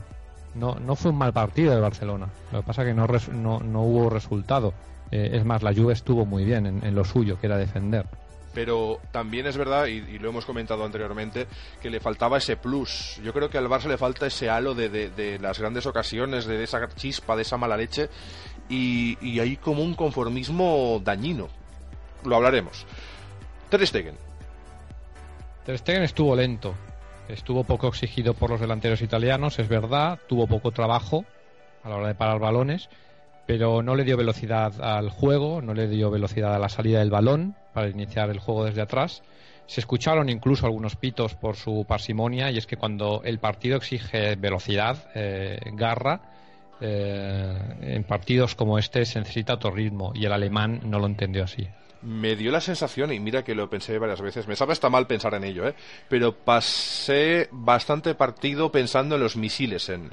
No, 0.54 0.74
no 0.74 0.96
fue 0.96 1.12
un 1.12 1.18
mal 1.18 1.32
partido 1.32 1.74
de 1.74 1.80
Barcelona, 1.80 2.28
lo 2.52 2.60
que 2.60 2.66
pasa 2.66 2.84
que 2.84 2.92
no, 2.92 3.06
no, 3.06 3.82
hubo 3.82 4.10
resultado. 4.10 4.74
Eh, 5.10 5.30
es 5.32 5.44
más, 5.44 5.62
la 5.62 5.74
Juve 5.74 5.94
estuvo 5.94 6.26
muy 6.26 6.44
bien 6.44 6.66
en 6.66 6.94
lo 6.94 7.04
suyo, 7.04 7.38
que 7.40 7.46
era 7.46 7.56
defender 7.56 8.06
pero 8.54 9.00
también 9.10 9.46
es 9.46 9.56
verdad, 9.56 9.86
y, 9.86 10.18
lo 10.18 10.28
hemos 10.28 10.44
comentado 10.44 10.84
anteriormente, 10.84 11.46
que 11.80 11.90
le 11.90 12.00
faltaba 12.00 12.38
ese 12.38 12.56
plus. 12.56 13.20
Yo 13.22 13.32
creo 13.32 13.48
que 13.48 13.58
al 13.58 13.68
Barça 13.68 13.88
le 13.88 13.98
falta 13.98 14.26
ese 14.26 14.50
halo 14.50 14.74
de, 14.74 15.38
las 15.40 15.58
grandes 15.58 15.86
ocasiones, 15.86 16.46
de 16.46 16.62
esa 16.62 16.86
chispa, 16.94 17.36
de 17.36 17.42
esa 17.42 17.56
mala 17.56 17.76
leche, 17.76 18.08
y, 18.68 19.38
hay 19.40 19.56
como 19.56 19.82
un 19.82 19.94
conformismo 19.94 21.00
dañino. 21.02 21.48
Lo 22.24 22.36
hablaremos. 22.36 22.86
Ter 23.68 23.86
Stegen. 23.86 24.16
Ter 25.64 25.78
Stegen 25.78 26.02
estuvo 26.02 26.34
lento, 26.34 26.74
estuvo 27.28 27.62
poco 27.62 27.86
exigido 27.86 28.34
por 28.34 28.50
los 28.50 28.60
delanteros 28.60 29.00
italianos, 29.00 29.60
es 29.60 29.68
verdad, 29.68 30.18
tuvo 30.26 30.48
poco 30.48 30.72
trabajo 30.72 31.24
a 31.84 31.88
la 31.88 31.96
hora 31.96 32.08
de 32.08 32.16
parar 32.16 32.40
balones, 32.40 32.88
pero 33.46 33.80
no 33.80 33.94
le 33.94 34.02
dio 34.02 34.16
velocidad 34.16 34.72
al 34.80 35.10
juego, 35.10 35.62
no 35.62 35.72
le 35.72 35.86
dio 35.86 36.10
velocidad 36.10 36.52
a 36.52 36.58
la 36.58 36.68
salida 36.68 36.98
del 36.98 37.10
balón 37.10 37.54
para 37.72 37.88
iniciar 37.88 38.28
el 38.30 38.40
juego 38.40 38.64
desde 38.64 38.82
atrás. 38.82 39.22
Se 39.66 39.80
escucharon 39.80 40.28
incluso 40.28 40.66
algunos 40.66 40.96
pitos 40.96 41.36
por 41.36 41.54
su 41.54 41.84
parsimonia 41.86 42.50
y 42.50 42.58
es 42.58 42.66
que 42.66 42.76
cuando 42.76 43.22
el 43.24 43.38
partido 43.38 43.76
exige 43.76 44.34
velocidad, 44.34 45.10
eh, 45.14 45.60
garra, 45.74 46.22
eh, 46.80 47.56
en 47.82 48.02
partidos 48.02 48.56
como 48.56 48.80
este 48.80 49.04
se 49.04 49.20
necesita 49.20 49.54
otro 49.54 49.70
ritmo 49.70 50.10
y 50.12 50.24
el 50.24 50.32
alemán 50.32 50.80
no 50.84 50.98
lo 50.98 51.06
entendió 51.06 51.44
así. 51.44 51.68
Me 52.02 52.36
dio 52.36 52.50
la 52.50 52.60
sensación, 52.60 53.12
y 53.12 53.20
mira 53.20 53.44
que 53.44 53.54
lo 53.54 53.70
pensé 53.70 53.98
varias 53.98 54.20
veces, 54.20 54.48
me 54.48 54.56
sabe 54.56 54.72
hasta 54.72 54.90
mal 54.90 55.06
pensar 55.06 55.34
en 55.34 55.44
ello, 55.44 55.68
¿eh? 55.68 55.74
pero 56.08 56.32
pasé 56.32 57.48
bastante 57.52 58.14
partido 58.14 58.72
pensando 58.72 59.14
en 59.14 59.20
los 59.20 59.36
misiles 59.36 59.88
en, 59.88 60.10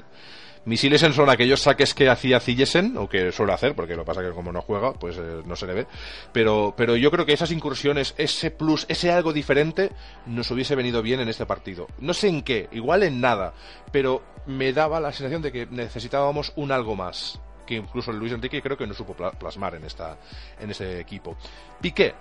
Misiles 0.66 1.00
son 1.00 1.30
aquellos 1.30 1.62
saques 1.62 1.94
que 1.94 2.10
hacía 2.10 2.38
Cillesen, 2.38 2.98
o 2.98 3.08
que 3.08 3.32
suele 3.32 3.54
hacer, 3.54 3.74
porque 3.74 3.96
lo 3.96 4.04
pasa 4.04 4.22
que 4.22 4.30
como 4.30 4.52
no 4.52 4.60
juega, 4.60 4.92
pues 4.92 5.16
eh, 5.16 5.42
no 5.46 5.56
se 5.56 5.66
le 5.66 5.72
ve. 5.72 5.86
Pero, 6.32 6.74
pero 6.76 6.96
yo 6.96 7.10
creo 7.10 7.24
que 7.24 7.32
esas 7.32 7.50
incursiones, 7.50 8.14
ese 8.18 8.50
plus, 8.50 8.84
ese 8.88 9.10
algo 9.10 9.32
diferente, 9.32 9.90
nos 10.26 10.50
hubiese 10.50 10.74
venido 10.74 11.00
bien 11.00 11.20
en 11.20 11.30
este 11.30 11.46
partido. 11.46 11.86
No 11.98 12.12
sé 12.12 12.28
en 12.28 12.42
qué, 12.42 12.68
igual 12.72 13.04
en 13.04 13.22
nada, 13.22 13.54
pero 13.90 14.22
me 14.46 14.72
daba 14.74 15.00
la 15.00 15.12
sensación 15.12 15.40
de 15.40 15.52
que 15.52 15.66
necesitábamos 15.66 16.52
un 16.56 16.72
algo 16.72 16.94
más 16.94 17.40
que 17.70 17.76
incluso 17.76 18.10
Luis 18.12 18.32
Enrique 18.32 18.60
creo 18.60 18.76
que 18.76 18.84
no 18.84 18.92
supo 18.94 19.14
plasmar 19.14 19.76
en 19.76 19.84
esta 19.84 20.18
en 20.58 20.70
ese 20.70 20.98
equipo. 20.98 21.36
Piqué. 21.80 22.12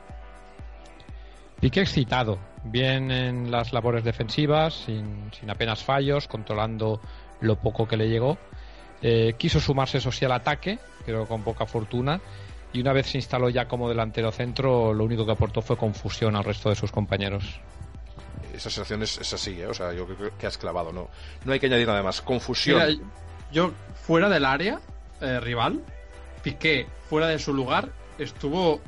Piqué 1.60 1.82
excitado, 1.82 2.38
bien 2.64 3.10
en 3.10 3.50
las 3.50 3.74
labores 3.74 4.04
defensivas, 4.04 4.76
sin, 4.86 5.32
sin 5.34 5.50
apenas 5.50 5.84
fallos, 5.84 6.28
controlando 6.28 7.02
lo 7.42 7.56
poco 7.58 7.88
que 7.88 7.98
le 7.98 8.08
llegó. 8.08 8.38
Eh, 9.02 9.34
quiso 9.38 9.60
sumarse, 9.60 9.98
eso 9.98 10.12
sí, 10.12 10.24
al 10.24 10.34
ataque, 10.34 10.78
pero 11.04 11.26
con 11.26 11.44
poca 11.44 11.66
fortuna. 11.66 12.22
Y 12.72 12.80
una 12.82 12.94
vez 12.94 13.08
se 13.08 13.18
instaló 13.18 13.50
ya 13.50 13.68
como 13.68 13.90
delantero 13.90 14.32
centro, 14.32 14.94
lo 14.94 15.04
único 15.04 15.26
que 15.26 15.32
aportó 15.32 15.62
fue 15.64 15.76
confusión 15.76 16.36
al 16.36 16.44
resto 16.44 16.70
de 16.70 16.76
sus 16.76 16.92
compañeros. 16.92 17.60
Esa 18.54 18.70
sensación 18.70 19.02
es, 19.02 19.34
así, 19.34 19.60
¿eh? 19.60 19.66
o 19.66 19.74
sea, 19.74 19.94
yo 19.94 20.06
creo 20.06 20.38
que 20.38 20.46
has 20.46 20.60
clavado, 20.60 20.94
no, 20.94 21.10
no 21.44 21.52
hay 21.52 21.60
que 21.60 21.66
añadir 21.66 21.88
nada 21.88 22.04
más. 22.04 22.22
Confusión. 22.22 23.02
yo, 23.52 23.72
fuera 24.06 24.30
del 24.30 24.46
área 24.46 24.80
eh, 25.22 25.40
rival, 25.40 25.82
Piqué, 26.44 26.88
fuera 27.10 27.28
de 27.28 27.40
su 27.40 27.54
lugar, 27.54 27.90
estuvo 28.18 28.82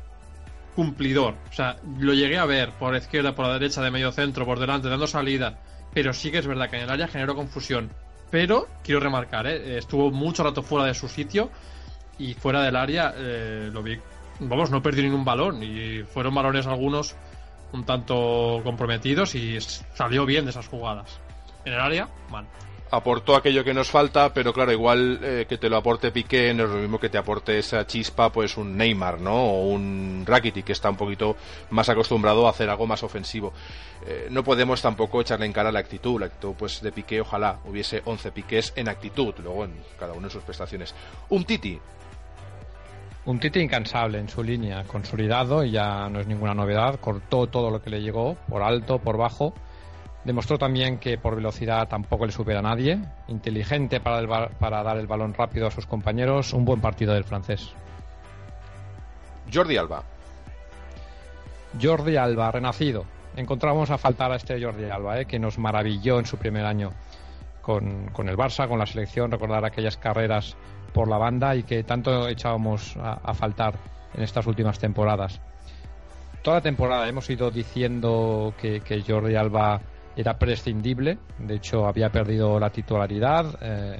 cumplidor. 0.75 1.35
O 1.49 1.53
sea, 1.53 1.77
lo 1.99 2.13
llegué 2.13 2.37
a 2.37 2.45
ver 2.45 2.71
por 2.71 2.95
izquierda, 2.95 3.35
por 3.35 3.47
la 3.47 3.53
derecha, 3.53 3.81
de 3.81 3.91
medio 3.91 4.11
centro, 4.11 4.45
por 4.45 4.59
delante, 4.59 4.89
dando 4.89 5.07
salida. 5.07 5.59
Pero 5.93 6.13
sí 6.13 6.31
que 6.31 6.37
es 6.37 6.47
verdad 6.47 6.69
que 6.69 6.77
en 6.77 6.83
el 6.83 6.89
área 6.89 7.07
generó 7.07 7.35
confusión 7.35 7.89
pero 8.31 8.69
quiero 8.81 9.01
remarcar, 9.01 9.45
¿eh? 9.45 9.77
estuvo 9.77 10.09
mucho 10.09 10.43
rato 10.43 10.63
fuera 10.63 10.85
de 10.85 10.93
su 10.93 11.07
sitio 11.07 11.51
y 12.17 12.33
fuera 12.33 12.63
del 12.63 12.77
área 12.77 13.13
eh, 13.15 13.69
lo 13.71 13.83
vi, 13.83 13.99
vamos, 14.39 14.71
no 14.71 14.81
perdió 14.81 15.03
ningún 15.03 15.25
balón 15.25 15.61
y 15.61 16.03
fueron 16.03 16.33
balones 16.33 16.65
algunos 16.65 17.15
un 17.73 17.85
tanto 17.85 18.61
comprometidos 18.63 19.35
y 19.35 19.59
salió 19.59 20.25
bien 20.25 20.45
de 20.45 20.51
esas 20.51 20.67
jugadas. 20.67 21.19
En 21.65 21.73
el 21.73 21.79
área, 21.79 22.07
mal 22.29 22.47
aportó 22.91 23.35
aquello 23.35 23.63
que 23.63 23.73
nos 23.73 23.89
falta, 23.89 24.33
pero 24.33 24.53
claro, 24.53 24.71
igual 24.71 25.19
eh, 25.23 25.45
que 25.47 25.57
te 25.57 25.69
lo 25.69 25.77
aporte 25.77 26.11
Piqué 26.11 26.53
no 26.53 26.65
es 26.65 26.69
lo 26.69 26.75
mismo 26.75 26.99
que 26.99 27.09
te 27.09 27.17
aporte 27.17 27.57
esa 27.57 27.87
chispa, 27.87 28.31
pues 28.31 28.57
un 28.57 28.75
Neymar, 28.75 29.21
¿no? 29.21 29.33
O 29.33 29.67
un 29.69 30.23
Rakitic 30.27 30.65
que 30.65 30.73
está 30.73 30.89
un 30.89 30.97
poquito 30.97 31.37
más 31.69 31.87
acostumbrado 31.87 32.45
a 32.45 32.49
hacer 32.49 32.69
algo 32.69 32.85
más 32.85 33.01
ofensivo. 33.01 33.53
Eh, 34.05 34.27
no 34.29 34.43
podemos 34.43 34.81
tampoco 34.81 35.21
echarle 35.21 35.45
en 35.45 35.53
cara 35.53 35.71
la 35.71 35.79
actitud, 35.79 36.19
la 36.19 36.25
actitud 36.25 36.53
pues 36.57 36.81
de 36.81 36.91
Piqué, 36.91 37.21
ojalá 37.21 37.59
hubiese 37.65 38.01
11 38.03 38.31
Piqués 38.33 38.73
en 38.75 38.89
actitud, 38.89 39.33
luego 39.41 39.63
en 39.63 39.73
cada 39.97 40.11
uno 40.13 40.27
de 40.27 40.33
sus 40.33 40.43
prestaciones. 40.43 40.93
Un 41.29 41.45
Titi. 41.45 41.79
Un 43.23 43.39
Titi 43.39 43.59
incansable 43.61 44.19
en 44.19 44.27
su 44.27 44.43
línea, 44.43 44.83
consolidado 44.83 45.63
y 45.63 45.71
ya 45.71 46.09
no 46.09 46.19
es 46.19 46.27
ninguna 46.27 46.53
novedad, 46.53 46.99
cortó 46.99 47.47
todo 47.47 47.71
lo 47.71 47.81
que 47.81 47.89
le 47.89 48.01
llegó, 48.01 48.35
por 48.49 48.63
alto, 48.63 48.99
por 48.99 49.15
bajo 49.15 49.53
Demostró 50.23 50.59
también 50.59 50.99
que 50.99 51.17
por 51.17 51.35
velocidad 51.35 51.87
tampoco 51.87 52.25
le 52.25 52.31
supera 52.31 52.59
a 52.59 52.63
nadie. 52.63 52.99
Inteligente 53.27 53.99
para, 53.99 54.49
para 54.49 54.83
dar 54.83 54.97
el 54.97 55.07
balón 55.07 55.33
rápido 55.33 55.67
a 55.67 55.71
sus 55.71 55.87
compañeros. 55.87 56.53
Un 56.53 56.63
buen 56.63 56.79
partido 56.79 57.13
del 57.13 57.23
francés. 57.23 57.73
Jordi 59.51 59.77
Alba. 59.77 60.03
Jordi 61.81 62.17
Alba, 62.17 62.51
renacido. 62.51 63.05
Encontramos 63.35 63.89
a 63.89 63.97
faltar 63.97 64.31
a 64.31 64.35
este 64.35 64.61
Jordi 64.61 64.89
Alba, 64.89 65.19
eh, 65.19 65.25
que 65.25 65.39
nos 65.39 65.57
maravilló 65.57 66.19
en 66.19 66.25
su 66.25 66.37
primer 66.37 66.65
año 66.65 66.91
con, 67.61 68.11
el 68.27 68.37
Barça, 68.37 68.67
con 68.67 68.77
la 68.77 68.85
selección. 68.85 69.31
Recordar 69.31 69.65
aquellas 69.65 69.97
carreras 69.97 70.55
por 70.93 71.07
la 71.07 71.17
banda 71.17 71.55
y 71.55 71.63
que 71.63 71.83
tanto 71.83 72.27
echábamos 72.27 72.95
a, 72.97 73.33
faltar 73.33 73.75
en 74.13 74.23
estas 74.23 74.45
últimas 74.45 74.77
temporadas. 74.77 75.39
Toda 76.43 76.57
la 76.57 76.61
temporada 76.61 77.07
hemos 77.07 77.29
ido 77.29 77.49
diciendo 77.51 78.53
que, 78.59 78.81
que 78.81 79.01
Jordi 79.01 79.35
Alba 79.35 79.79
era 80.15 80.37
prescindible, 80.37 81.17
de 81.39 81.55
hecho 81.55 81.87
había 81.87 82.09
perdido 82.09 82.59
la 82.59 82.69
titularidad, 82.69 83.57
eh, 83.61 83.97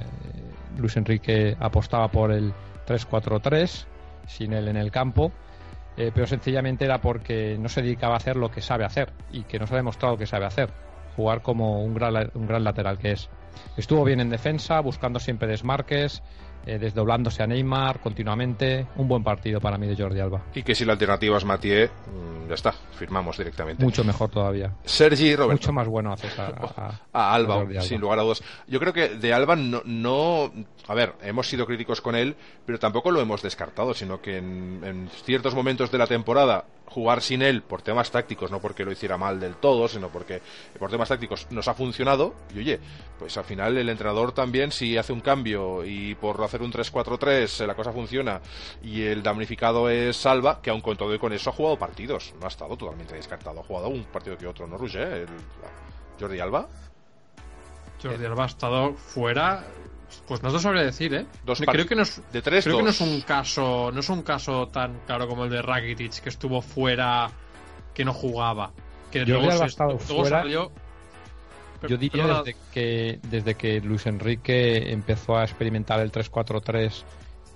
Luis 0.77 0.97
Enrique 0.97 1.55
apostaba 1.59 2.09
por 2.09 2.31
el 2.31 2.53
3-4-3 2.87 3.85
sin 4.27 4.53
él 4.53 4.67
en 4.67 4.77
el 4.77 4.91
campo, 4.91 5.31
eh, 5.97 6.11
pero 6.13 6.27
sencillamente 6.27 6.85
era 6.85 6.99
porque 7.01 7.57
no 7.59 7.69
se 7.69 7.81
dedicaba 7.81 8.13
a 8.13 8.17
hacer 8.17 8.35
lo 8.35 8.49
que 8.49 8.61
sabe 8.61 8.85
hacer 8.85 9.11
y 9.31 9.43
que 9.43 9.59
nos 9.59 9.71
ha 9.71 9.75
demostrado 9.75 10.17
que 10.17 10.25
sabe 10.25 10.45
hacer, 10.45 10.69
jugar 11.15 11.41
como 11.41 11.83
un 11.83 11.93
gran, 11.93 12.31
un 12.33 12.47
gran 12.47 12.63
lateral 12.63 12.97
que 12.97 13.11
es. 13.11 13.29
Estuvo 13.77 14.03
bien 14.03 14.21
en 14.21 14.29
defensa, 14.29 14.79
buscando 14.79 15.19
siempre 15.19 15.47
desmarques, 15.47 16.23
eh, 16.65 16.77
desdoblándose 16.79 17.43
a 17.43 17.47
Neymar 17.47 17.99
continuamente. 17.99 18.87
Un 18.95 19.07
buen 19.07 19.23
partido 19.23 19.59
para 19.59 19.77
mí 19.77 19.87
de 19.87 19.95
Jordi 19.95 20.19
Alba. 20.19 20.43
Y 20.53 20.63
que 20.63 20.75
si 20.75 20.85
la 20.85 20.93
alternativa 20.93 21.37
es 21.37 21.45
Mathieu, 21.45 21.87
mm, 21.87 22.47
ya 22.49 22.55
está, 22.55 22.71
firmamos 22.71 23.37
directamente. 23.37 23.83
Mucho 23.83 24.03
mejor 24.03 24.29
todavía. 24.29 24.73
Sergi 24.83 25.35
Roberto. 25.35 25.61
Mucho 25.61 25.73
más 25.73 25.87
bueno 25.87 26.13
haces 26.13 26.37
a, 26.37 26.99
a, 27.13 27.33
Alba, 27.33 27.65
sin 27.81 28.01
lugar 28.01 28.19
a 28.19 28.23
dudas. 28.23 28.43
Yo 28.67 28.79
creo 28.79 28.93
que 28.93 29.09
de 29.09 29.33
Alba 29.33 29.55
no, 29.55 29.81
no, 29.85 30.51
A 30.87 30.93
ver, 30.93 31.13
hemos 31.21 31.47
sido 31.47 31.65
críticos 31.65 32.01
con 32.01 32.15
él, 32.15 32.35
pero 32.65 32.79
tampoco 32.79 33.11
lo 33.11 33.21
hemos 33.21 33.41
descartado, 33.41 33.93
sino 33.93 34.21
que 34.21 34.37
en 34.37 35.09
ciertos 35.25 35.55
momentos 35.55 35.91
de 35.91 35.97
la 35.97 36.07
temporada 36.07 36.65
jugar 36.93 37.21
sin 37.21 37.41
él 37.41 37.61
por 37.61 37.81
temas 37.81 38.11
tácticos, 38.11 38.51
no 38.51 38.59
porque 38.59 38.83
lo 38.83 38.91
hiciera 38.91 39.17
mal 39.17 39.39
del 39.39 39.55
todo, 39.55 39.87
sino 39.87 40.09
porque 40.09 40.41
por 40.77 40.91
temas 40.91 41.09
tácticos 41.09 41.47
nos 41.49 41.67
ha 41.67 41.73
funcionado. 41.73 42.35
Y 42.53 42.59
oye, 42.59 42.79
pues 43.17 43.37
al 43.37 43.45
final 43.45 43.77
el 43.77 43.89
entrenador 43.89 44.33
también, 44.33 44.71
si 44.71 44.97
hace 44.97 45.13
un 45.13 45.21
cambio 45.21 45.85
y 45.85 46.15
por 46.15 46.41
hacer 46.43 46.61
un 46.61 46.71
3-4-3 46.71 47.65
la 47.65 47.75
cosa 47.75 47.93
funciona 47.93 48.41
y 48.83 49.03
el 49.03 49.23
damnificado 49.23 49.89
es 49.89 50.17
Salva, 50.17 50.61
que 50.61 50.69
aun 50.69 50.81
con 50.81 50.97
todo 50.97 51.13
y 51.13 51.19
con 51.19 51.31
eso 51.33 51.49
ha 51.49 51.53
jugado 51.53 51.77
partidos, 51.77 52.33
no 52.39 52.45
ha 52.45 52.49
estado 52.49 52.75
totalmente 52.75 53.15
descartado, 53.15 53.61
ha 53.61 53.63
jugado 53.63 53.87
un 53.89 54.03
partido 54.05 54.37
que 54.37 54.47
otro, 54.47 54.67
¿no, 54.67 54.77
Roger? 54.77 55.27
Jordi 56.19 56.39
Alba. 56.39 56.67
Jordi 58.01 58.25
Alba 58.25 58.43
ha 58.43 58.47
estado 58.47 58.93
fuera 58.93 59.63
pues 60.27 60.43
no 60.43 60.51
te 60.51 60.59
sabría 60.59 60.83
decir, 60.83 61.13
¿eh? 61.13 61.25
creo 61.65 61.85
que 61.85 61.95
no 61.95 62.03
es, 62.03 62.21
de 62.31 62.41
tres, 62.41 62.63
creo 62.63 62.77
que 62.77 62.83
no 62.83 62.89
es 62.89 63.01
un 63.01 63.21
caso, 63.21 63.91
no 63.91 63.99
es 63.99 64.09
un 64.09 64.23
caso 64.23 64.67
tan 64.67 64.99
claro 65.05 65.27
como 65.27 65.45
el 65.45 65.49
de 65.49 65.61
Rakitic 65.61 66.21
que 66.21 66.29
estuvo 66.29 66.61
fuera, 66.61 67.29
que 67.93 68.05
no 68.05 68.13
jugaba, 68.13 68.71
que 69.11 69.25
Yo 69.25 69.39
luego, 69.39 69.63
estado 69.63 69.97
fuera. 69.97 70.41
Salió... 70.41 70.71
Yo 71.87 71.97
diría 71.97 72.43
desde 72.43 72.55
que 72.71 73.19
desde 73.23 73.55
que 73.55 73.81
Luis 73.81 74.05
Enrique 74.05 74.91
empezó 74.91 75.37
a 75.37 75.43
experimentar 75.43 75.99
el 75.99 76.11
3-4-3, 76.11 77.03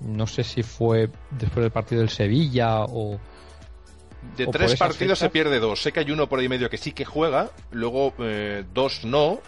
no 0.01 0.25
sé 0.25 0.43
si 0.43 0.63
fue 0.63 1.09
después 1.29 1.63
del 1.63 1.71
partido 1.71 2.01
del 2.01 2.09
Sevilla 2.09 2.85
o 2.85 3.19
de 4.35 4.47
tres 4.47 4.75
partidos 4.75 5.19
se 5.19 5.29
pierde 5.29 5.59
dos. 5.59 5.81
Sé 5.81 5.91
que 5.91 5.99
hay 5.99 6.11
uno 6.11 6.27
por 6.27 6.39
ahí 6.39 6.49
medio 6.49 6.69
que 6.69 6.77
sí 6.77 6.91
que 6.91 7.05
juega, 7.05 7.51
luego 7.71 8.13
eh, 8.19 8.63
dos 8.73 9.05
no, 9.05 9.39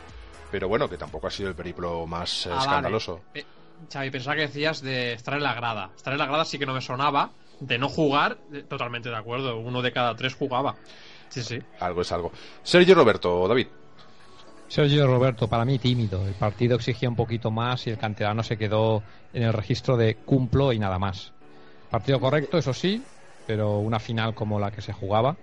pero 0.51 0.67
bueno, 0.67 0.89
que 0.89 0.97
tampoco 0.97 1.27
ha 1.27 1.31
sido 1.31 1.49
el 1.49 1.55
periplo 1.55 2.05
más 2.05 2.45
eh, 2.45 2.49
ah, 2.53 2.59
escandaloso. 2.59 3.21
Eh, 3.33 3.45
Xavi, 3.91 4.09
pensaba 4.09 4.35
que 4.35 4.43
decías 4.43 4.81
de 4.81 5.13
estar 5.13 5.33
en 5.35 5.43
la 5.43 5.53
grada. 5.53 5.91
Estar 5.95 6.13
en 6.13 6.19
la 6.19 6.25
grada 6.25 6.45
sí 6.45 6.57
que 6.57 6.65
no 6.65 6.73
me 6.73 6.81
sonaba. 6.81 7.31
De 7.59 7.77
no 7.77 7.89
jugar, 7.89 8.37
eh, 8.53 8.63
totalmente 8.67 9.09
de 9.09 9.15
acuerdo. 9.15 9.57
Uno 9.57 9.81
de 9.81 9.91
cada 9.91 10.15
tres 10.15 10.35
jugaba. 10.35 10.75
Sí, 11.29 11.41
sí. 11.43 11.59
Algo 11.79 12.01
es 12.01 12.11
algo. 12.11 12.31
Sergio 12.63 12.95
Roberto, 12.95 13.47
David. 13.47 13.67
Sergio 14.67 15.07
Roberto, 15.07 15.47
para 15.47 15.65
mí 15.65 15.79
tímido. 15.79 16.25
El 16.27 16.33
partido 16.33 16.75
exigía 16.75 17.09
un 17.09 17.15
poquito 17.15 17.51
más 17.51 17.87
y 17.87 17.91
el 17.91 17.97
canterano 17.97 18.43
se 18.43 18.57
quedó 18.57 19.01
en 19.33 19.43
el 19.43 19.53
registro 19.53 19.97
de 19.97 20.15
cumplo 20.15 20.73
y 20.73 20.79
nada 20.79 20.99
más. 20.99 21.33
Partido 21.89 22.19
correcto, 22.19 22.57
eso 22.57 22.73
sí, 22.73 23.01
pero 23.45 23.79
una 23.79 23.99
final 23.99 24.35
como 24.35 24.59
la 24.59 24.71
que 24.71 24.81
se 24.81 24.91
jugaba 24.91 25.37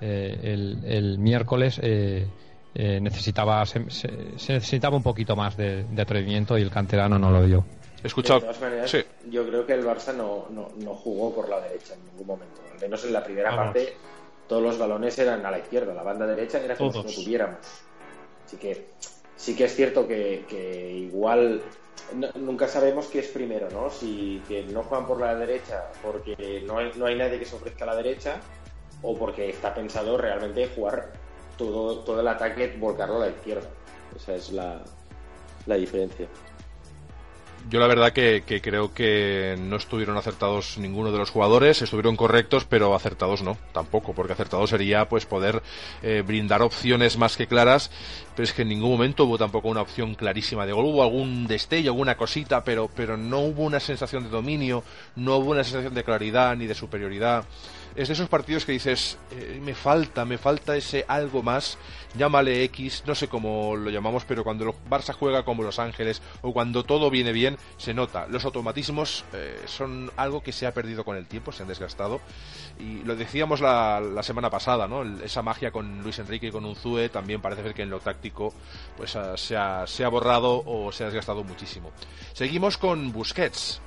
el, 0.00 1.16
miércoles 1.18 1.80
eh, 1.82 2.26
necesitaba 2.74 3.64
se, 3.66 3.80
necesitaba 3.80 4.96
un 4.96 5.02
poquito 5.02 5.34
más 5.36 5.56
de, 5.56 5.84
atrevimiento 5.98 6.56
y 6.56 6.62
el 6.62 6.70
canterano 6.70 7.18
no 7.18 7.30
lo 7.30 7.44
dio. 7.44 7.64
Escuchado. 8.02 8.40
Yo 9.30 9.46
creo 9.46 9.66
que 9.66 9.74
el 9.74 9.84
Barça 9.84 10.14
no, 10.14 10.46
no, 10.50 10.94
jugó 10.94 11.34
por 11.34 11.48
la 11.48 11.60
derecha 11.60 11.94
en 11.94 12.06
ningún 12.06 12.26
momento. 12.26 12.62
Al 12.72 12.80
menos 12.80 13.04
en 13.04 13.12
la 13.12 13.22
primera 13.22 13.54
parte, 13.54 13.94
todos 14.48 14.62
los 14.62 14.78
balones 14.78 15.18
eran 15.18 15.44
a 15.44 15.50
la 15.50 15.58
izquierda. 15.58 15.92
La 15.92 16.02
banda 16.02 16.26
derecha 16.26 16.58
era 16.58 16.76
como 16.76 16.92
si 16.92 16.98
no 16.98 17.04
tuviéramos. 17.04 17.58
Así 18.46 18.56
que 18.56 18.86
sí 19.36 19.54
que 19.54 19.64
es 19.64 19.74
cierto 19.74 20.06
que, 20.06 20.44
igual 21.10 21.62
nunca 22.36 22.66
sabemos 22.66 23.06
qué 23.06 23.20
es 23.20 23.28
primero, 23.28 23.68
¿no? 23.70 23.90
Si 23.90 24.42
que 24.48 24.64
no 24.64 24.82
juegan 24.82 25.06
por 25.06 25.20
la 25.20 25.34
derecha 25.34 25.84
porque 26.02 26.62
no 26.66 26.78
hay, 26.78 26.90
no 26.96 27.06
hay 27.06 27.16
nadie 27.16 27.38
que 27.38 27.44
se 27.44 27.54
ofrezca 27.54 27.84
a 27.84 27.88
la 27.88 27.96
derecha 27.96 28.40
o 29.02 29.16
porque 29.16 29.50
está 29.50 29.74
pensado 29.74 30.18
realmente 30.18 30.68
jugar 30.74 31.12
todo, 31.60 31.98
todo 31.98 32.20
el 32.20 32.28
ataque 32.28 32.74
volcarlo 32.78 33.16
a 33.16 33.26
la 33.26 33.28
izquierda. 33.28 33.68
Esa 34.16 34.34
es 34.34 34.50
la, 34.50 34.80
la 35.66 35.74
diferencia. 35.74 36.26
Yo 37.68 37.78
la 37.78 37.86
verdad 37.86 38.12
que, 38.12 38.42
creo 38.62 38.94
que 38.94 39.54
no 39.58 39.76
estuvieron 39.76 40.16
acertados 40.16 40.78
ninguno 40.78 41.12
de 41.12 41.18
los 41.18 41.30
jugadores, 41.30 41.82
estuvieron 41.82 42.16
correctos, 42.16 42.64
pero 42.64 42.94
acertados 42.94 43.42
no, 43.42 43.58
tampoco, 43.72 44.14
porque 44.14 44.32
acertados 44.32 44.70
sería 44.70 45.08
pues 45.08 45.26
poder 45.26 45.62
eh, 46.02 46.24
brindar 46.26 46.62
opciones 46.62 47.18
más 47.18 47.36
que 47.36 47.46
claras, 47.46 47.90
pero 48.34 48.44
es 48.44 48.54
que 48.54 48.62
en 48.62 48.68
ningún 48.68 48.90
momento 48.90 49.24
hubo 49.24 49.36
tampoco 49.36 49.68
una 49.68 49.82
opción 49.82 50.14
clarísima 50.14 50.64
de 50.64 50.72
gol, 50.72 50.86
hubo 50.86 51.02
algún 51.02 51.46
destello, 51.46 51.90
alguna 51.90 52.16
cosita, 52.16 52.64
pero, 52.64 52.88
pero 52.96 53.16
no 53.18 53.40
hubo 53.40 53.62
una 53.62 53.78
sensación 53.78 54.24
de 54.24 54.30
dominio, 54.30 54.82
no 55.14 55.36
hubo 55.36 55.50
una 55.50 55.62
sensación 55.62 55.94
de 55.94 56.02
claridad 56.02 56.56
ni 56.56 56.66
de 56.66 56.74
superioridad 56.74 57.44
es 57.96 58.08
de 58.08 58.14
esos 58.14 58.28
partidos 58.28 58.64
que 58.64 58.72
dices, 58.72 59.18
eh, 59.32 59.60
me 59.62 59.74
falta, 59.74 60.24
me 60.24 60.38
falta 60.38 60.76
ese 60.76 61.04
algo 61.08 61.42
más, 61.42 61.78
llámale 62.16 62.64
X, 62.64 63.04
no 63.06 63.14
sé 63.14 63.28
cómo 63.28 63.76
lo 63.76 63.90
llamamos, 63.90 64.24
pero 64.24 64.44
cuando 64.44 64.64
el 64.64 64.72
Barça 64.88 65.14
juega 65.14 65.44
como 65.44 65.62
Los 65.62 65.78
Ángeles 65.78 66.22
o 66.42 66.52
cuando 66.52 66.84
todo 66.84 67.10
viene 67.10 67.32
bien, 67.32 67.56
se 67.76 67.94
nota. 67.94 68.26
Los 68.28 68.44
automatismos 68.44 69.24
eh, 69.32 69.60
son 69.66 70.10
algo 70.16 70.42
que 70.42 70.52
se 70.52 70.66
ha 70.66 70.74
perdido 70.74 71.04
con 71.04 71.16
el 71.16 71.26
tiempo, 71.26 71.52
se 71.52 71.62
han 71.62 71.68
desgastado. 71.68 72.20
Y 72.78 73.02
lo 73.04 73.16
decíamos 73.16 73.60
la, 73.60 74.22
semana 74.22 74.50
pasada, 74.50 74.86
¿no? 74.88 75.02
Esa 75.22 75.42
magia 75.42 75.70
con 75.70 76.02
Luis 76.02 76.18
Enrique 76.18 76.46
y 76.46 76.50
con 76.50 76.64
Unzue 76.64 77.08
también 77.08 77.40
parece 77.40 77.62
ser 77.62 77.74
que 77.74 77.82
en 77.82 77.90
lo 77.90 78.00
táctico 78.00 78.54
pues 78.96 79.16
ah, 79.16 79.36
se, 79.36 79.56
ha, 79.56 79.86
se 79.86 80.04
ha 80.04 80.08
borrado 80.08 80.62
o 80.64 80.90
se 80.92 81.04
ha 81.04 81.06
desgastado 81.06 81.44
muchísimo. 81.44 81.90
Seguimos 82.32 82.78
con 82.78 83.12
Busquets. 83.12 83.80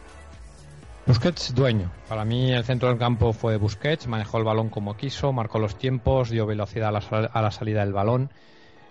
Busquets 1.05 1.53
dueño. 1.53 1.91
Para 2.07 2.23
mí 2.23 2.53
el 2.53 2.63
centro 2.63 2.87
del 2.87 2.97
campo 2.97 3.33
fue 3.33 3.57
Busquets, 3.57 4.07
manejó 4.07 4.37
el 4.37 4.45
balón 4.45 4.69
como 4.69 4.95
quiso, 4.95 5.33
marcó 5.33 5.59
los 5.59 5.77
tiempos, 5.77 6.29
dio 6.29 6.45
velocidad 6.45 6.95
a 6.95 7.41
la, 7.41 7.51
salida 7.51 7.83
del 7.83 7.91
balón. 7.91 8.31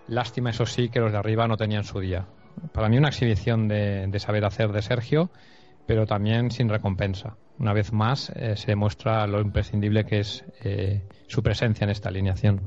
Lástima, 0.08 0.50
eso 0.50 0.66
sí, 0.66 0.90
que 0.90 1.00
los 1.00 1.10
de 1.10 1.16
arriba 1.16 1.48
no 1.48 1.56
tenían 1.56 1.84
su 1.84 2.00
día. 2.00 2.26
Para 2.72 2.90
mí 2.90 2.98
una 2.98 3.08
exhibición 3.08 3.66
de, 3.66 4.12
saber 4.18 4.44
hacer 4.44 4.72
de 4.72 4.82
Sergio, 4.82 5.30
pero 5.86 6.04
también 6.04 6.50
sin 6.50 6.68
recompensa. 6.68 7.38
Una 7.58 7.72
vez 7.72 7.94
más 7.94 8.30
eh, 8.36 8.56
se 8.56 8.66
demuestra 8.66 9.26
lo 9.26 9.40
imprescindible 9.40 10.04
que 10.04 10.20
es 10.20 10.44
eh, 10.64 11.00
su 11.28 11.42
presencia 11.42 11.84
en 11.84 11.90
esta 11.90 12.10
alineación. 12.10 12.60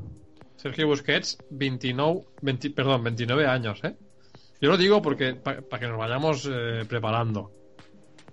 Sergio 0.56 0.88
Busquets, 0.88 1.38
29, 1.50 2.22
perdón, 2.74 3.04
29 3.04 3.46
años, 3.46 3.84
¿eh? 3.84 3.94
Yo 4.60 4.70
lo 4.70 4.76
digo 4.76 5.02
porque 5.02 5.34
para 5.34 5.78
que 5.78 5.86
nos 5.86 5.98
vayamos 5.98 6.48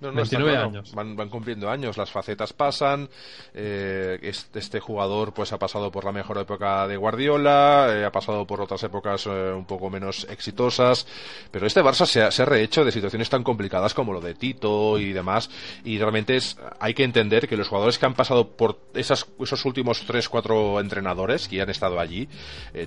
eh. 0.09 0.15
29 0.15 0.57
años. 0.57 0.93
Van, 0.93 1.29
cumpliendo 1.29 1.69
años, 1.69 1.97
las 1.97 2.11
facetas 2.11 2.53
pasan. 2.53 3.09
Eh, 3.53 4.19
este, 4.53 4.79
jugador 4.79 5.33
pues 5.33 5.53
ha 5.53 5.59
pasado 5.59 5.91
por 5.91 6.05
la 6.05 6.11
mejor 6.11 6.37
época 6.37 6.87
de 6.87 6.97
Guardiola, 6.97 7.87
eh, 7.89 8.05
ha 8.05 8.11
pasado 8.11 8.45
por 8.45 8.61
otras 8.61 8.83
épocas 8.83 9.25
eh, 9.27 9.51
un 9.51 9.65
poco 9.65 9.89
menos 9.89 10.27
exitosas. 10.29 11.07
Pero 11.51 11.67
este 11.67 11.81
Barça 11.81 12.05
se 12.05 12.41
ha, 12.41 12.45
rehecho 12.45 12.83
de 12.83 12.91
situaciones 12.91 13.29
tan 13.29 13.43
complicadas 13.43 13.93
como 13.93 14.13
lo 14.13 14.21
de 14.21 14.35
Tito 14.35 14.99
y 14.99 15.13
demás. 15.13 15.49
Y 15.83 15.97
realmente 15.97 16.35
es, 16.35 16.57
hay 16.79 16.93
que 16.93 17.03
entender 17.03 17.47
que 17.47 17.57
los 17.57 17.67
jugadores 17.67 17.97
que 17.97 18.05
han 18.05 18.13
pasado 18.13 18.49
por 18.49 18.79
esas, 18.93 19.27
esos 19.39 19.65
últimos 19.65 20.07
3-4 20.07 20.81
entrenadores 20.81 21.47
que 21.47 21.61
han 21.61 21.69
estado 21.69 21.99
allí, 21.99 22.27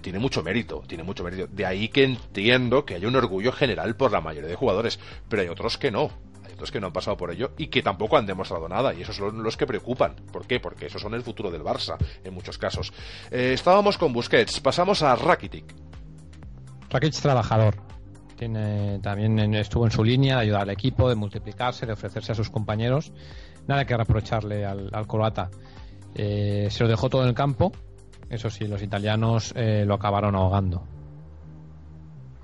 tiene 0.00 0.18
mucho 0.18 0.42
mérito. 0.42 0.82
Tiene 0.86 1.04
mucho 1.04 1.24
mérito. 1.24 1.46
De 1.46 1.66
ahí 1.66 1.88
que 1.88 2.04
entiendo 2.04 2.84
que 2.84 2.94
hay 2.94 3.06
un 3.06 3.16
orgullo 3.16 3.52
general 3.52 3.96
por 3.96 4.12
la 4.12 4.20
mayoría 4.20 4.48
de 4.48 4.56
jugadores. 4.56 4.98
Pero 5.28 5.42
hay 5.42 5.48
otros 5.48 5.78
que 5.78 5.90
no 5.90 6.10
que 6.72 6.80
no 6.80 6.88
han 6.88 6.92
pasado 6.92 7.16
por 7.16 7.30
ello 7.30 7.52
y 7.57 7.68
que 7.68 7.82
tampoco 7.82 8.16
han 8.16 8.26
demostrado 8.26 8.68
nada. 8.68 8.94
Y 8.94 9.02
esos 9.02 9.16
son 9.16 9.42
los 9.42 9.57
que 9.57 9.66
preocupan. 9.66 10.16
¿Por 10.32 10.46
qué? 10.46 10.61
Porque 10.61 10.86
esos 10.86 11.00
son 11.00 11.14
el 11.14 11.22
futuro 11.22 11.50
del 11.50 11.62
Barça, 11.62 11.96
en 12.24 12.34
muchos 12.34 12.59
casos. 12.59 12.92
Eh, 13.30 13.52
estábamos 13.54 13.98
con 13.98 14.12
Busquets, 14.12 14.61
pasamos 14.61 15.02
a 15.02 15.14
Rakitic. 15.14 15.74
Rakitic 16.90 17.20
trabajador. 17.20 17.76
Tiene, 18.36 18.98
también 18.98 19.54
estuvo 19.54 19.86
en 19.86 19.90
su 19.90 20.04
línea 20.04 20.36
de 20.36 20.42
ayudar 20.42 20.62
al 20.62 20.70
equipo, 20.70 21.09
de 21.09 21.14
multiplicarse, 21.14 21.86
de 21.86 21.92
ofrecerse 21.92 22.32
a 22.32 22.34
sus 22.34 22.50
compañeros. 22.50 23.12
Nada 23.66 23.84
que 23.84 23.96
reprocharle 23.96 24.64
al, 24.64 24.90
al 24.92 25.07
croata. 25.07 25.50
Eh, 26.14 26.68
se 26.70 26.82
lo 26.82 26.88
dejó 26.88 27.09
todo 27.09 27.22
en 27.22 27.28
el 27.28 27.34
campo. 27.34 27.72
Eso 28.28 28.50
sí, 28.50 28.66
los 28.66 28.82
italianos 28.82 29.52
eh, 29.57 29.84
lo 29.86 29.94
acabaron 29.94 30.34
ahogando. 30.34 30.84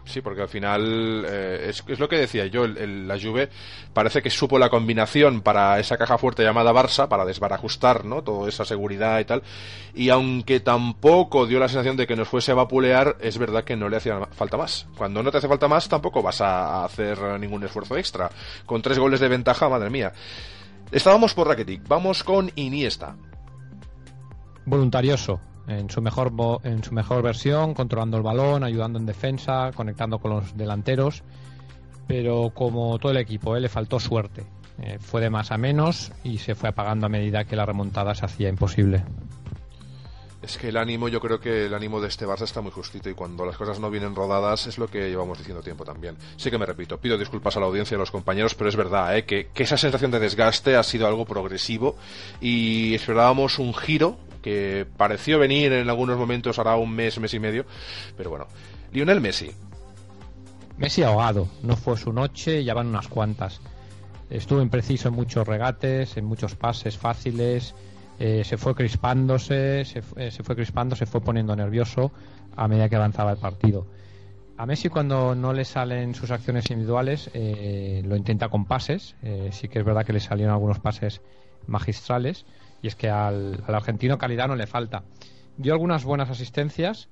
Sí, 0.05 0.21
porque 0.21 0.43
al 0.43 0.49
final 0.49 1.25
eh, 1.29 1.71
es, 1.71 1.99
lo 1.99 2.09
que 2.09 2.17
decía 2.17 2.47
yo, 2.47 2.67
la 2.67 3.19
Juve 3.21 3.49
parece 3.93 4.21
que 4.21 4.31
supo 4.31 4.59
la 4.59 4.69
combinación 4.69 5.43
para 5.43 5.79
esa 5.79 5.97
caja 5.97 6.19
fuerte 6.19 6.43
llamada 6.43 6.73
Barça, 6.73 7.07
para 7.07 7.25
desbarajustar 7.25 8.05
¿no? 8.05 8.23
toda 8.23 8.49
esa 8.49 8.65
seguridad 8.65 9.21
y 9.21 9.25
tal, 9.25 9.43
y 9.95 10.09
aunque 10.09 10.61
tampoco 10.61 11.47
dio 11.47 11.61
la 11.61 11.69
sensación 11.69 11.97
de 11.97 12.07
que 12.07 12.17
nos 12.17 12.29
fuese 12.29 12.51
a 12.51 12.57
vapulear, 12.57 13.17
es 13.21 13.39
verdad 13.39 13.65
que 13.65 13.77
no 13.77 13.89
le 13.89 13.99
hacía 13.99 14.27
falta 14.33 14.57
más. 14.57 14.87
Cuando 14.97 15.23
no 15.23 15.31
te 15.31 15.39
hace 15.39 15.49
falta 15.49 15.69
más, 15.69 15.89
tampoco 15.89 16.21
vas 16.21 16.41
a 16.41 16.85
hacer 16.85 17.19
ningún 17.39 17.63
esfuerzo 17.63 17.97
extra. 17.97 18.29
Con 18.67 18.83
tres 18.83 18.99
goles 18.99 19.21
de 19.21 19.29
ventaja, 19.29 19.69
madre 19.69 19.91
mía. 19.91 20.13
Estábamos 20.91 21.33
por 21.33 21.47
Rakitic, 21.47 21.87
vamos 21.87 22.25
con 22.25 22.51
Iniesta. 22.57 23.17
Voluntarioso, 24.65 25.41
en 25.67 25.91
su 25.91 26.03
mejor 26.03 26.33
en 26.65 26.83
su 26.83 26.93
mejor 26.93 27.23
versión, 27.23 27.75
controlando 27.75 28.17
el 28.17 28.23
balón, 28.23 28.65
ayudando 28.65 28.99
en 28.99 29.07
defensa, 29.07 29.71
conectando 29.75 30.19
con 30.19 30.33
los 30.33 30.57
delanteros. 30.57 31.23
pero 32.07 32.51
como 32.55 32.99
todo 32.99 33.13
el 33.13 33.19
equipo, 33.19 33.57
¿eh? 33.57 33.61
le 33.61 33.69
faltó 33.69 34.01
suerte. 34.01 34.45
Eh, 34.83 34.99
fue 34.99 35.21
de 35.21 35.31
más 35.31 35.53
a 35.53 35.59
menos 35.59 36.13
y 36.25 36.39
se 36.39 36.55
fue 36.55 36.71
apagando 36.71 37.07
a 37.07 37.09
medida 37.09 37.45
que 37.45 37.57
la 37.57 37.67
remontada 37.67 38.15
se 38.15 38.25
hacía 38.25 38.49
imposible. 38.49 39.05
Es 40.43 40.59
que 40.59 40.71
el 40.71 40.77
ánimo, 40.77 41.09
yo 41.09 41.21
creo 41.21 41.39
que 41.39 41.67
el 41.67 41.75
ánimo 41.75 42.01
de 42.01 42.09
este 42.09 42.27
Barça 42.27 42.43
está 42.43 42.61
muy 42.61 42.73
justito 42.73 43.09
y 43.09 43.15
cuando 43.15 43.47
las 43.47 43.57
cosas 43.57 43.79
no 43.79 43.91
vienen 43.91 44.17
rodadas 44.17 44.67
es 44.67 44.77
lo 44.77 44.89
que 44.89 45.09
llevamos 45.09 45.39
diciendo 45.39 45.63
tiempo 45.63 45.85
también. 45.85 46.17
Sí 46.37 46.51
que 46.51 46.59
me 46.59 46.67
repito, 46.67 46.99
pido 46.99 47.17
disculpas 47.17 47.57
a 47.57 47.61
la 47.61 47.67
audiencia 47.67 47.95
y 47.95 47.97
a 47.97 47.99
los 47.99 48.11
compañeros, 48.11 48.57
pero 48.57 48.69
es 48.69 48.75
verdad 48.75 49.17
¿eh? 49.17 49.25
que, 49.25 49.51
que 49.55 49.63
esa 49.63 49.77
sensación 49.77 50.11
de 50.11 50.19
desgaste 50.19 50.75
ha 50.75 50.83
sido 50.83 51.07
algo 51.07 51.25
progresivo 51.27 51.95
y 52.41 52.93
esperábamos 52.95 53.61
un 53.61 53.73
giro 53.73 54.17
que 54.43 54.87
pareció 54.97 55.39
venir 55.39 55.73
en 55.73 55.89
algunos 55.89 56.19
momentos 56.19 56.59
hará 56.59 56.77
un 56.77 56.93
mes, 56.93 57.19
mes 57.19 57.33
y 57.33 57.39
medio, 57.39 57.65
pero 58.17 58.31
bueno. 58.31 58.47
Lionel 58.93 59.21
Messi. 59.23 59.51
Messi 60.77 61.03
ahogado, 61.03 61.49
no 61.63 61.77
fue 61.77 61.97
su 61.97 62.13
noche, 62.13 62.65
ya 62.65 62.75
van 62.75 62.89
unas 62.89 63.09
cuantas. 63.09 63.61
Estuvo 64.29 64.61
impreciso 64.61 65.09
en 65.09 65.15
muchos 65.15 65.47
regates, 65.47 66.17
en 66.17 66.25
muchos 66.25 66.55
pases 66.57 66.99
fáciles, 66.99 67.75
eh, 68.19 68.45
se 68.45 68.57
fue 68.57 68.75
crispándose, 68.75 69.85
se, 69.85 70.03
eh, 70.17 70.31
se, 70.31 70.43
fue 70.43 70.55
crispando, 70.55 70.97
se 70.97 71.07
fue 71.07 71.21
poniendo 71.21 71.57
nervioso 71.57 72.13
a 72.57 72.69
medida 72.69 72.89
que 72.89 72.97
avanzaba 72.97 73.33
el 73.33 73.39
partido. 73.39 73.87
A 74.57 74.67
Messi 74.67 74.89
cuando 74.89 75.35
no 75.35 75.53
le 75.53 75.65
salen 75.65 76.15
sus 76.15 76.31
acciones 76.31 76.71
individuales 76.71 77.31
eh, 77.35 78.03
lo 78.05 78.17
intenta 78.17 78.49
con 78.49 78.67
pases, 78.67 79.17
sí 79.51 79.69
que 79.69 79.79
es 79.81 79.85
verdad 79.85 80.05
que 80.05 80.13
le 80.13 80.21
salieron 80.21 80.53
algunos 80.53 80.79
pases 80.79 81.21
magistrales 81.67 82.45
y 82.83 82.89
es 82.89 82.97
que 82.97 83.09
al, 83.09 83.63
argentino 83.67 84.19
calidad 84.19 84.49
no 84.49 84.57
le 84.57 84.67
falta. 84.67 85.03
Dio 85.57 85.73
algunas 85.73 86.05
buenas 86.05 86.29
asistencias, 86.29 87.09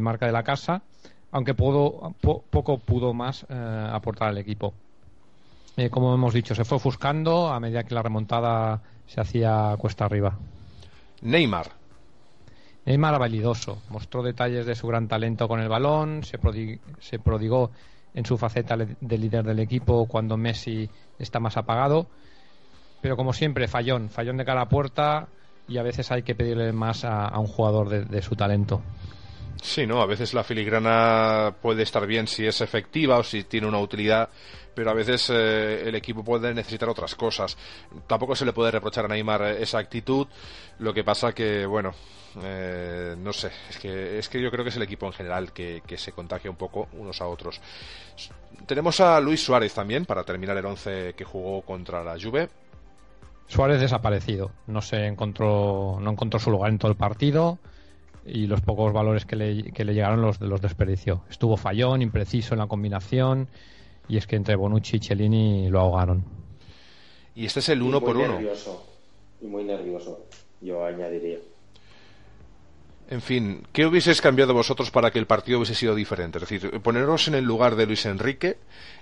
marca 0.00 0.26
de 0.26 0.32
la 0.32 0.42
casa, 0.42 0.82
aunque 1.30 1.54
pudo, 1.54 2.14
poco 2.20 2.78
pudo 2.78 3.12
más 3.12 3.44
aportar 3.50 4.28
al 4.28 4.38
equipo. 4.38 4.72
como 5.90 6.14
hemos 6.14 6.32
dicho, 6.32 6.54
se 6.54 6.64
fue 6.64 6.76
ofuscando 6.76 7.48
a 7.48 7.60
medida 7.60 7.82
que 7.82 7.94
la 7.94 8.02
remontada 8.02 8.80
se 9.06 9.20
hacía 9.20 9.74
cuesta 9.78 10.04
arriba. 10.04 10.38
Neymar. 11.22 11.66
Neymar 12.86 13.14
habilidoso, 13.14 13.82
mostró 13.88 14.22
detalles 14.22 14.66
de 14.66 14.74
su 14.74 14.86
gran 14.86 15.08
talento 15.08 15.48
con 15.48 15.60
el 15.60 15.68
balón, 15.68 16.22
se, 16.22 16.38
se 17.00 17.18
prodigó 17.18 17.70
en 18.14 18.24
su 18.24 18.38
faceta 18.38 18.76
de 18.76 19.18
líder 19.18 19.44
del 19.44 19.58
equipo 19.58 20.06
cuando 20.06 20.36
Messi 20.36 20.88
está 21.18 21.40
más 21.40 21.56
apagado, 21.56 22.06
pero 23.04 23.18
como 23.18 23.34
siempre, 23.34 23.68
fallón, 23.68 24.08
fallón 24.08 24.38
de 24.38 24.46
cara 24.46 24.62
a 24.62 24.68
puerta 24.70 25.28
y 25.68 25.76
a 25.76 25.82
veces 25.82 26.10
hay 26.10 26.22
que 26.22 26.34
pedirle 26.34 26.72
más 26.72 27.04
a, 27.04 27.38
un 27.38 27.46
jugador 27.46 27.90
de, 27.90 28.22
su 28.22 28.34
talento. 28.34 28.80
Sí, 29.60 29.86
¿no? 29.86 30.00
A 30.00 30.06
veces 30.06 30.32
la 30.32 30.42
filigrana 30.42 31.54
puede 31.60 31.82
estar 31.82 32.06
bien 32.06 32.26
si 32.26 32.46
es 32.46 32.62
efectiva 32.62 33.18
o 33.18 33.22
si 33.22 33.44
tiene 33.44 33.66
una 33.66 33.78
utilidad, 33.78 34.30
pero 34.74 34.90
a 34.90 34.94
veces 34.94 35.28
eh, 35.28 35.86
el 35.86 35.94
equipo 35.96 36.24
puede 36.24 36.54
necesitar 36.54 36.88
otras 36.88 37.14
cosas. 37.14 37.58
Tampoco 38.06 38.34
se 38.34 38.46
le 38.46 38.54
puede 38.54 38.70
reprochar 38.70 39.04
a 39.04 39.08
Neymar 39.08 39.42
esa 39.42 39.80
actitud, 39.80 40.26
lo 40.78 40.94
que 40.94 41.04
pasa 41.04 41.34
que, 41.34 41.66
bueno, 41.66 41.92
eh, 42.42 43.14
no 43.18 43.34
sé, 43.34 43.50
es 43.68 43.78
que, 43.80 44.18
es 44.18 44.30
que 44.30 44.40
yo 44.40 44.50
creo 44.50 44.64
que 44.64 44.70
es 44.70 44.76
el 44.76 44.82
equipo 44.82 45.04
en 45.04 45.12
general 45.12 45.52
que, 45.52 45.82
que 45.86 45.98
se 45.98 46.12
contagia 46.12 46.50
un 46.50 46.56
poco 46.56 46.88
unos 46.94 47.20
a 47.20 47.26
otros. 47.26 47.60
Tenemos 48.66 48.98
a 49.00 49.20
Luis 49.20 49.44
Suárez 49.44 49.74
también, 49.74 50.06
para 50.06 50.24
terminar 50.24 50.56
el 50.56 50.64
11 50.64 51.12
que 51.14 51.24
jugó 51.24 51.60
contra 51.60 52.02
la 52.02 52.18
Juve. 52.18 52.48
Suárez 53.46 53.80
desaparecido, 53.80 54.50
no 54.66 54.80
se 54.80 55.06
encontró, 55.06 55.98
no 56.00 56.10
encontró 56.10 56.38
su 56.38 56.50
lugar 56.50 56.70
en 56.70 56.78
todo 56.78 56.90
el 56.90 56.96
partido 56.96 57.58
y 58.26 58.46
los 58.46 58.60
pocos 58.62 58.92
valores 58.92 59.26
que 59.26 59.36
le, 59.36 59.72
que 59.72 59.84
le 59.84 59.94
llegaron 59.94 60.22
los, 60.22 60.40
los 60.40 60.60
desperdició. 60.60 61.22
Estuvo 61.30 61.56
fallón, 61.56 62.02
impreciso 62.02 62.54
en 62.54 62.60
la 62.60 62.66
combinación 62.66 63.48
y 64.08 64.16
es 64.16 64.26
que 64.26 64.36
entre 64.36 64.56
Bonucci 64.56 64.96
y 64.96 65.00
Cellini 65.00 65.68
lo 65.68 65.80
ahogaron. 65.80 66.24
Y 67.34 67.46
este 67.46 67.60
es 67.60 67.68
el 67.68 67.82
uno 67.82 68.00
por 68.00 68.16
uno. 68.16 68.40
Y 69.40 69.46
muy 69.46 69.64
nervioso, 69.64 70.26
yo 70.60 70.84
añadiría. 70.84 71.38
En 73.10 73.20
fin, 73.20 73.66
¿qué 73.72 73.84
hubieses 73.86 74.20
cambiado 74.22 74.54
vosotros 74.54 74.90
para 74.90 75.10
que 75.10 75.18
el 75.18 75.26
partido 75.26 75.58
hubiese 75.58 75.74
sido 75.74 75.94
diferente? 75.94 76.38
Es 76.38 76.48
decir, 76.48 76.80
poneros 76.80 77.28
en 77.28 77.34
el 77.34 77.44
lugar 77.44 77.76
de 77.76 77.86
Luis 77.86 78.06
Enrique 78.06 78.58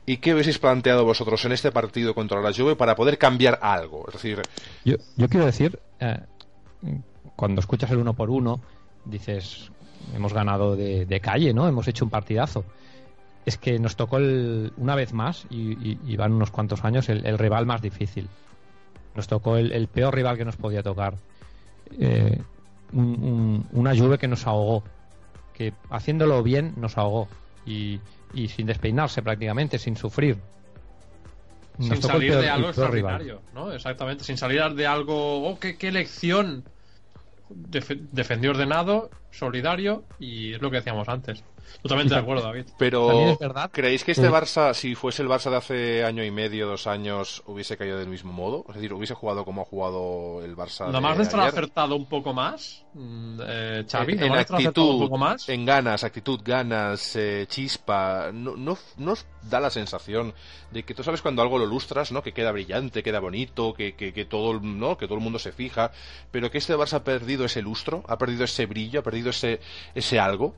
y 0.06 0.16
qué 0.16 0.34
hubieseis 0.34 0.58
planteado 0.58 1.04
vosotros 1.04 1.44
en 1.44 1.52
este 1.52 1.70
partido 1.70 2.14
contra 2.14 2.40
la 2.40 2.52
Juve 2.52 2.74
para 2.74 2.96
poder 2.96 3.16
cambiar 3.16 3.60
algo. 3.62 4.04
Es 4.08 4.14
decir, 4.14 4.42
yo, 4.84 4.96
quiero 5.28 5.46
decir, 5.46 5.78
eh, 6.00 6.18
cuando 7.36 7.60
escuchas 7.60 7.90
el 7.92 7.98
uno 7.98 8.14
por 8.14 8.28
uno, 8.28 8.60
dices, 9.04 9.70
hemos 10.14 10.32
ganado 10.32 10.74
de, 10.74 11.20
calle, 11.22 11.54
¿no? 11.54 11.68
Hemos 11.68 11.86
hecho 11.86 12.04
un 12.04 12.10
partidazo 12.10 12.64
es 13.44 13.58
que 13.58 13.78
nos 13.78 13.96
tocó 13.96 14.18
una 14.76 14.94
vez 14.94 15.12
más, 15.12 15.46
y, 15.50 16.16
van 16.16 16.32
unos 16.32 16.50
cuantos 16.50 16.84
años, 16.84 17.08
el, 17.08 17.38
rival 17.38 17.66
más 17.66 17.82
difícil. 17.82 18.28
Nos 19.14 19.26
tocó 19.26 19.56
el, 19.56 19.88
peor 19.88 20.14
rival 20.14 20.36
que 20.36 20.44
nos 20.44 20.56
podía 20.56 20.82
tocar. 20.82 21.14
Eh, 21.98 22.40
una 22.92 23.94
lluvia 23.94 24.18
que 24.18 24.28
nos 24.28 24.46
ahogó, 24.46 24.84
que 25.54 25.72
haciéndolo 25.90 26.42
bien 26.42 26.74
nos 26.76 26.98
ahogó, 26.98 27.28
y, 27.66 28.00
sin 28.48 28.66
despeinarse 28.66 29.22
prácticamente, 29.22 29.78
sin 29.78 29.96
sufrir. 29.96 30.38
sin 31.78 32.00
salir 32.02 32.36
de 32.36 32.48
algo 32.48 32.68
extraordinario, 32.68 33.42
¿no? 33.54 33.72
Exactamente, 33.72 34.24
sin 34.24 34.36
salir 34.36 34.62
de 34.74 34.86
algo, 34.86 35.48
oh, 35.48 35.58
qué, 35.58 35.76
qué 35.76 35.92
lección. 35.92 36.64
defendió 37.48 38.50
ordenado, 38.50 39.10
solidario, 39.30 40.04
y 40.18 40.54
es 40.54 40.62
lo 40.62 40.70
que 40.70 40.78
decíamos 40.78 41.08
antes. 41.08 41.44
Totalmente 41.82 42.14
de 42.14 42.20
acuerdo, 42.20 42.44
David. 42.44 42.66
Pero, 42.78 43.38
¿creéis 43.72 44.04
que 44.04 44.12
este 44.12 44.30
Barça, 44.30 44.74
si 44.74 44.94
fuese 44.94 45.22
el 45.22 45.28
Barça 45.28 45.50
de 45.50 45.56
hace 45.56 46.04
año 46.04 46.24
y 46.24 46.30
medio, 46.30 46.66
dos 46.66 46.86
años, 46.86 47.42
hubiese 47.46 47.76
caído 47.76 47.98
del 47.98 48.08
mismo 48.08 48.32
modo? 48.32 48.64
Es 48.68 48.76
decir, 48.76 48.92
hubiese 48.92 49.14
jugado 49.14 49.44
como 49.44 49.62
ha 49.62 49.64
jugado 49.64 50.44
el 50.44 50.56
Barça. 50.56 50.86
Nada 50.86 51.00
más 51.00 51.16
de 51.16 51.24
estar 51.24 51.40
acertado 51.40 51.96
un 51.96 52.06
poco 52.06 52.32
más, 52.32 52.84
mm, 52.94 53.40
eh, 53.46 53.84
Xavi, 53.90 54.12
en, 54.12 54.32
actitud, 54.32 54.94
un 54.94 55.00
poco 55.00 55.18
más. 55.18 55.48
En 55.48 55.64
ganas, 55.64 56.04
actitud, 56.04 56.40
ganas, 56.44 57.16
eh, 57.16 57.46
chispa. 57.48 58.30
No, 58.32 58.56
no, 58.56 58.78
nos 58.98 59.26
da 59.42 59.60
la 59.60 59.70
sensación 59.70 60.34
de 60.70 60.84
que 60.84 60.94
tú 60.94 61.02
sabes 61.02 61.22
cuando 61.22 61.42
algo 61.42 61.58
lo 61.58 61.66
lustras, 61.66 62.12
¿no? 62.12 62.22
Que 62.22 62.32
queda 62.32 62.52
brillante, 62.52 63.02
queda 63.02 63.20
bonito, 63.20 63.74
que, 63.74 63.94
que, 63.94 64.12
que 64.12 64.24
todo, 64.24 64.60
¿no? 64.60 64.96
Que 64.96 65.06
todo 65.06 65.16
el 65.16 65.24
mundo 65.24 65.38
se 65.38 65.52
fija, 65.52 65.92
pero 66.30 66.50
que 66.50 66.58
este 66.58 66.76
Barça 66.76 66.94
ha 66.94 67.04
perdido 67.04 67.44
ese 67.44 67.62
lustro, 67.62 68.04
ha 68.08 68.18
perdido 68.18 68.44
ese 68.44 68.66
brillo, 68.66 69.00
ha 69.00 69.02
perdido 69.02 69.30
ese, 69.30 69.60
ese 69.94 70.18
algo. 70.18 70.54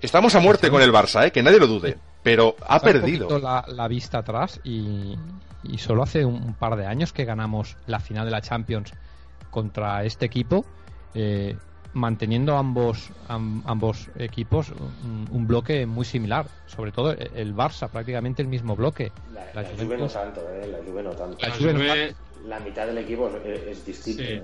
Estamos 0.00 0.34
a 0.34 0.40
muerte 0.40 0.70
con 0.70 0.82
el 0.82 0.92
Barça, 0.92 1.26
¿eh? 1.26 1.30
que 1.32 1.42
nadie 1.42 1.58
lo 1.58 1.66
dude, 1.66 1.96
pero 2.22 2.54
ha 2.66 2.80
perdido. 2.80 3.38
La, 3.38 3.64
la 3.66 3.88
vista 3.88 4.18
atrás 4.18 4.60
y, 4.62 5.16
solo 5.78 6.02
hace 6.02 6.24
un 6.24 6.54
par 6.54 6.76
de 6.76 6.86
años 6.86 7.12
que 7.12 7.24
ganamos 7.24 7.76
la 7.86 7.98
final 7.98 8.26
de 8.26 8.30
la 8.30 8.40
Champions 8.42 8.92
contra 9.50 10.04
este 10.04 10.26
equipo, 10.26 10.66
eh, 11.14 11.56
manteniendo 11.94 12.58
ambos, 12.58 13.10
ambos 13.26 14.10
equipos 14.18 14.70
un, 15.32 15.46
bloque 15.46 15.86
muy 15.86 16.04
similar, 16.04 16.46
sobre 16.66 16.92
todo 16.92 17.12
el 17.12 17.54
Barça, 17.54 17.88
prácticamente 17.88 18.42
el 18.42 18.48
mismo 18.48 18.76
bloque. 18.76 19.12
La, 19.32 19.64
Juve 19.64 19.96
no 19.96 20.06
tanto, 20.06 20.42
¿eh? 20.50 20.68
la 20.68 20.78
Juve 20.86 21.02
no 21.02 21.10
tanto. 21.12 21.38
La, 22.46 22.60
mitad 22.60 22.86
del 22.86 22.98
equipo 22.98 23.30
es, 23.44 23.84
distinto. 23.84 24.22
¿eh? 24.22 24.42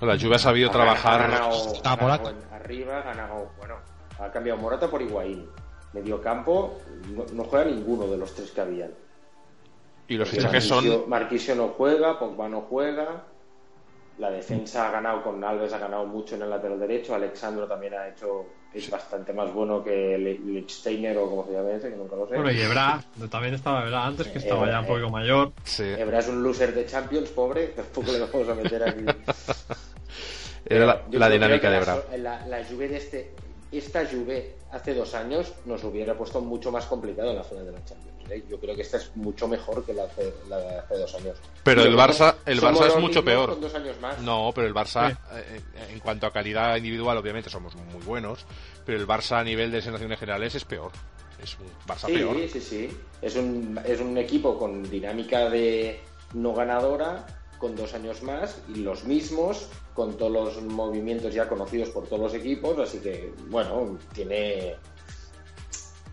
La 0.00 0.18
Juve 0.18 0.34
ha 0.34 0.38
sabido 0.40 0.70
trabajar. 0.70 1.22
Ha 1.22 1.28
ganado, 1.28 2.34
arriba, 2.52 2.98
ha 2.98 3.02
ganado, 3.02 3.52
bueno, 3.58 3.76
ha 4.18 4.30
cambiado 4.30 4.58
Morata 4.60 4.88
por 4.88 5.02
Higuaín. 5.02 5.46
Medio 5.92 6.20
campo 6.20 6.78
no, 7.32 7.44
juega 7.44 7.64
ninguno 7.64 8.06
de 8.06 8.18
los 8.18 8.34
tres 8.34 8.50
que 8.50 8.60
habían. 8.60 8.90
Y 10.08 10.16
los 10.16 10.28
fichajes 10.28 10.64
son. 10.64 11.08
Marquisio 11.08 11.54
no 11.54 11.68
juega, 11.68 12.18
Pogba 12.18 12.48
no 12.48 12.62
juega. 12.62 13.24
La 14.18 14.30
defensa 14.30 14.88
ha 14.88 14.92
ganado 14.92 15.22
con 15.22 15.42
Alves, 15.44 15.72
ha 15.74 15.78
ganado 15.78 16.06
mucho 16.06 16.36
en 16.36 16.42
el 16.42 16.50
lateral 16.50 16.78
derecho. 16.80 17.14
Alexandro 17.14 17.66
también 17.66 17.94
ha 17.94 18.08
hecho. 18.08 18.46
Es 18.72 18.90
bastante 18.90 19.32
más 19.32 19.52
bueno 19.54 19.82
que 19.82 20.18
Lichsteiner 20.18 21.16
o 21.16 21.30
como 21.30 21.46
se 21.46 21.52
llama 21.52 21.70
ese, 21.72 21.90
que 21.90 21.96
nunca 21.96 22.16
lo 22.16 22.28
sé. 22.28 22.34
Bueno, 22.34 22.50
y 22.50 22.60
Ebra, 22.60 23.02
también 23.30 23.54
estaba 23.54 23.86
Ebra 23.86 24.04
antes, 24.04 24.28
que 24.28 24.38
estaba 24.38 24.66
ya 24.66 24.80
un 24.80 24.86
poco 24.86 25.08
mayor. 25.08 25.52
Sí. 25.64 25.84
Ebra 25.84 26.18
es 26.18 26.28
un 26.28 26.42
loser 26.42 26.74
de 26.74 26.84
Champions, 26.84 27.30
pobre, 27.30 27.66
tampoco 27.76 28.12
le 28.12 28.20
vamos 28.20 28.48
a 28.48 28.54
meter 28.54 28.82
aquí. 28.82 29.04
Era 30.66 31.00
la, 31.10 31.28
dinámica 31.30 31.70
de 31.70 31.76
Ebra. 31.76 32.02
La, 32.18 32.46
la, 32.46 32.64
Juve 32.64 32.88
de 32.88 32.96
este, 32.96 33.32
esta 33.78 34.06
Juve 34.06 34.56
hace 34.70 34.94
dos 34.94 35.14
años 35.14 35.52
nos 35.64 35.82
hubiera 35.84 36.16
puesto 36.16 36.40
mucho 36.40 36.70
más 36.70 36.86
complicado 36.86 37.30
en 37.30 37.36
la 37.36 37.44
final 37.44 37.66
de 37.66 37.72
la 37.72 37.84
Champions. 37.84 38.30
¿eh? 38.30 38.44
Yo 38.48 38.58
creo 38.58 38.74
que 38.74 38.82
esta 38.82 38.96
es 38.98 39.14
mucho 39.16 39.48
mejor 39.48 39.84
que 39.84 39.94
la, 39.94 40.06
de 40.06 40.78
hace 40.78 40.98
dos 40.98 41.14
años. 41.14 41.38
Pero 41.62 41.82
el 41.82 41.96
Barça, 41.96 42.36
el 42.44 42.60
Barça 42.60 42.88
es 42.88 42.96
mucho 42.96 43.24
peor. 43.24 43.58
dos 43.58 43.74
años 43.74 43.98
más. 44.00 44.20
No, 44.20 44.50
pero 44.54 44.66
el 44.66 44.74
Barça, 44.74 45.16
eh, 45.32 45.60
en 45.90 46.00
cuanto 46.00 46.26
a 46.26 46.32
calidad 46.32 46.76
individual, 46.76 47.16
obviamente 47.16 47.50
somos 47.50 47.74
muy 47.74 48.02
buenos, 48.02 48.44
pero 48.84 48.98
el 48.98 49.06
Barça 49.06 49.38
a 49.38 49.44
nivel 49.44 49.70
de 49.70 49.82
sensaciones 49.82 50.18
generales 50.18 50.54
es 50.54 50.64
peor. 50.64 50.92
Es 51.42 51.56
un 51.58 51.66
Barça 51.86 52.06
peor. 52.06 52.36
Sí, 52.36 52.48
sí, 52.48 52.60
sí. 52.60 52.98
Es 53.22 53.36
un, 53.36 53.80
es 53.84 54.00
un 54.00 54.16
equipo 54.18 54.58
con 54.58 54.88
dinámica 54.88 55.48
de 55.50 56.00
no 56.34 56.54
ganadora, 56.54 57.26
con 57.58 57.76
dos 57.76 57.94
años 57.94 58.22
más 58.22 58.60
y 58.68 58.80
los 58.80 59.04
mismos 59.04 59.68
con 59.96 60.16
todos 60.18 60.30
los 60.30 60.62
movimientos 60.62 61.34
ya 61.34 61.48
conocidos 61.48 61.88
por 61.88 62.06
todos 62.06 62.20
los 62.20 62.34
equipos, 62.34 62.78
así 62.78 62.98
que 62.98 63.32
bueno, 63.48 63.98
tiene 64.12 64.76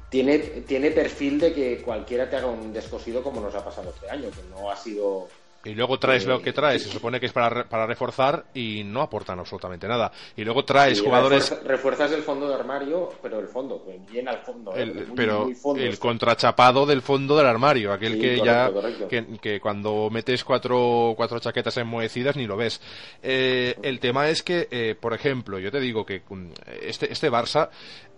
tiene, 0.10 0.38
tiene 0.40 0.92
perfil 0.92 1.40
de 1.40 1.54
que 1.54 1.82
cualquiera 1.82 2.30
te 2.30 2.38
haga 2.38 2.46
un 2.46 2.72
descosido 2.72 3.24
como 3.24 3.42
nos 3.42 3.56
ha 3.56 3.66
pasado 3.66 3.90
este 3.90 4.10
año, 4.10 4.30
que 4.30 4.44
no 4.50 4.70
ha 4.70 4.76
sido 4.76 5.28
y 5.66 5.74
luego 5.74 5.98
traes 5.98 6.26
lo 6.26 6.42
que 6.42 6.52
traes, 6.52 6.84
se 6.84 6.90
supone 6.90 7.20
que 7.20 7.28
es 7.28 7.32
para, 7.32 7.68
para 7.68 7.86
reforzar 7.86 8.46
y 8.54 8.84
no 8.84 9.02
aportan 9.02 9.40
absolutamente 9.40 9.88
nada. 9.88 10.12
Y 10.36 10.44
luego 10.44 10.66
traes 10.66 11.02
jugadores. 11.02 11.56
Refuerzas 11.64 12.12
el 12.12 12.22
fondo 12.22 12.48
de 12.48 12.56
armario, 12.56 13.12
pero 13.22 13.40
el 13.40 13.48
fondo, 13.48 13.86
bien 14.12 14.28
al 14.28 14.40
fondo. 14.40 14.74
¿eh? 14.76 15.06
pero 15.16 15.50
el 15.78 16.00
contrachapado 16.00 16.86
del 16.86 17.02
fondo 17.02 17.38
del 17.38 17.46
armario, 17.46 17.94
aquel 17.94 18.20
que 18.20 18.42
ya. 18.44 18.72
Que, 19.10 19.60
cuando 19.60 20.10
metes 20.10 20.44
cuatro, 20.44 21.14
cuatro 21.16 21.40
chaquetas 21.40 21.78
enmohecidas 21.78 22.36
ni 22.36 22.46
lo 22.46 22.58
ves. 22.58 22.82
Eh, 23.22 23.76
el 23.82 24.00
tema 24.00 24.30
es 24.30 24.44
que, 24.44 24.68
eh, 24.70 24.96
por 25.00 25.14
ejemplo, 25.14 25.60
yo 25.60 25.72
te 25.72 25.80
digo 25.80 26.06
que 26.06 26.24
mm, 26.28 26.52
este, 26.82 27.12
este 27.12 27.32
Barça 27.32 27.70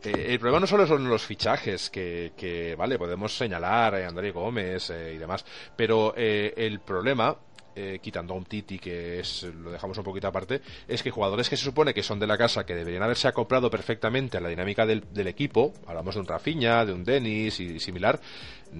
el 0.06 0.40
problema 0.40 0.60
no 0.60 0.68
solo 0.68 0.86
son 0.88 1.08
los 1.10 1.24
fichajes, 1.24 1.90
que, 1.90 2.34
que 2.38 2.76
vale, 2.76 2.98
podemos 2.98 3.36
señalar 3.36 3.96
a 3.96 4.08
André 4.08 4.32
Gómez 4.32 4.90
y 4.90 5.18
demás, 5.18 5.46
pero 5.76 6.14
el 6.16 6.80
problema 6.80 7.38
eh, 7.78 8.00
quitando 8.02 8.34
a 8.34 8.38
un 8.38 8.46
Titi, 8.46 8.80
que 8.80 9.20
es, 9.20 9.44
lo 9.44 9.70
dejamos 9.70 9.98
un 9.98 10.06
poquito 10.06 10.30
aparte, 10.30 10.62
es 10.88 11.04
que 11.04 11.12
jugadores 11.12 11.50
que 11.50 11.58
se 11.58 11.66
supone 11.66 11.94
que 11.94 12.04
son 12.04 12.20
de 12.20 12.26
la 12.26 12.38
casa, 12.38 12.66
que 12.66 12.74
deberían 12.74 13.04
haberse 13.04 13.28
acoplado 13.28 13.70
perfectamente 13.70 14.38
a 14.38 14.40
la 14.40 14.48
dinámica 14.48 14.86
del, 14.86 15.04
del 15.14 15.28
equipo, 15.28 15.74
hablamos 15.86 16.16
de 16.16 16.22
un 16.22 16.28
Rafinha, 16.28 16.86
de 16.86 16.94
un 16.94 17.04
Denis 17.04 17.60
y 17.60 17.78
similar, 17.82 18.22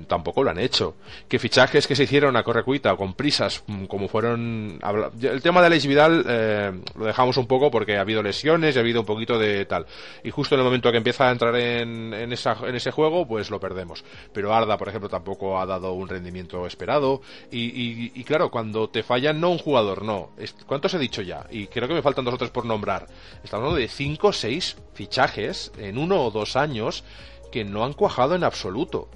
tampoco 0.08 0.44
lo 0.44 0.52
han 0.52 0.60
hecho. 0.60 0.96
Que 1.28 1.40
fichajes 1.40 1.88
que 1.88 1.96
se 1.96 2.04
hicieron 2.04 2.36
a 2.36 2.44
correcuita 2.44 2.94
o 2.94 2.98
con 2.98 3.14
prisas, 3.14 3.64
mm, 3.68 3.86
como 3.86 4.08
fueron. 4.08 4.80
El 5.22 5.42
tema 5.42 5.62
de 5.62 5.68
Alex 5.68 5.86
Vidal 5.86 6.26
eh, 6.28 6.72
lo 6.98 7.06
dejamos 7.06 7.38
un 7.38 7.48
poco 7.48 7.72
porque 7.72 7.98
ha 7.98 8.02
habido 8.02 8.22
lesiones 8.22 8.76
y 8.76 8.78
ha 8.78 8.82
habido 8.82 9.02
un 9.02 9.06
poquito 9.06 9.40
de 9.40 9.66
tal. 9.66 9.86
Y 10.24 10.32
justo 10.32 10.56
en 10.56 10.60
el 10.60 10.66
momento 10.66 10.92
que 10.92 10.98
empieza 10.98 11.28
a 11.28 11.32
entrar 11.32 11.56
en, 11.56 12.14
en, 12.14 12.34
esa, 12.34 12.58
en 12.66 12.76
ese 12.76 12.92
juego, 12.92 13.28
pues 13.28 13.50
lo 13.50 13.60
perdemos. 13.60 14.04
Pero 14.34 14.54
Arda, 14.54 14.78
por 14.78 14.90
ejemplo, 14.90 15.10
tampoco 15.10 15.60
ha 15.60 15.66
dado 15.66 15.94
un 15.94 16.08
rendimiento 16.08 16.66
esperado. 16.66 17.22
Y, 17.52 18.12
y, 18.14 18.24
claro, 18.24 18.50
cuando 18.52 18.90
te 18.90 19.04
fallan, 19.04 19.40
no 19.40 19.50
un 19.50 19.58
jugador, 19.58 20.04
no. 20.04 20.32
¿Cuántos 20.66 20.94
he 20.94 21.00
dicho 21.00 21.22
ya? 21.22 21.46
Y 21.50 21.68
creo 21.68 21.88
que 21.88 21.94
me 21.94 22.02
faltan 22.02 22.26
dos 22.26 22.34
o 22.34 22.38
tres 22.38 22.52
por 22.52 22.66
nombrar. 22.66 23.08
Estamos 23.44 23.64
hablando 23.64 23.80
de 23.80 23.88
cinco 23.88 24.28
o 24.28 24.34
seis 24.34 24.78
fichajes 24.94 25.72
en 25.78 25.98
uno 25.98 26.24
o 26.24 26.32
dos 26.32 26.56
años 26.56 27.04
que 27.52 27.64
no 27.64 27.86
han 27.86 27.94
cuajado 27.94 28.36
en 28.36 28.44
absoluto. 28.44 29.10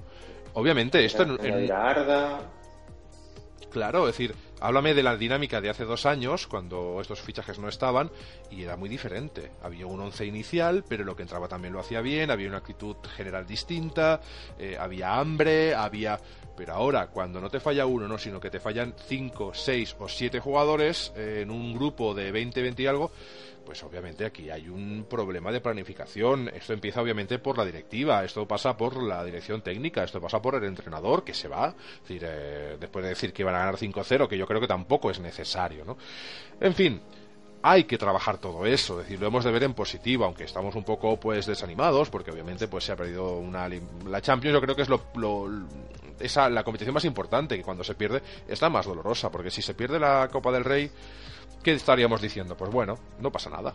Obviamente, 0.54 1.04
esto 1.04 1.22
en, 1.22 1.38
Claro, 3.70 4.08
es 4.08 4.16
decir, 4.16 4.34
háblame 4.60 4.94
de 4.94 5.04
la 5.04 5.16
dinámica 5.16 5.60
de 5.60 5.70
hace 5.70 5.84
dos 5.84 6.04
años, 6.04 6.48
cuando 6.48 7.00
estos 7.00 7.20
fichajes 7.20 7.60
no 7.60 7.68
estaban, 7.68 8.10
y 8.50 8.64
era 8.64 8.76
muy 8.76 8.88
diferente. 8.88 9.52
Había 9.62 9.86
un 9.86 10.00
once 10.00 10.26
inicial, 10.26 10.84
pero 10.88 11.04
lo 11.04 11.14
que 11.14 11.22
entraba 11.22 11.46
también 11.46 11.72
lo 11.72 11.78
hacía 11.78 12.00
bien, 12.00 12.32
había 12.32 12.48
una 12.48 12.58
actitud 12.58 12.96
general 13.16 13.46
distinta, 13.46 14.20
eh, 14.58 14.76
había 14.78 15.18
hambre, 15.18 15.74
había... 15.74 16.18
Pero 16.56 16.74
ahora, 16.74 17.06
cuando 17.06 17.40
no 17.40 17.48
te 17.48 17.60
falla 17.60 17.86
uno, 17.86 18.08
no, 18.08 18.18
sino 18.18 18.40
que 18.40 18.50
te 18.50 18.60
fallan 18.60 18.92
cinco, 19.06 19.52
seis 19.54 19.96
o 19.98 20.08
siete 20.08 20.40
jugadores 20.40 21.12
eh, 21.16 21.40
en 21.42 21.50
un 21.50 21.72
grupo 21.72 22.12
de 22.12 22.32
20, 22.32 22.60
20 22.60 22.82
y 22.82 22.86
algo, 22.86 23.12
pues 23.70 23.84
obviamente 23.84 24.24
aquí 24.24 24.50
hay 24.50 24.68
un 24.68 25.06
problema 25.08 25.52
de 25.52 25.60
planificación. 25.60 26.48
Esto 26.48 26.72
empieza 26.72 27.00
obviamente 27.00 27.38
por 27.38 27.56
la 27.56 27.64
directiva, 27.64 28.24
esto 28.24 28.44
pasa 28.44 28.76
por 28.76 29.00
la 29.00 29.24
dirección 29.24 29.62
técnica, 29.62 30.02
esto 30.02 30.20
pasa 30.20 30.42
por 30.42 30.56
el 30.56 30.64
entrenador 30.64 31.22
que 31.22 31.32
se 31.32 31.46
va. 31.46 31.72
decir, 32.00 32.20
eh, 32.26 32.76
después 32.80 33.04
de 33.04 33.10
decir 33.10 33.32
que 33.32 33.44
van 33.44 33.54
a 33.54 33.58
ganar 33.58 33.76
5-0, 33.76 34.26
que 34.26 34.36
yo 34.36 34.44
creo 34.44 34.60
que 34.60 34.66
tampoco 34.66 35.08
es 35.08 35.20
necesario, 35.20 35.84
¿no? 35.84 35.96
En 36.60 36.74
fin, 36.74 37.00
hay 37.62 37.84
que 37.84 37.96
trabajar 37.96 38.38
todo 38.38 38.66
eso, 38.66 38.94
es 38.98 39.06
decir, 39.06 39.20
lo 39.20 39.28
hemos 39.28 39.44
de 39.44 39.52
ver 39.52 39.62
en 39.62 39.74
positivo, 39.74 40.24
aunque 40.24 40.42
estamos 40.42 40.74
un 40.74 40.82
poco 40.82 41.20
pues 41.20 41.46
desanimados, 41.46 42.10
porque 42.10 42.32
obviamente 42.32 42.66
pues 42.66 42.82
se 42.82 42.90
ha 42.90 42.96
perdido 42.96 43.36
una 43.36 43.68
la 44.04 44.20
Champions, 44.20 44.52
yo 44.52 44.60
creo 44.60 44.74
que 44.74 44.82
es 44.82 44.88
lo, 44.88 45.00
esa 46.18 46.50
la 46.50 46.64
competición 46.64 46.94
más 46.94 47.04
importante, 47.04 47.56
que 47.56 47.62
cuando 47.62 47.84
se 47.84 47.94
pierde 47.94 48.20
es 48.48 48.60
la 48.60 48.68
más 48.68 48.86
dolorosa, 48.86 49.30
porque 49.30 49.52
si 49.52 49.62
se 49.62 49.74
pierde 49.74 50.00
la 50.00 50.28
Copa 50.28 50.50
del 50.50 50.64
Rey, 50.64 50.90
¿qué 51.62 51.72
estaríamos 51.72 52.20
diciendo? 52.20 52.56
Pues 52.56 52.70
bueno, 52.70 52.98
no 53.20 53.30
pasa 53.30 53.50
nada. 53.50 53.74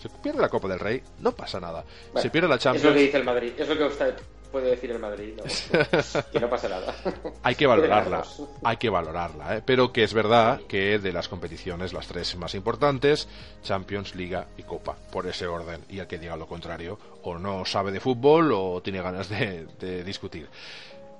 Se 0.00 0.08
pierde 0.08 0.40
la 0.40 0.48
Copa 0.48 0.68
del 0.68 0.78
Rey, 0.78 1.02
no 1.20 1.32
pasa 1.32 1.58
nada. 1.58 1.84
se 2.16 2.30
pierde 2.30 2.48
la 2.48 2.58
Champions. 2.58 2.84
Es 2.84 2.90
lo 2.90 2.96
que 2.96 3.04
dice 3.04 3.16
el 3.16 3.24
Madrid, 3.24 3.52
es 3.58 3.68
lo 3.68 3.76
que 3.76 3.84
usted 3.84 4.14
puede 4.50 4.70
decir 4.70 4.90
el 4.90 4.98
Madrid, 4.98 5.34
que 6.32 6.40
no 6.40 6.48
pasa 6.48 6.68
nada. 6.68 6.94
hay 7.42 7.54
que 7.54 7.66
valorarla, 7.66 8.24
hay 8.64 8.76
que 8.76 8.88
valorarla, 8.88 9.56
¿eh? 9.56 9.62
pero 9.64 9.92
que 9.92 10.04
es 10.04 10.14
verdad 10.14 10.60
que 10.68 10.98
de 10.98 11.12
las 11.12 11.28
competiciones, 11.28 11.92
las 11.92 12.06
tres 12.06 12.36
más 12.36 12.54
importantes, 12.54 13.28
Champions, 13.62 14.14
Liga 14.14 14.46
y 14.56 14.62
Copa, 14.62 14.96
por 15.12 15.26
ese 15.26 15.46
orden, 15.46 15.82
y 15.88 15.98
el 15.98 16.06
que 16.06 16.18
diga 16.18 16.36
lo 16.36 16.46
contrario, 16.46 16.98
o 17.22 17.38
no 17.38 17.64
sabe 17.64 17.92
de 17.92 18.00
fútbol 18.00 18.52
o 18.52 18.80
tiene 18.82 19.02
ganas 19.02 19.28
de, 19.28 19.66
discutir. 20.04 20.48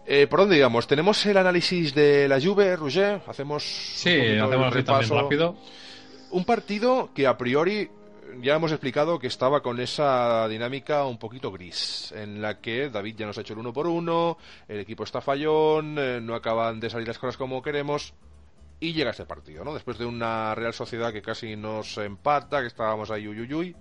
Eh, 0.06 0.26
¿Por 0.26 0.40
dónde 0.40 0.54
digamos? 0.54 0.86
¿Tenemos 0.86 1.24
el 1.26 1.36
análisis 1.36 1.94
de 1.94 2.28
la 2.28 2.40
Juve, 2.40 2.76
Roger? 2.76 3.20
Hacemos 3.26 3.62
sí, 3.62 4.38
hacemos 4.38 4.72
repaso. 4.72 5.20
rápido. 5.20 5.54
Un 6.30 6.44
partido 6.44 7.10
que 7.14 7.26
a 7.26 7.38
priori 7.38 7.90
ya 8.42 8.54
hemos 8.54 8.70
explicado 8.72 9.18
que 9.18 9.26
estaba 9.26 9.62
con 9.62 9.80
esa 9.80 10.46
dinámica 10.48 11.06
un 11.06 11.18
poquito 11.18 11.50
gris, 11.50 12.12
en 12.14 12.42
la 12.42 12.60
que 12.60 12.90
David 12.90 13.16
ya 13.16 13.26
nos 13.26 13.38
ha 13.38 13.40
hecho 13.40 13.54
el 13.54 13.60
uno 13.60 13.72
por 13.72 13.86
uno, 13.86 14.36
el 14.68 14.80
equipo 14.80 15.04
está 15.04 15.20
fallón, 15.20 15.96
eh, 15.98 16.20
no 16.20 16.34
acaban 16.34 16.80
de 16.80 16.90
salir 16.90 17.08
las 17.08 17.18
cosas 17.18 17.36
como 17.36 17.62
queremos, 17.62 18.14
y 18.80 18.92
llega 18.92 19.10
este 19.10 19.24
partido, 19.24 19.64
¿no? 19.64 19.74
Después 19.74 19.98
de 19.98 20.06
una 20.06 20.54
Real 20.54 20.74
Sociedad 20.74 21.12
que 21.12 21.22
casi 21.22 21.56
nos 21.56 21.98
empata, 21.98 22.60
que 22.60 22.68
estábamos 22.68 23.10
ahí 23.10 23.26
uyuyuy. 23.26 23.74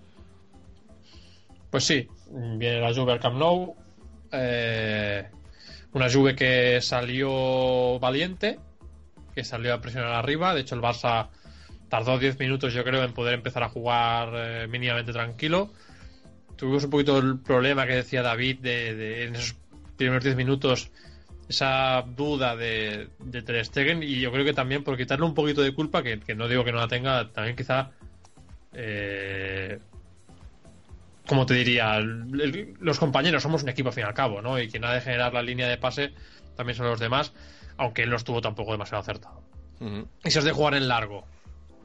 Pues 1.69 1.83
sí, 1.83 2.07
viene 2.31 2.79
la 2.79 2.93
Juve 2.93 3.11
al 3.11 3.19
Camp 3.19 3.37
Nou, 3.37 3.75
eh, 4.31 5.29
una 5.93 6.09
Juve 6.09 6.35
que 6.35 6.79
salió 6.81 7.99
valiente, 7.99 8.59
que 9.35 9.43
salió 9.43 9.73
a 9.73 9.81
presionar 9.81 10.13
arriba, 10.13 10.55
de 10.55 10.61
hecho 10.61 10.75
el 10.75 10.81
Barça 10.81 11.29
Tardó 11.89 12.19
10 12.19 12.39
minutos, 12.39 12.73
yo 12.73 12.83
creo, 12.83 13.03
en 13.03 13.13
poder 13.13 13.33
empezar 13.33 13.63
a 13.63 13.69
jugar 13.69 14.29
eh, 14.33 14.67
mínimamente 14.67 15.13
tranquilo. 15.13 15.71
Tuvimos 16.55 16.83
un 16.83 16.89
poquito 16.89 17.17
el 17.19 17.39
problema 17.39 17.85
que 17.85 17.95
decía 17.95 18.21
David 18.21 18.59
de, 18.59 19.25
en 19.25 19.35
esos 19.35 19.55
primeros 19.95 20.23
10 20.23 20.35
minutos 20.35 20.91
esa 21.47 22.03
duda 22.05 22.55
de, 22.57 23.07
de 23.19 23.41
Ter 23.41 23.65
Stegen 23.65 24.03
y 24.03 24.19
yo 24.19 24.31
creo 24.31 24.43
que 24.43 24.53
también 24.53 24.83
por 24.83 24.97
quitarle 24.97 25.25
un 25.25 25.33
poquito 25.33 25.61
de 25.61 25.73
culpa, 25.73 26.03
que, 26.03 26.19
no 26.35 26.47
digo 26.47 26.65
que 26.65 26.73
no 26.73 26.79
la 26.79 26.89
tenga, 26.89 27.31
también 27.31 27.55
quizá, 27.55 27.91
eh, 28.73 29.79
como 31.25 31.45
te 31.45 31.53
diría, 31.53 31.99
los 32.01 32.99
compañeros 32.99 33.43
somos 33.43 33.63
un 33.63 33.69
equipo 33.69 33.89
al 33.89 33.95
fin 33.95 34.03
y 34.03 34.07
al 34.07 34.13
cabo, 34.13 34.41
¿no? 34.41 34.59
Y 34.59 34.67
quien 34.67 34.83
ha 34.83 34.93
de 34.93 34.99
generar 34.99 35.33
la 35.33 35.41
línea 35.41 35.69
de 35.69 35.77
pase 35.77 36.11
también 36.57 36.75
son 36.75 36.87
los 36.87 36.99
demás, 36.99 37.33
aunque 37.77 38.03
él 38.03 38.09
no 38.09 38.17
estuvo 38.17 38.41
tampoco 38.41 38.73
demasiado 38.73 39.01
acertado. 39.01 39.41
Y 40.25 40.31
si 40.31 40.39
os 40.39 40.43
de 40.43 40.51
jugar 40.51 40.73
en 40.73 40.87
largo 40.87 41.23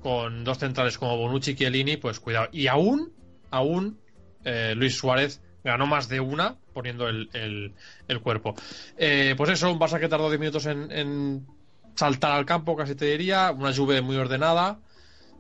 con 0.02 0.44
dos 0.44 0.58
centrales 0.58 0.98
como 0.98 1.16
Bonucci 1.16 1.52
y 1.52 1.54
Chiellini, 1.54 1.96
pues 1.96 2.20
cuidado. 2.20 2.48
Y 2.52 2.66
aún, 2.66 3.12
aún, 3.50 3.98
eh, 4.44 4.74
Luis 4.76 4.96
Suárez 4.96 5.40
ganó 5.62 5.86
más 5.86 6.08
de 6.08 6.20
una 6.20 6.56
poniendo 6.72 7.08
el, 7.08 7.28
el, 7.32 8.20
cuerpo. 8.20 8.54
Eh, 8.96 9.34
pues 9.36 9.50
eso, 9.50 9.70
un 9.70 9.78
Barça 9.78 10.00
que 10.00 10.08
tardó 10.08 10.28
10 10.28 10.40
minutos 10.40 10.66
en, 10.66 11.46
saltar 11.94 12.32
al 12.32 12.46
campo, 12.46 12.76
casi 12.76 12.94
te 12.94 13.04
diría, 13.04 13.52
una 13.52 13.70
lluvia 13.70 14.02
muy 14.02 14.16
ordenada 14.16 14.80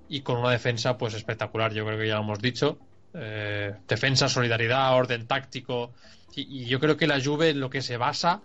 y 0.08 0.20
con 0.20 0.38
una 0.38 0.50
defensa 0.50 0.98
pues 0.98 1.14
espectacular, 1.14 1.72
yo 1.72 1.84
creo 1.84 1.98
que 1.98 2.06
ya 2.06 2.16
lo 2.16 2.22
hemos 2.22 2.38
dicho. 2.38 2.78
Eh, 3.14 3.74
defensa, 3.88 4.28
solidaridad, 4.28 4.94
orden 4.94 5.26
táctico. 5.26 5.92
Y, 6.34 6.66
yo 6.66 6.78
creo 6.78 6.96
que 6.96 7.06
la 7.06 7.20
Juve 7.22 7.50
en 7.50 7.60
lo 7.60 7.68
que 7.68 7.82
se 7.82 7.96
basa, 7.96 8.42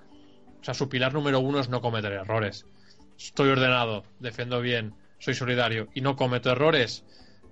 o 0.61 0.63
sea, 0.63 0.73
su 0.73 0.89
pilar 0.89 1.13
número 1.13 1.39
uno 1.39 1.59
es 1.59 1.69
no 1.69 1.81
cometer 1.81 2.11
errores. 2.13 2.65
Estoy 3.17 3.49
ordenado, 3.49 4.03
defiendo 4.19 4.61
bien, 4.61 4.93
soy 5.19 5.33
solidario 5.33 5.87
y 5.93 6.01
no 6.01 6.15
cometo 6.15 6.51
errores, 6.51 7.03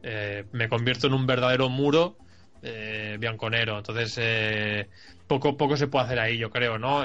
eh, 0.03 0.45
me 0.51 0.69
convierto 0.69 1.07
en 1.07 1.13
un 1.13 1.25
verdadero 1.25 1.69
muro 1.69 2.17
eh, 2.61 3.17
bianconero. 3.19 3.77
Entonces, 3.77 4.15
eh, 4.21 4.87
poco, 5.27 5.57
poco 5.57 5.77
se 5.77 5.87
puede 5.87 6.05
hacer 6.05 6.19
ahí, 6.19 6.37
yo 6.37 6.49
creo, 6.49 6.77
¿no? 6.77 7.03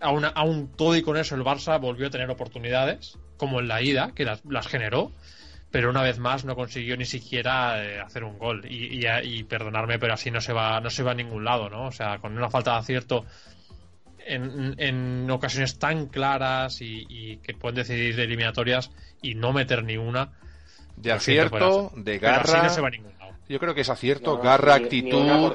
aún, 0.00 0.26
aún 0.34 0.72
todo 0.76 0.96
y 0.96 1.02
con 1.02 1.16
eso 1.16 1.34
el 1.34 1.42
Barça 1.42 1.80
volvió 1.80 2.06
a 2.06 2.10
tener 2.10 2.30
oportunidades, 2.30 3.18
como 3.36 3.60
en 3.60 3.68
la 3.68 3.82
ida, 3.82 4.12
que 4.14 4.24
las, 4.24 4.66
generó, 4.66 5.12
pero 5.70 5.90
una 5.90 6.02
vez 6.02 6.18
más 6.18 6.44
no 6.44 6.54
consiguió 6.54 6.96
ni 6.96 7.04
siquiera 7.04 8.02
hacer 8.02 8.24
un 8.24 8.38
gol. 8.38 8.64
Y, 8.66 9.06
y, 9.06 9.44
perdonarme, 9.44 9.98
pero 9.98 10.14
así 10.14 10.30
no 10.30 10.40
se 10.40 10.52
va, 10.52 10.80
no 10.80 10.88
se 10.90 11.02
va 11.02 11.10
a 11.10 11.14
ningún 11.14 11.44
lado, 11.44 11.68
¿no? 11.68 11.86
O 11.86 11.92
sea, 11.92 12.18
con 12.18 12.36
una 12.36 12.48
falta 12.48 12.72
de 12.72 12.78
acierto 12.78 13.26
en, 14.26 15.30
ocasiones 15.30 15.78
tan 15.78 16.06
claras 16.06 16.80
y, 16.80 17.38
que 17.38 17.54
pueden 17.54 17.76
decidir 17.76 18.16
de 18.16 18.24
eliminatorias 18.24 18.90
y 19.22 19.34
no 19.34 19.52
meter 19.52 19.84
ni 19.84 19.96
una. 19.96 20.32
De 20.96 21.12
acierto, 21.12 21.92
de 21.94 22.18
garra. 22.18 22.68
Yo 23.48 23.60
creo 23.60 23.74
que 23.74 23.82
es 23.82 23.90
acierto, 23.90 24.38
garra, 24.38 24.74
actitud. 24.74 25.52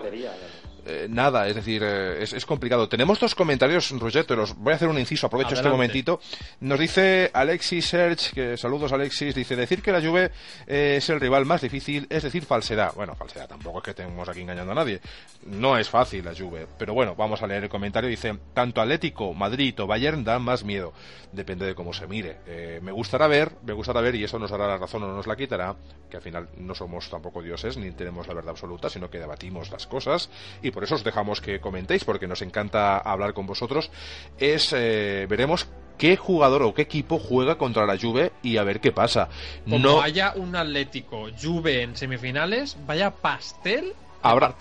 Eh, 0.85 1.07
nada, 1.09 1.47
es 1.47 1.55
decir, 1.55 1.83
eh, 1.85 2.23
es, 2.23 2.45
complicado. 2.45 2.89
Tenemos 2.89 3.19
dos 3.19 3.35
comentarios, 3.35 3.91
Roger, 3.91 4.29
los 4.31 4.55
voy 4.55 4.73
a 4.73 4.75
hacer 4.75 4.87
un 4.87 4.97
inciso, 4.97 5.27
aprovecho 5.27 5.53
este 5.53 5.69
momentito. 5.69 6.19
Nos 6.59 6.79
dice 6.79 7.29
Alexis 7.33 7.85
Serge, 7.85 8.31
que 8.33 8.57
saludos 8.57 8.91
Alexis, 8.91 9.35
dice, 9.35 9.55
decir 9.55 9.81
que 9.81 9.91
la 9.91 10.01
Juve 10.01 10.31
eh, 10.65 10.95
es 10.97 11.09
el 11.09 11.19
rival 11.19 11.45
más 11.45 11.61
difícil 11.61 12.07
es 12.09 12.23
decir 12.23 12.45
falsedad. 12.45 12.93
Bueno, 12.95 13.15
falsedad, 13.15 13.47
tampoco 13.47 13.79
es 13.79 13.83
que 13.83 13.91
estemos 13.91 14.27
aquí 14.27 14.41
engañando 14.41 14.71
a 14.71 14.75
nadie. 14.75 15.01
No 15.45 15.77
es 15.77 15.87
fácil 15.89 16.25
la 16.25 16.33
Juve, 16.35 16.67
pero 16.77 16.93
bueno, 16.93 17.15
vamos 17.15 17.41
a 17.43 17.47
leer 17.47 17.63
el 17.63 17.69
comentario. 17.69 18.09
Dice, 18.09 18.37
tanto 18.53 18.81
Atlético, 18.81 19.33
Madrid 19.33 19.79
o 19.79 19.87
Bayern 19.87 20.23
dan 20.23 20.41
más 20.41 20.63
miedo. 20.63 20.93
Depende 21.31 21.65
de 21.65 21.75
cómo 21.75 21.93
se 21.93 22.07
mire. 22.07 22.37
me 22.81 22.91
gustará 22.91 23.27
ver, 23.27 23.51
me 23.63 23.73
gustará 23.73 24.01
ver, 24.01 24.15
y 24.15 24.23
eso 24.23 24.39
nos 24.39 24.49
dará 24.49 24.67
la 24.67 24.77
razón 24.77 25.03
o 25.03 25.07
no 25.07 25.15
nos 25.15 25.27
la 25.27 25.35
quitará, 25.35 25.75
que 26.09 26.17
al 26.17 26.23
final 26.23 26.49
no 26.57 26.75
somos 26.75 27.09
tampoco 27.09 27.41
dioses, 27.41 27.77
ni 27.77 27.91
tenemos 27.91 28.27
la 28.27 28.33
verdad 28.33 28.51
absoluta, 28.51 28.89
sino 28.89 29.09
que 29.09 29.19
debatimos 29.19 29.71
las 29.71 29.87
cosas 29.87 30.29
y 30.61 30.70
por 30.71 30.83
eso 30.83 30.95
os 30.95 31.03
dejamos 31.03 31.41
que 31.41 31.59
comentéis, 31.59 32.03
porque 32.03 32.27
nos 32.27 32.41
encanta 32.41 32.97
hablar 32.97 33.33
con 33.33 33.45
vosotros, 33.45 33.91
es, 34.39 34.73
eh, 34.73 35.25
veremos 35.29 35.67
qué 35.97 36.17
jugador 36.17 36.63
o 36.63 36.73
qué 36.73 36.81
equipo 36.81 37.19
juega 37.19 37.57
contra 37.57 37.85
la 37.85 37.97
Juve 37.97 38.31
y 38.41 38.57
a 38.57 38.63
ver 38.63 38.81
qué 38.81 38.91
pasa. 38.91 39.29
Como 39.63 39.77
no 39.77 40.01
haya 40.01 40.33
un 40.35 40.55
Atlético 40.55 41.27
Juve 41.39 41.83
en 41.83 41.95
semifinales, 41.95 42.75
vaya 42.87 43.11
pastel 43.11 43.93
habrá, 44.21 44.55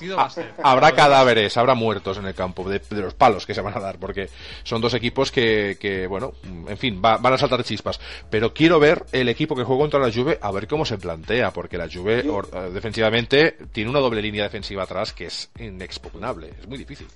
habrá 0.63 0.93
cadáveres, 0.93 1.57
habrá 1.57 1.75
muertos 1.75 2.19
en 2.19 2.27
el 2.27 2.35
campo 2.35 2.69
de, 2.69 2.81
los 2.91 3.15
palos 3.15 3.47
que 3.47 3.55
se 3.55 3.61
van 3.61 3.77
a 3.77 3.81
dar, 3.81 3.99
porque 3.99 4.29
son 4.63 4.81
dos 4.81 4.95
equipos 4.95 5.31
que, 5.31 6.07
bueno, 6.09 6.33
en 6.69 6.79
fin, 6.79 7.01
van 7.01 7.25
a 7.27 7.39
saltar 7.39 7.65
chispas. 7.65 8.01
Pero 8.31 8.53
quiero 8.53 8.79
ver 8.79 9.05
el 9.13 9.29
equipo 9.29 9.55
que 9.55 9.65
juega 9.65 9.83
contra 9.83 10.01
la 10.01 10.13
Juve, 10.13 10.39
a 10.41 10.51
ver 10.51 10.67
cómo 10.67 10.85
se 10.85 10.99
plantea, 10.99 11.53
porque 11.53 11.79
la 11.79 11.89
Juve 11.89 12.21
eh, 12.21 12.71
defensivamente 12.73 13.57
tiene 13.73 13.91
una 13.91 14.01
doble 14.01 14.23
línea 14.23 14.45
defensiva 14.45 14.85
atrás 14.85 15.13
que 15.13 15.27
es 15.27 15.51
inexpugnable, 15.59 16.53
es 16.61 16.69
muy 16.69 16.79
difícil. 16.79 17.07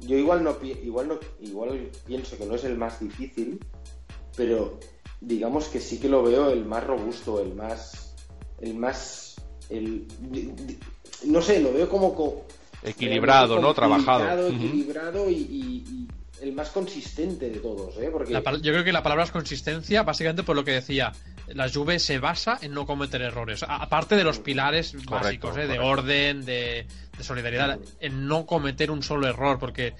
Yo, 0.00 0.16
igual 0.16 0.44
no, 0.44 0.56
igual 0.62 1.08
no, 1.08 1.18
igual 1.40 1.90
pienso 2.06 2.36
que 2.38 2.46
no 2.46 2.54
es 2.54 2.64
el 2.64 2.76
más 2.76 3.00
difícil, 3.00 3.60
pero 4.36 4.78
digamos 5.20 5.68
que 5.68 5.80
sí 5.80 5.98
que 5.98 6.08
lo 6.08 6.22
veo 6.22 6.50
el 6.50 6.64
más 6.64 6.86
robusto, 6.86 7.40
el 7.40 7.54
más, 7.54 8.14
el 8.60 8.74
más, 8.74 9.36
el, 9.68 10.06
no 11.24 11.42
sé, 11.42 11.60
lo 11.60 11.72
veo 11.72 11.88
como... 11.88 12.44
equilibrado, 12.82 13.60
¿no? 13.60 13.74
Trabajado. 13.74 14.48
Equilibrado 14.48 15.30
y, 15.30 16.06
el 16.40 16.52
más 16.54 16.70
consistente 16.70 17.50
de 17.50 17.58
todos, 17.58 17.98
¿eh? 17.98 18.08
Porque... 18.10 18.32
yo 18.32 18.72
creo 18.72 18.84
que 18.84 18.92
la 18.92 19.02
palabra 19.02 19.24
es 19.24 19.30
consistencia, 19.30 20.02
básicamente 20.04 20.42
por 20.42 20.56
lo 20.56 20.64
que 20.64 20.72
decía, 20.72 21.12
la 21.48 21.68
Juve 21.68 21.98
se 21.98 22.18
basa 22.18 22.58
en 22.62 22.72
no 22.72 22.86
cometer 22.86 23.20
errores, 23.22 23.64
aparte 23.68 24.16
de 24.16 24.24
los 24.24 24.38
pilares 24.38 24.94
básicos, 25.04 25.56
¿eh? 25.58 25.66
de 25.66 25.78
orden, 25.78 26.44
de, 26.44 26.86
solidaridad, 27.20 27.78
en 28.00 28.26
no 28.26 28.46
cometer 28.46 28.90
un 28.90 29.02
solo 29.02 29.28
error, 29.28 29.58
porque 29.58 29.94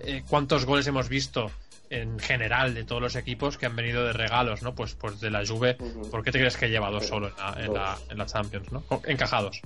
eh, 0.00 0.24
cuántos 0.28 0.64
goles 0.64 0.86
hemos 0.88 1.08
visto 1.08 1.50
en 1.90 2.18
general 2.18 2.74
de 2.74 2.82
todos 2.84 3.00
los 3.00 3.14
equipos 3.14 3.56
que 3.56 3.66
han 3.66 3.76
venido 3.76 4.04
de 4.04 4.12
regalos, 4.12 4.62
¿no? 4.62 4.74
Pues, 4.74 4.94
pues 4.94 5.20
de 5.20 5.30
la 5.30 5.46
Juve, 5.46 5.74
¿por 6.10 6.24
qué 6.24 6.32
te 6.32 6.38
crees 6.38 6.56
que 6.56 6.68
lleva 6.68 6.90
dos 6.90 7.06
solo 7.06 7.30
en 7.56 7.72
la, 7.72 7.96
en 8.10 8.18
la 8.18 8.26
Champions, 8.26 8.72
¿no? 8.72 8.82
Encajados. 9.06 9.60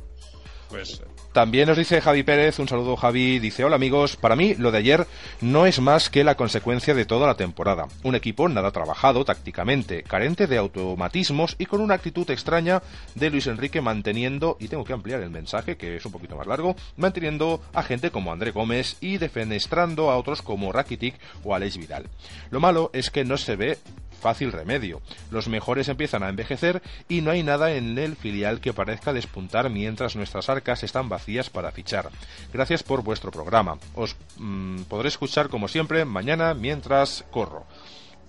Pues 0.69 1.03
también 1.33 1.69
nos 1.69 1.79
dice 1.79 2.01
Javi 2.01 2.23
Pérez, 2.25 2.59
un 2.59 2.69
saludo 2.69 2.97
Javi, 2.97 3.39
dice 3.39 3.65
hola 3.65 3.77
amigos, 3.77 4.17
para 4.17 4.37
mí 4.37 4.55
lo 4.55 4.71
de 4.71 4.79
ayer 4.79 5.07
no 5.41 5.67
es 5.67 5.81
más 5.81 6.11
que 6.11 6.25
la 6.25 6.37
consecuencia 6.37 6.95
de 6.95 7.05
toda 7.05 7.27
la 7.27 7.37
temporada. 7.37 7.87
Un 8.03 8.15
equipo 8.15 8.49
nada 8.49 8.71
trabajado 8.71 9.25
tácticamente, 9.25 10.03
carente 10.03 10.47
de 10.47 10.59
automatismos 10.59 11.55
y 11.59 11.67
con 11.67 11.81
una 11.81 11.95
actitud 11.95 12.29
extraña 12.31 12.83
de 13.15 13.31
Luis 13.31 13.47
Enrique 13.47 13.81
manteniendo, 13.81 14.57
y 14.59 14.69
tengo 14.69 14.85
que 14.85 14.93
ampliar 14.93 15.23
el 15.23 15.31
mensaje 15.31 15.77
que 15.77 15.97
es 15.97 16.05
un 16.05 16.13
poquito 16.13 16.37
más 16.37 16.47
largo, 16.47 16.77
manteniendo 16.97 17.63
a 17.73 17.83
gente 17.83 18.11
como 18.11 18.33
André 18.33 18.51
Gómez 18.51 18.97
y 19.01 19.19
defenestrando 19.19 20.11
a 20.11 20.19
otros 20.19 20.43
como 20.43 20.73
Rakitic 20.73 21.15
o 21.45 21.55
Alex 21.55 21.79
Vidal. 21.79 22.07
Lo 22.51 22.61
malo 22.61 22.91
es 22.93 23.11
que 23.11 23.25
no 23.25 23.37
se 23.37 23.57
ve 23.57 23.79
fácil 24.19 24.53
remedio. 24.53 25.01
Los 25.31 25.49
mejores 25.49 25.89
empiezan 25.89 26.23
a 26.23 26.29
envejecer 26.29 26.83
y 27.09 27.21
no 27.21 27.31
hay 27.31 27.43
nada 27.43 27.73
en 27.73 27.97
el 27.99 28.17
filial 28.17 28.61
que 28.61 28.73
parezca 28.73 29.13
despuntar 29.13 29.71
mientras 29.71 30.17
nuestras 30.17 30.49
arcas 30.59 30.83
están 30.83 31.09
vacías 31.09 31.51
para 31.51 31.71
fichar. 31.71 32.11
Gracias 32.53 32.83
por 32.83 33.03
vuestro 33.03 33.31
programa. 33.31 33.79
Os 33.95 34.17
mm, 34.37 34.83
podré 34.83 35.09
escuchar 35.09 35.49
como 35.49 35.69
siempre 35.69 36.05
mañana 36.05 36.55
mientras 36.55 37.25
corro 37.31 37.67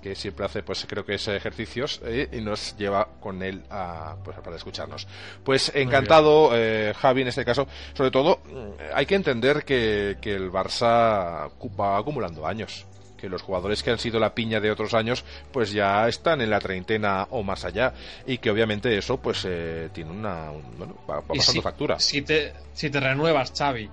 que 0.01 0.15
siempre 0.15 0.45
hace, 0.45 0.63
pues 0.63 0.85
creo 0.87 1.05
que 1.05 1.15
es 1.15 1.27
ejercicios 1.27 1.99
eh, 2.05 2.29
y 2.31 2.39
nos 2.39 2.77
lleva 2.77 3.09
con 3.19 3.43
él 3.43 3.63
a, 3.69 4.15
pues, 4.23 4.37
para 4.39 4.55
escucharnos. 4.55 5.05
Pues 5.43 5.73
encantado, 5.75 6.51
eh, 6.53 6.93
Javi, 6.97 7.23
en 7.23 7.27
este 7.27 7.43
caso. 7.43 7.67
Sobre 7.93 8.09
todo, 8.09 8.39
mm, 8.45 8.93
hay 8.93 9.05
que 9.05 9.15
entender 9.15 9.65
que, 9.65 10.17
que 10.21 10.33
el 10.33 10.51
Barça 10.51 11.51
va 11.77 11.97
acumulando 11.97 12.47
años 12.47 12.85
que 13.19 13.29
los 13.29 13.41
jugadores 13.41 13.83
que 13.83 13.91
han 13.91 13.99
sido 13.99 14.19
la 14.19 14.33
piña 14.33 14.59
de 14.59 14.71
otros 14.71 14.93
años 14.93 15.23
pues 15.51 15.71
ya 15.71 16.07
están 16.07 16.41
en 16.41 16.49
la 16.49 16.59
treintena 16.59 17.27
o 17.31 17.43
más 17.43 17.65
allá 17.65 17.93
y 18.25 18.37
que 18.37 18.49
obviamente 18.49 18.97
eso 18.97 19.17
pues 19.17 19.45
eh, 19.45 19.89
tiene 19.93 20.11
una 20.11 20.51
bueno, 20.77 20.95
va, 21.09 21.21
pasando 21.21 21.61
factura. 21.61 21.99
Si 21.99 22.21
te, 22.21 22.53
si 22.73 22.89
te 22.89 22.99
renuevas 22.99 23.53
Xavi 23.55 23.89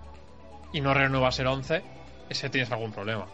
y 0.72 0.80
no 0.80 0.94
renuevas 0.94 1.38
el 1.40 1.46
11, 1.46 1.82
ese 2.28 2.50
tienes 2.50 2.70
algún 2.70 2.92
problema. 2.92 3.26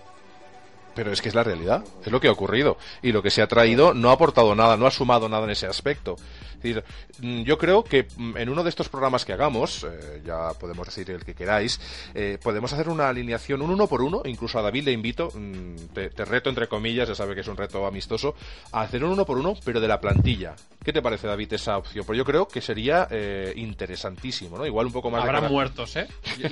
Pero 0.94 1.10
es 1.10 1.22
que 1.22 1.30
es 1.30 1.34
la 1.34 1.42
realidad, 1.42 1.82
es 2.04 2.12
lo 2.12 2.20
que 2.20 2.28
ha 2.28 2.32
ocurrido. 2.32 2.76
Y 3.00 3.12
lo 3.12 3.22
que 3.22 3.30
se 3.30 3.40
ha 3.40 3.46
traído 3.46 3.94
no 3.94 4.10
ha 4.10 4.12
aportado 4.12 4.54
nada, 4.54 4.76
no 4.76 4.86
ha 4.86 4.90
sumado 4.90 5.28
nada 5.28 5.44
en 5.44 5.50
ese 5.50 5.66
aspecto 5.66 6.16
decir, 6.62 6.84
mm, 7.20 7.42
yo 7.42 7.58
creo 7.58 7.84
que 7.84 8.06
mm, 8.16 8.36
en 8.36 8.48
uno 8.48 8.62
de 8.62 8.70
estos 8.70 8.88
programas 8.88 9.24
que 9.24 9.32
hagamos, 9.32 9.84
eh, 9.84 10.22
ya 10.24 10.50
podemos 10.58 10.86
decir 10.86 11.10
el 11.10 11.24
que 11.24 11.34
queráis, 11.34 11.80
eh, 12.14 12.38
podemos 12.42 12.72
hacer 12.72 12.88
una 12.88 13.08
alineación, 13.08 13.62
un 13.62 13.70
uno 13.70 13.86
por 13.86 14.02
uno, 14.02 14.22
incluso 14.24 14.58
a 14.58 14.62
David 14.62 14.84
le 14.84 14.92
invito, 14.92 15.30
mm, 15.34 15.92
te, 15.92 16.24
reto 16.24 16.50
entre 16.50 16.68
comillas, 16.68 17.08
ya 17.08 17.14
sabe 17.14 17.34
que 17.34 17.40
es 17.40 17.48
un 17.48 17.56
reto 17.56 17.86
amistoso, 17.86 18.34
a 18.70 18.82
hacer 18.82 19.04
un 19.04 19.12
uno 19.12 19.24
por 19.26 19.38
uno, 19.38 19.54
pero 19.64 19.80
de 19.80 19.88
la 19.88 20.00
plantilla. 20.00 20.54
¿Qué 20.84 20.92
te 20.92 21.02
parece, 21.02 21.26
David, 21.26 21.52
esa 21.52 21.78
opción? 21.78 22.04
Pues 22.04 22.16
yo 22.16 22.24
creo 22.24 22.48
que 22.48 22.60
sería 22.60 23.06
eh, 23.10 23.52
interesantísimo, 23.56 24.58
¿no? 24.58 24.66
Igual 24.66 24.86
un 24.86 24.92
poco 24.92 25.10
más... 25.10 25.22
Habrá 25.22 25.42
muertos, 25.42 25.96
¿eh? 25.96 26.08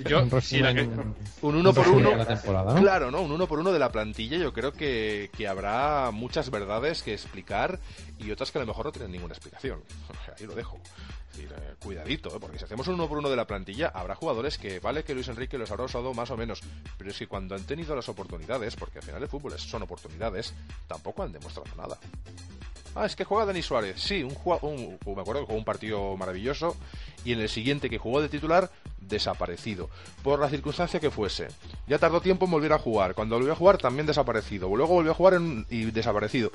Yo, 0.09 0.21
un 1.43 1.55
uno 1.57 1.73
por 1.73 1.89
uno... 1.89 2.11
Claro, 2.81 3.11
¿no? 3.11 3.23
Un 3.23 3.33
uno 3.33 3.47
por 3.47 3.59
uno 3.59 3.73
de 3.73 3.79
la 3.79 3.91
plantilla, 3.91 4.37
yo 4.37 4.53
creo 4.53 4.73
que, 4.73 5.31
que 5.37 5.49
habrá 5.49 6.11
muchas 6.13 6.51
verdades 6.51 7.03
que 7.03 7.13
explicar 7.13 7.81
y 8.21 8.31
otras 8.31 8.51
que 8.51 8.59
a 8.59 8.61
lo 8.61 8.67
mejor 8.67 8.87
no 8.87 8.93
tienen 8.93 9.13
ninguna 9.13 9.33
explicación. 9.33 9.83
Ahí 10.39 10.47
lo 10.47 10.55
dejo. 10.55 10.79
Eh, 11.39 11.75
cuidadito, 11.83 12.35
¿eh? 12.35 12.39
porque 12.41 12.59
si 12.59 12.65
hacemos 12.65 12.87
un 12.89 12.95
uno 12.95 13.09
por 13.09 13.19
uno 13.19 13.31
de 13.31 13.37
la 13.37 13.47
plantilla, 13.47 13.89
habrá 13.89 14.15
jugadores 14.15 14.59
que 14.59 14.81
vale 14.81 15.05
que 15.05 15.15
Luis 15.15 15.29
Enrique 15.29 15.57
los 15.57 15.71
habrá 15.71 15.85
usado 15.85 16.13
más 16.13 16.31
o 16.31 16.37
menos, 16.37 16.61
pero 16.99 17.11
es 17.11 17.19
que 17.19 17.29
cuando 17.29 17.55
han 17.55 17.65
tenido 17.65 17.97
las 17.97 18.09
oportunidades, 18.09 18.77
porque 18.77 18.99
al 18.99 19.05
final 19.05 19.23
el 19.23 19.29
fútbol 19.29 19.59
son 19.59 19.83
oportunidades, 19.83 20.55
tampoco 20.87 21.23
han 21.23 21.33
demostrado 21.33 21.75
nada. 21.77 21.99
Ah, 22.95 23.07
es 23.07 23.15
que 23.15 23.25
juega 23.25 23.47
Denis 23.47 23.67
Suárez. 23.67 24.01
Sí, 24.01 24.25
un, 24.25 24.37
un, 24.63 24.99
me 25.15 25.23
acuerdo 25.23 25.43
que 25.43 25.47
jugó 25.47 25.59
un 25.59 25.65
partido 25.65 26.17
maravilloso 26.17 26.77
y 27.25 27.33
en 27.33 27.41
el 27.41 27.49
siguiente 27.49 27.89
que 27.89 27.99
jugó 27.99 28.21
de 28.21 28.29
titular, 28.29 28.71
desaparecido. 29.01 29.89
Por 30.25 30.41
la 30.41 30.49
circunstancia 30.49 30.99
que 30.99 31.11
fuese. 31.11 31.49
Ya 31.87 31.99
tardó 31.99 32.21
tiempo 32.21 32.47
en 32.47 32.51
volver 32.51 32.73
a 32.73 32.79
jugar. 32.79 33.15
Cuando 33.15 33.37
volvió 33.37 33.53
a 33.53 33.57
jugar, 33.57 33.79
también 33.79 34.07
desaparecido. 34.07 34.69
Luego 34.75 34.95
volvió 34.95 35.13
a 35.13 35.15
jugar 35.15 35.41
y 35.71 35.85
desaparecido. 35.93 36.51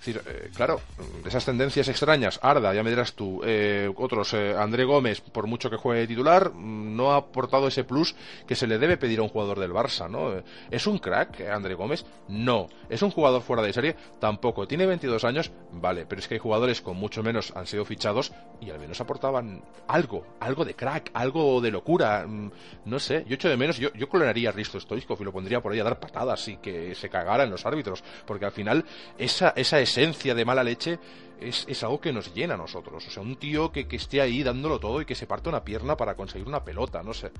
Decir, 0.00 0.22
eh, 0.26 0.48
claro, 0.56 0.80
esas 1.26 1.44
tendencias 1.44 1.86
extrañas, 1.88 2.40
Arda, 2.42 2.72
ya 2.72 2.82
me 2.82 2.88
dirás 2.88 3.12
tú, 3.12 3.42
eh, 3.44 3.92
otros, 3.96 4.32
eh, 4.32 4.54
André 4.56 4.84
Gómez, 4.84 5.20
por 5.20 5.46
mucho 5.46 5.68
que 5.68 5.76
juegue 5.76 6.06
titular, 6.06 6.52
mm, 6.54 6.96
no 6.96 7.12
ha 7.12 7.16
aportado 7.16 7.68
ese 7.68 7.84
plus 7.84 8.16
que 8.46 8.54
se 8.54 8.66
le 8.66 8.78
debe 8.78 8.96
pedir 8.96 9.18
a 9.18 9.24
un 9.24 9.28
jugador 9.28 9.60
del 9.60 9.72
Barça, 9.72 10.08
¿no? 10.08 10.42
¿Es 10.70 10.86
un 10.86 11.00
crack, 11.00 11.42
André 11.42 11.74
Gómez? 11.74 12.06
No. 12.28 12.68
¿Es 12.88 13.02
un 13.02 13.10
jugador 13.10 13.42
fuera 13.42 13.62
de 13.62 13.74
serie? 13.74 13.94
Tampoco. 14.18 14.66
¿Tiene 14.66 14.86
22 14.86 15.22
años? 15.24 15.52
Vale, 15.70 16.06
pero 16.06 16.20
es 16.20 16.28
que 16.28 16.34
hay 16.36 16.40
jugadores 16.40 16.80
con 16.80 16.96
mucho 16.96 17.22
menos 17.22 17.52
han 17.54 17.66
sido 17.66 17.84
fichados 17.84 18.32
y 18.58 18.70
al 18.70 18.78
menos 18.78 19.02
aportaban 19.02 19.62
algo, 19.86 20.26
algo 20.40 20.64
de 20.64 20.74
crack, 20.74 21.10
algo 21.12 21.60
de 21.60 21.70
locura, 21.70 22.26
mm, 22.26 22.50
no 22.86 22.98
sé. 22.98 23.26
Yo 23.28 23.34
echo 23.34 23.50
de 23.50 23.58
menos, 23.58 23.76
yo, 23.76 23.92
yo 23.92 24.08
clonaría 24.08 24.48
a 24.48 24.52
Risto 24.52 24.80
Stoichkov 24.80 25.20
y 25.20 25.24
lo 25.24 25.32
pondría 25.32 25.60
por 25.60 25.72
ahí 25.72 25.80
a 25.80 25.84
dar 25.84 26.00
patadas 26.00 26.48
y 26.48 26.56
que 26.56 26.94
se 26.94 27.10
cagara 27.10 27.44
en 27.44 27.50
los 27.50 27.66
árbitros, 27.66 28.02
porque 28.24 28.46
al 28.46 28.52
final 28.52 28.82
esa, 29.18 29.52
esa 29.56 29.78
esencia 29.90 30.34
de 30.34 30.44
mala 30.44 30.62
leche 30.62 30.98
es, 31.40 31.64
es, 31.68 31.82
algo 31.82 32.00
que 32.00 32.12
nos 32.12 32.32
llena 32.34 32.54
a 32.54 32.56
nosotros. 32.56 33.06
O 33.06 33.10
sea, 33.10 33.22
un 33.22 33.36
tío 33.36 33.72
que, 33.72 33.88
que, 33.88 33.96
esté 33.96 34.20
ahí 34.20 34.42
dándolo 34.42 34.78
todo 34.78 35.00
y 35.00 35.04
que 35.04 35.14
se 35.14 35.26
parte 35.26 35.48
una 35.48 35.64
pierna 35.64 35.96
para 35.96 36.14
conseguir 36.14 36.46
una 36.46 36.64
pelota, 36.64 37.02
no 37.02 37.12
sé. 37.12 37.30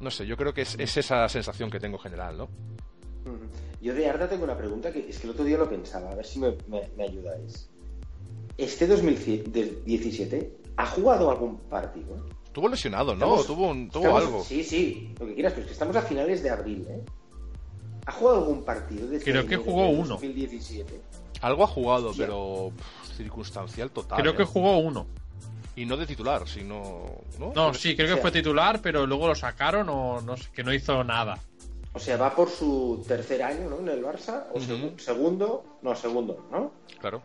No 0.00 0.10
sé, 0.10 0.26
yo 0.26 0.36
creo 0.36 0.54
que 0.54 0.62
es, 0.62 0.76
es 0.78 0.96
esa 0.96 1.28
sensación 1.28 1.70
que 1.70 1.78
tengo 1.78 1.98
general, 1.98 2.38
¿no? 2.38 2.48
Yo 3.82 3.94
de 3.94 4.08
Arda 4.08 4.28
tengo 4.28 4.44
una 4.44 4.56
pregunta 4.56 4.92
que 4.92 5.08
es 5.08 5.18
que 5.18 5.26
el 5.26 5.32
otro 5.32 5.44
día 5.44 5.58
lo 5.58 5.68
pensaba, 5.68 6.10
a 6.10 6.14
ver 6.14 6.24
si 6.24 6.38
me, 6.38 6.54
me, 6.68 7.04
ayudáis. 7.04 7.68
¿Este 8.56 8.86
2017 8.86 10.56
ha 10.76 10.86
jugado 10.86 11.30
algún 11.30 11.58
partido? 11.58 12.26
Estuvo 12.44 12.68
lesionado, 12.68 13.14
¿no? 13.14 13.42
tuvo, 13.42 13.68
un, 13.68 13.90
tuvo 13.90 14.16
algo. 14.16 14.42
Sí, 14.44 14.64
sí, 14.64 15.14
lo 15.18 15.26
que 15.26 15.34
quieras, 15.34 15.52
pero 15.52 15.62
es 15.62 15.68
que 15.68 15.72
estamos 15.72 15.96
a 15.96 16.02
finales 16.02 16.42
de 16.42 16.50
abril, 16.50 16.86
¿eh? 16.88 17.02
¿Ha 18.06 18.12
jugado 18.12 18.38
algún 18.38 18.64
partido? 18.64 19.06
Creo 19.22 19.46
que 19.46 19.56
jugó 19.56 19.88
uno. 19.88 20.08
2017? 20.08 21.00
Algo 21.40 21.64
ha 21.64 21.66
jugado, 21.66 22.12
pero 22.16 22.72
circunstancial 23.16 23.90
total. 23.90 24.20
Creo 24.20 24.36
que 24.36 24.42
¿eh? 24.42 24.46
jugó 24.46 24.78
uno. 24.78 25.06
Y 25.76 25.86
no 25.86 25.96
de 25.96 26.06
titular, 26.06 26.46
sino. 26.46 27.22
No, 27.38 27.52
no 27.54 27.74
sí, 27.74 27.96
creo 27.96 28.14
que 28.14 28.20
fue 28.20 28.30
titular, 28.30 28.80
pero 28.82 29.06
luego 29.06 29.28
lo 29.28 29.34
sacaron 29.34 29.88
o 29.88 30.20
no 30.20 30.36
sé, 30.36 30.50
que 30.52 30.62
no 30.62 30.74
hizo 30.74 31.02
nada. 31.04 31.38
O 31.92 31.98
sea, 31.98 32.16
va 32.16 32.34
por 32.34 32.48
su 32.48 33.04
tercer 33.06 33.42
año, 33.42 33.68
¿no? 33.68 33.78
En 33.78 33.88
el 33.88 34.04
Barça, 34.04 34.44
o 34.52 34.60
segundo, 34.98 35.64
no, 35.82 35.94
segundo, 35.96 36.46
¿no? 36.50 36.72
Claro. 37.00 37.22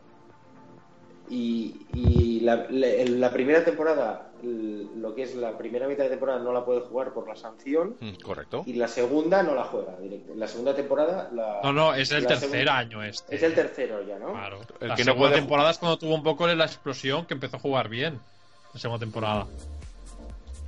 Y, 1.30 2.40
la, 2.42 3.32
primera 3.32 3.64
temporada, 3.64 4.32
lo 4.46 5.16
que 5.16 5.24
es 5.24 5.36
la 5.36 5.58
primera 5.58 5.88
mitad 5.88 6.04
de 6.04 6.12
temporada, 6.12 6.40
no 6.40 6.54
la 6.54 6.64
puede 6.64 6.82
jugar 6.82 7.14
por 7.14 7.28
la 7.28 7.36
sanción. 7.36 7.96
Mm, 8.00 8.22
correcto. 8.24 8.64
Y 8.66 8.74
la 8.74 8.88
segunda 8.88 9.44
no 9.44 9.56
la 9.56 9.64
juega. 9.64 9.96
La 10.36 10.48
segunda 10.48 10.76
temporada. 10.76 11.30
La, 11.34 11.62
no, 11.64 11.74
no, 11.74 11.94
es 11.94 12.12
el 12.12 12.26
tercer 12.26 12.70
año 12.70 13.04
este. 13.04 13.36
Es 13.36 13.44
el 13.44 13.54
tercero 13.54 14.06
ya, 14.06 14.20
¿no? 14.20 14.34
Claro. 14.34 14.60
la 14.80 14.98
segunda 14.98 15.34
temporada 15.34 15.72
es 15.72 15.78
cuando 15.78 15.98
tuvo 15.98 16.16
un 16.16 16.24
poco 16.24 16.48
la 16.48 16.66
explosión 16.66 17.26
que 17.26 17.34
empezó 17.34 17.58
a 17.58 17.60
jugar 17.60 17.90
bien. 17.90 18.20
La 18.74 18.80
segunda 18.80 19.00
temporada. 19.00 19.48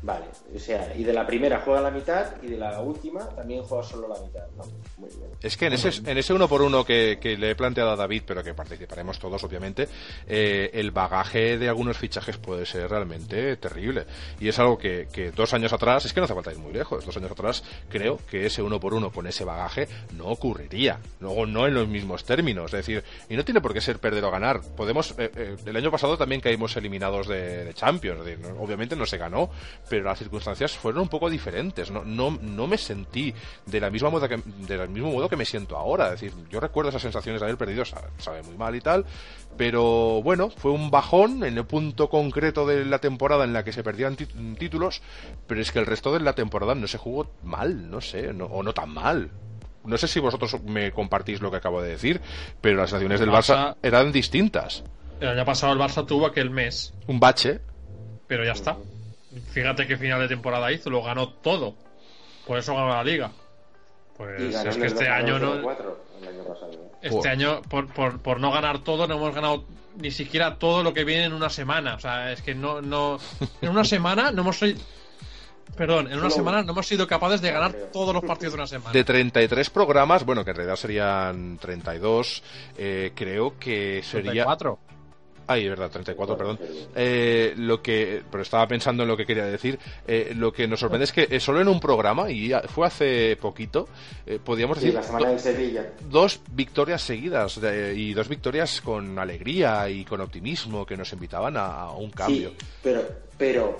Vale, 0.08 0.28
o 0.56 0.58
sea, 0.58 0.96
y 0.96 1.04
de 1.04 1.12
la 1.12 1.28
primera 1.28 1.60
juega 1.66 1.82
la 1.82 1.92
mitad 1.92 2.42
y 2.42 2.48
de 2.48 2.58
la 2.58 2.80
última 2.80 3.28
también 3.36 3.62
juega 3.64 3.84
solo 3.84 4.08
la 4.08 4.16
mitad. 4.22 4.46
muy 4.96 5.10
bien. 5.10 5.32
Es 5.42 5.58
que 5.58 5.66
en 5.66 5.74
ese, 5.74 5.90
en 6.10 6.18
ese 6.18 6.34
uno 6.34 6.48
por 6.48 6.62
uno 6.62 6.86
que, 6.86 7.20
le 7.38 7.52
he 7.52 7.56
planteado 7.56 7.92
a 7.92 7.98
David, 7.98 8.24
pero 8.26 8.42
que 8.42 8.54
participaremos 8.54 9.20
todos, 9.20 9.44
obviamente, 9.44 9.90
eh, 10.26 10.70
el 10.74 10.92
bagaje 10.92 11.58
de 11.58 11.68
algunos 11.68 11.98
fichajes 11.98 12.38
puede 12.38 12.66
ser 12.66 12.90
realmente 12.90 13.58
terrible. 13.58 14.06
Y 14.40 14.48
es 14.48 14.58
algo 14.60 14.78
que, 14.78 15.10
que, 15.12 15.32
dos 15.32 15.54
años 15.54 15.74
atrás, 15.74 16.06
es 16.06 16.14
que 16.14 16.22
no 16.22 16.24
hace 16.24 16.36
falta 16.36 16.54
ir 16.54 16.60
muy 16.60 16.72
lejos, 16.72 17.06
dos 17.06 17.18
años 17.18 17.32
atrás 17.32 17.62
creo 17.90 18.18
que 18.30 18.46
ese 18.46 18.62
uno 18.62 18.80
por 18.80 18.94
uno 18.94 19.12
con 19.12 19.28
ese 19.28 19.44
bagaje 19.44 19.90
no 20.16 20.28
ocurriría. 20.28 21.02
Luego 21.20 21.46
no 21.46 21.68
en 21.68 21.74
los 21.74 21.90
mismos 21.90 22.24
términos, 22.24 22.74
es 22.74 22.86
decir, 22.86 23.04
y 23.28 23.36
no 23.36 23.44
tiene 23.44 23.60
por 23.60 23.74
qué 23.74 23.82
ser 23.82 24.00
perder 24.00 24.24
o 24.24 24.32
ganar. 24.32 24.62
Podemos, 24.78 25.12
eh, 25.18 25.30
eh, 25.36 25.58
el 25.66 25.76
año 25.76 25.92
pasado 25.92 26.18
también 26.18 26.40
caímos 26.40 26.78
eliminados 26.78 27.28
de, 27.28 27.74
Champions, 27.74 28.22
obviamente 28.58 28.96
no 28.96 29.06
se 29.06 29.18
ganó, 29.18 29.50
las 30.02 30.20
circunstancias 30.20 30.78
fueron 30.78 31.02
un 31.04 31.10
poco 31.10 31.30
diferentes. 31.30 31.92
No, 31.92 32.04
no, 32.04 32.38
no 32.42 32.68
me 32.68 32.78
sentí 32.78 33.34
de 33.66 33.80
la 33.80 33.90
misma 33.90 34.10
modo 34.10 34.28
que, 34.28 34.42
del 34.68 34.90
mismo 34.90 35.12
modo 35.12 35.30
que 35.30 35.36
me 35.36 35.46
siento 35.46 35.78
ahora. 35.78 36.14
Es 36.14 36.22
decir, 36.22 36.34
yo 36.50 36.60
recuerdo 36.60 36.90
esas 36.90 37.02
sensaciones 37.02 37.42
de 37.42 37.46
haber 37.46 37.58
perdido, 37.58 37.84
sabe, 37.86 38.44
muy 38.44 38.56
mal 38.56 38.76
y 38.76 38.82
tal, 38.82 39.06
pero 39.58 40.22
bueno, 40.22 40.50
fue 40.50 40.72
un 40.72 40.92
bajón 40.92 41.44
en 41.44 41.58
el 41.58 41.66
punto 41.66 42.10
concreto 42.10 42.66
de 42.66 42.86
la 42.86 43.00
temporada 43.00 43.44
en 43.44 43.54
la 43.54 43.64
que 43.64 43.74
se 43.74 43.84
perdían 43.84 44.16
títulos, 44.16 45.02
pero 45.48 45.62
es 45.62 45.72
que 45.72 45.80
el 45.80 45.86
resto 45.86 46.14
de 46.14 46.20
la 46.20 46.34
temporada 46.34 46.76
no 46.76 46.88
se 46.88 46.98
jugó 46.98 47.32
mal, 47.44 47.90
no 47.90 48.02
sé, 48.02 48.30
o 48.30 48.64
no 48.64 48.74
tan 48.74 48.90
mal. 48.90 49.32
No 49.84 49.98
sé 49.98 50.08
si 50.08 50.20
vosotros 50.20 50.62
me 50.64 50.92
compartís 50.92 51.42
lo 51.42 51.50
que 51.50 51.58
acabo 51.58 51.82
de 51.82 51.90
decir, 51.90 52.22
pero 52.60 52.78
las 52.78 52.90
sensaciones 52.90 53.22
del 53.22 53.30
Barça 53.30 53.78
eran 53.82 54.12
distintas. 54.12 54.84
El 55.20 55.30
año 55.30 55.46
pasado 55.46 55.74
el 55.74 55.80
Barça 55.80 56.06
tuvo 56.06 56.28
aquel 56.28 56.50
mes. 56.50 56.94
Un 57.08 57.20
bache. 57.20 57.62
Pero 58.28 58.44
ya 58.44 58.52
está. 58.52 58.78
Fíjate 59.52 59.88
qué 59.88 59.98
final 59.98 60.20
de 60.20 60.28
temporada 60.28 60.72
hizo, 60.72 60.90
lo 60.90 61.04
ganó 61.04 61.30
todo. 61.30 61.76
Por 62.46 62.58
eso 62.58 62.74
ganó 62.74 62.90
la 62.90 63.04
liga. 63.04 63.32
Pues 64.16 64.56
es 64.56 64.78
que 64.78 64.88
este 64.88 65.08
año 65.08 65.38
no. 65.38 65.72
Este 67.02 67.30
año, 67.30 67.62
por, 67.64 67.94
por, 67.94 68.20
por, 68.20 68.40
no 68.40 68.52
ganar 68.52 68.80
todo, 68.80 69.08
no 69.08 69.16
hemos 69.16 69.36
ganado 69.36 69.66
ni 69.98 70.12
siquiera 70.12 70.58
todo 70.58 70.82
lo 70.84 70.94
que 70.94 71.04
viene 71.04 71.26
en 71.26 71.34
una 71.34 71.50
semana. 71.50 71.96
O 71.96 72.00
sea, 72.00 72.32
es 72.32 72.42
que 72.42 72.56
no. 72.56 72.82
no 72.82 73.20
en 73.62 73.70
una 73.70 73.84
semana 73.84 74.32
no 74.32 74.42
hemos. 74.42 74.60
Perdón, 75.76 76.12
en 76.12 76.18
una 76.18 76.32
semana 76.32 76.64
no 76.64 76.72
hemos 76.72 76.88
sido 76.88 77.06
capaces 77.06 77.42
de 77.42 77.52
ganar 77.52 77.74
todos 77.94 78.14
los 78.14 78.24
partidos 78.24 78.54
de 78.54 78.60
una 78.60 78.68
semana. 78.68 78.92
De 78.92 79.04
33 79.04 79.70
programas, 79.70 80.26
bueno, 80.26 80.44
que 80.44 80.52
en 80.52 80.56
realidad 80.56 80.76
serían 80.76 81.58
32, 81.60 82.44
eh, 82.78 83.12
creo 83.14 83.60
que 83.60 84.02
sería. 84.04 84.46
34. 84.46 84.80
Ay, 85.48 85.70
verdad, 85.70 85.90
34, 85.90 86.38
perdón. 86.38 86.60
Eh, 86.94 87.54
lo 87.56 87.82
que, 87.82 88.22
pero 88.30 88.44
estaba 88.44 88.68
pensando 88.68 89.04
en 89.04 89.10
lo 89.10 89.16
que 89.16 89.26
quería 89.26 89.46
decir. 89.46 89.80
Eh, 90.06 90.34
lo 90.36 90.52
que 90.52 90.68
nos 90.68 90.82
sorprende 90.82 91.06
es 91.06 91.14
que 91.14 91.28
eh, 91.30 91.40
solo 91.40 91.62
en 91.62 91.70
un 91.70 91.80
programa, 91.80 92.30
y 92.30 92.52
fue 92.68 92.86
hace 92.86 93.38
poquito, 93.38 93.88
podíamos 94.44 94.78
decir. 94.78 94.94
la 94.94 95.04
semana 95.04 95.30
de 95.30 95.40
Sevilla. 95.40 95.94
Dos 96.10 96.42
victorias 96.52 97.02
seguidas 97.02 97.60
y 97.96 98.14
dos 98.14 98.28
victorias 98.28 98.82
con 98.82 99.18
alegría 99.18 99.90
y 99.90 100.04
con 100.04 100.20
optimismo 100.20 100.86
que 100.86 100.98
nos 100.98 101.14
invitaban 101.14 101.56
a, 101.56 101.92
un 101.92 102.12
cambio. 102.12 102.50
Sí, 102.50 102.66
pero, 102.84 103.08
pero, 103.38 103.78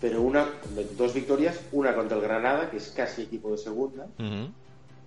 pero 0.00 0.20
una, 0.20 0.48
dos 0.96 1.14
victorias, 1.14 1.60
una 1.70 1.94
contra 1.94 2.16
el 2.16 2.22
Granada, 2.24 2.68
que 2.70 2.78
es 2.78 2.88
casi 2.88 3.22
equipo 3.22 3.52
de 3.52 3.58
segunda, 3.58 4.06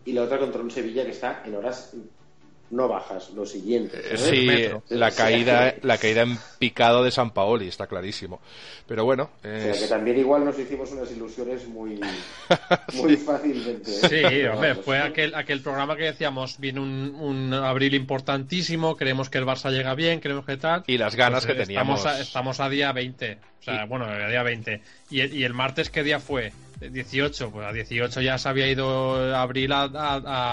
y 0.06 0.14
la 0.14 0.24
otra 0.24 0.40
contra 0.40 0.62
un 0.62 0.72
Sevilla 0.72 1.04
que 1.04 1.12
está 1.12 1.44
en 1.46 1.56
horas 1.56 1.94
no 2.70 2.88
bajas, 2.88 3.30
lo 3.32 3.46
siguiente. 3.46 3.98
Eh, 4.04 4.18
sí, 4.18 4.96
la 4.96 5.12
caída, 5.12 5.76
la 5.82 5.98
caída 5.98 6.24
en 6.24 6.38
picado 6.60 7.04
de 7.04 7.12
San 7.12 7.32
Paoli, 7.32 7.68
está 7.68 7.88
clarísimo. 7.88 8.42
Pero 8.88 9.06
bueno. 9.06 9.30
que 9.42 9.88
también 9.90 10.18
igual 10.18 10.46
nos 10.46 10.58
hicimos 10.58 10.92
unas 10.92 11.12
ilusiones 11.12 11.68
muy, 11.68 12.00
muy 12.94 13.18
fácilmente. 13.18 13.92
¿eh? 13.92 14.10
Sí, 14.32 14.46
hombre, 14.46 14.76
fue 14.76 15.00
aquel, 15.00 15.36
aquel 15.36 15.62
programa 15.62 15.96
que 15.96 16.04
decíamos, 16.04 16.58
viene 16.60 16.80
un, 16.80 17.16
un, 17.20 17.54
abril 17.54 17.94
importantísimo, 17.96 18.96
creemos 18.96 19.30
que 19.30 19.38
el 19.38 19.46
Barça 19.46 19.72
llega 19.72 19.94
bien, 19.96 20.20
creemos 20.20 20.46
que 20.46 20.58
tal. 20.58 20.84
Y 20.88 20.98
las 20.98 21.16
ganas 21.16 21.46
pues, 21.46 21.56
que 21.56 21.64
teníamos. 21.64 22.00
Estamos 22.00 22.20
a, 22.20 22.22
estamos 22.22 22.60
a 22.60 22.70
día 22.70 22.92
20, 22.92 23.38
o 23.60 23.64
sea, 23.64 23.86
bueno, 23.86 24.06
a 24.06 24.28
día 24.28 24.44
20. 24.44 24.82
¿Y, 25.10 25.38
¿Y 25.38 25.44
el 25.44 25.54
martes 25.54 25.90
qué 25.90 26.04
día 26.04 26.20
fue? 26.20 26.52
18, 26.80 27.52
pues 27.52 27.68
a 27.68 27.74
18 27.74 28.22
ya 28.22 28.38
se 28.38 28.50
había 28.50 28.68
ido 28.68 29.36
Abril 29.36 29.72
a, 29.72 29.84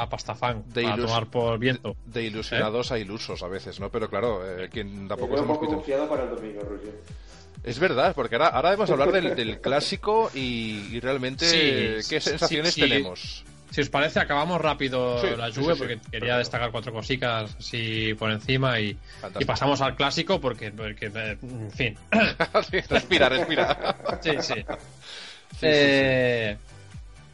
a, 0.03 0.09
Pastafán 0.09 0.65
de 0.73 0.87
a 0.87 0.97
tomar 0.97 1.27
por 1.27 1.59
viento. 1.59 1.97
De, 2.07 2.23
ilusionados 2.23 2.93
a 2.93 2.99
ilusos 2.99 3.43
a 3.43 3.49
veces, 3.49 3.81
¿no? 3.81 3.91
Pero 3.91 4.09
claro, 4.09 4.43
eh, 4.47 4.69
quien 4.71 5.07
tampoco 5.09 5.41
un 5.41 5.47
poco 5.47 5.67
confiado 5.67 6.09
para 6.09 6.25
el 6.25 6.31
domingo, 6.31 6.61
Es 7.63 7.79
verdad, 7.79 8.15
porque 8.15 8.37
ahora, 8.37 8.49
ahora 8.49 8.71
debemos 8.71 8.91
hablar 8.91 9.13
del, 9.13 9.61
clásico 9.63 10.31
y, 10.35 10.99
realmente 11.01 12.01
qué 12.09 12.21
sensaciones 12.21 12.75
tenemos. 12.75 13.45
Si 13.71 13.81
os 13.81 13.89
parece, 13.89 14.21
acabamos 14.21 14.61
rápido 14.61 15.21
la 15.37 15.49
lluvia 15.49 15.75
porque 15.75 15.99
quería 16.09 16.39
destacar 16.39 16.71
cuatro 16.71 16.93
cositas 16.93 17.57
así 17.59 18.15
por 18.15 18.31
encima 18.31 18.79
y, 18.79 18.97
y 19.41 19.45
pasamos 19.45 19.81
al 19.81 19.97
clásico 19.97 20.41
porque, 20.41 20.71
porque 20.71 21.07
en 21.07 21.73
fin. 21.73 21.99
respira, 22.89 23.29
respira. 23.29 23.97
sí, 24.23 24.31
sí. 24.41 24.55
Eh, 25.63 26.57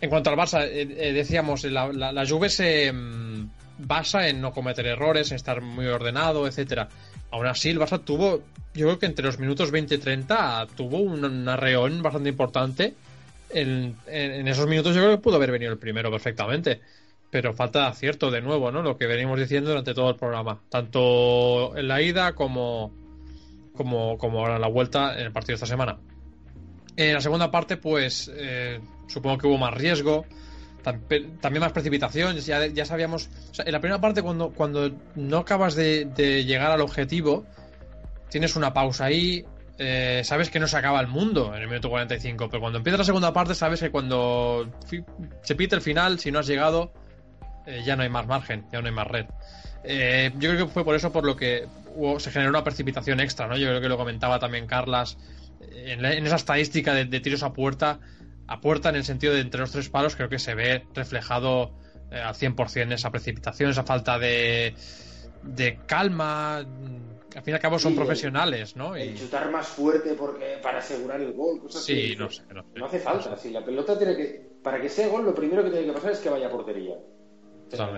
en 0.00 0.08
cuanto 0.08 0.30
al 0.30 0.36
Barça, 0.36 0.64
eh, 0.64 0.88
eh, 0.96 1.12
decíamos, 1.12 1.64
la, 1.64 1.92
la, 1.92 2.26
Juve 2.26 2.48
se 2.48 2.90
mm, 2.92 3.50
basa 3.78 4.28
en 4.28 4.40
no 4.40 4.52
cometer 4.52 4.86
errores, 4.86 5.30
en 5.30 5.36
estar 5.36 5.60
muy 5.60 5.86
ordenado, 5.86 6.46
etcétera. 6.46 6.88
Aún 7.30 7.46
así, 7.46 7.70
el 7.70 7.78
Barça 7.78 8.02
tuvo, 8.02 8.42
yo 8.74 8.86
creo 8.86 8.98
que 8.98 9.06
entre 9.06 9.26
los 9.26 9.38
minutos 9.38 9.70
20 9.70 9.94
y 9.94 9.98
30 9.98 10.68
tuvo 10.74 10.98
un, 10.98 11.48
arreón 11.48 12.02
bastante 12.02 12.30
importante. 12.30 12.94
En, 13.50 13.96
esos 14.06 14.66
minutos 14.68 14.94
yo 14.94 15.02
creo 15.02 15.16
que 15.16 15.22
pudo 15.22 15.36
haber 15.36 15.50
venido 15.50 15.72
el 15.72 15.78
primero 15.78 16.10
perfectamente. 16.10 16.80
Pero 17.30 17.54
falta 17.54 17.82
de 17.82 17.86
acierto 17.86 18.30
de 18.30 18.40
nuevo, 18.40 18.72
¿no? 18.72 18.82
Lo 18.82 18.96
que 18.96 19.06
venimos 19.06 19.38
diciendo 19.38 19.70
durante 19.70 19.94
todo 19.94 20.10
el 20.10 20.16
programa. 20.16 20.60
Tanto 20.68 21.76
en 21.76 21.86
la 21.86 22.02
ida 22.02 22.32
como, 22.32 22.92
como, 23.76 24.18
como 24.18 24.40
ahora 24.40 24.56
en 24.56 24.62
la 24.62 24.66
vuelta 24.66 25.14
en 25.14 25.26
el 25.26 25.32
partido 25.32 25.52
de 25.52 25.54
esta 25.54 25.66
semana. 25.66 25.98
En 27.00 27.14
la 27.14 27.22
segunda 27.22 27.50
parte, 27.50 27.78
pues 27.78 28.30
eh, 28.34 28.78
supongo 29.06 29.38
que 29.38 29.46
hubo 29.46 29.56
más 29.56 29.72
riesgo, 29.72 30.26
también 30.82 31.60
más 31.60 31.72
precipitación. 31.72 32.36
Ya, 32.36 32.84
sabíamos. 32.84 33.30
en 33.56 33.72
la 33.72 33.80
primera 33.80 34.02
parte, 34.02 34.20
cuando, 34.20 34.50
cuando 34.50 34.90
no 35.14 35.38
acabas 35.38 35.74
de, 35.76 36.44
llegar 36.44 36.70
al 36.70 36.82
objetivo, 36.82 37.46
tienes 38.28 38.54
una 38.54 38.74
pausa 38.74 39.06
ahí. 39.06 39.46
Eh, 39.78 40.20
sabes 40.24 40.50
que 40.50 40.60
no 40.60 40.66
se 40.66 40.76
acaba 40.76 41.00
el 41.00 41.06
mundo 41.06 41.54
en 41.54 41.62
el 41.62 41.68
minuto 41.68 41.88
45, 41.88 42.50
pero 42.50 42.60
cuando 42.60 42.76
empieza 42.76 42.98
la 42.98 43.04
segunda 43.04 43.32
parte, 43.32 43.54
sabes 43.54 43.80
que 43.80 43.90
cuando 43.90 44.70
se 45.40 45.54
pite 45.54 45.74
el 45.74 45.80
final, 45.80 46.18
si 46.18 46.30
no 46.30 46.40
has 46.40 46.46
llegado, 46.46 46.92
eh, 47.64 47.82
ya 47.82 47.96
no 47.96 48.02
hay 48.02 48.10
más 48.10 48.26
margen, 48.26 48.66
ya 48.70 48.82
no 48.82 48.88
hay 48.88 48.92
más 48.92 49.06
red. 49.06 49.24
yo 50.38 50.50
creo 50.50 50.66
que 50.66 50.72
fue 50.74 50.84
por 50.84 50.94
eso 50.96 51.10
por 51.10 51.24
lo 51.24 51.34
que 51.34 51.66
se 52.18 52.30
generó 52.30 52.50
una 52.50 52.62
precipitación 52.62 53.20
extra, 53.20 53.46
¿no? 53.46 53.56
Yo 53.56 53.68
creo 53.68 53.80
que 53.80 53.88
lo 53.88 53.96
comentaba 53.96 54.38
también 54.38 54.66
Carlas 54.66 55.16
en, 55.60 56.04
esa 56.26 56.36
estadística 56.36 56.94
de, 56.94 57.20
tiros 57.20 57.42
a 57.42 57.52
puerta, 57.52 58.00
a 58.46 58.60
puerta 58.60 58.88
en 58.88 58.96
el 58.96 59.04
sentido 59.04 59.34
de 59.34 59.40
entre 59.40 59.60
los 59.60 59.72
tres 59.72 59.88
palos, 59.88 60.16
creo 60.16 60.28
que 60.28 60.38
se 60.38 60.54
ve 60.54 60.84
reflejado 60.94 61.72
eh, 62.10 62.20
al 62.20 62.34
100% 62.34 62.92
esa 62.92 63.10
precipitación, 63.10 63.70
esa 63.70 63.84
falta 63.84 64.18
de, 64.18 64.74
de 65.42 65.78
calma. 65.86 66.58
Al 66.58 67.42
fin 67.42 67.52
y 67.52 67.52
al 67.52 67.60
cabo 67.60 67.78
son 67.78 67.94
profesionales, 67.94 68.74
¿no? 68.74 68.98
Y... 68.98 69.14
chutar 69.14 69.50
más 69.52 69.68
fuerte 69.68 70.14
porque 70.14 70.58
para 70.60 70.78
asegurar 70.78 71.20
el 71.20 71.32
gol, 71.32 71.60
cosas 71.60 71.84
sí, 71.84 72.16
no 72.18 72.28
sé, 72.28 72.42
no, 72.52 72.86
hace 72.86 72.98
falta. 72.98 73.36
Si 73.36 73.50
la 73.50 73.64
pelota 73.64 73.96
tiene 73.96 74.16
que. 74.16 74.50
Para 74.62 74.80
que 74.80 74.88
sea 74.88 75.08
gol, 75.08 75.24
lo 75.24 75.34
primero 75.34 75.62
que 75.62 75.70
tiene 75.70 75.86
que 75.86 75.92
pasar 75.92 76.10
es 76.12 76.18
que 76.18 76.28
vaya 76.28 76.48
a 76.48 76.50
portería. 76.50 76.96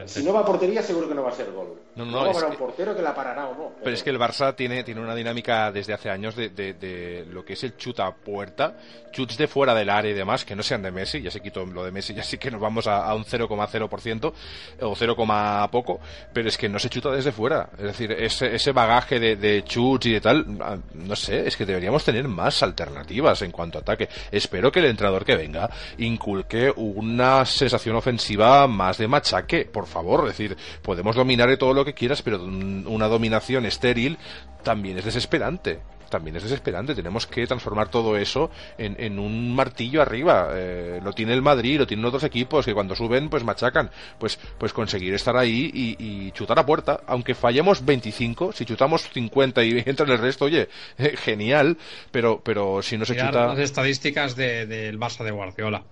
Si 0.06 0.22
no 0.22 0.32
va 0.32 0.40
a 0.40 0.44
portería, 0.44 0.82
seguro 0.82 1.08
que 1.08 1.14
no 1.14 1.22
va 1.22 1.30
a 1.30 1.34
ser 1.34 1.50
gol. 1.50 1.74
No, 1.94 2.04
no, 2.04 2.24
no 2.24 2.48
un 2.48 2.56
portero 2.56 2.94
que 2.94 3.02
la 3.02 3.14
parará 3.14 3.48
o 3.48 3.54
no. 3.54 3.72
Pero... 3.82 3.94
es 3.94 4.02
que 4.02 4.10
el 4.10 4.18
Barça 4.18 4.54
tiene, 4.54 4.84
tiene 4.84 5.00
una 5.00 5.14
dinámica 5.14 5.72
desde 5.72 5.92
hace 5.92 6.10
años 6.10 6.36
de, 6.36 6.50
de, 6.50 7.26
lo 7.30 7.44
que 7.44 7.54
es 7.54 7.64
el 7.64 7.76
chut 7.76 8.00
a 8.00 8.14
puerta, 8.14 8.76
chuts 9.10 9.36
de 9.36 9.48
fuera 9.48 9.74
del 9.74 9.90
área 9.90 10.10
y 10.10 10.14
demás, 10.14 10.44
que 10.44 10.54
no 10.54 10.62
sean 10.62 10.82
de 10.82 10.90
Messi, 10.90 11.22
ya 11.22 11.30
se 11.30 11.40
quitó 11.40 11.64
lo 11.64 11.84
de 11.84 11.90
Messi, 11.90 12.14
ya 12.14 12.22
sí 12.22 12.38
que 12.38 12.50
nos 12.50 12.60
vamos 12.60 12.86
a, 12.86 13.14
un 13.14 13.24
0,0% 13.24 14.32
o 14.80 14.94
0, 14.94 15.68
poco, 15.70 16.00
pero 16.32 16.48
es 16.48 16.58
que 16.58 16.68
no 16.68 16.78
se 16.78 16.90
chuta 16.90 17.10
desde 17.10 17.32
fuera. 17.32 17.70
Es 17.78 17.84
decir, 17.84 18.12
ese, 18.12 18.54
ese 18.54 18.72
bagaje 18.72 19.18
de, 19.18 19.36
de 19.36 19.64
chuts 19.64 20.06
y 20.06 20.12
de 20.12 20.20
tal, 20.20 20.46
ah, 20.60 20.76
no 20.94 21.16
sé, 21.16 21.46
es 21.46 21.56
que 21.56 21.66
deberíamos 21.66 22.04
tener 22.04 22.26
más 22.28 22.62
alternativas 22.62 23.40
en 23.42 23.50
cuanto 23.50 23.78
a 23.78 23.80
ataque. 23.80 24.08
Espero 24.30 24.70
que 24.70 24.80
el 24.80 24.86
entrenador 24.86 25.24
que 25.24 25.36
venga 25.36 25.70
inculque 25.98 26.72
una 26.76 27.44
sensación 27.44 27.96
ofensiva 27.96 28.66
más 28.66 28.98
de 28.98 29.08
machaque, 29.08 29.61
por 29.64 29.86
favor. 29.86 30.28
Es 30.28 30.36
decir, 30.36 30.56
podemos 30.82 31.16
dominar 31.16 31.48
de 31.48 31.56
todo 31.56 31.74
lo 31.74 31.84
que 31.84 31.94
quieras, 31.94 32.22
pero 32.22 32.42
una 32.42 33.08
dominación 33.08 33.66
estéril 33.66 34.18
también 34.62 34.98
es 34.98 35.04
desesperante 35.04 35.80
también 36.12 36.36
es 36.36 36.42
desesperante. 36.44 36.94
Tenemos 36.94 37.26
que 37.26 37.44
transformar 37.46 37.88
todo 37.88 38.16
eso 38.16 38.50
en, 38.78 39.18
un 39.18 39.54
martillo 39.56 40.02
arriba. 40.02 40.50
Eh, 40.52 41.00
lo 41.02 41.12
tiene 41.14 41.32
el 41.32 41.42
Madrid, 41.42 41.78
lo 41.78 41.86
tienen 41.86 42.04
otros 42.04 42.22
equipos 42.22 42.66
que 42.66 42.74
cuando 42.74 42.94
suben 42.94 43.30
pues 43.30 43.42
machacan. 43.42 43.90
Pues, 44.18 44.38
pues 44.58 44.72
conseguir 44.72 45.14
estar 45.14 45.36
ahí 45.36 45.70
y, 45.72 46.30
chutar 46.32 46.58
a 46.58 46.66
puerta. 46.66 47.00
Aunque 47.06 47.34
fallemos 47.34 47.84
25, 47.84 48.52
si 48.52 48.64
chutamos 48.66 49.08
50 49.08 49.64
y 49.64 49.82
entra 49.86 50.06
en 50.06 50.12
el 50.12 50.18
resto, 50.18 50.44
oye, 50.44 50.68
genial. 51.16 51.78
Pero, 52.10 52.42
pero 52.44 52.82
si 52.82 52.98
no 52.98 53.06
se 53.06 53.16
chuta... 53.16 53.46
Las 53.46 53.58
estadísticas 53.58 54.36
del 54.36 55.00
Barça 55.00 55.24
de 55.24 55.30
Guardiola. 55.30 55.82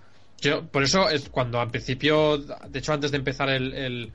Yo, 0.41 0.67
por 0.67 0.83
eso, 0.83 1.11
es 1.11 1.29
cuando 1.29 1.61
al 1.61 1.71
principio, 1.71 2.39
de 2.39 2.79
hecho 2.79 2.93
antes 2.93 3.11
de 3.11 3.19
empezar 3.19 3.51
el 3.51 4.13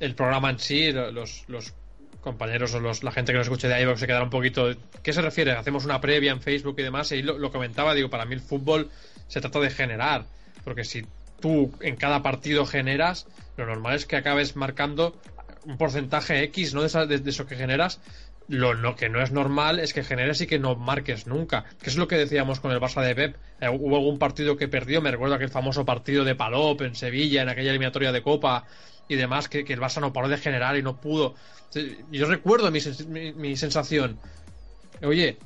el 0.00 0.14
programa 0.14 0.50
en 0.50 0.58
sí, 0.58 0.92
los, 0.92 1.44
los 1.48 1.74
compañeros 2.20 2.74
o 2.74 2.80
los, 2.80 3.02
la 3.02 3.12
gente 3.12 3.32
que 3.32 3.38
nos 3.38 3.46
escuche 3.46 3.68
de 3.68 3.74
ahí 3.74 3.96
se 3.96 4.06
quedará 4.06 4.24
un 4.24 4.30
poquito. 4.30 4.74
¿Qué 5.02 5.12
se 5.12 5.22
refiere? 5.22 5.52
Hacemos 5.52 5.84
una 5.84 6.00
previa 6.00 6.32
en 6.32 6.40
Facebook 6.40 6.76
y 6.78 6.82
demás, 6.82 7.10
y 7.12 7.22
lo, 7.22 7.50
comentaba, 7.50 7.94
digo, 7.94 8.10
para 8.10 8.24
mí 8.24 8.34
el 8.34 8.40
fútbol 8.40 8.90
se 9.26 9.40
trata 9.40 9.60
de 9.60 9.70
generar, 9.70 10.26
porque 10.64 10.84
si 10.84 11.06
tú 11.40 11.72
en 11.80 11.96
cada 11.96 12.22
partido 12.22 12.66
generas, 12.66 13.26
lo 13.56 13.66
normal 13.66 13.94
es 13.94 14.06
que 14.06 14.16
acabes 14.16 14.56
marcando 14.56 15.20
un 15.64 15.76
porcentaje 15.76 16.42
X, 16.44 16.74
¿no? 16.74 16.82
De, 16.82 17.18
de, 17.18 17.30
eso 17.30 17.46
que 17.46 17.56
generas. 17.56 18.00
Lo, 18.48 18.96
que 18.96 19.10
no 19.10 19.22
es 19.22 19.30
normal 19.30 19.78
es 19.78 19.92
que 19.92 20.02
generes 20.02 20.40
y 20.40 20.46
que 20.46 20.58
no 20.58 20.74
marques 20.74 21.26
nunca. 21.26 21.64
Que 21.82 21.90
es 21.90 21.96
lo 21.96 22.08
que 22.08 22.16
decíamos 22.16 22.60
con 22.60 22.72
el 22.72 22.80
Barça 22.80 23.02
de 23.02 23.14
Pep. 23.14 23.36
Eh, 23.60 23.68
hubo 23.68 23.96
algún 23.96 24.18
partido 24.18 24.56
que 24.56 24.68
perdió, 24.68 25.02
me 25.02 25.10
recuerdo 25.10 25.34
aquel 25.34 25.50
famoso 25.50 25.84
partido 25.84 26.24
de 26.24 26.34
Palop 26.34 26.80
en 26.80 26.94
Sevilla, 26.94 27.42
en 27.42 27.50
aquella 27.50 27.70
eliminatoria 27.70 28.10
de 28.10 28.22
Copa, 28.22 28.64
y 29.06 29.16
demás, 29.16 29.48
que, 29.48 29.60
el 29.60 29.80
Barça 29.80 30.00
no 30.00 30.12
paró 30.12 30.28
de 30.28 30.38
generar 30.38 30.76
y 30.76 30.82
no 30.82 30.98
pudo. 30.98 31.34
Yo 32.10 32.26
recuerdo 32.26 32.70
mi, 32.70 32.80
mi 33.34 33.56
sensación. 33.56 34.18
Oye, 35.02 35.38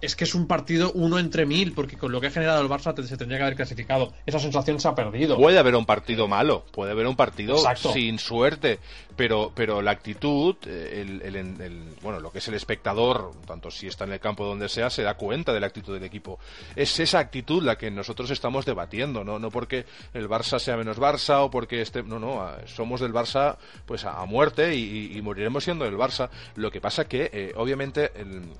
es 0.00 0.16
que 0.16 0.24
es 0.24 0.34
un 0.34 0.46
partido 0.46 0.92
uno 0.92 1.18
entre 1.18 1.46
mil, 1.46 1.72
porque 1.72 1.96
con 1.96 2.12
lo 2.12 2.20
que 2.20 2.28
ha 2.28 2.30
generado 2.30 2.60
el 2.60 2.68
Barça 2.68 2.94
se 3.02 3.16
tendría 3.16 3.38
que 3.38 3.44
haber 3.44 3.56
clasificado. 3.56 4.12
Esa 4.26 4.38
sensación 4.38 4.80
se 4.80 4.88
ha 4.88 4.94
perdido. 4.94 5.36
Puede 5.36 5.58
haber 5.58 5.74
un 5.74 5.86
partido 5.86 6.28
malo, 6.28 6.64
puede 6.72 6.92
haber 6.92 7.06
un 7.06 7.16
partido 7.16 7.56
sin 7.74 8.18
suerte, 8.18 8.78
pero, 9.16 9.52
pero 9.54 9.80
la 9.82 9.92
actitud, 9.92 10.56
eh, 10.66 11.20
el, 11.24 11.94
bueno, 12.02 12.20
lo 12.20 12.30
que 12.30 12.38
es 12.38 12.48
el 12.48 12.54
espectador, 12.54 13.32
tanto 13.46 13.70
si 13.70 13.86
está 13.86 14.04
en 14.04 14.12
el 14.12 14.20
campo 14.20 14.44
donde 14.44 14.68
sea, 14.68 14.90
se 14.90 15.02
da 15.02 15.14
cuenta 15.14 15.52
de 15.52 15.60
la 15.60 15.66
actitud 15.66 15.94
del 15.94 16.04
equipo. 16.04 16.38
Es 16.74 16.98
esa 16.98 17.18
actitud 17.18 17.62
la 17.62 17.76
que 17.76 17.90
nosotros 17.90 18.30
estamos 18.30 18.64
debatiendo, 18.64 19.24
no, 19.24 19.38
no 19.38 19.50
porque 19.50 19.86
el 20.12 20.28
Barça 20.28 20.58
sea 20.58 20.76
menos 20.76 20.98
Barça 20.98 21.44
o 21.44 21.50
porque 21.50 21.80
este, 21.80 22.02
no, 22.02 22.18
no, 22.18 22.44
somos 22.66 23.00
del 23.00 23.12
Barça 23.12 23.56
pues 23.86 24.04
a, 24.04 24.24
muerte 24.24 24.74
y, 24.74 25.20
moriremos 25.22 25.64
siendo 25.64 25.84
del 25.84 25.96
Barça. 25.96 26.28
Lo 26.56 26.70
que 26.70 26.80
pasa 26.80 27.06
que, 27.06 27.30
eh, 27.32 27.52
obviamente, 27.56 28.10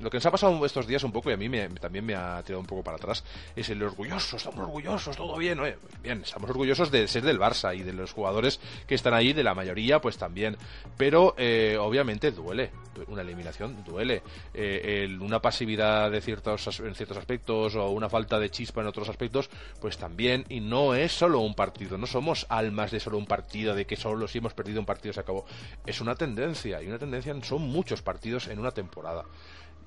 lo 0.00 0.10
que 0.10 0.18
nos 0.18 0.26
ha 0.26 0.30
pasado 0.30 0.64
estos 0.64 0.86
días 0.86 1.02
un 1.04 1.12
poco, 1.12 1.30
y 1.30 1.34
a 1.34 1.36
mí 1.36 1.50
también 1.80 2.04
me 2.06 2.14
ha 2.14 2.42
tirado 2.42 2.60
un 2.60 2.66
poco 2.66 2.82
para 2.82 2.96
atrás, 2.96 3.24
es 3.56 3.68
el 3.68 3.82
orgulloso, 3.82 4.36
estamos 4.36 4.60
orgullosos, 4.60 5.16
todo 5.16 5.36
bien, 5.36 5.60
bien, 6.02 6.22
estamos 6.22 6.48
orgullosos 6.48 6.90
de 6.90 7.08
ser 7.08 7.22
del 7.22 7.38
Barça 7.38 7.76
y 7.76 7.82
de 7.82 7.92
los 7.92 8.12
jugadores 8.12 8.60
que 8.86 8.94
están 8.94 9.14
ahí, 9.14 9.32
de 9.32 9.42
la 9.42 9.54
mayoría, 9.54 10.00
pues 10.00 10.16
también. 10.16 10.43
Pero 10.96 11.34
eh, 11.36 11.76
obviamente 11.78 12.30
duele, 12.30 12.70
una 13.08 13.22
eliminación 13.22 13.84
duele. 13.84 14.22
Eh, 14.52 15.16
una 15.20 15.40
pasividad 15.40 16.10
de 16.10 16.20
ciertos, 16.20 16.80
en 16.80 16.94
ciertos 16.94 17.16
aspectos 17.16 17.74
o 17.74 17.90
una 17.90 18.08
falta 18.08 18.38
de 18.38 18.50
chispa 18.50 18.80
en 18.80 18.86
otros 18.86 19.08
aspectos, 19.08 19.50
pues 19.80 19.98
también, 19.98 20.44
y 20.48 20.60
no 20.60 20.94
es 20.94 21.12
solo 21.12 21.40
un 21.40 21.54
partido, 21.54 21.98
no 21.98 22.06
somos 22.06 22.46
almas 22.48 22.90
de 22.90 23.00
solo 23.00 23.18
un 23.18 23.26
partido, 23.26 23.74
de 23.74 23.86
que 23.86 23.96
solo 23.96 24.28
si 24.28 24.38
hemos 24.38 24.54
perdido 24.54 24.80
un 24.80 24.86
partido 24.86 25.12
se 25.12 25.20
acabó. 25.20 25.44
Es 25.86 26.00
una 26.00 26.14
tendencia, 26.14 26.82
y 26.82 26.86
una 26.86 26.98
tendencia 26.98 27.34
son 27.42 27.62
muchos 27.62 28.02
partidos 28.02 28.48
en 28.48 28.58
una 28.58 28.70
temporada 28.70 29.24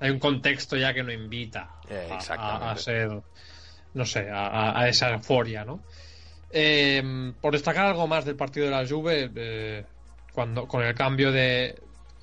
hay 0.00 0.10
un 0.10 0.18
contexto 0.18 0.76
ya 0.76 0.94
que 0.94 1.02
no 1.02 1.12
invita 1.12 1.70
eh, 1.88 2.08
a, 2.10 2.76
ser, 2.76 3.10
no 3.94 4.06
sé, 4.06 4.28
a, 4.30 4.88
esa 4.88 5.10
euforia, 5.10 5.64
¿no? 5.64 5.82
Eh, 6.50 7.32
por 7.40 7.52
destacar 7.52 7.86
algo 7.86 8.06
más 8.06 8.24
del 8.24 8.36
partido 8.36 8.66
de 8.66 8.72
la 8.72 8.86
Juve, 8.86 9.30
eh, 9.34 9.84
cuando 10.38 10.68
con 10.68 10.84
el 10.84 10.94
cambio 10.94 11.32
de 11.32 11.74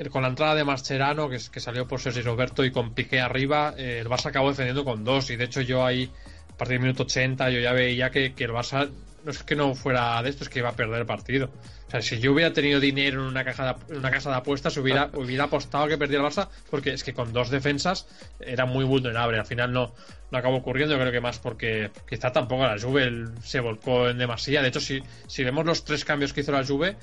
con 0.10 0.22
la 0.22 0.30
entrada 0.30 0.56
de 0.56 0.64
Mascherano 0.64 1.28
que, 1.28 1.38
que 1.52 1.60
salió 1.60 1.86
por 1.86 2.00
Sergio 2.00 2.24
Roberto 2.24 2.64
y 2.64 2.72
con 2.72 2.94
Piqué 2.94 3.20
arriba, 3.20 3.74
el 3.78 4.08
Barça 4.08 4.28
acabó 4.28 4.48
defendiendo 4.48 4.86
con 4.86 5.04
dos 5.04 5.30
y 5.32 5.36
de 5.36 5.44
hecho 5.44 5.60
yo 5.60 5.86
ahí 5.86 6.10
a 6.50 6.56
partir 6.56 6.76
del 6.76 6.84
minuto 6.84 7.04
80 7.04 7.50
yo 7.50 7.60
ya 7.60 7.74
veía 7.74 8.12
que, 8.12 8.34
que 8.34 8.46
el 8.46 8.52
Barça 8.52 8.90
no 9.26 9.32
es 9.32 9.44
que 9.44 9.56
no 9.56 9.74
fuera 9.74 10.22
de 10.22 10.30
esto, 10.30 10.44
es 10.44 10.50
que 10.50 10.60
iba 10.60 10.70
a 10.70 10.76
perder 10.76 11.00
el 11.00 11.06
partido. 11.06 11.50
O 11.88 11.92
sea, 11.92 12.02
si 12.02 12.20
yo 12.20 12.32
hubiera 12.32 12.54
tenido 12.54 12.80
dinero 12.80 13.22
en 13.22 13.28
una, 13.28 13.44
caja 13.44 13.76
de, 13.88 13.98
una 13.98 14.12
casa 14.12 14.30
de 14.30 14.36
apuestas, 14.36 14.78
hubiera, 14.78 15.10
hubiera 15.16 15.46
apostado 15.46 15.88
que 15.88 15.98
perdía 15.98 16.20
el 16.20 16.26
Barça, 16.26 16.48
porque 16.70 16.94
es 16.94 17.04
que 17.04 17.14
con 17.14 17.34
dos 17.34 17.50
defensas 17.50 18.08
era 18.40 18.66
muy 18.66 18.86
vulnerable. 18.86 19.40
Al 19.40 19.46
final 19.46 19.74
no, 19.74 19.94
no 20.32 20.38
acabó 20.38 20.58
ocurriendo, 20.58 20.94
yo 20.94 21.00
creo 21.00 21.12
que 21.12 21.22
más 21.22 21.40
porque 21.40 21.90
quizá 22.08 22.32
tampoco 22.32 22.66
la 22.66 22.80
Juve 22.80 23.26
se 23.44 23.60
volcó 23.60 24.10
en 24.10 24.20
demasía. 24.20 24.62
De 24.62 24.68
hecho, 24.68 24.80
si, 24.80 25.02
si 25.28 25.44
vemos 25.44 25.66
los 25.66 25.84
tres 25.84 26.06
cambios 26.06 26.32
que 26.32 26.42
hizo 26.42 26.52
la 26.52 26.64
Juve, 26.64 26.96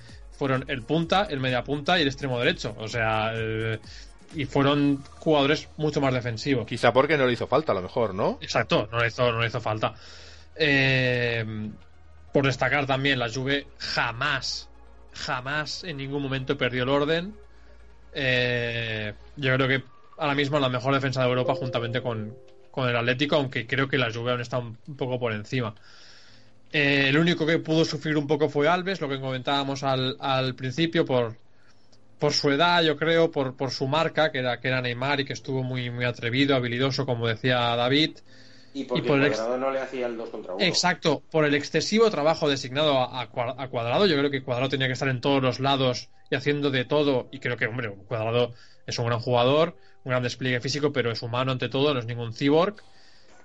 fueron 0.42 0.64
el 0.66 0.82
punta, 0.82 1.28
el 1.30 1.38
media 1.38 1.62
punta 1.62 2.00
y 2.00 2.02
el 2.02 2.08
extremo 2.08 2.36
derecho. 2.40 2.74
O 2.76 2.88
sea, 2.88 3.30
eh, 3.32 3.78
y 4.34 4.44
fueron 4.44 5.00
jugadores 5.20 5.68
mucho 5.76 6.00
más 6.00 6.12
defensivos. 6.12 6.66
Quizá 6.66 6.92
porque 6.92 7.16
no 7.16 7.26
le 7.26 7.34
hizo 7.34 7.46
falta, 7.46 7.70
a 7.70 7.76
lo 7.76 7.82
mejor, 7.82 8.12
¿no? 8.12 8.38
Exacto, 8.40 8.88
no 8.90 8.98
le 8.98 9.06
hizo, 9.06 9.30
no 9.30 9.40
le 9.40 9.46
hizo 9.46 9.60
falta. 9.60 9.94
Eh, 10.56 11.70
por 12.32 12.44
destacar 12.44 12.86
también, 12.86 13.20
la 13.20 13.30
Juve 13.30 13.68
jamás, 13.78 14.68
jamás 15.12 15.84
en 15.84 15.98
ningún 15.98 16.20
momento 16.20 16.58
perdió 16.58 16.82
el 16.82 16.88
orden. 16.88 17.36
Eh, 18.12 19.14
yo 19.36 19.54
creo 19.54 19.68
que 19.68 19.84
ahora 20.18 20.34
mismo 20.34 20.58
la 20.58 20.70
mejor 20.70 20.92
defensa 20.92 21.22
de 21.22 21.28
Europa 21.28 21.54
juntamente 21.54 22.02
con, 22.02 22.36
el 22.78 22.96
Atlético, 22.96 23.36
aunque 23.36 23.68
creo 23.68 23.86
que 23.86 23.96
la 23.96 24.12
Juve 24.12 24.32
aún 24.32 24.40
está 24.40 24.58
un, 24.58 24.74
poco 24.96 25.20
por 25.20 25.32
encima. 25.34 25.76
Eh, 26.72 27.08
el 27.08 27.18
único 27.18 27.44
que 27.44 27.58
pudo 27.58 27.84
sufrir 27.84 28.16
un 28.16 28.26
poco 28.26 28.48
fue 28.48 28.66
Alves, 28.66 29.00
lo 29.00 29.08
que 29.08 29.20
comentábamos 29.20 29.82
al, 29.82 30.16
al 30.18 30.54
principio, 30.54 31.04
por, 31.04 31.36
por 32.18 32.32
su 32.32 32.50
edad, 32.50 32.82
yo 32.82 32.96
creo, 32.96 33.30
por, 33.30 33.56
por 33.56 33.70
su 33.70 33.86
marca, 33.86 34.32
que 34.32 34.38
era, 34.38 34.60
que 34.60 34.68
era 34.68 34.80
Neymar 34.80 35.20
y 35.20 35.24
que 35.24 35.32
estuvo 35.32 35.62
muy, 35.62 35.90
muy 35.90 36.04
atrevido, 36.04 36.56
habilidoso, 36.56 37.04
como 37.04 37.26
decía 37.26 37.58
David. 37.76 38.18
Y 38.74 38.84
porque 38.84 39.06
por 39.06 39.18
Cuadrado 39.20 39.58
no 39.58 39.70
le 39.70 39.80
hacía 39.80 40.06
el 40.06 40.16
2 40.16 40.30
contra 40.30 40.54
1. 40.54 40.64
Exacto, 40.64 41.22
por 41.30 41.44
el 41.44 41.54
excesivo 41.54 42.10
trabajo 42.10 42.48
designado 42.48 42.98
a, 42.98 43.28
Cuadrado. 43.28 44.06
Yo 44.06 44.16
creo 44.16 44.30
que 44.30 44.42
Cuadrado 44.42 44.70
tenía 44.70 44.86
que 44.86 44.94
estar 44.94 45.08
en 45.08 45.20
todos 45.20 45.42
los 45.42 45.60
lados 45.60 46.08
y 46.30 46.36
haciendo 46.36 46.70
de 46.70 46.84
todo. 46.84 47.28
Y 47.32 47.40
creo 47.40 47.56
que, 47.56 47.66
hombre, 47.66 47.92
Cuadrado 48.06 48.54
es 48.86 48.98
un 48.98 49.06
gran 49.06 49.20
jugador, 49.20 49.76
un 50.04 50.10
gran 50.10 50.22
despliegue 50.22 50.60
físico, 50.60 50.92
pero 50.92 51.10
es 51.10 51.22
humano 51.22 51.52
ante 51.52 51.68
todo, 51.68 51.92
no 51.92 52.00
es 52.00 52.06
ningún 52.06 52.32
cyborg. 52.32 52.76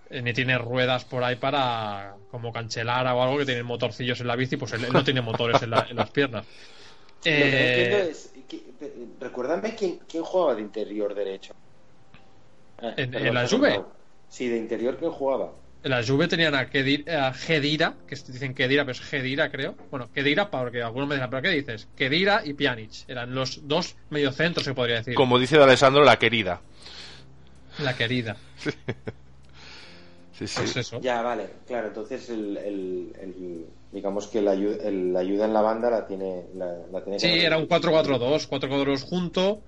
Eh, 0.09 0.21
ni 0.21 0.33
tiene 0.33 0.57
ruedas 0.57 1.03
por 1.03 1.23
ahí 1.23 1.35
para 1.35 2.15
como 2.31 2.53
cancelar 2.53 3.05
o 3.07 3.21
algo 3.21 3.37
que 3.37 3.45
tiene 3.45 3.63
motorcillos 3.63 4.21
en 4.21 4.27
la 4.27 4.35
bici, 4.35 4.55
pues 4.55 4.71
él, 4.73 4.85
no 4.91 5.03
tiene 5.03 5.21
motores 5.21 5.61
en, 5.61 5.69
las 5.71 6.09
piernas. 6.11 6.45
Eh... 7.25 8.13
recuérdame 9.19 9.75
quién, 9.75 9.99
quién 10.07 10.23
jugaba 10.23 10.53
de 10.53 10.61
interior 10.61 11.15
derecho. 11.15 11.55
¿En, 12.79 13.33
la 13.33 13.47
Juve? 13.47 13.81
Sí, 14.29 14.47
de 14.47 14.55
interior, 14.55 14.97
¿quién 14.97 15.11
jugaba? 15.11 15.51
En 15.83 15.91
la 15.91 16.05
Juve 16.05 16.27
tenían 16.27 16.53
a, 16.53 16.69
Kedira, 16.69 17.33
Gedira, 17.33 17.95
que 18.07 18.15
dicen 18.15 18.53
Kedira, 18.53 18.85
pero 18.85 18.91
es 18.93 19.01
Gedira, 19.01 19.49
creo. 19.49 19.75
Bueno, 19.89 20.09
Kedira, 20.13 20.51
porque 20.51 20.83
algunos 20.83 21.09
me 21.09 21.15
dicen, 21.15 21.29
¿pero 21.31 21.41
qué 21.41 21.49
dices? 21.49 21.87
Kedira 21.97 22.43
y 22.45 22.53
Pjanic. 22.53 22.91
Eran 23.07 23.33
los 23.33 23.67
dos 23.67 23.95
mediocentros, 24.11 24.63
se 24.63 24.75
podría 24.75 24.97
decir. 24.97 25.15
Como 25.15 25.39
dice 25.39 25.57
Alessandro, 25.57 26.05
la 26.05 26.19
querida. 26.19 26.61
La 27.79 27.95
querida. 27.97 28.37
sí, 30.37 30.47
sí. 30.47 30.55
Pues 30.57 30.77
eso. 30.77 30.99
Ya, 31.01 31.21
vale. 31.21 31.47
Claro, 31.65 31.87
entonces 31.87 32.29
el, 32.29 33.65
digamos 33.91 34.27
que 34.27 34.41
la 34.41 34.51
ayuda, 34.51 34.89
la 34.91 35.19
ayuda 35.19 35.45
en 35.45 35.53
la 35.53 35.61
banda 35.61 35.89
la 35.89 36.07
tiene, 36.07 36.45
la, 36.55 37.01
tiene 37.03 37.19
Sí, 37.19 37.27
era 37.27 37.57
un 37.57 37.67
4-4-2, 37.67 38.47
4-4-2 38.49 39.03
junto, 39.03 39.61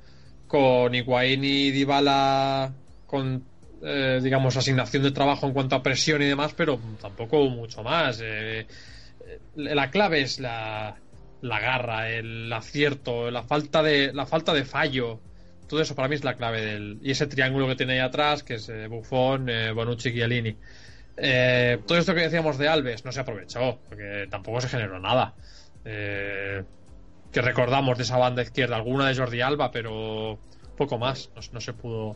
con 0.47 0.93
Higuaín 0.93 1.43
y 1.43 1.71
Dybala 1.71 2.73
con 3.05 3.43
eh, 3.81 4.19
digamos, 4.21 4.57
asignación 4.57 5.03
de 5.03 5.11
trabajo 5.11 5.47
en 5.47 5.53
cuanto 5.53 5.75
a 5.75 5.83
presión 5.83 6.21
y 6.21 6.25
demás, 6.25 6.53
pero 6.55 6.79
tampoco 7.01 7.49
mucho 7.49 7.81
más. 7.81 8.19
Eh, 8.21 8.59
eh, 8.59 9.39
la 9.55 9.89
clave 9.89 10.21
es 10.21 10.39
la, 10.39 10.97
la 11.41 11.59
garra, 11.59 12.09
el 12.09 12.51
acierto, 12.51 13.31
la 13.31 13.43
falta 13.43 13.81
de, 13.81 14.11
la 14.13 14.25
falta 14.25 14.53
de 14.53 14.65
fallo. 14.65 15.21
Todo 15.69 15.81
eso 15.81 15.95
para 15.95 16.09
mí 16.09 16.15
es 16.15 16.23
la 16.25 16.35
clave 16.35 16.61
del. 16.61 16.99
Y 17.01 17.11
ese 17.11 17.27
triángulo 17.27 17.67
que 17.67 17.75
tiene 17.75 17.93
ahí 17.93 17.99
atrás, 17.99 18.43
que 18.43 18.55
es 18.55 18.67
eh, 18.67 18.87
Buffon, 18.87 19.47
eh, 19.49 19.71
Bonucci, 19.71 20.11
Chiellini. 20.11 20.57
Eh, 21.15 21.79
todo 21.85 21.97
esto 21.97 22.15
que 22.15 22.21
decíamos 22.21 22.57
de 22.57 22.67
Alves 22.69 23.05
no 23.05 23.11
se 23.11 23.19
aprovechó, 23.19 23.79
porque 23.87 24.27
tampoco 24.29 24.61
se 24.61 24.69
generó 24.69 24.99
nada. 24.99 25.35
Eh, 25.85 26.63
que 27.31 27.41
recordamos 27.41 27.97
de 27.97 28.03
esa 28.03 28.17
banda 28.17 28.41
izquierda, 28.41 28.75
alguna 28.75 29.07
de 29.07 29.15
Jordi 29.15 29.41
Alba, 29.41 29.71
pero 29.71 30.39
poco 30.77 30.97
más, 30.97 31.29
no, 31.51 31.61
se 31.61 31.73
pudo. 31.73 32.15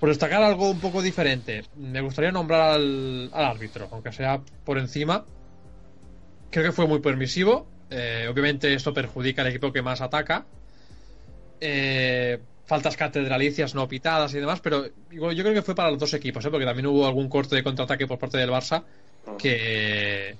Por 0.00 0.08
destacar 0.08 0.42
algo 0.42 0.70
un 0.70 0.80
poco 0.80 1.00
diferente, 1.00 1.64
me 1.76 2.00
gustaría 2.00 2.32
nombrar 2.32 2.74
al, 2.74 3.30
árbitro, 3.32 3.88
aunque 3.90 4.12
sea 4.12 4.42
por 4.64 4.78
encima. 4.78 5.24
Creo 6.50 6.64
que 6.64 6.72
fue 6.72 6.86
muy 6.86 7.00
permisivo. 7.00 7.66
Eh, 7.90 8.26
obviamente 8.30 8.74
esto 8.74 8.92
perjudica 8.92 9.42
al 9.42 9.48
equipo 9.48 9.72
que 9.72 9.80
más 9.80 10.00
ataca. 10.00 10.46
Eh, 11.60 12.40
faltas 12.66 12.96
catedralicias 12.96 13.74
no 13.74 13.88
pitadas 13.88 14.34
y 14.34 14.40
demás, 14.40 14.60
pero 14.60 14.86
yo 15.10 15.42
creo 15.42 15.54
que 15.54 15.62
fue 15.62 15.74
para 15.74 15.90
los 15.90 15.98
dos 15.98 16.14
equipos, 16.14 16.44
¿eh? 16.44 16.50
porque 16.50 16.64
también 16.64 16.86
hubo 16.86 17.06
algún 17.06 17.28
corte 17.28 17.56
de 17.56 17.62
contraataque 17.62 18.06
por 18.06 18.18
parte 18.18 18.38
del 18.38 18.50
Barça 18.50 18.84
que, 19.38 20.36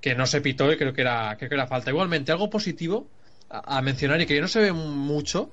que 0.00 0.14
no 0.14 0.26
se 0.26 0.40
pitó 0.40 0.72
y 0.72 0.76
creo 0.76 0.92
que 0.92 1.02
era, 1.02 1.36
creo 1.36 1.48
que 1.48 1.54
era 1.54 1.66
falta. 1.66 1.90
Igualmente, 1.90 2.32
algo 2.32 2.50
positivo 2.50 3.06
a, 3.48 3.80
mencionar 3.82 4.20
y 4.20 4.26
que 4.26 4.40
no 4.40 4.48
se 4.48 4.60
ve 4.60 4.72
mucho 4.72 5.50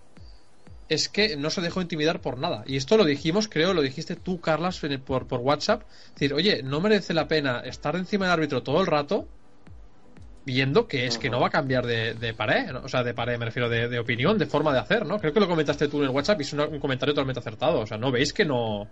es 0.88 1.08
que 1.08 1.38
no 1.38 1.52
se 1.52 1.62
dejó 1.62 1.82
intimidar 1.82 2.20
por 2.20 2.40
nada. 2.40 2.64
Y 2.66 2.76
esto 2.76 2.98
lo 2.98 3.06
dijimos, 3.06 3.48
creo, 3.48 3.76
lo 3.76 3.84
dijiste 3.84 4.16
tú, 4.16 4.42
Carlas, 4.42 4.82
por, 5.06 5.28
por 5.28 5.40
WhatsApp. 5.42 5.84
Es 6.08 6.14
decir, 6.16 6.34
oye, 6.34 6.64
no 6.64 6.82
merece 6.82 7.14
la 7.14 7.28
pena 7.28 7.60
estar 7.60 7.96
encima 7.96 8.26
del 8.26 8.34
árbitro 8.34 8.64
todo 8.64 8.82
el 8.82 8.88
rato 8.88 9.28
viendo 10.46 10.88
que 10.88 11.06
es 11.06 11.18
que 11.18 11.30
no 11.30 11.40
va 11.40 11.48
a 11.48 11.52
cambiar 11.52 11.86
de, 11.86 12.14
de 12.14 12.34
pared, 12.34 12.76
o 12.76 12.88
sea, 12.88 13.04
de 13.04 13.14
pared 13.14 13.38
me 13.38 13.46
refiero 13.46 13.70
de, 13.70 14.00
opinión, 14.00 14.38
de 14.38 14.46
forma 14.46 14.74
de 14.74 14.80
hacer, 14.80 15.06
¿no? 15.06 15.20
Creo 15.20 15.34
que 15.34 15.40
lo 15.40 15.48
comentaste 15.48 15.88
tú 15.88 15.98
en 15.98 16.06
el 16.06 16.10
WhatsApp 16.10 16.40
y 16.40 16.44
es 16.44 16.54
un, 16.54 16.80
comentario 16.80 17.14
totalmente 17.14 17.40
acertado, 17.40 17.82
o 17.82 17.86
sea, 17.86 17.98
¿no 17.98 18.12
veis 18.12 18.34
que 18.34 18.46
no 18.46 18.88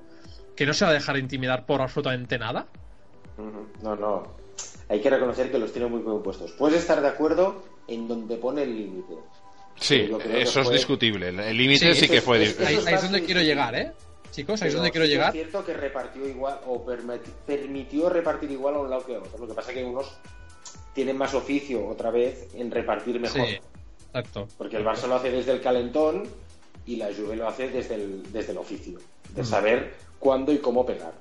que 0.56 0.66
no 0.66 0.74
se 0.74 0.86
va 0.86 0.92
a 0.92 0.94
dejar 0.94 1.18
intimidar 1.18 1.66
por 1.66 1.82
absolutamente 1.82 2.38
nada? 2.38 2.68
No, 3.84 3.96
no. 3.96 4.24
Hay 4.90 5.02
que 5.02 5.10
reconocer 5.10 5.52
que 5.52 5.60
los 5.60 5.72
tiene 5.72 5.88
muy 5.88 6.02
bien 6.02 6.24
puestos. 6.24 6.52
Puedes 6.54 6.80
estar 6.80 7.00
de 7.00 7.08
acuerdo 7.08 7.64
en 7.88 8.08
donde 8.08 8.38
pone 8.38 8.64
el 8.64 8.76
límite. 8.76 9.14
Sí, 9.76 10.10
eso 10.34 10.62
es 10.62 10.70
discutible. 10.72 11.30
El 11.30 11.56
límite 11.56 11.94
sí, 11.94 12.08
que 12.08 12.22
fue. 12.22 12.38
ahí, 12.38 12.78
es 12.88 13.02
donde 13.04 13.24
quiero 13.24 13.42
llegar, 13.42 13.76
¿eh? 13.76 13.92
Chicos, 14.32 14.62
ahí 14.64 14.70
es 14.70 14.74
donde 14.74 14.90
quiero 14.90 15.06
llegar. 15.06 15.30
Es 15.30 15.34
cierto 15.34 15.64
que 15.64 15.74
repartió 15.74 16.28
igual 16.28 16.60
o 16.66 16.84
permitió 17.46 18.10
repartir 18.10 18.50
igual 18.52 18.76
a 18.76 18.80
un 18.80 18.90
lado 18.90 19.06
que 19.06 19.16
a 19.16 19.20
otro. 19.20 19.38
Lo 19.40 19.48
que 19.48 19.54
pasa 19.54 19.72
es 19.72 19.78
que 19.78 19.84
unos 19.84 20.18
tienen 20.98 21.16
más 21.16 21.36
oficio 21.36 21.88
otra 21.88 22.10
vez 22.10 22.48
en 22.56 22.72
repartir 22.72 23.20
mejor. 23.20 23.46
Sí, 23.46 23.60
exacto. 24.08 24.48
Porque 24.58 24.78
el 24.78 24.84
Barça 24.84 25.08
lo 25.08 25.14
hace 25.14 25.30
desde 25.30 25.52
el 25.52 25.62
calentón 25.62 26.24
y 26.88 26.96
la 26.96 27.10
Juve 27.16 27.36
lo 27.36 27.48
hace 27.48 27.70
desde 27.70 27.94
el, 27.94 28.34
desde 28.34 28.54
el 28.54 28.58
oficio, 28.58 28.98
de 29.36 29.44
mm. 29.44 29.46
saber 29.46 29.94
cuándo 30.18 30.52
y 30.52 30.58
cómo 30.58 30.88
pegar. 30.88 31.14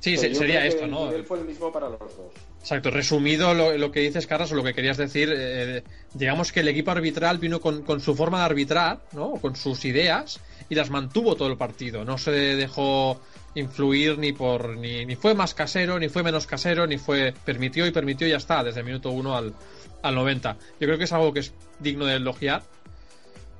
Sí, 0.00 0.18
sería 0.18 0.66
esto, 0.66 0.86
¿no? 0.86 1.10
El 1.10 1.24
fue 1.24 1.38
el 1.38 1.46
mismo 1.46 1.72
para 1.72 1.88
los 1.88 1.98
dos. 1.98 2.32
Exacto, 2.60 2.90
resumido 2.90 3.54
lo, 3.54 3.90
que 3.90 4.00
dices, 4.00 4.26
Carlos, 4.26 4.52
o 4.52 4.56
lo 4.56 4.62
que 4.62 4.74
querías 4.74 4.98
decir, 4.98 5.32
eh, 5.34 5.82
digamos 6.12 6.52
que 6.52 6.60
el 6.60 6.68
equipo 6.68 6.90
arbitral 6.90 7.38
vino 7.38 7.60
con, 7.60 7.82
con, 7.84 8.00
su 8.00 8.14
forma 8.14 8.40
de 8.40 8.44
arbitrar, 8.44 9.00
¿no? 9.12 9.32
Con 9.40 9.56
sus 9.56 9.86
ideas 9.86 10.38
y 10.68 10.74
las 10.74 10.90
mantuvo 10.90 11.34
todo 11.34 11.48
el 11.48 11.56
partido. 11.56 12.04
No 12.04 12.18
se 12.18 12.30
dejó 12.30 13.18
influir 13.58 14.18
ni 14.18 14.32
por 14.32 14.76
ni, 14.76 15.04
ni 15.04 15.16
fue 15.16 15.34
más 15.34 15.54
casero, 15.54 15.98
ni 15.98 16.08
fue 16.08 16.22
menos 16.22 16.46
casero, 16.46 16.86
ni 16.86 16.98
fue 16.98 17.34
permitió 17.44 17.86
y 17.86 17.90
permitió 17.90 18.26
y 18.26 18.30
ya 18.30 18.36
está, 18.36 18.62
desde 18.62 18.80
el 18.80 18.86
minuto 18.86 19.10
1 19.10 19.36
al, 19.36 19.54
al 20.02 20.14
90. 20.14 20.56
Yo 20.80 20.86
creo 20.86 20.98
que 20.98 21.04
es 21.04 21.12
algo 21.12 21.32
que 21.32 21.40
es 21.40 21.54
digno 21.80 22.06
de 22.06 22.16
elogiar, 22.16 22.62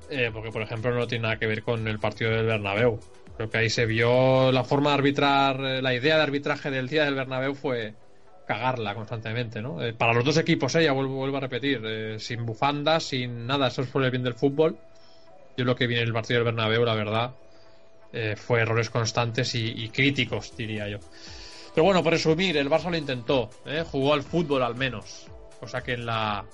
eh, 0.09 0.31
porque 0.33 0.51
por 0.51 0.61
ejemplo 0.61 0.93
no 0.93 1.07
tiene 1.07 1.23
nada 1.23 1.37
que 1.37 1.47
ver 1.47 1.63
con 1.63 1.87
el 1.87 1.99
partido 1.99 2.31
del 2.31 2.45
Bernabéu. 2.45 2.99
Creo 3.37 3.49
que 3.49 3.57
ahí 3.57 3.69
se 3.69 3.85
vio 3.85 4.51
la 4.51 4.63
forma 4.63 4.89
de 4.89 4.95
arbitrar, 4.95 5.59
eh, 5.61 5.81
la 5.81 5.93
idea 5.93 6.17
de 6.17 6.23
arbitraje 6.23 6.71
del 6.71 6.89
día 6.89 7.05
del 7.05 7.15
Bernabéu 7.15 7.53
fue 7.53 7.93
cagarla 8.47 8.95
constantemente, 8.95 9.61
¿no? 9.61 9.83
Eh, 9.83 9.93
para 9.93 10.13
los 10.13 10.25
dos 10.25 10.37
equipos, 10.37 10.73
ya 10.73 10.91
vuelvo, 10.91 11.15
vuelvo 11.15 11.37
a 11.37 11.41
repetir, 11.41 12.19
sin 12.19 12.45
bufandas, 12.45 13.03
sin 13.03 13.45
nada, 13.45 13.67
eso 13.67 13.83
es 13.83 13.89
por 13.89 14.03
el 14.03 14.09
bien 14.09 14.23
del 14.23 14.33
fútbol. 14.33 14.77
Yo 15.55 15.65
lo 15.65 15.75
que 15.75 15.87
viene 15.87 16.03
el 16.03 16.13
partido 16.13 16.39
del 16.39 16.45
Bernabéu, 16.45 16.83
la 16.83 16.95
verdad, 16.95 17.35
eh, 18.11 18.35
fue 18.35 18.61
errores 18.61 18.89
constantes 18.89 19.53
y, 19.55 19.89
críticos, 19.89 20.55
diría 20.57 20.87
yo. 20.87 20.97
Pero 21.73 21.85
bueno, 21.85 22.03
por 22.03 22.13
resumir, 22.13 22.57
el 22.57 22.69
Barça 22.69 22.89
lo 22.89 22.97
intentó, 22.97 23.49
¿eh? 23.65 23.83
jugó 23.89 24.13
al 24.13 24.23
fútbol 24.23 24.63
al 24.63 24.75
menos, 24.75 25.27
cosa 25.59 25.83
que 25.83 25.93
en 25.93 26.05
la 26.05 26.45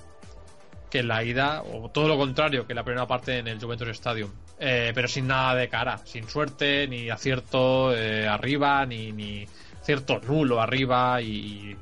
que 0.90 1.00
en 1.00 1.08
la 1.08 1.24
ida, 1.24 1.64
o 1.64 1.90
todo 1.90 2.08
lo 2.08 2.18
contrario 2.18 2.68
que 2.68 2.74
en 2.74 2.78
la 2.78 2.84
primera 2.84 3.08
parte 3.08 3.40
en 3.40 3.48
el 3.48 3.60
Juventus 3.60 3.88
Stadium, 3.90 4.32
eh, 4.60 4.92
pero 4.94 5.08
sin 5.08 5.28
nada 5.28 5.56
de 5.56 5.68
cara, 5.68 6.00
sin 6.06 6.28
suerte, 6.30 6.88
ni 6.88 7.10
acierto 7.10 7.90
arriba, 7.90 8.86
ni, 8.86 9.12
ni 9.12 9.48
cierto 9.82 10.20
nulo 10.20 10.62
arriba, 10.62 11.22
y, 11.22 11.76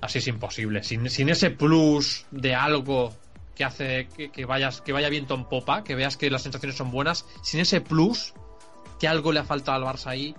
así 0.00 0.18
es 0.18 0.26
imposible. 0.28 0.82
Sin, 0.82 1.10
sin 1.10 1.28
ese 1.28 1.50
plus 1.50 2.26
de 2.30 2.54
algo 2.54 3.14
que 3.54 3.64
hace 3.64 4.08
que, 4.16 4.30
que, 4.30 4.44
vayas, 4.44 4.80
que 4.80 4.92
vaya 4.92 5.08
viento 5.08 5.34
en 5.34 5.44
popa, 5.44 5.84
que 5.84 5.94
veas 5.94 6.16
que 6.16 6.30
las 6.30 6.42
sensaciones 6.42 6.76
son 6.76 6.90
buenas, 6.90 7.26
sin 7.42 7.60
ese 7.60 7.80
plus 7.80 8.34
que 8.98 9.08
algo 9.08 9.32
le 9.32 9.40
ha 9.40 9.44
faltado 9.44 9.86
al 9.86 9.94
Barça 9.94 10.08
ahí, 10.08 10.34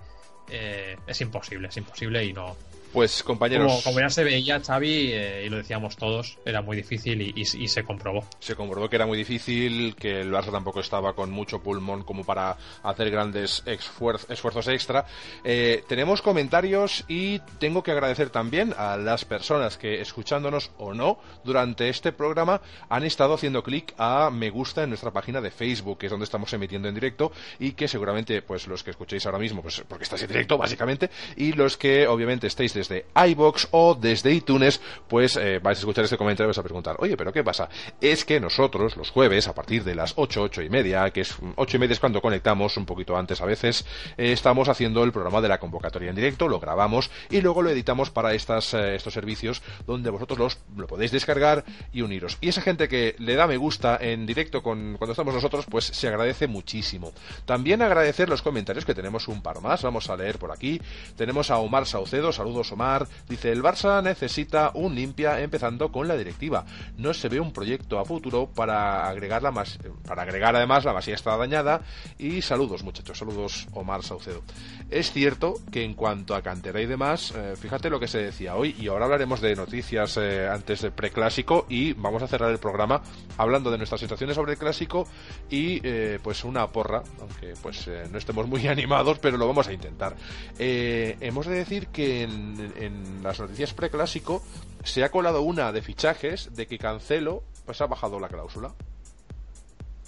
eh, 0.48 0.96
es 1.06 1.20
imposible, 1.20 1.68
es 1.68 1.76
imposible 1.76 2.24
y 2.24 2.32
no, 2.32 2.56
pues 2.92 3.22
compañeros. 3.22 3.82
Como, 3.84 4.00
ya 4.00 4.10
se 4.10 4.24
veía, 4.24 4.60
Xavi, 4.60 5.12
eh, 5.12 5.44
y 5.46 5.48
lo 5.48 5.58
decíamos 5.58 5.96
todos, 5.96 6.38
era 6.44 6.62
muy 6.62 6.76
difícil 6.76 7.32
y, 7.36 7.44
se 7.44 7.84
comprobó. 7.84 8.24
Se 8.40 8.56
comprobó 8.56 8.88
que 8.88 8.96
era 8.96 9.06
muy 9.06 9.16
difícil, 9.16 9.94
que 9.94 10.20
el 10.20 10.32
Barça 10.32 10.50
tampoco 10.50 10.80
estaba 10.80 11.14
con 11.14 11.30
mucho 11.30 11.62
pulmón 11.62 12.02
como 12.02 12.24
para 12.24 12.56
hacer 12.82 13.10
grandes 13.10 13.62
esfuerzos 13.66 14.68
extra. 14.68 15.06
Eh, 15.44 15.84
tenemos 15.88 16.22
comentarios 16.22 17.04
y 17.06 17.38
tengo 17.58 17.82
que 17.82 17.92
agradecer 17.92 18.30
también 18.30 18.74
a 18.76 18.96
las 18.96 19.24
personas 19.24 19.76
que, 19.76 20.00
escuchándonos 20.00 20.70
o 20.78 20.94
no, 20.94 21.18
durante 21.44 21.88
este 21.88 22.12
programa 22.12 22.60
han 22.88 23.04
estado 23.04 23.34
haciendo 23.34 23.62
clic 23.62 23.94
a 23.98 24.30
me 24.30 24.50
gusta 24.50 24.82
en 24.82 24.90
nuestra 24.90 25.10
página 25.12 25.40
de 25.40 25.50
Facebook, 25.50 25.98
que 25.98 26.06
es 26.06 26.10
donde 26.10 26.24
estamos 26.24 26.52
emitiendo 26.52 26.88
en 26.88 26.94
directo 26.94 27.32
y 27.58 27.72
que 27.72 27.88
seguramente, 27.88 28.42
pues 28.42 28.66
los 28.66 28.82
que 28.82 28.90
escuchéis 28.90 29.26
ahora 29.26 29.38
mismo, 29.38 29.62
pues 29.62 29.82
porque 29.86 30.04
estáis 30.04 30.22
en 30.22 30.28
directo, 30.28 30.58
básicamente, 30.58 31.10
y 31.36 31.52
los 31.52 31.76
que 31.76 32.06
obviamente 32.06 32.46
estáis 32.46 32.74
desde 32.80 33.06
iBox 33.14 33.68
o 33.72 33.94
desde 33.94 34.32
iTunes, 34.32 34.80
pues 35.08 35.36
eh, 35.36 35.58
vais 35.62 35.78
a 35.78 35.80
escuchar 35.80 36.04
este 36.04 36.16
comentario 36.16 36.46
y 36.46 36.50
vais 36.50 36.58
a 36.58 36.62
preguntar, 36.62 36.96
oye, 36.98 37.16
pero 37.16 37.32
¿qué 37.32 37.44
pasa? 37.44 37.68
Es 38.00 38.24
que 38.24 38.40
nosotros, 38.40 38.96
los 38.96 39.10
jueves, 39.10 39.48
a 39.48 39.54
partir 39.54 39.84
de 39.84 39.94
las 39.94 40.14
8, 40.16 40.42
8 40.42 40.62
y 40.62 40.70
media, 40.70 41.10
que 41.10 41.20
es 41.20 41.36
8 41.56 41.76
y 41.76 41.80
media 41.80 41.92
es 41.92 42.00
cuando 42.00 42.22
conectamos, 42.22 42.76
un 42.76 42.86
poquito 42.86 43.16
antes 43.16 43.40
a 43.40 43.46
veces, 43.46 43.84
eh, 44.16 44.32
estamos 44.32 44.68
haciendo 44.68 45.04
el 45.04 45.12
programa 45.12 45.40
de 45.40 45.48
la 45.48 45.58
convocatoria 45.58 46.10
en 46.10 46.16
directo, 46.16 46.48
lo 46.48 46.58
grabamos 46.58 47.10
y 47.28 47.40
luego 47.40 47.62
lo 47.62 47.70
editamos 47.70 48.10
para 48.10 48.32
estas, 48.34 48.72
eh, 48.74 48.94
estos 48.94 49.12
servicios 49.12 49.62
donde 49.86 50.10
vosotros 50.10 50.38
los, 50.38 50.58
lo 50.76 50.86
podéis 50.86 51.12
descargar 51.12 51.64
y 51.92 52.02
uniros. 52.02 52.38
Y 52.40 52.48
esa 52.48 52.62
gente 52.62 52.88
que 52.88 53.14
le 53.18 53.34
da 53.34 53.46
me 53.46 53.56
gusta 53.56 53.98
en 54.00 54.24
directo 54.24 54.62
con, 54.62 54.96
cuando 54.96 55.12
estamos 55.12 55.34
nosotros, 55.34 55.66
pues 55.68 55.84
se 55.84 56.08
agradece 56.08 56.46
muchísimo. 56.46 57.12
También 57.44 57.82
agradecer 57.82 58.28
los 58.28 58.42
comentarios 58.42 58.84
que 58.84 58.94
tenemos 58.94 59.28
un 59.28 59.42
par 59.42 59.60
más, 59.60 59.82
vamos 59.82 60.08
a 60.08 60.16
leer 60.16 60.38
por 60.38 60.52
aquí. 60.52 60.80
Tenemos 61.16 61.50
a 61.50 61.58
Omar 61.58 61.86
Saucedo, 61.86 62.32
saludos 62.32 62.69
Omar, 62.72 63.06
dice 63.28 63.52
el 63.52 63.62
Barça 63.62 64.02
necesita 64.02 64.70
un 64.74 64.94
limpia 64.94 65.40
empezando 65.40 65.90
con 65.90 66.08
la 66.08 66.16
directiva. 66.16 66.64
No 66.96 67.14
se 67.14 67.28
ve 67.28 67.40
un 67.40 67.52
proyecto 67.52 67.98
a 67.98 68.04
futuro 68.04 68.48
para 68.48 69.08
agregar 69.08 69.42
la 69.42 69.50
más, 69.50 69.78
para 70.06 70.22
agregar 70.22 70.56
además 70.56 70.84
la 70.84 70.92
masía 70.92 71.14
está 71.14 71.36
dañada 71.36 71.82
y 72.18 72.42
saludos 72.42 72.82
muchachos, 72.82 73.18
saludos 73.18 73.66
Omar 73.72 74.02
Saucedo. 74.02 74.42
Es 74.90 75.12
cierto 75.12 75.54
que 75.70 75.84
en 75.84 75.94
cuanto 75.94 76.34
a 76.34 76.42
cantera 76.42 76.80
y 76.80 76.86
demás, 76.86 77.32
eh, 77.36 77.54
fíjate 77.56 77.90
lo 77.90 78.00
que 78.00 78.08
se 78.08 78.18
decía 78.18 78.56
hoy 78.56 78.74
y 78.78 78.88
ahora 78.88 79.04
hablaremos 79.04 79.40
de 79.40 79.54
noticias 79.54 80.16
eh, 80.16 80.48
antes 80.48 80.82
del 80.82 80.92
preclásico 80.92 81.66
y 81.68 81.92
vamos 81.92 82.22
a 82.22 82.26
cerrar 82.26 82.50
el 82.50 82.58
programa 82.58 83.02
hablando 83.36 83.70
de 83.70 83.78
nuestras 83.78 84.00
sensaciones 84.00 84.36
sobre 84.36 84.52
el 84.52 84.58
clásico 84.58 85.06
y 85.48 85.80
eh, 85.84 86.18
pues 86.22 86.44
una 86.44 86.66
porra, 86.68 87.02
aunque 87.20 87.54
pues 87.62 87.88
no 88.10 88.18
estemos 88.18 88.46
muy 88.46 88.66
animados, 88.68 89.18
pero 89.18 89.36
lo 89.36 89.46
vamos 89.46 89.68
a 89.68 89.72
intentar. 89.72 90.16
hemos 90.58 91.46
de 91.46 91.54
decir 91.54 91.88
que 91.88 92.22
en 92.22 92.59
en 92.76 93.22
las 93.22 93.40
noticias 93.40 93.74
preclásico 93.74 94.42
se 94.84 95.04
ha 95.04 95.10
colado 95.10 95.42
una 95.42 95.72
de 95.72 95.82
fichajes 95.82 96.54
de 96.54 96.66
que 96.66 96.78
Cancelo 96.78 97.42
pues 97.66 97.80
ha 97.80 97.86
bajado 97.86 98.18
la 98.18 98.28
cláusula 98.28 98.72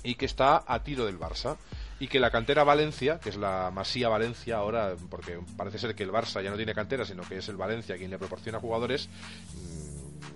y 0.02 0.16
que 0.16 0.26
está 0.26 0.64
a 0.66 0.82
tiro 0.82 1.06
del 1.06 1.18
Barça 1.18 1.56
y 2.00 2.08
que 2.08 2.18
la 2.18 2.32
cantera 2.32 2.64
Valencia, 2.64 3.20
que 3.20 3.28
es 3.28 3.36
la 3.36 3.70
Masía 3.72 4.08
Valencia 4.08 4.56
ahora, 4.56 4.96
porque 5.08 5.38
parece 5.56 5.78
ser 5.78 5.94
que 5.94 6.02
el 6.02 6.10
Barça 6.10 6.42
ya 6.42 6.50
no 6.50 6.56
tiene 6.56 6.74
cantera, 6.74 7.04
sino 7.04 7.22
que 7.22 7.38
es 7.38 7.48
el 7.48 7.56
Valencia 7.56 7.96
quien 7.96 8.10
le 8.10 8.18
proporciona 8.18 8.58
jugadores, 8.58 9.08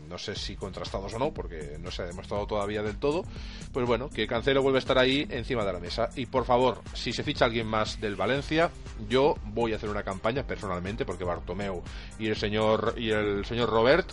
no 0.09 0.19
sé 0.19 0.35
si 0.35 0.57
contrastados 0.57 1.15
o 1.15 1.19
no, 1.19 1.33
porque 1.33 1.77
no 1.81 1.91
se 1.91 2.03
ha 2.03 2.07
demostrado 2.07 2.47
todavía 2.47 2.83
del 2.83 2.99
todo, 2.99 3.25
pues 3.73 3.87
bueno, 3.87 4.09
que 4.09 4.27
Cancelo 4.27 4.63
vuelve 4.63 4.79
a 4.79 4.81
estar 4.81 4.99
ahí 4.99 5.27
encima 5.31 5.65
de 5.65 5.73
la 5.73 5.81
mesa. 5.81 6.09
Y 6.17 6.27
por 6.27 6.45
favor, 6.45 6.83
si 6.95 7.13
se 7.13 7.23
ficha 7.23 7.45
alguien 7.45 7.67
más 7.67 8.01
del 8.01 8.17
Valencia, 8.17 8.71
yo 9.09 9.35
voy 9.45 9.73
a 9.73 9.77
hacer 9.77 9.91
una 9.91 10.03
campaña 10.03 10.47
personalmente, 10.47 11.05
porque 11.05 11.25
Bartomeu 11.25 11.83
y 12.19 12.29
el 12.29 12.37
señor 12.37 12.95
y 12.97 13.11
el 13.11 13.45
señor 13.45 13.71
Robert 13.71 14.11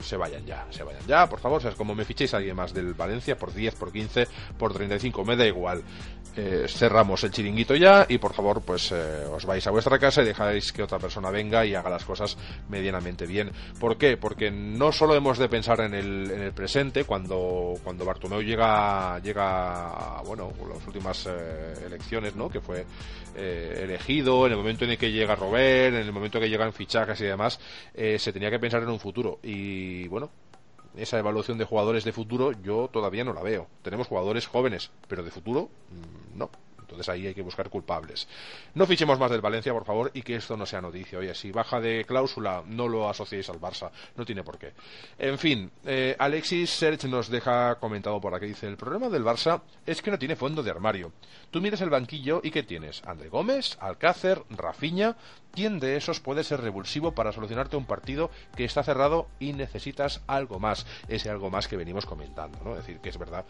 se 0.00 0.16
vayan 0.16 0.44
ya, 0.44 0.66
se 0.70 0.82
vayan 0.82 1.06
ya, 1.06 1.28
por 1.28 1.40
favor, 1.40 1.58
o 1.58 1.60
sea, 1.60 1.72
como 1.72 1.94
me 1.94 2.04
fichéis 2.04 2.34
a 2.34 2.38
alguien 2.38 2.56
más 2.56 2.74
del 2.74 2.94
Valencia 2.94 3.36
por 3.36 3.52
10, 3.52 3.74
por 3.76 3.92
15, 3.92 4.26
por 4.58 4.72
35, 4.72 5.24
me 5.24 5.36
da 5.36 5.46
igual. 5.46 5.82
Eh, 6.36 6.66
cerramos 6.68 7.24
el 7.24 7.32
chiringuito 7.32 7.74
ya 7.74 8.06
y 8.08 8.18
por 8.18 8.32
favor, 8.32 8.62
pues 8.62 8.92
eh, 8.92 9.24
os 9.30 9.44
vais 9.44 9.66
a 9.66 9.70
vuestra 9.72 9.98
casa 9.98 10.22
y 10.22 10.26
dejáis 10.26 10.72
que 10.72 10.82
otra 10.82 11.00
persona 11.00 11.28
venga 11.28 11.66
y 11.66 11.74
haga 11.74 11.90
las 11.90 12.04
cosas 12.04 12.36
medianamente 12.68 13.26
bien. 13.26 13.50
¿Por 13.80 13.98
qué? 13.98 14.16
Porque 14.16 14.50
no 14.50 14.92
solo 14.92 15.16
hemos 15.16 15.38
de 15.38 15.48
pensar 15.48 15.80
en 15.80 15.92
el, 15.92 16.30
en 16.30 16.40
el 16.40 16.52
presente, 16.52 17.04
cuando, 17.04 17.74
cuando 17.82 18.04
Bartomeu 18.04 18.42
llega, 18.42 19.18
llega 19.18 20.18
a, 20.18 20.22
bueno, 20.22 20.52
las 20.68 20.86
últimas 20.86 21.26
eh, 21.26 21.74
elecciones, 21.86 22.36
¿no? 22.36 22.48
Que 22.48 22.60
fue 22.60 22.86
elegido, 23.34 24.46
en 24.46 24.52
el 24.52 24.58
momento 24.58 24.84
en 24.84 24.92
el 24.92 24.98
que 24.98 25.12
llega 25.12 25.34
Robert, 25.36 25.94
en 25.94 26.02
el 26.02 26.12
momento 26.12 26.38
en 26.38 26.44
que 26.44 26.50
llegan 26.50 26.72
fichajes 26.72 27.20
y 27.20 27.24
demás, 27.24 27.60
se 27.94 28.32
tenía 28.32 28.50
que 28.50 28.58
pensar 28.58 28.82
en 28.82 28.88
un 28.88 29.00
futuro. 29.00 29.38
Y 29.42 30.08
bueno, 30.08 30.30
esa 30.96 31.18
evaluación 31.18 31.58
de 31.58 31.64
jugadores 31.64 32.04
de 32.04 32.12
futuro 32.12 32.52
yo 32.62 32.88
todavía 32.92 33.24
no 33.24 33.32
la 33.32 33.42
veo. 33.42 33.68
Tenemos 33.82 34.08
jugadores 34.08 34.46
jóvenes, 34.46 34.90
pero 35.08 35.22
de 35.22 35.30
futuro 35.30 35.68
mm, 35.90 36.38
no. 36.38 36.50
Entonces 36.90 37.08
ahí 37.08 37.26
hay 37.26 37.34
que 37.34 37.42
buscar 37.42 37.70
culpables. 37.70 38.28
No 38.74 38.86
fichemos 38.86 39.18
más 39.18 39.30
del 39.30 39.40
Valencia, 39.40 39.72
por 39.72 39.84
favor, 39.84 40.10
y 40.14 40.22
que 40.22 40.36
esto 40.36 40.56
no 40.56 40.66
sea 40.66 40.80
noticia. 40.80 41.18
Oye, 41.18 41.34
si 41.34 41.52
baja 41.52 41.80
de 41.80 42.04
cláusula, 42.04 42.62
no 42.66 42.88
lo 42.88 43.08
asociéis 43.08 43.48
al 43.48 43.60
Barça. 43.60 43.90
No 44.16 44.24
tiene 44.24 44.42
por 44.42 44.58
qué. 44.58 44.72
En 45.18 45.38
fin, 45.38 45.70
eh, 45.84 46.16
Alexis 46.18 46.70
Serge 46.70 47.08
nos 47.08 47.28
deja 47.28 47.76
comentado 47.76 48.20
por 48.20 48.34
aquí. 48.34 48.46
Dice, 48.46 48.66
el 48.66 48.76
problema 48.76 49.08
del 49.08 49.24
Barça 49.24 49.62
es 49.86 50.02
que 50.02 50.10
no 50.10 50.18
tiene 50.18 50.36
fondo 50.36 50.62
de 50.62 50.70
armario. 50.70 51.12
Tú 51.50 51.60
miras 51.60 51.80
el 51.80 51.90
banquillo 51.90 52.40
y 52.42 52.50
¿qué 52.50 52.62
tienes? 52.62 53.02
André 53.04 53.28
Gómez, 53.28 53.76
Alcácer, 53.80 54.42
Rafiña. 54.50 55.16
¿Quién 55.52 55.80
de 55.80 55.96
esos 55.96 56.20
puede 56.20 56.44
ser 56.44 56.60
revulsivo 56.60 57.12
para 57.12 57.32
solucionarte 57.32 57.76
un 57.76 57.84
partido 57.84 58.30
que 58.56 58.64
está 58.64 58.84
cerrado 58.84 59.28
y 59.40 59.52
necesitas 59.52 60.22
algo 60.28 60.60
más? 60.60 60.86
Ese 61.08 61.28
algo 61.28 61.50
más 61.50 61.66
que 61.66 61.76
venimos 61.76 62.06
comentando, 62.06 62.58
¿no? 62.64 62.72
Es 62.72 62.86
decir, 62.86 63.00
que 63.00 63.08
es 63.08 63.18
verdad 63.18 63.44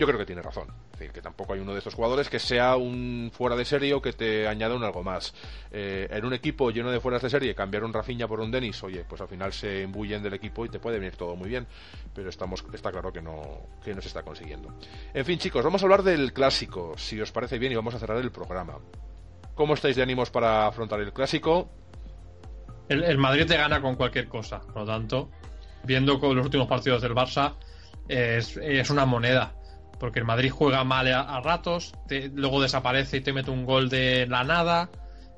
yo 0.00 0.06
creo 0.06 0.18
que 0.18 0.24
tiene 0.24 0.40
razón. 0.40 0.66
Es 0.92 0.98
decir, 0.98 1.12
que 1.12 1.20
tampoco 1.20 1.52
hay 1.52 1.60
uno 1.60 1.72
de 1.72 1.78
estos 1.78 1.92
jugadores 1.92 2.30
que 2.30 2.38
sea 2.38 2.76
un 2.76 3.30
fuera 3.34 3.54
de 3.54 3.66
serie 3.66 3.92
o 3.92 4.00
que 4.00 4.14
te 4.14 4.48
añada 4.48 4.74
un 4.74 4.82
algo 4.82 5.02
más. 5.02 5.34
Eh, 5.70 6.08
en 6.10 6.24
un 6.24 6.32
equipo 6.32 6.70
lleno 6.70 6.90
de 6.90 7.00
fueras 7.00 7.20
de 7.20 7.28
serie, 7.28 7.54
cambiar 7.54 7.84
un 7.84 7.92
Rafinha 7.92 8.26
por 8.26 8.40
un 8.40 8.50
Denis, 8.50 8.82
oye, 8.82 9.04
pues 9.06 9.20
al 9.20 9.28
final 9.28 9.52
se 9.52 9.82
embullen 9.82 10.22
del 10.22 10.32
equipo 10.32 10.64
y 10.64 10.70
te 10.70 10.78
puede 10.78 10.98
venir 10.98 11.16
todo 11.16 11.36
muy 11.36 11.50
bien. 11.50 11.66
Pero 12.14 12.30
estamos, 12.30 12.64
está 12.72 12.90
claro 12.90 13.12
que 13.12 13.20
no, 13.20 13.68
que 13.84 13.94
no 13.94 14.00
se 14.00 14.08
está 14.08 14.22
consiguiendo. 14.22 14.72
En 15.12 15.26
fin, 15.26 15.38
chicos, 15.38 15.62
vamos 15.62 15.82
a 15.82 15.84
hablar 15.84 16.02
del 16.02 16.32
clásico, 16.32 16.94
si 16.96 17.20
os 17.20 17.30
parece 17.30 17.58
bien, 17.58 17.72
y 17.72 17.76
vamos 17.76 17.94
a 17.94 17.98
cerrar 17.98 18.16
el 18.16 18.32
programa. 18.32 18.78
¿Cómo 19.54 19.74
estáis 19.74 19.96
de 19.96 20.02
ánimos 20.02 20.30
para 20.30 20.66
afrontar 20.66 21.00
el 21.00 21.12
clásico? 21.12 21.68
El, 22.88 23.18
Madrid 23.18 23.44
te 23.44 23.58
gana 23.58 23.82
con 23.82 23.96
cualquier 23.96 24.28
cosa, 24.28 24.60
por 24.60 24.76
lo 24.76 24.86
tanto, 24.86 25.30
viendo 25.84 26.18
con 26.18 26.34
los 26.34 26.46
últimos 26.46 26.66
partidos 26.68 27.02
del 27.02 27.14
Barça, 27.14 27.56
es 28.08 28.90
una 28.90 29.04
moneda 29.04 29.59
porque 30.00 30.18
el 30.18 30.24
Madrid 30.24 30.50
juega 30.50 30.82
mal 30.82 31.06
a, 31.12 31.40
ratos, 31.40 31.92
luego 32.32 32.60
desaparece 32.62 33.18
y 33.18 33.20
te 33.20 33.34
mete 33.34 33.50
un 33.50 33.66
gol 33.66 33.90
de 33.90 34.26
la 34.26 34.42
nada. 34.42 34.88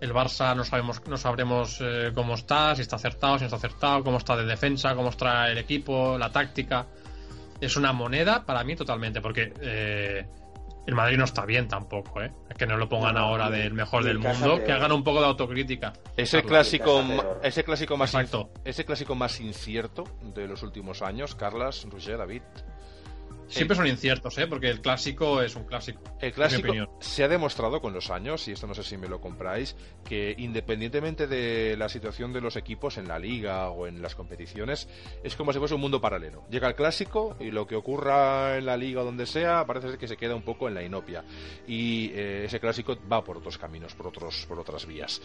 El 0.00 0.14
Barça 0.14 0.56
no 0.56 0.64
sabemos, 0.64 1.02
no 1.06 1.16
sabremos 1.16 1.78
eh, 1.80 2.12
cómo 2.14 2.34
está, 2.34 2.74
si 2.74 2.82
está 2.82 2.96
acertado, 2.96 3.38
si 3.38 3.42
no 3.42 3.46
está 3.46 3.56
acertado, 3.56 4.02
cómo 4.02 4.18
está 4.18 4.36
de 4.36 4.46
defensa, 4.46 4.94
cómo 4.94 5.10
está 5.10 5.50
el 5.50 5.58
equipo, 5.58 6.16
la 6.16 6.30
táctica. 6.30 6.86
Es 7.60 7.76
una 7.76 7.92
moneda 7.92 8.44
para 8.44 8.64
mí 8.64 8.74
totalmente, 8.74 9.20
porque 9.20 9.52
eh, 9.60 10.26
el 10.86 10.94
Madrid 10.94 11.18
no 11.18 11.24
está 11.24 11.44
bien 11.44 11.68
tampoco, 11.68 12.22
¿eh? 12.22 12.32
Que 12.56 12.66
no 12.66 12.76
lo 12.76 12.88
pongan 12.88 13.16
ahora 13.16 13.50
del 13.50 13.72
mejor 13.72 14.04
del 14.04 14.18
mundo, 14.18 14.62
que 14.64 14.72
hagan 14.72 14.92
un 14.92 15.04
poco 15.04 15.20
de 15.20 15.26
autocrítica. 15.26 15.92
Ese 16.16 16.42
clásico, 16.42 17.04
ese 17.42 17.64
clásico 17.64 17.96
más, 17.96 18.16
ese 18.64 18.84
clásico 18.84 19.14
más 19.14 19.40
incierto 19.40 20.04
de 20.34 20.46
los 20.46 20.62
últimos 20.62 21.02
años, 21.02 21.34
Carlas, 21.34 21.86
Roger, 21.90 22.18
David. 22.18 22.42
Siempre 23.48 23.76
son 23.76 23.86
inciertos, 23.86 24.38
¿eh? 24.38 24.46
Porque 24.46 24.70
el 24.70 24.80
clásico 24.80 25.42
es 25.42 25.56
un 25.56 25.64
clásico. 25.64 26.02
El 26.20 26.32
clásico 26.32 26.72
se 27.00 27.24
ha 27.24 27.28
demostrado 27.28 27.80
con 27.80 27.92
los 27.92 28.10
años, 28.10 28.48
y 28.48 28.52
esto 28.52 28.66
no 28.66 28.74
sé 28.74 28.82
si 28.82 28.96
me 28.96 29.08
lo 29.08 29.20
compráis, 29.20 29.76
que 30.04 30.34
independientemente 30.38 31.26
de 31.26 31.76
la 31.76 31.88
situación 31.88 32.32
de 32.32 32.40
los 32.40 32.56
equipos 32.56 32.98
en 32.98 33.08
la 33.08 33.18
liga 33.18 33.70
o 33.70 33.86
en 33.86 34.00
las 34.00 34.14
competiciones, 34.14 34.88
es 35.22 35.36
como 35.36 35.52
si 35.52 35.58
fuese 35.58 35.74
un 35.74 35.80
mundo 35.80 36.00
paralelo. 36.00 36.44
Llega 36.50 36.68
el 36.68 36.74
clásico 36.74 37.36
y 37.40 37.50
lo 37.50 37.66
que 37.66 37.76
ocurra 37.76 38.56
en 38.56 38.66
la 38.66 38.76
liga 38.76 39.02
o 39.02 39.04
donde 39.04 39.26
sea, 39.26 39.66
parece 39.66 39.98
que 39.98 40.08
se 40.08 40.16
queda 40.16 40.34
un 40.34 40.42
poco 40.42 40.68
en 40.68 40.74
la 40.74 40.82
inopia. 40.82 41.24
Y 41.66 42.10
eh, 42.14 42.44
ese 42.44 42.60
clásico 42.60 42.96
va 43.10 43.22
por 43.22 43.38
otros 43.38 43.58
caminos, 43.58 43.94
por, 43.94 44.06
otros, 44.06 44.46
por 44.46 44.58
otras 44.58 44.86
vías. 44.86 45.20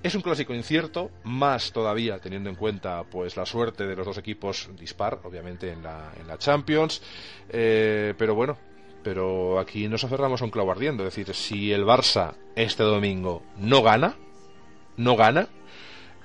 Es 0.00 0.14
un 0.14 0.22
clásico 0.22 0.54
incierto, 0.54 1.10
más 1.24 1.72
todavía 1.72 2.20
teniendo 2.20 2.48
en 2.48 2.54
cuenta 2.54 3.02
pues 3.02 3.36
la 3.36 3.44
suerte 3.44 3.84
de 3.84 3.96
los 3.96 4.06
dos 4.06 4.16
equipos 4.16 4.70
dispar, 4.78 5.20
obviamente 5.24 5.72
en 5.72 5.82
la, 5.82 6.12
en 6.16 6.28
la 6.28 6.38
Champions, 6.38 7.02
eh, 7.50 8.14
pero 8.16 8.34
bueno, 8.34 8.56
pero 9.02 9.58
aquí 9.58 9.88
nos 9.88 10.04
aferramos 10.04 10.42
a 10.42 10.44
un 10.44 10.50
clavo 10.50 10.70
ardiendo, 10.70 11.06
es 11.06 11.14
decir, 11.14 11.34
si 11.34 11.72
el 11.72 11.84
Barça 11.84 12.34
este 12.56 12.82
domingo 12.82 13.42
no 13.58 13.82
gana, 13.82 14.16
no 14.96 15.16
gana, 15.16 15.48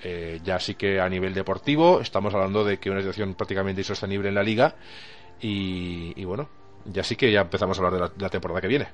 eh, 0.04 0.41
ya 0.44 0.60
sí 0.60 0.76
que 0.76 1.00
a 1.00 1.08
nivel 1.08 1.34
deportivo 1.34 2.02
estamos 2.02 2.34
hablando 2.34 2.66
de 2.66 2.78
que 2.80 2.90
una 2.90 3.00
situación 3.00 3.36
prácticamente 3.36 3.82
insostenible 3.82 4.30
en 4.30 4.36
la 4.36 4.44
liga 4.44 4.76
y, 5.40 6.24
bueno, 6.26 6.50
ya 6.86 7.04
sí 7.04 7.16
que 7.16 7.32
ya 7.32 7.41
empezamos 7.41 7.78
a 7.78 7.86
hablar 7.86 8.12
de 8.12 8.22
la, 8.22 8.30
temporada 8.30 8.62
que 8.62 8.68
viene. 8.68 8.88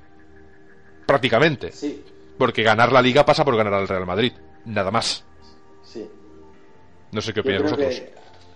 Prácticamente. 1.05 1.71
Sí. 1.71 2.03
Porque 2.37 2.63
ganar 2.63 2.91
la 2.91 3.01
liga 3.01 3.25
pasa 3.25 3.45
por 3.45 3.55
ganar 3.55 3.73
al 3.73 3.87
Real 3.87 4.05
Madrid 4.05 4.33
nada 4.65 4.91
más. 4.91 5.23
Sí. 5.83 6.07
No 7.11 7.21
sé 7.21 7.33
qué 7.33 7.41
opináis 7.41 7.63
vosotros. 7.63 8.01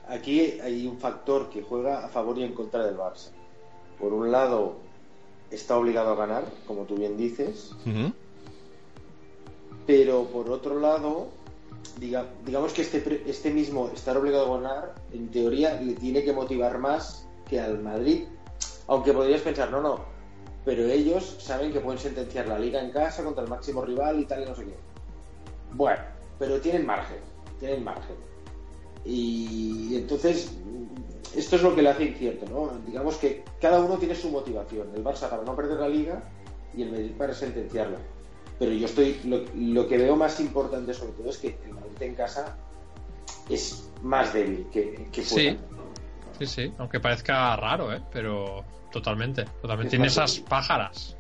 Aquí 0.08 0.60
hay 0.62 0.86
un 0.86 1.00
factor 1.00 1.50
que 1.50 1.62
juega 1.62 2.06
a 2.06 2.10
favor 2.10 2.38
y 2.38 2.44
en 2.44 2.54
contra 2.54 2.86
del 2.86 2.98
Barça. 2.98 3.32
Por 4.00 4.14
un 4.14 4.32
lado, 4.32 4.76
está 5.52 5.78
obligado 5.78 6.12
a 6.12 6.16
ganar, 6.16 6.46
como 6.68 6.84
tú 6.84 6.96
bien 6.96 7.18
dices. 7.18 7.72
Pero 9.86 10.26
por 10.26 10.50
otro 10.50 10.80
lado, 10.80 11.28
diga, 12.00 12.26
digamos 12.46 12.74
que 12.74 12.82
este, 12.82 13.24
este 13.28 13.52
mismo 13.52 13.90
estar 13.94 14.18
obligado 14.18 14.54
a 14.54 14.58
ganar, 14.60 14.96
en 15.12 15.30
teoría, 15.30 15.80
le 15.80 15.94
tiene 15.94 16.24
que 16.24 16.34
motivar 16.34 16.78
más 16.78 17.28
que 17.50 17.60
al 17.60 17.80
Madrid. 17.80 18.26
Aunque 18.88 19.14
podrías 19.14 19.42
pensar, 19.42 19.72
no, 19.72 19.82
no, 19.82 20.00
pero 20.66 20.86
ellos 20.86 21.38
saben 21.40 21.74
que 21.74 21.80
pueden 21.80 22.00
sentenciar 22.00 22.48
la 22.48 22.58
liga 22.58 22.82
en 22.82 22.92
casa 22.92 23.24
contra 23.24 23.44
el 23.44 23.50
máximo 23.50 23.82
rival 23.82 24.20
y 24.20 24.26
tal 24.26 24.44
y 24.44 24.46
no 24.46 24.56
sé 24.56 24.66
qué. 24.66 24.76
Bueno, 25.74 26.02
pero 26.40 26.60
tienen 26.62 26.86
margen, 26.86 27.20
tienen 27.60 27.84
margen. 27.84 28.16
Y 29.06 29.96
entonces, 29.96 30.56
esto 31.36 31.56
es 31.56 31.62
lo 31.62 31.76
que 31.76 31.82
le 31.82 31.90
hace 31.90 32.06
incierto, 32.06 32.46
¿no? 32.50 32.72
Digamos 32.86 33.18
que 33.18 33.44
cada 33.62 33.80
uno 33.80 33.98
tiene 33.98 34.16
su 34.16 34.30
motivación. 34.30 34.88
El 34.96 35.04
Barça 35.04 35.30
para 35.30 35.44
no 35.44 35.56
perder 35.56 35.80
la 35.80 35.90
liga 35.90 36.24
y 36.76 36.84
el 36.84 36.92
Madrid 36.92 37.12
para 37.18 37.34
sentenciarla. 37.34 37.98
Pero 38.60 38.72
yo 38.72 38.86
estoy, 38.86 39.20
lo, 39.56 39.88
que 39.88 39.98
veo 39.98 40.16
más 40.16 40.40
importante 40.40 40.94
sobre 40.94 41.14
todo 41.14 41.30
es 41.30 41.38
que 41.38 41.58
el 41.66 41.74
Madrid 41.74 42.02
en 42.02 42.16
casa 42.16 42.56
es 43.50 43.90
más 44.02 44.34
débil 44.34 44.68
que, 44.72 45.08
que 45.12 45.22
fuera. 45.22 45.52
Sí. 45.52 45.60
Sí, 46.40 46.48
sí, 46.48 46.74
aunque 46.78 47.00
parezca 47.00 47.56
raro, 47.56 47.94
¿eh? 47.94 48.02
pero 48.12 48.64
totalmente. 48.92 49.46
Totalmente. 49.62 49.92
Tiene 49.92 50.08
esas 50.08 50.40
pájaras. 50.40 51.18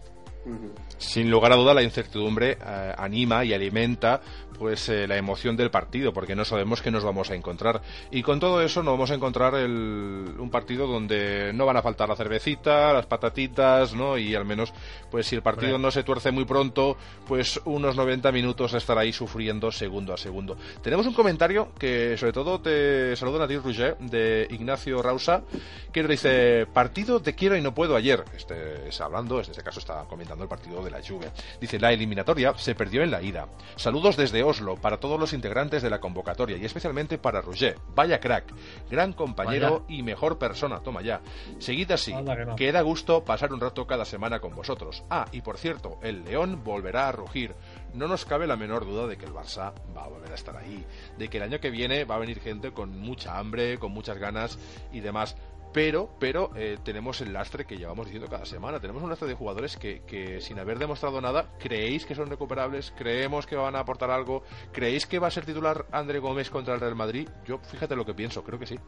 Sin 0.98 1.32
lugar 1.32 1.54
a 1.54 1.56
duda, 1.56 1.74
la 1.74 1.84
incertidumbre 1.84 2.58
eh, 2.62 2.94
anima 2.98 3.46
y 3.46 3.54
alimenta 3.54 4.22
pues 4.58 4.90
eh, 4.90 5.08
la 5.08 5.18
emoción 5.18 5.56
del 5.58 5.72
partido, 5.72 6.14
porque 6.14 6.36
no 6.36 6.46
sabemos 6.46 6.82
qué 6.82 6.92
nos 6.92 7.04
vamos 7.04 7.30
a 7.32 7.36
encontrar. 7.36 7.82
Y 8.12 8.22
con 8.24 8.40
todo 8.40 8.62
eso 8.62 8.84
nos 8.84 8.94
vamos 8.94 9.12
a 9.12 9.16
encontrar 9.16 9.54
un 9.56 10.50
partido 10.52 10.88
donde 10.88 11.52
no 11.54 11.66
van 11.66 11.78
a 11.78 11.82
faltar 11.82 12.10
la 12.10 12.16
cervecita, 12.16 12.94
las 12.94 13.06
patatitas, 13.06 13.94
¿no? 13.94 14.18
Y 14.18 14.36
al 14.36 14.46
menos, 14.46 14.74
pues 15.12 15.28
si 15.28 15.36
el 15.36 15.42
partido 15.42 15.78
no 15.78 15.92
se 15.92 16.04
tuerce 16.04 16.32
muy 16.32 16.46
pronto, 16.46 16.98
pues 17.28 17.60
unos 17.66 17.96
90 17.96 18.32
minutos 18.32 18.74
estará 18.74 19.02
ahí 19.02 19.14
sufriendo 19.14 19.72
segundo 19.72 20.14
a 20.14 20.18
segundo. 20.18 20.58
Tenemos 20.82 21.06
un 21.06 21.14
comentario 21.14 21.70
que 21.78 22.18
sobre 22.18 22.34
todo 22.34 22.60
te 22.62 23.16
saluda 23.16 23.46
a 23.46 23.48
ti, 23.48 23.58
Roger, 23.58 23.98
de 23.98 24.48
Ignacio 24.50 25.02
Rausa, 25.02 25.44
que 25.92 26.02
nos 26.02 26.12
dice, 26.12 26.68
partido 26.74 27.20
de 27.20 27.36
quiero 27.36 27.58
y 27.58 27.62
no 27.62 27.74
puedo 27.74 27.96
ayer. 27.96 28.24
Este 28.36 28.88
es 28.90 29.02
hablando, 29.02 29.40
en 29.40 29.50
este 29.50 29.64
caso 29.64 29.80
está 29.80 30.06
comentando 30.06 30.44
el 30.44 30.50
partido 30.50 30.84
de 30.84 30.92
la 30.92 31.02
Juve. 31.02 31.32
Dice, 31.60 31.80
la 31.80 31.92
eliminatoria 31.92 32.54
se 32.58 32.76
perdió 32.76 33.04
en 33.04 33.12
la 33.12 33.22
ida. 33.22 33.48
Saludos 33.76 34.18
desde 34.18 34.44
Oslo 34.44 34.53
para 34.82 35.00
todos 35.00 35.20
los 35.20 35.34
integrantes 35.34 35.82
de 35.82 35.90
la 35.90 36.00
convocatoria 36.00 36.58
y 36.58 36.66
especialmente 36.66 37.18
para 37.18 37.42
Roger. 37.42 37.78
Vaya 37.96 38.20
crack, 38.20 38.54
gran 38.90 39.14
compañero 39.14 39.86
y 39.88 40.04
mejor 40.04 40.38
persona. 40.38 40.80
Toma 40.80 41.02
ya. 41.02 41.22
Seguid 41.60 41.92
así, 41.92 42.14
que, 42.58 42.72
da 42.72 42.82
gusto 42.82 43.24
pasar 43.24 43.54
un 43.54 43.62
rato 43.62 43.88
cada 43.88 44.06
semana 44.06 44.40
con 44.40 44.56
vosotros. 44.56 45.04
Ah, 45.10 45.26
y 45.32 45.42
por 45.42 45.58
cierto, 45.58 46.00
el 46.02 46.24
León 46.26 46.64
volverá 46.64 47.08
a 47.08 47.12
rugir. 47.12 47.56
No 47.94 48.08
nos 48.08 48.26
cabe 48.26 48.48
la 48.48 48.56
menor 48.56 48.86
duda 48.86 49.08
de 49.08 49.18
que 49.18 49.26
el 49.26 49.34
Barça 49.34 49.74
va 49.96 50.06
a 50.06 50.08
volver 50.08 50.32
a 50.32 50.36
estar 50.36 50.58
ahí, 50.58 50.86
de 51.18 51.30
que 51.30 51.38
el 51.38 51.44
año 51.44 51.60
que 51.60 51.70
viene 51.70 52.06
va 52.06 52.16
a 52.16 52.20
venir 52.20 52.40
gente 52.40 52.72
con 52.72 53.00
mucha 53.00 53.38
hambre, 53.38 53.78
con 53.78 53.92
muchas 53.92 54.18
ganas 54.18 54.58
y 54.92 55.00
demás 55.00 55.36
pero, 55.74 56.10
pero 56.20 56.52
eh, 56.56 56.78
tenemos 56.84 57.20
el 57.22 57.34
lastre 57.34 57.66
que 57.66 57.78
llevamos 57.78 58.06
diciendo 58.06 58.30
cada 58.30 58.46
semana. 58.46 58.80
Tenemos 58.80 59.02
un 59.02 59.10
lastre 59.10 59.28
de 59.28 59.34
jugadores 59.34 59.76
que, 59.76 60.04
que, 60.06 60.40
sin 60.40 60.60
haber 60.60 60.78
demostrado 60.78 61.20
nada, 61.20 61.50
creéis 61.60 62.06
que 62.06 62.14
son 62.14 62.30
recuperables, 62.30 62.94
creemos 62.96 63.48
que 63.48 63.56
van 63.56 63.76
a 63.76 63.80
aportar 63.80 64.12
algo, 64.12 64.44
creéis 64.72 65.08
que 65.08 65.20
va 65.20 65.28
a 65.28 65.32
ser 65.32 65.46
titular 65.46 65.88
André 65.92 66.20
Gómez 66.20 66.50
contra 66.50 66.76
el 66.76 66.80
Real 66.80 66.96
Madrid. 66.96 67.28
Yo, 67.46 67.58
fíjate 67.58 67.96
lo 67.96 68.06
que 68.06 68.14
pienso, 68.14 68.44
creo 68.44 68.60
que 68.60 68.68
sí. 68.68 68.80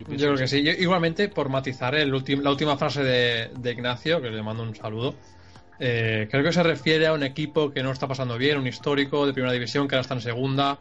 Yo, 0.00 0.16
creo 0.16 0.36
que, 0.36 0.48
sí. 0.48 0.58
igualmente, 0.58 1.28
por 1.28 1.48
matizar 1.48 1.94
el 1.94 2.10
la 2.10 2.50
última 2.50 2.76
frase 2.76 3.04
de, 3.04 3.70
Ignacio, 3.70 4.20
que 4.20 4.30
le 4.30 4.42
mando 4.42 4.64
un 4.64 4.74
saludo, 4.74 5.14
eh, 5.78 6.26
creo 6.28 6.42
que 6.42 6.52
se 6.52 6.64
refiere 6.64 7.06
a 7.06 7.12
un 7.12 7.22
equipo 7.22 7.72
que 7.72 7.84
no 7.84 7.92
está 7.92 8.08
pasando 8.08 8.36
bien, 8.36 8.58
un 8.58 8.66
histórico 8.66 9.24
de 9.26 9.32
primera 9.32 9.52
división 9.52 9.86
que 9.86 9.94
ahora 9.94 10.02
está 10.02 10.14
en 10.14 10.20
segunda, 10.22 10.78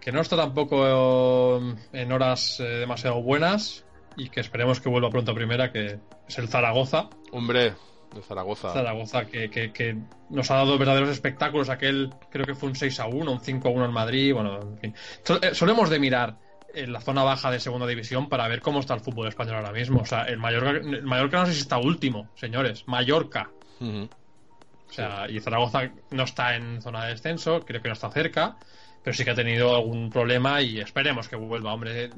que 0.00 0.10
no 0.10 0.20
está 0.20 0.36
tampoco 0.36 1.60
en 1.92 2.12
horas 2.12 2.58
eh, 2.58 2.64
demasiado 2.64 3.22
buenas 3.22 3.84
y 4.18 4.28
que 4.28 4.40
esperemos 4.40 4.80
que 4.80 4.88
vuelva 4.88 5.08
pronto 5.08 5.30
a 5.30 5.34
primera, 5.34 5.72
que 5.72 5.98
es 6.28 6.38
el 6.38 6.48
Zaragoza. 6.48 7.08
Hombre, 7.32 7.74
de 8.14 8.22
Zaragoza. 8.22 8.72
Zaragoza, 8.72 9.26
que, 9.26 9.48
que, 9.48 9.96
nos 10.28 10.50
ha 10.50 10.56
dado 10.56 10.76
verdaderos 10.76 11.08
espectáculos. 11.08 11.68
Aquel 11.68 12.10
creo 12.30 12.44
que 12.44 12.54
fue 12.54 12.68
un 12.68 12.74
6 12.74 13.00
a 13.00 13.06
1, 13.06 13.30
un 13.30 13.40
5 13.40 13.68
a 13.68 13.70
1 13.70 13.84
en 13.84 13.92
Madrid. 13.92 14.34
Bueno, 14.34 14.60
en 14.60 14.78
fin. 14.78 14.94
Eh, 15.40 15.54
solemos 15.54 15.88
de 15.88 15.98
mirar 16.00 16.36
en 16.74 16.92
la 16.92 17.00
zona 17.00 17.22
baja 17.22 17.50
de 17.50 17.60
segunda 17.60 17.86
división 17.86 18.28
para 18.28 18.48
ver 18.48 18.60
cómo 18.60 18.80
está 18.80 18.94
el 18.94 19.00
fútbol 19.00 19.28
español 19.28 19.56
ahora 19.56 19.72
mismo. 19.72 20.00
O 20.00 20.06
sea, 20.06 20.24
el 20.24 20.38
Mallorca, 20.38 20.70
el 20.70 21.04
Mallorca 21.04 21.38
no 21.38 21.46
sé 21.46 21.54
si 21.54 21.60
está 21.60 21.78
último, 21.78 22.28
señores. 22.34 22.84
Mallorca. 22.86 23.50
O 23.80 24.92
sea, 24.92 25.30
y 25.30 25.38
Zaragoza 25.38 25.90
no 26.10 26.24
está 26.24 26.56
en 26.56 26.82
zona 26.82 27.04
de 27.04 27.10
descenso, 27.10 27.60
creo 27.60 27.80
que 27.80 27.88
no 27.88 27.94
está 27.94 28.10
cerca, 28.10 28.56
pero 29.02 29.14
sí 29.14 29.24
que 29.24 29.30
ha 29.30 29.34
tenido 29.34 29.74
algún 29.74 30.10
problema 30.10 30.60
y 30.62 30.80
esperemos 30.80 31.28
que 31.28 31.36
vuelva. 31.36 31.72
Hombre, 31.72 32.10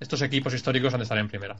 estos 0.00 0.22
equipos 0.22 0.54
históricos 0.54 0.94
han 0.94 1.00
de 1.00 1.04
estar 1.04 1.18
en 1.18 1.28
primera. 1.28 1.56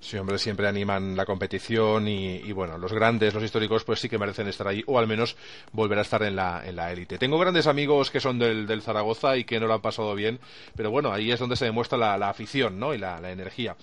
Sí, 0.00 0.18
hombre, 0.18 0.36
siempre 0.36 0.68
animan 0.68 1.16
la 1.16 1.24
competición 1.24 2.06
y, 2.08 2.52
bueno, 2.52 2.76
los 2.76 2.92
grandes, 2.92 3.32
los 3.32 3.42
históricos, 3.42 3.84
pues 3.84 4.00
sí 4.00 4.08
que 4.10 4.18
merecen 4.18 4.46
estar 4.48 4.68
ahí 4.68 4.84
o 4.86 4.98
al 4.98 5.06
menos 5.06 5.34
volver 5.72 5.98
a 5.98 6.02
estar 6.02 6.22
en 6.24 6.36
la 6.36 6.62
en 6.62 6.76
la 6.76 6.92
élite. 6.92 7.16
Tengo 7.16 7.38
grandes 7.38 7.66
amigos 7.66 8.10
que 8.10 8.20
son 8.20 8.38
del, 8.38 8.66
del, 8.66 8.82
Zaragoza 8.82 9.38
y 9.38 9.44
que 9.44 9.58
no 9.58 9.66
lo 9.66 9.72
han 9.72 9.80
pasado 9.80 10.14
bien, 10.14 10.40
pero 10.76 10.90
bueno, 10.90 11.10
ahí 11.10 11.32
es 11.32 11.40
donde 11.40 11.56
se 11.56 11.64
demuestra 11.64 11.96
la, 11.96 12.18
la 12.18 12.28
afición, 12.28 12.78
¿no? 12.78 12.92
Y 12.92 12.98
la, 12.98 13.18
la 13.18 13.32
energía. 13.32 13.76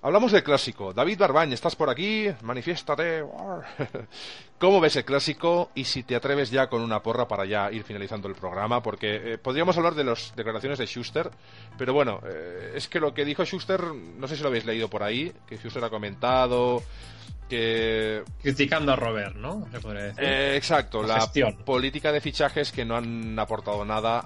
Hablamos 0.00 0.30
del 0.30 0.44
clásico. 0.44 0.92
David 0.92 1.18
Barbañ, 1.18 1.52
¿estás 1.52 1.74
por 1.74 1.90
aquí? 1.90 2.28
Manifiéstate. 2.42 3.24
¿Cómo 4.58 4.80
ves 4.80 4.94
el 4.94 5.04
clásico? 5.04 5.70
Y 5.74 5.84
si 5.84 6.04
te 6.04 6.14
atreves 6.14 6.50
ya 6.50 6.68
con 6.68 6.82
una 6.82 7.02
porra 7.02 7.26
para 7.26 7.44
ya 7.44 7.70
ir 7.72 7.82
finalizando 7.82 8.28
el 8.28 8.36
programa, 8.36 8.80
porque 8.80 9.34
eh, 9.34 9.38
podríamos 9.38 9.76
hablar 9.76 9.94
de 9.94 10.04
las 10.04 10.34
declaraciones 10.36 10.78
de 10.78 10.86
Schuster, 10.86 11.30
pero 11.76 11.92
bueno, 11.92 12.20
eh, 12.24 12.72
es 12.76 12.86
que 12.86 13.00
lo 13.00 13.12
que 13.12 13.24
dijo 13.24 13.44
Schuster, 13.44 13.82
no 13.82 14.28
sé 14.28 14.36
si 14.36 14.42
lo 14.42 14.48
habéis 14.48 14.66
leído 14.66 14.88
por 14.88 15.02
ahí, 15.02 15.32
que 15.48 15.56
Schuster 15.56 15.82
ha 15.82 15.90
comentado 15.90 16.82
que... 17.48 18.22
Criticando 18.40 18.92
a 18.92 18.96
Robert, 18.96 19.34
¿no? 19.34 19.66
Se 19.72 19.80
podría 19.80 20.04
decir. 20.04 20.22
Eh, 20.22 20.56
exacto, 20.56 21.02
la, 21.02 21.28
política 21.64 22.12
de 22.12 22.20
fichajes 22.20 22.70
que 22.70 22.84
no 22.84 22.96
han 22.96 23.36
aportado 23.38 23.84
nada 23.84 24.20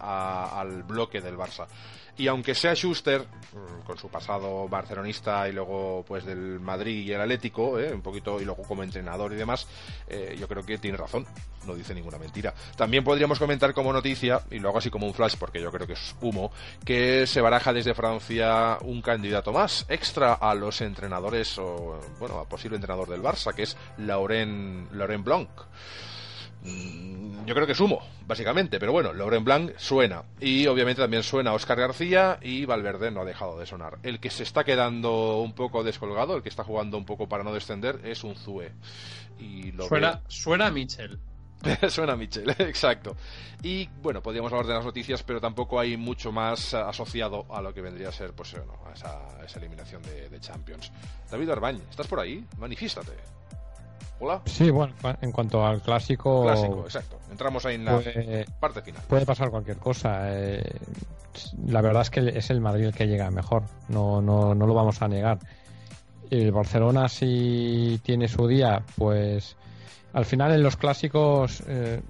al 0.59 0.83
bloque 0.83 1.23
del 1.23 1.37
Barça. 1.37 1.67
Y 2.17 2.29
aunque 2.29 2.55
sea 2.55 2.75
Schuster, 2.75 3.23
mm, 3.23 3.87
con 3.87 3.97
su 3.97 4.09
pasado 4.09 4.69
barcelonista 4.69 5.49
y 5.49 5.53
luego 5.53 6.05
pues 6.07 6.25
del 6.25 6.61
Madrid 6.61 7.07
y 7.07 7.13
el 7.13 7.21
Atlético, 7.21 7.79
¿eh? 7.79 7.93
un 7.93 8.03
poquito 8.03 8.41
y 8.41 8.45
luego 8.45 8.63
como 8.65 8.83
entrenador 8.83 9.33
y 9.33 9.37
demás, 9.37 9.67
eh, 10.09 10.37
yo 10.39 10.47
creo 10.47 10.63
que 10.63 10.77
tiene 10.77 10.99
razón, 10.99 11.27
no 11.67 11.75
dice 11.75 11.95
ninguna 11.95 12.19
mentira. 12.19 12.53
También 12.77 13.03
podríamos 13.03 13.39
comentar 13.39 13.73
como 13.73 13.93
noticia, 13.93 14.43
y 14.51 14.59
luego 14.59 14.79
así 14.79 14.91
como 14.91 15.07
un 15.07 15.15
flash, 15.15 15.37
porque 15.39 15.61
yo 15.61 15.73
creo 15.73 15.87
que 15.87 15.95
es 15.95 16.15
humo, 16.21 16.53
que 16.85 17.27
se 17.27 17.41
baraja 17.41 17.73
desde 17.73 17.95
Francia 17.95 18.79
un 18.83 19.01
candidato 19.01 19.53
más, 19.53 19.87
extra 19.89 20.35
a 20.35 20.55
los 20.55 20.83
entrenadores, 20.83 21.59
o 21.59 21.99
bueno, 22.19 22.39
a 22.39 22.45
posible 22.49 22.77
entrenador 22.77 23.09
del 23.09 23.23
Barça, 23.23 23.55
que 23.55 23.63
es 23.63 23.77
Laurent, 23.97 24.93
Laurent 24.93 25.25
Blanc. 25.25 25.49
Mm, 26.63 27.45
yo 27.47 27.55
creo 27.55 27.67
que 27.67 27.75
sumo, 27.75 28.01
básicamente, 28.27 28.79
pero 28.79 28.93
bueno, 28.93 29.13
Laurent 29.13 29.45
Blanc 29.45 29.73
suena. 29.77 30.23
Y 30.41 30.67
obviamente 30.67 31.03
también 31.03 31.23
suena 31.23 31.53
Oscar 31.53 31.79
García 31.79 32.39
y 32.41 32.65
Valverde 32.65 33.11
no 33.11 33.23
ha 33.23 33.25
dejado 33.25 33.59
de 33.59 33.67
sonar. 33.67 33.99
El 34.03 34.21
que 34.21 34.31
se 34.31 34.43
está 34.43 34.65
quedando 34.65 35.41
un 35.41 35.53
poco 35.53 35.83
descolgado, 35.83 36.37
el 36.37 36.43
que 36.43 36.49
está 36.49 36.65
jugando 36.65 36.97
un 36.97 37.05
poco 37.05 37.29
para 37.29 37.43
no 37.43 37.53
descender, 37.53 38.01
es 38.05 38.23
un 38.25 38.37
Zue. 38.37 38.73
Y 39.39 39.73
suena, 39.89 40.21
suena 40.29 40.67
a 40.67 40.71
Michel. 40.71 41.19
suena 41.89 42.13
a 42.13 42.17
Michel, 42.17 42.51
exacto. 42.59 43.17
Y 43.63 43.89
bueno, 44.03 44.23
podríamos 44.23 44.53
hablar 44.53 44.67
de 44.67 44.75
las 44.75 44.85
noticias, 44.85 45.23
pero 45.23 45.41
tampoco 45.41 45.81
hay 45.81 45.97
mucho 45.97 46.31
más 46.31 46.75
asociado 46.75 47.47
a 47.51 47.61
lo 47.61 47.75
que 47.75 47.81
vendría 47.81 48.09
a 48.09 48.13
ser, 48.13 48.33
pues 48.33 48.53
bueno, 48.53 48.79
a 48.87 48.93
esa, 48.93 49.59
eliminación 49.59 50.03
de, 50.03 50.29
de 50.29 50.41
Champions. 50.41 50.93
David 51.31 51.51
Arbañ, 51.51 51.81
¿estás 51.91 52.07
por 52.07 52.21
ahí? 52.21 52.45
Manifiéstate. 52.59 53.13
Sí, 54.47 54.71
bueno, 54.71 54.95
en 55.21 55.33
cuanto 55.33 55.65
al 55.67 55.81
clásico. 55.81 56.43
Clásico, 56.45 56.83
exacto. 56.85 57.19
Entramos 57.31 57.65
ahí 57.67 57.77
en 57.77 57.85
la 57.85 58.01
parte 58.61 58.83
final. 58.83 59.03
Puede 59.09 59.27
pasar 59.27 59.51
cualquier 59.51 59.79
cosa. 59.79 60.33
Eh, 60.33 60.79
la 61.67 61.81
verdad 61.81 62.03
es 62.03 62.11
que 62.11 62.21
es 62.21 62.51
el 62.51 62.61
Madrid 62.61 62.87
el 62.87 62.95
que 62.95 63.07
llega 63.07 63.31
mejor. 63.31 63.65
No, 63.89 64.21
no, 64.21 64.55
no 64.55 64.67
lo 64.67 64.75
vamos 64.75 65.03
a 65.03 65.09
negar. 65.09 65.39
El 66.31 66.53
Barcelona, 66.53 67.09
si 67.09 68.01
tiene 68.03 68.29
su 68.29 68.47
día, 68.47 68.83
pues 68.97 69.57
al 70.13 70.25
final 70.25 70.53
en 70.53 70.63
los 70.63 70.77
clásicos 70.77 71.63
eh, 71.67 72.01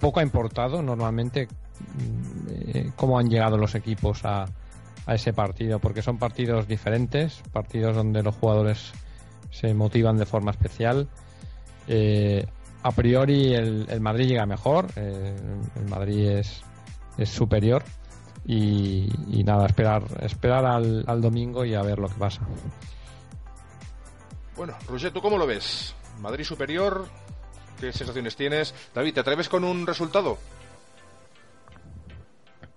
poco 0.00 0.20
ha 0.20 0.22
importado 0.22 0.82
normalmente 0.82 1.48
eh, 2.50 2.90
cómo 2.96 3.18
han 3.18 3.28
llegado 3.28 3.56
los 3.56 3.74
equipos 3.74 4.24
a, 4.24 4.46
a 5.06 5.14
ese 5.14 5.32
partido, 5.32 5.78
porque 5.78 6.02
son 6.02 6.18
partidos 6.18 6.66
diferentes, 6.66 7.42
partidos 7.52 7.96
donde 7.96 8.22
los 8.22 8.34
jugadores 8.34 8.92
se 9.50 9.72
motivan 9.72 10.18
de 10.18 10.26
forma 10.26 10.50
especial 10.50 11.08
eh, 11.88 12.46
a 12.82 12.92
priori 12.92 13.54
el, 13.54 14.00
Madrid 14.00 14.28
llega 14.28 14.46
mejor, 14.46 14.86
eh, 14.94 15.34
el 15.76 15.84
Madrid 15.88 16.28
es, 16.28 16.62
es 17.16 17.28
superior 17.28 17.82
y, 18.44 19.08
nada, 19.44 19.66
esperar, 19.66 20.02
esperar 20.20 20.64
al, 20.64 21.20
domingo 21.20 21.64
y 21.64 21.74
a 21.74 21.82
ver 21.82 21.98
lo 21.98 22.08
que 22.08 22.14
pasa. 22.14 22.42
Bueno, 24.56 24.76
Roger, 24.86 25.12
¿tú 25.12 25.20
cómo 25.20 25.38
lo 25.38 25.46
ves? 25.46 25.94
¿Madrid 26.20 26.44
superior? 26.44 27.06
¿Qué 27.80 27.92
sensaciones 27.92 28.36
tienes? 28.36 28.74
David, 28.94 29.14
¿te 29.14 29.20
atreves 29.20 29.48
con 29.48 29.64
un 29.64 29.86
resultado? 29.86 30.38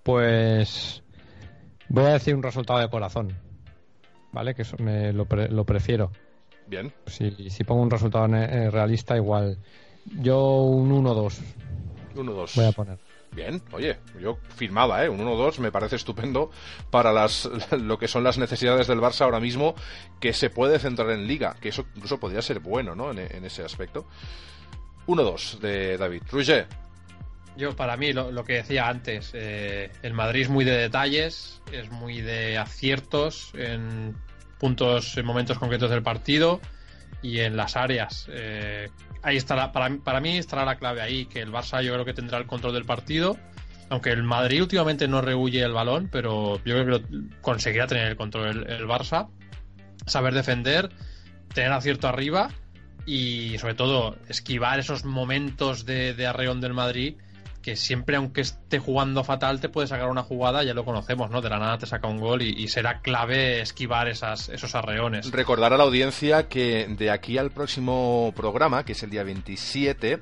Pues 0.04 1.04
voy 1.90 2.06
a 2.06 2.14
decir 2.14 2.36
un 2.36 2.44
resultado 2.44 2.80
de 2.80 2.90
corazón, 2.90 3.38
¿vale? 4.32 4.56
Que 4.56 4.62
eso 4.62 4.78
me 4.80 5.12
lo, 5.14 5.26
lo 5.26 5.66
prefiero. 5.66 6.12
Bien. 6.72 6.94
Si, 7.06 7.50
si 7.50 7.66
pongo 7.66 7.82
un 7.82 7.92
resultado 7.92 8.34
eh, 8.34 8.72
realista, 8.72 9.18
igual. 9.18 9.58
Yo 10.06 10.62
un 10.62 10.90
1-2. 11.04 11.40
1-2. 12.16 12.56
Voy 12.56 12.66
a 12.66 12.72
poner. 12.72 12.98
Bien, 13.36 13.62
oye, 13.74 13.98
yo 14.22 14.38
firmaba, 14.56 15.04
¿eh? 15.04 15.10
Un 15.10 15.20
1-2 15.20 15.60
me 15.60 15.70
parece 15.70 15.98
estupendo 15.98 16.50
para 16.90 17.12
las, 17.12 17.50
lo 17.72 18.00
que 18.00 18.08
son 18.08 18.24
las 18.24 18.38
necesidades 18.38 18.88
del 18.88 19.00
Barça 19.00 19.26
ahora 19.26 19.42
mismo, 19.42 19.76
que 20.22 20.32
se 20.32 20.50
puede 20.50 20.80
centrar 20.80 21.10
en 21.10 21.28
Liga, 21.28 21.58
que 21.60 21.70
eso 21.70 21.86
incluso 21.94 22.22
podría 22.22 22.42
ser 22.42 22.62
bueno, 22.62 22.96
¿no? 22.96 23.12
En, 23.12 23.44
ese 23.44 23.64
aspecto. 23.64 24.08
1-2 25.08 25.60
de 25.60 25.98
David. 25.98 26.24
Roger. 26.32 26.68
Yo, 27.58 27.76
para 27.76 27.98
mí, 27.98 28.14
lo, 28.14 28.46
que 28.46 28.54
decía 28.54 28.88
antes, 28.88 29.32
eh, 29.34 29.92
el 30.04 30.14
Madrid 30.14 30.44
es 30.44 30.50
muy 30.50 30.64
de 30.64 30.78
detalles, 30.78 31.62
es 31.74 31.92
muy 31.92 32.22
de 32.22 32.58
aciertos 32.58 33.52
en 33.56 34.16
puntos 34.62 35.18
en 35.18 35.26
momentos 35.26 35.58
concretos 35.58 35.90
del 35.90 36.04
partido 36.04 36.62
y 37.24 37.40
en 37.40 37.58
las 37.58 37.76
áreas. 37.76 38.28
Eh, 38.30 38.90
ahí 39.24 39.36
estará, 39.36 39.72
para, 39.72 39.98
para 39.98 40.22
mí 40.22 40.38
estará 40.38 40.66
la 40.66 40.76
clave 40.76 41.02
ahí, 41.02 41.26
que 41.26 41.42
el 41.42 41.52
Barça 41.52 41.82
yo 41.82 41.92
creo 41.94 42.06
que 42.06 42.14
tendrá 42.14 42.38
el 42.38 42.46
control 42.46 42.74
del 42.74 42.86
partido. 42.86 43.38
Aunque 43.90 44.12
el 44.12 44.22
Madrid 44.22 44.62
últimamente 44.62 45.08
no 45.08 45.20
rehuye 45.20 45.64
el 45.64 45.74
balón, 45.74 46.10
pero 46.12 46.64
yo 46.64 46.86
creo 46.86 47.02
que 47.02 47.08
conseguirá 47.42 47.88
tener 47.88 48.08
el 48.08 48.16
control 48.16 48.68
el, 48.70 48.86
Barça, 48.86 49.30
saber 50.06 50.36
defender, 50.36 50.92
tener 51.56 51.72
acierto 51.72 52.08
arriba 52.08 52.52
y 53.08 53.58
sobre 53.58 53.74
todo 53.74 54.16
esquivar 54.30 54.80
esos 54.80 55.06
momentos 55.06 55.86
de, 55.86 56.14
de 56.14 56.28
arreón 56.28 56.62
del 56.62 56.74
Madrid 56.74 57.16
que 57.62 57.76
siempre, 57.76 58.16
aunque 58.16 58.42
esté 58.42 58.80
jugando 58.80 59.24
fatal, 59.24 59.60
te 59.60 59.70
puede 59.70 59.88
sacar 59.88 60.10
una 60.10 60.24
jugada, 60.24 60.64
ya 60.64 60.74
lo 60.74 60.86
conocemos, 60.86 61.30
¿no? 61.30 61.42
De 61.42 61.50
la 61.50 61.60
nada 61.60 61.78
te 61.78 61.86
saca 61.86 62.08
un 62.08 62.20
gol 62.20 62.42
y, 62.42 62.68
será 62.68 63.02
clave 63.02 63.62
esquivar 63.62 64.08
esos 64.08 64.76
arreones. 64.76 65.32
Recordar 65.32 65.74
a 65.74 65.78
la 65.78 65.84
audiencia 65.84 66.48
que 66.48 66.88
de 66.90 67.12
aquí 67.12 67.38
al 67.38 67.52
próximo 67.52 68.34
programa, 68.36 68.86
que 68.86 68.94
es 68.94 69.04
el 69.04 69.10
día 69.10 69.24
27, 69.24 70.22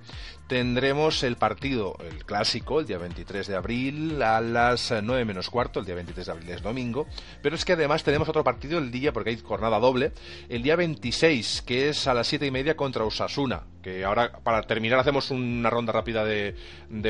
tendremos 0.49 1.21
el 1.21 1.37
partido, 1.37 1.95
el 1.99 2.25
clásico, 2.25 2.79
el 2.79 2.87
día 2.87 2.97
23 2.97 3.47
de 3.47 3.55
abril 3.55 4.21
a 4.23 4.41
las 4.41 4.91
9 4.91 5.23
menos 5.23 5.47
cuarto, 5.51 5.79
el 5.79 5.85
día 5.85 5.93
23 5.93 6.25
de 6.25 6.31
abril 6.31 6.49
es 6.49 6.63
domingo, 6.63 7.05
pero 7.43 7.55
es 7.55 7.63
que 7.63 7.73
además 7.73 8.03
tenemos 8.03 8.27
otro 8.27 8.43
partido 8.43 8.79
el 8.79 8.89
día, 8.89 9.13
porque 9.13 9.29
hay 9.29 9.37
jornada 9.37 9.77
doble, 9.77 10.11
el 10.49 10.63
día 10.63 10.75
26, 10.75 11.61
que 11.61 11.89
es 11.89 12.07
a 12.07 12.15
las 12.15 12.27
7 12.27 12.47
y 12.47 12.51
media 12.51 12.75
contra 12.75 13.03
Osasuna, 13.03 13.61
que 13.83 14.03
ahora 14.03 14.39
para 14.43 14.63
terminar 14.63 14.97
hacemos 14.97 15.29
una 15.29 15.69
ronda 15.69 15.93
rápida 15.93 16.25
de, 16.25 16.55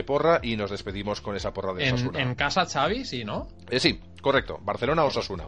porra 0.05 0.41
y 0.43 0.57
nos 0.57 0.69
despedimos 0.69 1.21
con 1.21 1.37
esa 1.37 1.53
porra 1.53 1.73
de 1.73 1.93
Osasuna. 1.93 2.21
En, 2.21 2.35
casa 2.35 2.65
Xavi, 2.65 3.05
sí, 3.05 3.23
¿no? 3.23 3.47
Eh, 3.71 3.79
sí, 3.79 4.01
correcto, 4.21 4.59
Barcelona-Osasuna. 4.61 5.47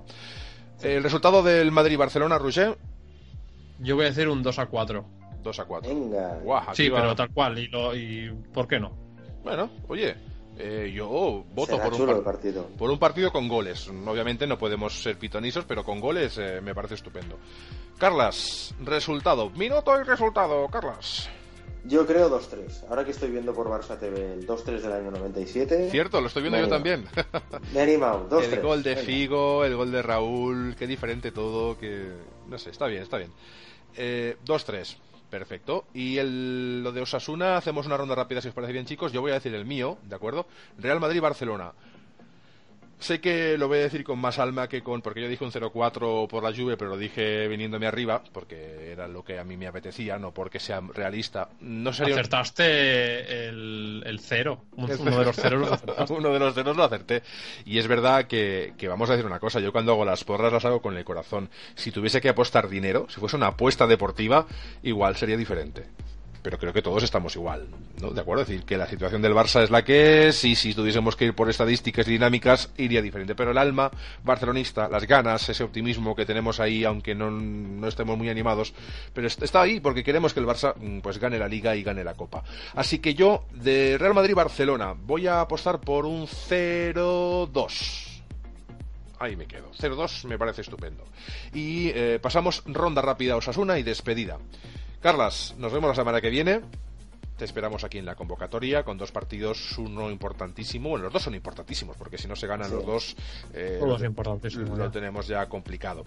El 0.81 1.03
resultado 1.03 1.43
del 1.43 1.71
Madrid-Barcelona, 1.71 2.37
Roger. 2.37 2.77
Yo 3.79 3.97
voy 3.97 4.05
a 4.05 4.09
decir 4.09 4.29
un 4.29 4.41
2 4.41 4.59
a 4.59 4.67
4. 4.67 5.20
2 5.41 5.59
a 5.59 5.65
4. 5.65 5.89
Venga. 5.93 6.39
sí, 6.73 6.89
pero 6.89 7.15
tal 7.15 7.29
cual. 7.33 7.57
Y, 7.59 7.67
lo, 7.67 7.95
¿Y 7.95 8.29
por 8.53 8.67
qué 8.67 8.79
no? 8.79 8.91
Bueno, 9.43 9.69
oye, 9.87 10.15
Eh, 10.57 10.91
yo 10.93 11.07
voto 11.55 11.79
por 11.79 11.93
un, 11.93 12.23
partido. 12.23 12.67
por 12.77 12.91
un 12.91 12.99
partido 12.99 13.31
con 13.31 13.47
goles. 13.47 13.87
Obviamente 14.05 14.45
no 14.45 14.57
podemos 14.57 15.01
ser 15.01 15.17
pitonisos, 15.17 15.65
pero 15.65 15.83
con 15.83 15.99
goles 15.99 16.37
eh, 16.37 16.59
me 16.61 16.75
parece 16.75 16.95
estupendo. 16.95 17.37
Carlas, 17.97 18.75
resultado. 18.83 19.49
Minuto 19.51 19.99
y 19.99 20.03
resultado, 20.03 20.67
Carlas. 20.67 21.29
Yo 21.83 22.05
creo 22.05 22.29
2-3. 22.29 22.89
Ahora 22.89 23.03
que 23.03 23.09
estoy 23.11 23.31
viendo 23.31 23.53
por 23.55 23.67
Barça 23.67 23.97
TV 23.97 24.33
el 24.33 24.45
2-3 24.45 24.81
del 24.81 24.91
año 24.91 25.09
97. 25.09 25.89
Cierto, 25.89 26.21
lo 26.21 26.27
estoy 26.27 26.43
viendo 26.43 26.59
yo 26.59 26.67
también. 26.67 27.05
Me 27.73 27.79
he 27.79 27.83
animado. 27.83 28.29
2-3. 28.29 28.53
El 28.53 28.61
gol 28.61 28.83
de 28.83 28.95
Figo, 28.97 29.65
el 29.65 29.75
gol 29.75 29.91
de 29.91 30.01
Raúl, 30.03 30.75
qué 30.77 30.85
diferente 30.85 31.31
todo. 31.31 31.79
que 31.79 32.07
No 32.47 32.59
sé, 32.59 32.69
está 32.69 32.85
bien, 32.85 33.01
está 33.01 33.17
bien. 33.17 33.31
Eh, 33.97 34.37
2-3. 34.45 34.95
Perfecto. 35.31 35.85
Y 35.93 36.17
el, 36.17 36.83
lo 36.83 36.91
de 36.91 37.01
Osasuna, 37.01 37.55
hacemos 37.55 37.85
una 37.85 37.95
ronda 37.95 38.13
rápida 38.13 38.41
si 38.41 38.49
os 38.49 38.53
parece 38.53 38.73
bien, 38.73 38.85
chicos. 38.85 39.13
Yo 39.13 39.21
voy 39.21 39.31
a 39.31 39.35
decir 39.35 39.55
el 39.55 39.65
mío, 39.65 39.97
¿de 40.03 40.13
acuerdo? 40.13 40.45
Real 40.77 40.99
Madrid-Barcelona. 40.99 41.71
Sé 43.01 43.19
que 43.19 43.57
lo 43.57 43.67
voy 43.67 43.79
a 43.79 43.81
decir 43.81 44.03
con 44.03 44.19
más 44.19 44.37
alma 44.37 44.69
que 44.69 44.83
con. 44.83 45.01
Porque 45.01 45.21
yo 45.21 45.27
dije 45.27 45.43
un 45.43 45.51
0-4 45.51 46.27
por 46.27 46.43
la 46.43 46.51
lluvia, 46.51 46.77
pero 46.77 46.91
lo 46.91 46.97
dije 46.97 47.47
viniéndome 47.47 47.87
arriba, 47.87 48.21
porque 48.31 48.91
era 48.91 49.07
lo 49.07 49.23
que 49.23 49.39
a 49.39 49.43
mí 49.43 49.57
me 49.57 49.65
apetecía, 49.65 50.19
no 50.19 50.31
porque 50.31 50.59
sea 50.59 50.81
realista. 50.93 51.49
No 51.61 51.93
sería... 51.93 52.13
Acertaste 52.13 53.47
el, 53.49 54.03
el 54.05 54.19
cero. 54.19 54.65
Uno 54.75 54.87
de 54.87 55.25
los 55.25 55.35
ceros 55.35 55.61
lo 55.61 55.73
acertaste. 55.73 56.13
Uno 56.13 56.29
de 56.31 56.39
los 56.39 56.53
ceros 56.53 56.77
lo 56.77 56.83
acerté. 56.83 57.23
Y 57.65 57.79
es 57.79 57.87
verdad 57.87 58.27
que, 58.27 58.73
que, 58.77 58.87
vamos 58.87 59.09
a 59.09 59.13
decir 59.13 59.25
una 59.25 59.39
cosa. 59.39 59.59
Yo 59.59 59.71
cuando 59.71 59.93
hago 59.93 60.05
las 60.05 60.23
porras 60.23 60.53
las 60.53 60.63
hago 60.65 60.79
con 60.79 60.95
el 60.95 61.03
corazón. 61.03 61.49
Si 61.73 61.91
tuviese 61.91 62.21
que 62.21 62.29
apostar 62.29 62.69
dinero, 62.69 63.07
si 63.09 63.19
fuese 63.19 63.35
una 63.35 63.47
apuesta 63.47 63.87
deportiva, 63.87 64.45
igual 64.83 65.15
sería 65.15 65.37
diferente 65.37 65.85
pero 66.41 66.57
creo 66.57 66.73
que 66.73 66.81
todos 66.81 67.03
estamos 67.03 67.35
igual, 67.35 67.67
¿no? 68.01 68.11
De 68.11 68.21
acuerdo, 68.21 68.43
es 68.43 68.49
decir, 68.49 68.65
que 68.65 68.77
la 68.77 68.87
situación 68.87 69.21
del 69.21 69.33
Barça 69.33 69.63
es 69.63 69.69
la 69.69 69.83
que 69.83 70.27
es 70.27 70.43
y 70.43 70.55
si 70.55 70.73
tuviésemos 70.73 71.15
que 71.15 71.25
ir 71.25 71.35
por 71.35 71.49
estadísticas 71.49 72.07
y 72.07 72.11
dinámicas 72.11 72.71
iría 72.77 73.01
diferente, 73.01 73.35
pero 73.35 73.51
el 73.51 73.57
alma 73.57 73.91
barcelonista, 74.23 74.89
las 74.89 75.05
ganas, 75.05 75.47
ese 75.49 75.63
optimismo 75.63 76.15
que 76.15 76.25
tenemos 76.25 76.59
ahí, 76.59 76.83
aunque 76.83 77.15
no, 77.15 77.29
no 77.29 77.87
estemos 77.87 78.17
muy 78.17 78.29
animados, 78.29 78.73
pero 79.13 79.27
está 79.27 79.61
ahí 79.61 79.79
porque 79.79 80.03
queremos 80.03 80.33
que 80.33 80.39
el 80.39 80.47
Barça 80.47 80.75
mm, 80.75 80.99
pues 80.99 81.19
gane 81.19 81.37
la 81.37 81.47
Liga 81.47 81.75
y 81.75 81.83
gane 81.83 82.03
la 82.03 82.13
Copa. 82.13 82.43
Así 82.75 82.99
que 82.99 83.13
yo 83.13 83.45
de 83.53 83.97
Real 83.97 84.13
Madrid-Barcelona 84.13 84.95
voy 84.97 85.27
a 85.27 85.41
apostar 85.41 85.79
por 85.79 86.05
un 86.05 86.27
0-2 86.27 88.11
ahí 89.21 89.35
me 89.35 89.45
quedo. 89.45 89.71
0-2 89.79 90.25
me 90.25 90.37
parece 90.37 90.61
estupendo. 90.61 91.05
Y 91.53 91.89
eh, 91.89 92.19
pasamos 92.21 92.63
ronda 92.65 93.01
rápida 93.01 93.35
Osasuna 93.35 93.77
y 93.77 93.83
despedida. 93.83 94.39
Carlas, 95.01 95.55
nos 95.57 95.73
vemos 95.73 95.89
la 95.89 95.95
semana 95.95 96.21
que 96.21 96.29
viene. 96.29 96.61
Te 97.35 97.45
esperamos 97.45 97.83
aquí 97.83 97.97
en 97.97 98.05
la 98.05 98.13
convocatoria 98.13 98.83
con 98.83 98.99
dos 98.99 99.11
partidos, 99.11 99.75
uno 99.79 100.11
importantísimo. 100.11 100.89
Bueno, 100.89 101.05
los 101.05 101.13
dos 101.13 101.23
son 101.23 101.33
importantísimos 101.33 101.97
porque 101.97 102.19
si 102.19 102.27
no 102.27 102.35
se 102.35 102.45
ganan 102.45 102.69
los 102.69 102.85
dos, 102.85 103.15
eh, 103.51 103.79
lo, 103.81 104.91
tenemos 104.91 105.25
ya 105.25 105.49
complicado. 105.49 106.05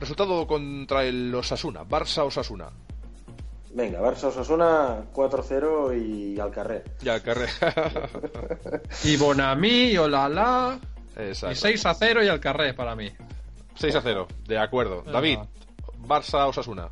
Resultado 0.00 0.44
contra 0.44 1.04
el 1.04 1.32
Osasuna, 1.32 1.84
Barça-Osasuna. 1.84 2.68
Venga, 3.74 4.00
Barça-Osasuna 4.00 5.12
4-0 5.12 5.96
y 5.96 6.40
al 6.40 6.50
carrer. 6.50 6.84
Y 7.00 7.08
al 7.08 7.22
carrer. 7.22 7.50
y 9.04 9.16
Bonami, 9.16 9.92
y 9.92 9.98
Olala. 9.98 10.80
Y 11.16 11.30
6-0 11.30 12.24
y 12.24 12.28
al 12.28 12.40
carrer 12.40 12.74
para 12.74 12.96
mí. 12.96 13.08
6-0, 13.78 14.26
de 14.48 14.58
acuerdo. 14.58 15.02
David, 15.02 15.38
Barça-Osasuna. 16.00 16.88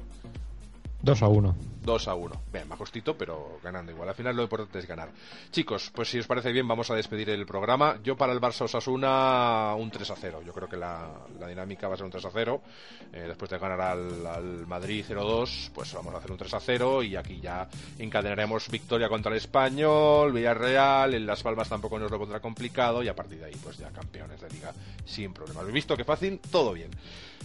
2 1.07 1.23
a 1.23 1.29
1. 1.29 1.57
2 1.85 2.09
a 2.09 2.15
1. 2.17 2.43
Bien, 2.53 2.67
más 2.67 2.79
justito, 2.81 3.17
pero 3.17 3.61
ganando 3.63 3.93
igual. 3.93 4.09
Al 4.09 4.17
final 4.17 4.35
lo 4.35 4.43
importante 4.43 4.81
es 4.81 4.89
ganar. 4.89 5.09
Chicos, 5.53 5.93
pues 5.95 6.11
si 6.11 6.19
os 6.19 6.27
parece 6.27 6.51
bien, 6.51 6.67
vamos 6.67 6.91
a 6.91 6.97
despedir 6.97 7.31
el 7.31 7.47
programa. 7.47 8.01
Yo 8.03 8.17
para 8.17 8.33
el 8.33 8.41
Barça 8.41 8.63
Osasuna, 8.63 9.73
un 9.77 9.89
3 9.89 10.11
a 10.11 10.17
0. 10.17 10.43
Yo 10.45 10.53
creo 10.53 10.69
que 10.69 10.77
la, 10.77 11.13
dinámica 11.47 11.87
va 11.87 11.95
a 11.95 11.97
ser 11.97 12.07
un 12.07 12.11
3 12.11 12.25
a 12.25 12.31
0. 12.33 12.61
Eh, 13.13 13.25
después 13.29 13.49
de 13.49 13.57
ganar 13.59 13.81
al, 13.81 14.67
Madrid 14.67 15.05
0-2, 15.09 15.71
pues 15.73 15.95
vamos 15.95 16.13
a 16.13 16.19
hacer 16.19 16.33
un 16.33 16.39
3 16.39 16.55
a 16.55 16.61
0. 16.61 17.05
Y 17.05 17.15
aquí 17.15 17.39
ya 17.41 17.69
encadenaremos 18.01 18.69
victoria 18.69 19.09
contra 19.09 19.31
el 19.31 19.39
Español, 19.39 20.33
Villarreal. 20.33 21.15
En 21.15 21.25
Las 21.25 21.45
Palmas 21.45 21.69
tampoco 21.69 22.01
nos 22.01 22.11
lo 22.11 22.19
pondrá 22.19 22.41
complicado. 22.41 23.05
Y 23.05 23.07
a 23.07 23.15
partir 23.15 23.39
de 23.39 23.45
ahí, 23.45 23.57
pues 23.63 23.79
ya 23.79 23.91
campeones 23.91 24.41
de 24.41 24.51
liga 24.51 24.73
sin 25.05 25.33
problema. 25.33 25.61
¿Habéis 25.61 25.75
visto 25.75 25.97
qué 25.97 26.03
fácil? 26.03 26.41
Todo 26.51 26.73
bien. 26.73 26.91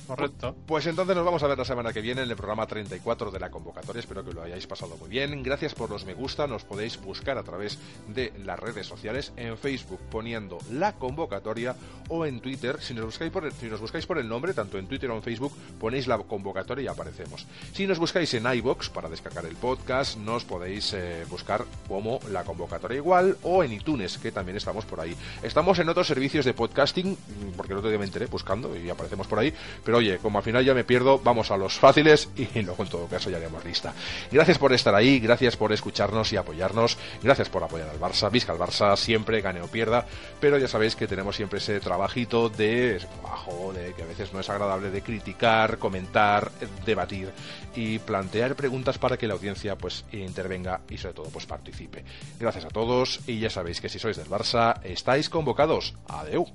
Correcto. 0.08 0.56
Pues 0.66 0.86
entonces 0.88 1.16
nos 1.16 1.26
vamos 1.26 1.42
a 1.44 1.48
ver 1.48 1.58
la 1.58 1.66
semana 1.66 1.94
que 1.94 2.02
viene 2.02 2.22
en 2.22 2.30
el 2.30 2.36
programa 2.36 2.68
34 2.68 3.32
de 3.32 3.40
la 3.40 3.50
convocatoria. 3.50 4.00
Espero 4.00 4.26
que 4.26 4.34
lo 4.34 4.42
hayáis 4.42 4.68
pasado 4.68 4.98
muy 4.98 5.10
bien. 5.10 5.42
Gracias 5.44 5.74
por 5.74 5.90
los 5.90 6.06
me 6.06 6.14
gusta. 6.14 6.48
Nos 6.48 6.64
podéis 6.64 7.00
buscar 7.02 7.38
a 7.38 7.44
través 7.44 7.78
de 8.08 8.34
las 8.44 8.60
redes 8.60 8.88
sociales 8.88 9.32
en 9.38 9.58
Facebook 9.58 10.00
poniendo 10.10 10.58
la 10.72 10.94
convocatoria 10.94 11.76
o 12.10 12.26
en 12.26 12.42
Twitter. 12.42 12.82
Si 12.82 12.94
nos 12.94 13.06
buscáis 13.06 13.32
por 13.32 13.46
el, 13.46 13.52
si 13.54 13.68
nos 13.68 13.80
buscáis 13.80 14.06
por 14.06 14.18
el 14.18 14.28
nombre, 14.28 14.54
tanto 14.54 14.78
en 14.78 14.88
Twitter 14.88 15.10
o 15.12 15.16
en 15.16 15.24
Facebook, 15.24 15.54
ponéis 15.80 16.08
la 16.08 16.18
convocatoria 16.18 16.86
y 16.86 16.88
aparecemos. 16.88 17.48
Si 17.74 17.88
nos 17.88 18.00
buscáis 18.00 18.34
en 18.34 18.52
iBox 18.52 18.90
para 18.90 19.10
descargar 19.10 19.46
el 19.46 19.56
podcast, 19.56 20.18
nos 20.18 20.44
podéis 20.44 20.94
eh, 20.94 21.26
buscar 21.30 21.66
como 21.88 22.20
la 22.30 22.44
convocatoria 22.44 22.98
igual 22.98 23.38
o 23.44 23.64
en 23.64 23.74
iTunes, 23.74 24.18
que 24.18 24.32
también 24.32 24.58
estamos 24.58 24.86
por 24.86 25.00
ahí. 25.00 25.16
Estamos 25.44 25.80
en 25.80 25.90
otros 25.90 26.08
servicios 26.08 26.46
de 26.46 26.54
podcasting, 26.54 27.18
porque 27.56 27.74
el 27.74 27.80
otro 27.80 27.90
día 27.90 28.00
me 28.00 28.06
enteré 28.06 28.26
buscando 28.26 28.76
y 28.78 28.90
aparecemos 28.90 29.28
por 29.28 29.40
ahí. 29.40 29.54
Pero 29.84 29.91
oye, 29.96 30.18
como 30.18 30.38
al 30.38 30.44
final 30.44 30.64
ya 30.64 30.74
me 30.74 30.84
pierdo, 30.84 31.20
vamos 31.20 31.52
a 31.52 31.58
los 31.58 31.80
fáciles 31.80 32.30
y 32.36 32.62
luego 32.62 32.84
en 32.84 32.90
todo 32.90 33.08
caso 33.08 33.30
ya 33.30 33.38
haremos 33.38 33.64
lista. 33.66 33.94
Gracias 34.32 34.58
por 34.58 34.74
estar 34.74 34.96
ahí, 34.96 35.20
gracias 35.20 35.58
por 35.58 35.72
escucharnos 35.72 36.32
y 36.34 36.38
apoyarnos, 36.38 36.98
gracias 37.22 37.50
por 37.50 37.64
apoyar 37.64 37.90
al 37.90 38.00
Barça, 38.00 38.32
visca 38.32 38.52
al 38.52 38.60
Barça, 38.60 38.96
siempre 38.96 39.42
gane 39.42 39.62
o 39.62 39.68
pierda, 39.68 40.06
pero 40.40 40.58
ya 40.58 40.68
sabéis 40.68 40.96
que 40.96 41.08
tenemos 41.08 41.36
siempre 41.36 41.60
ese 41.60 41.80
trabajito 41.80 42.50
de 42.50 43.00
trabajo, 43.00 43.74
de 43.74 43.94
que 43.94 44.04
a 44.04 44.06
veces 44.06 44.34
no 44.34 44.40
es 44.40 44.50
agradable 44.50 44.90
de 44.90 45.02
criticar, 45.02 45.78
comentar, 45.78 46.52
debatir 46.86 47.30
y 47.76 48.00
plantear 48.00 48.56
preguntas 48.56 48.98
para 48.98 49.18
que 49.18 49.28
la 49.28 49.34
audiencia 49.34 49.78
pues 49.78 50.06
intervenga 50.12 50.82
y 50.90 50.98
sobre 50.98 51.16
todo 51.16 51.30
pues 51.30 51.46
participe. 51.46 52.04
Gracias 52.40 52.66
a 52.66 52.70
todos 52.70 53.22
y 53.28 53.40
ya 53.40 53.50
sabéis 53.50 53.82
que 53.82 53.90
si 53.90 54.00
sois 54.00 54.18
del 54.18 54.30
Barça 54.30 54.82
estáis 54.84 55.30
convocados. 55.30 55.96
Adeu. 56.08 56.48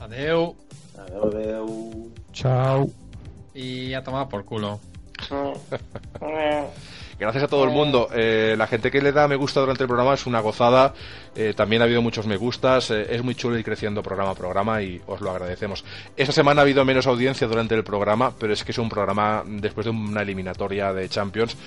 Adeu. 0.00 0.56
Adeu, 1.00 2.12
Chao. 2.32 2.88
Y 3.54 3.92
a 3.94 4.02
tomar 4.02 4.28
por 4.28 4.44
culo. 4.44 4.80
Gracias 7.18 7.44
a 7.44 7.48
todo 7.48 7.64
el 7.64 7.70
mundo. 7.70 8.08
Eh, 8.14 8.54
la 8.56 8.66
gente 8.66 8.90
que 8.90 9.02
le 9.02 9.12
da 9.12 9.28
me 9.28 9.36
gusta 9.36 9.60
durante 9.60 9.82
el 9.82 9.88
programa 9.88 10.14
es 10.14 10.26
una 10.26 10.40
gozada. 10.40 10.94
Eh, 11.36 11.52
también 11.54 11.82
ha 11.82 11.84
habido 11.84 12.00
muchos 12.00 12.26
me 12.26 12.38
gustas. 12.38 12.90
Eh, 12.90 13.14
es 13.14 13.22
muy 13.22 13.34
chulo 13.34 13.58
ir 13.58 13.64
creciendo 13.64 14.02
programa 14.02 14.30
a 14.30 14.34
programa 14.34 14.82
y 14.82 15.02
os 15.06 15.20
lo 15.20 15.30
agradecemos. 15.30 15.84
Esta 16.16 16.32
semana 16.32 16.62
ha 16.62 16.64
habido 16.64 16.82
menos 16.86 17.06
audiencia 17.06 17.46
durante 17.46 17.74
el 17.74 17.84
programa, 17.84 18.32
pero 18.38 18.54
es 18.54 18.64
que 18.64 18.72
es 18.72 18.78
un 18.78 18.88
programa 18.88 19.44
después 19.46 19.84
de 19.84 19.90
una 19.90 20.22
eliminatoria 20.22 20.94
de 20.94 21.10
Champions 21.10 21.58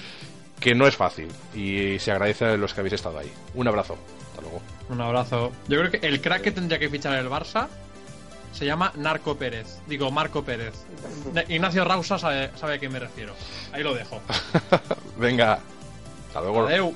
que 0.59 0.73
no 0.73 0.87
es 0.87 0.95
fácil 0.95 1.27
y 1.53 1.99
se 1.99 2.11
agradece 2.11 2.45
a 2.45 2.57
los 2.57 2.73
que 2.73 2.79
habéis 2.79 2.93
estado 2.93 3.19
ahí. 3.19 3.31
Un 3.53 3.67
abrazo. 3.67 3.95
Hasta 4.31 4.41
luego. 4.41 4.61
Un 4.89 5.01
abrazo. 5.01 5.51
Yo 5.67 5.77
creo 5.77 5.91
que 5.91 6.07
el 6.07 6.19
crack 6.19 6.41
que 6.41 6.51
tendría 6.51 6.79
que 6.79 6.89
fichar 6.89 7.19
el 7.19 7.29
Barça 7.29 7.67
se 8.53 8.65
llama 8.65 8.93
Narco 8.95 9.35
Pérez. 9.35 9.79
Digo, 9.87 10.11
Marco 10.11 10.43
Pérez. 10.43 10.73
Ignacio 11.49 11.83
Rausa 11.83 12.17
sabe, 12.17 12.51
sabe 12.55 12.75
a 12.75 12.79
qué 12.79 12.87
me 12.87 12.99
refiero. 12.99 13.33
Ahí 13.73 13.83
lo 13.83 13.93
dejo. 13.93 14.21
Venga. 15.17 15.59
Hasta 16.27 16.41
luego. 16.41 16.67
Adeu. 16.67 16.95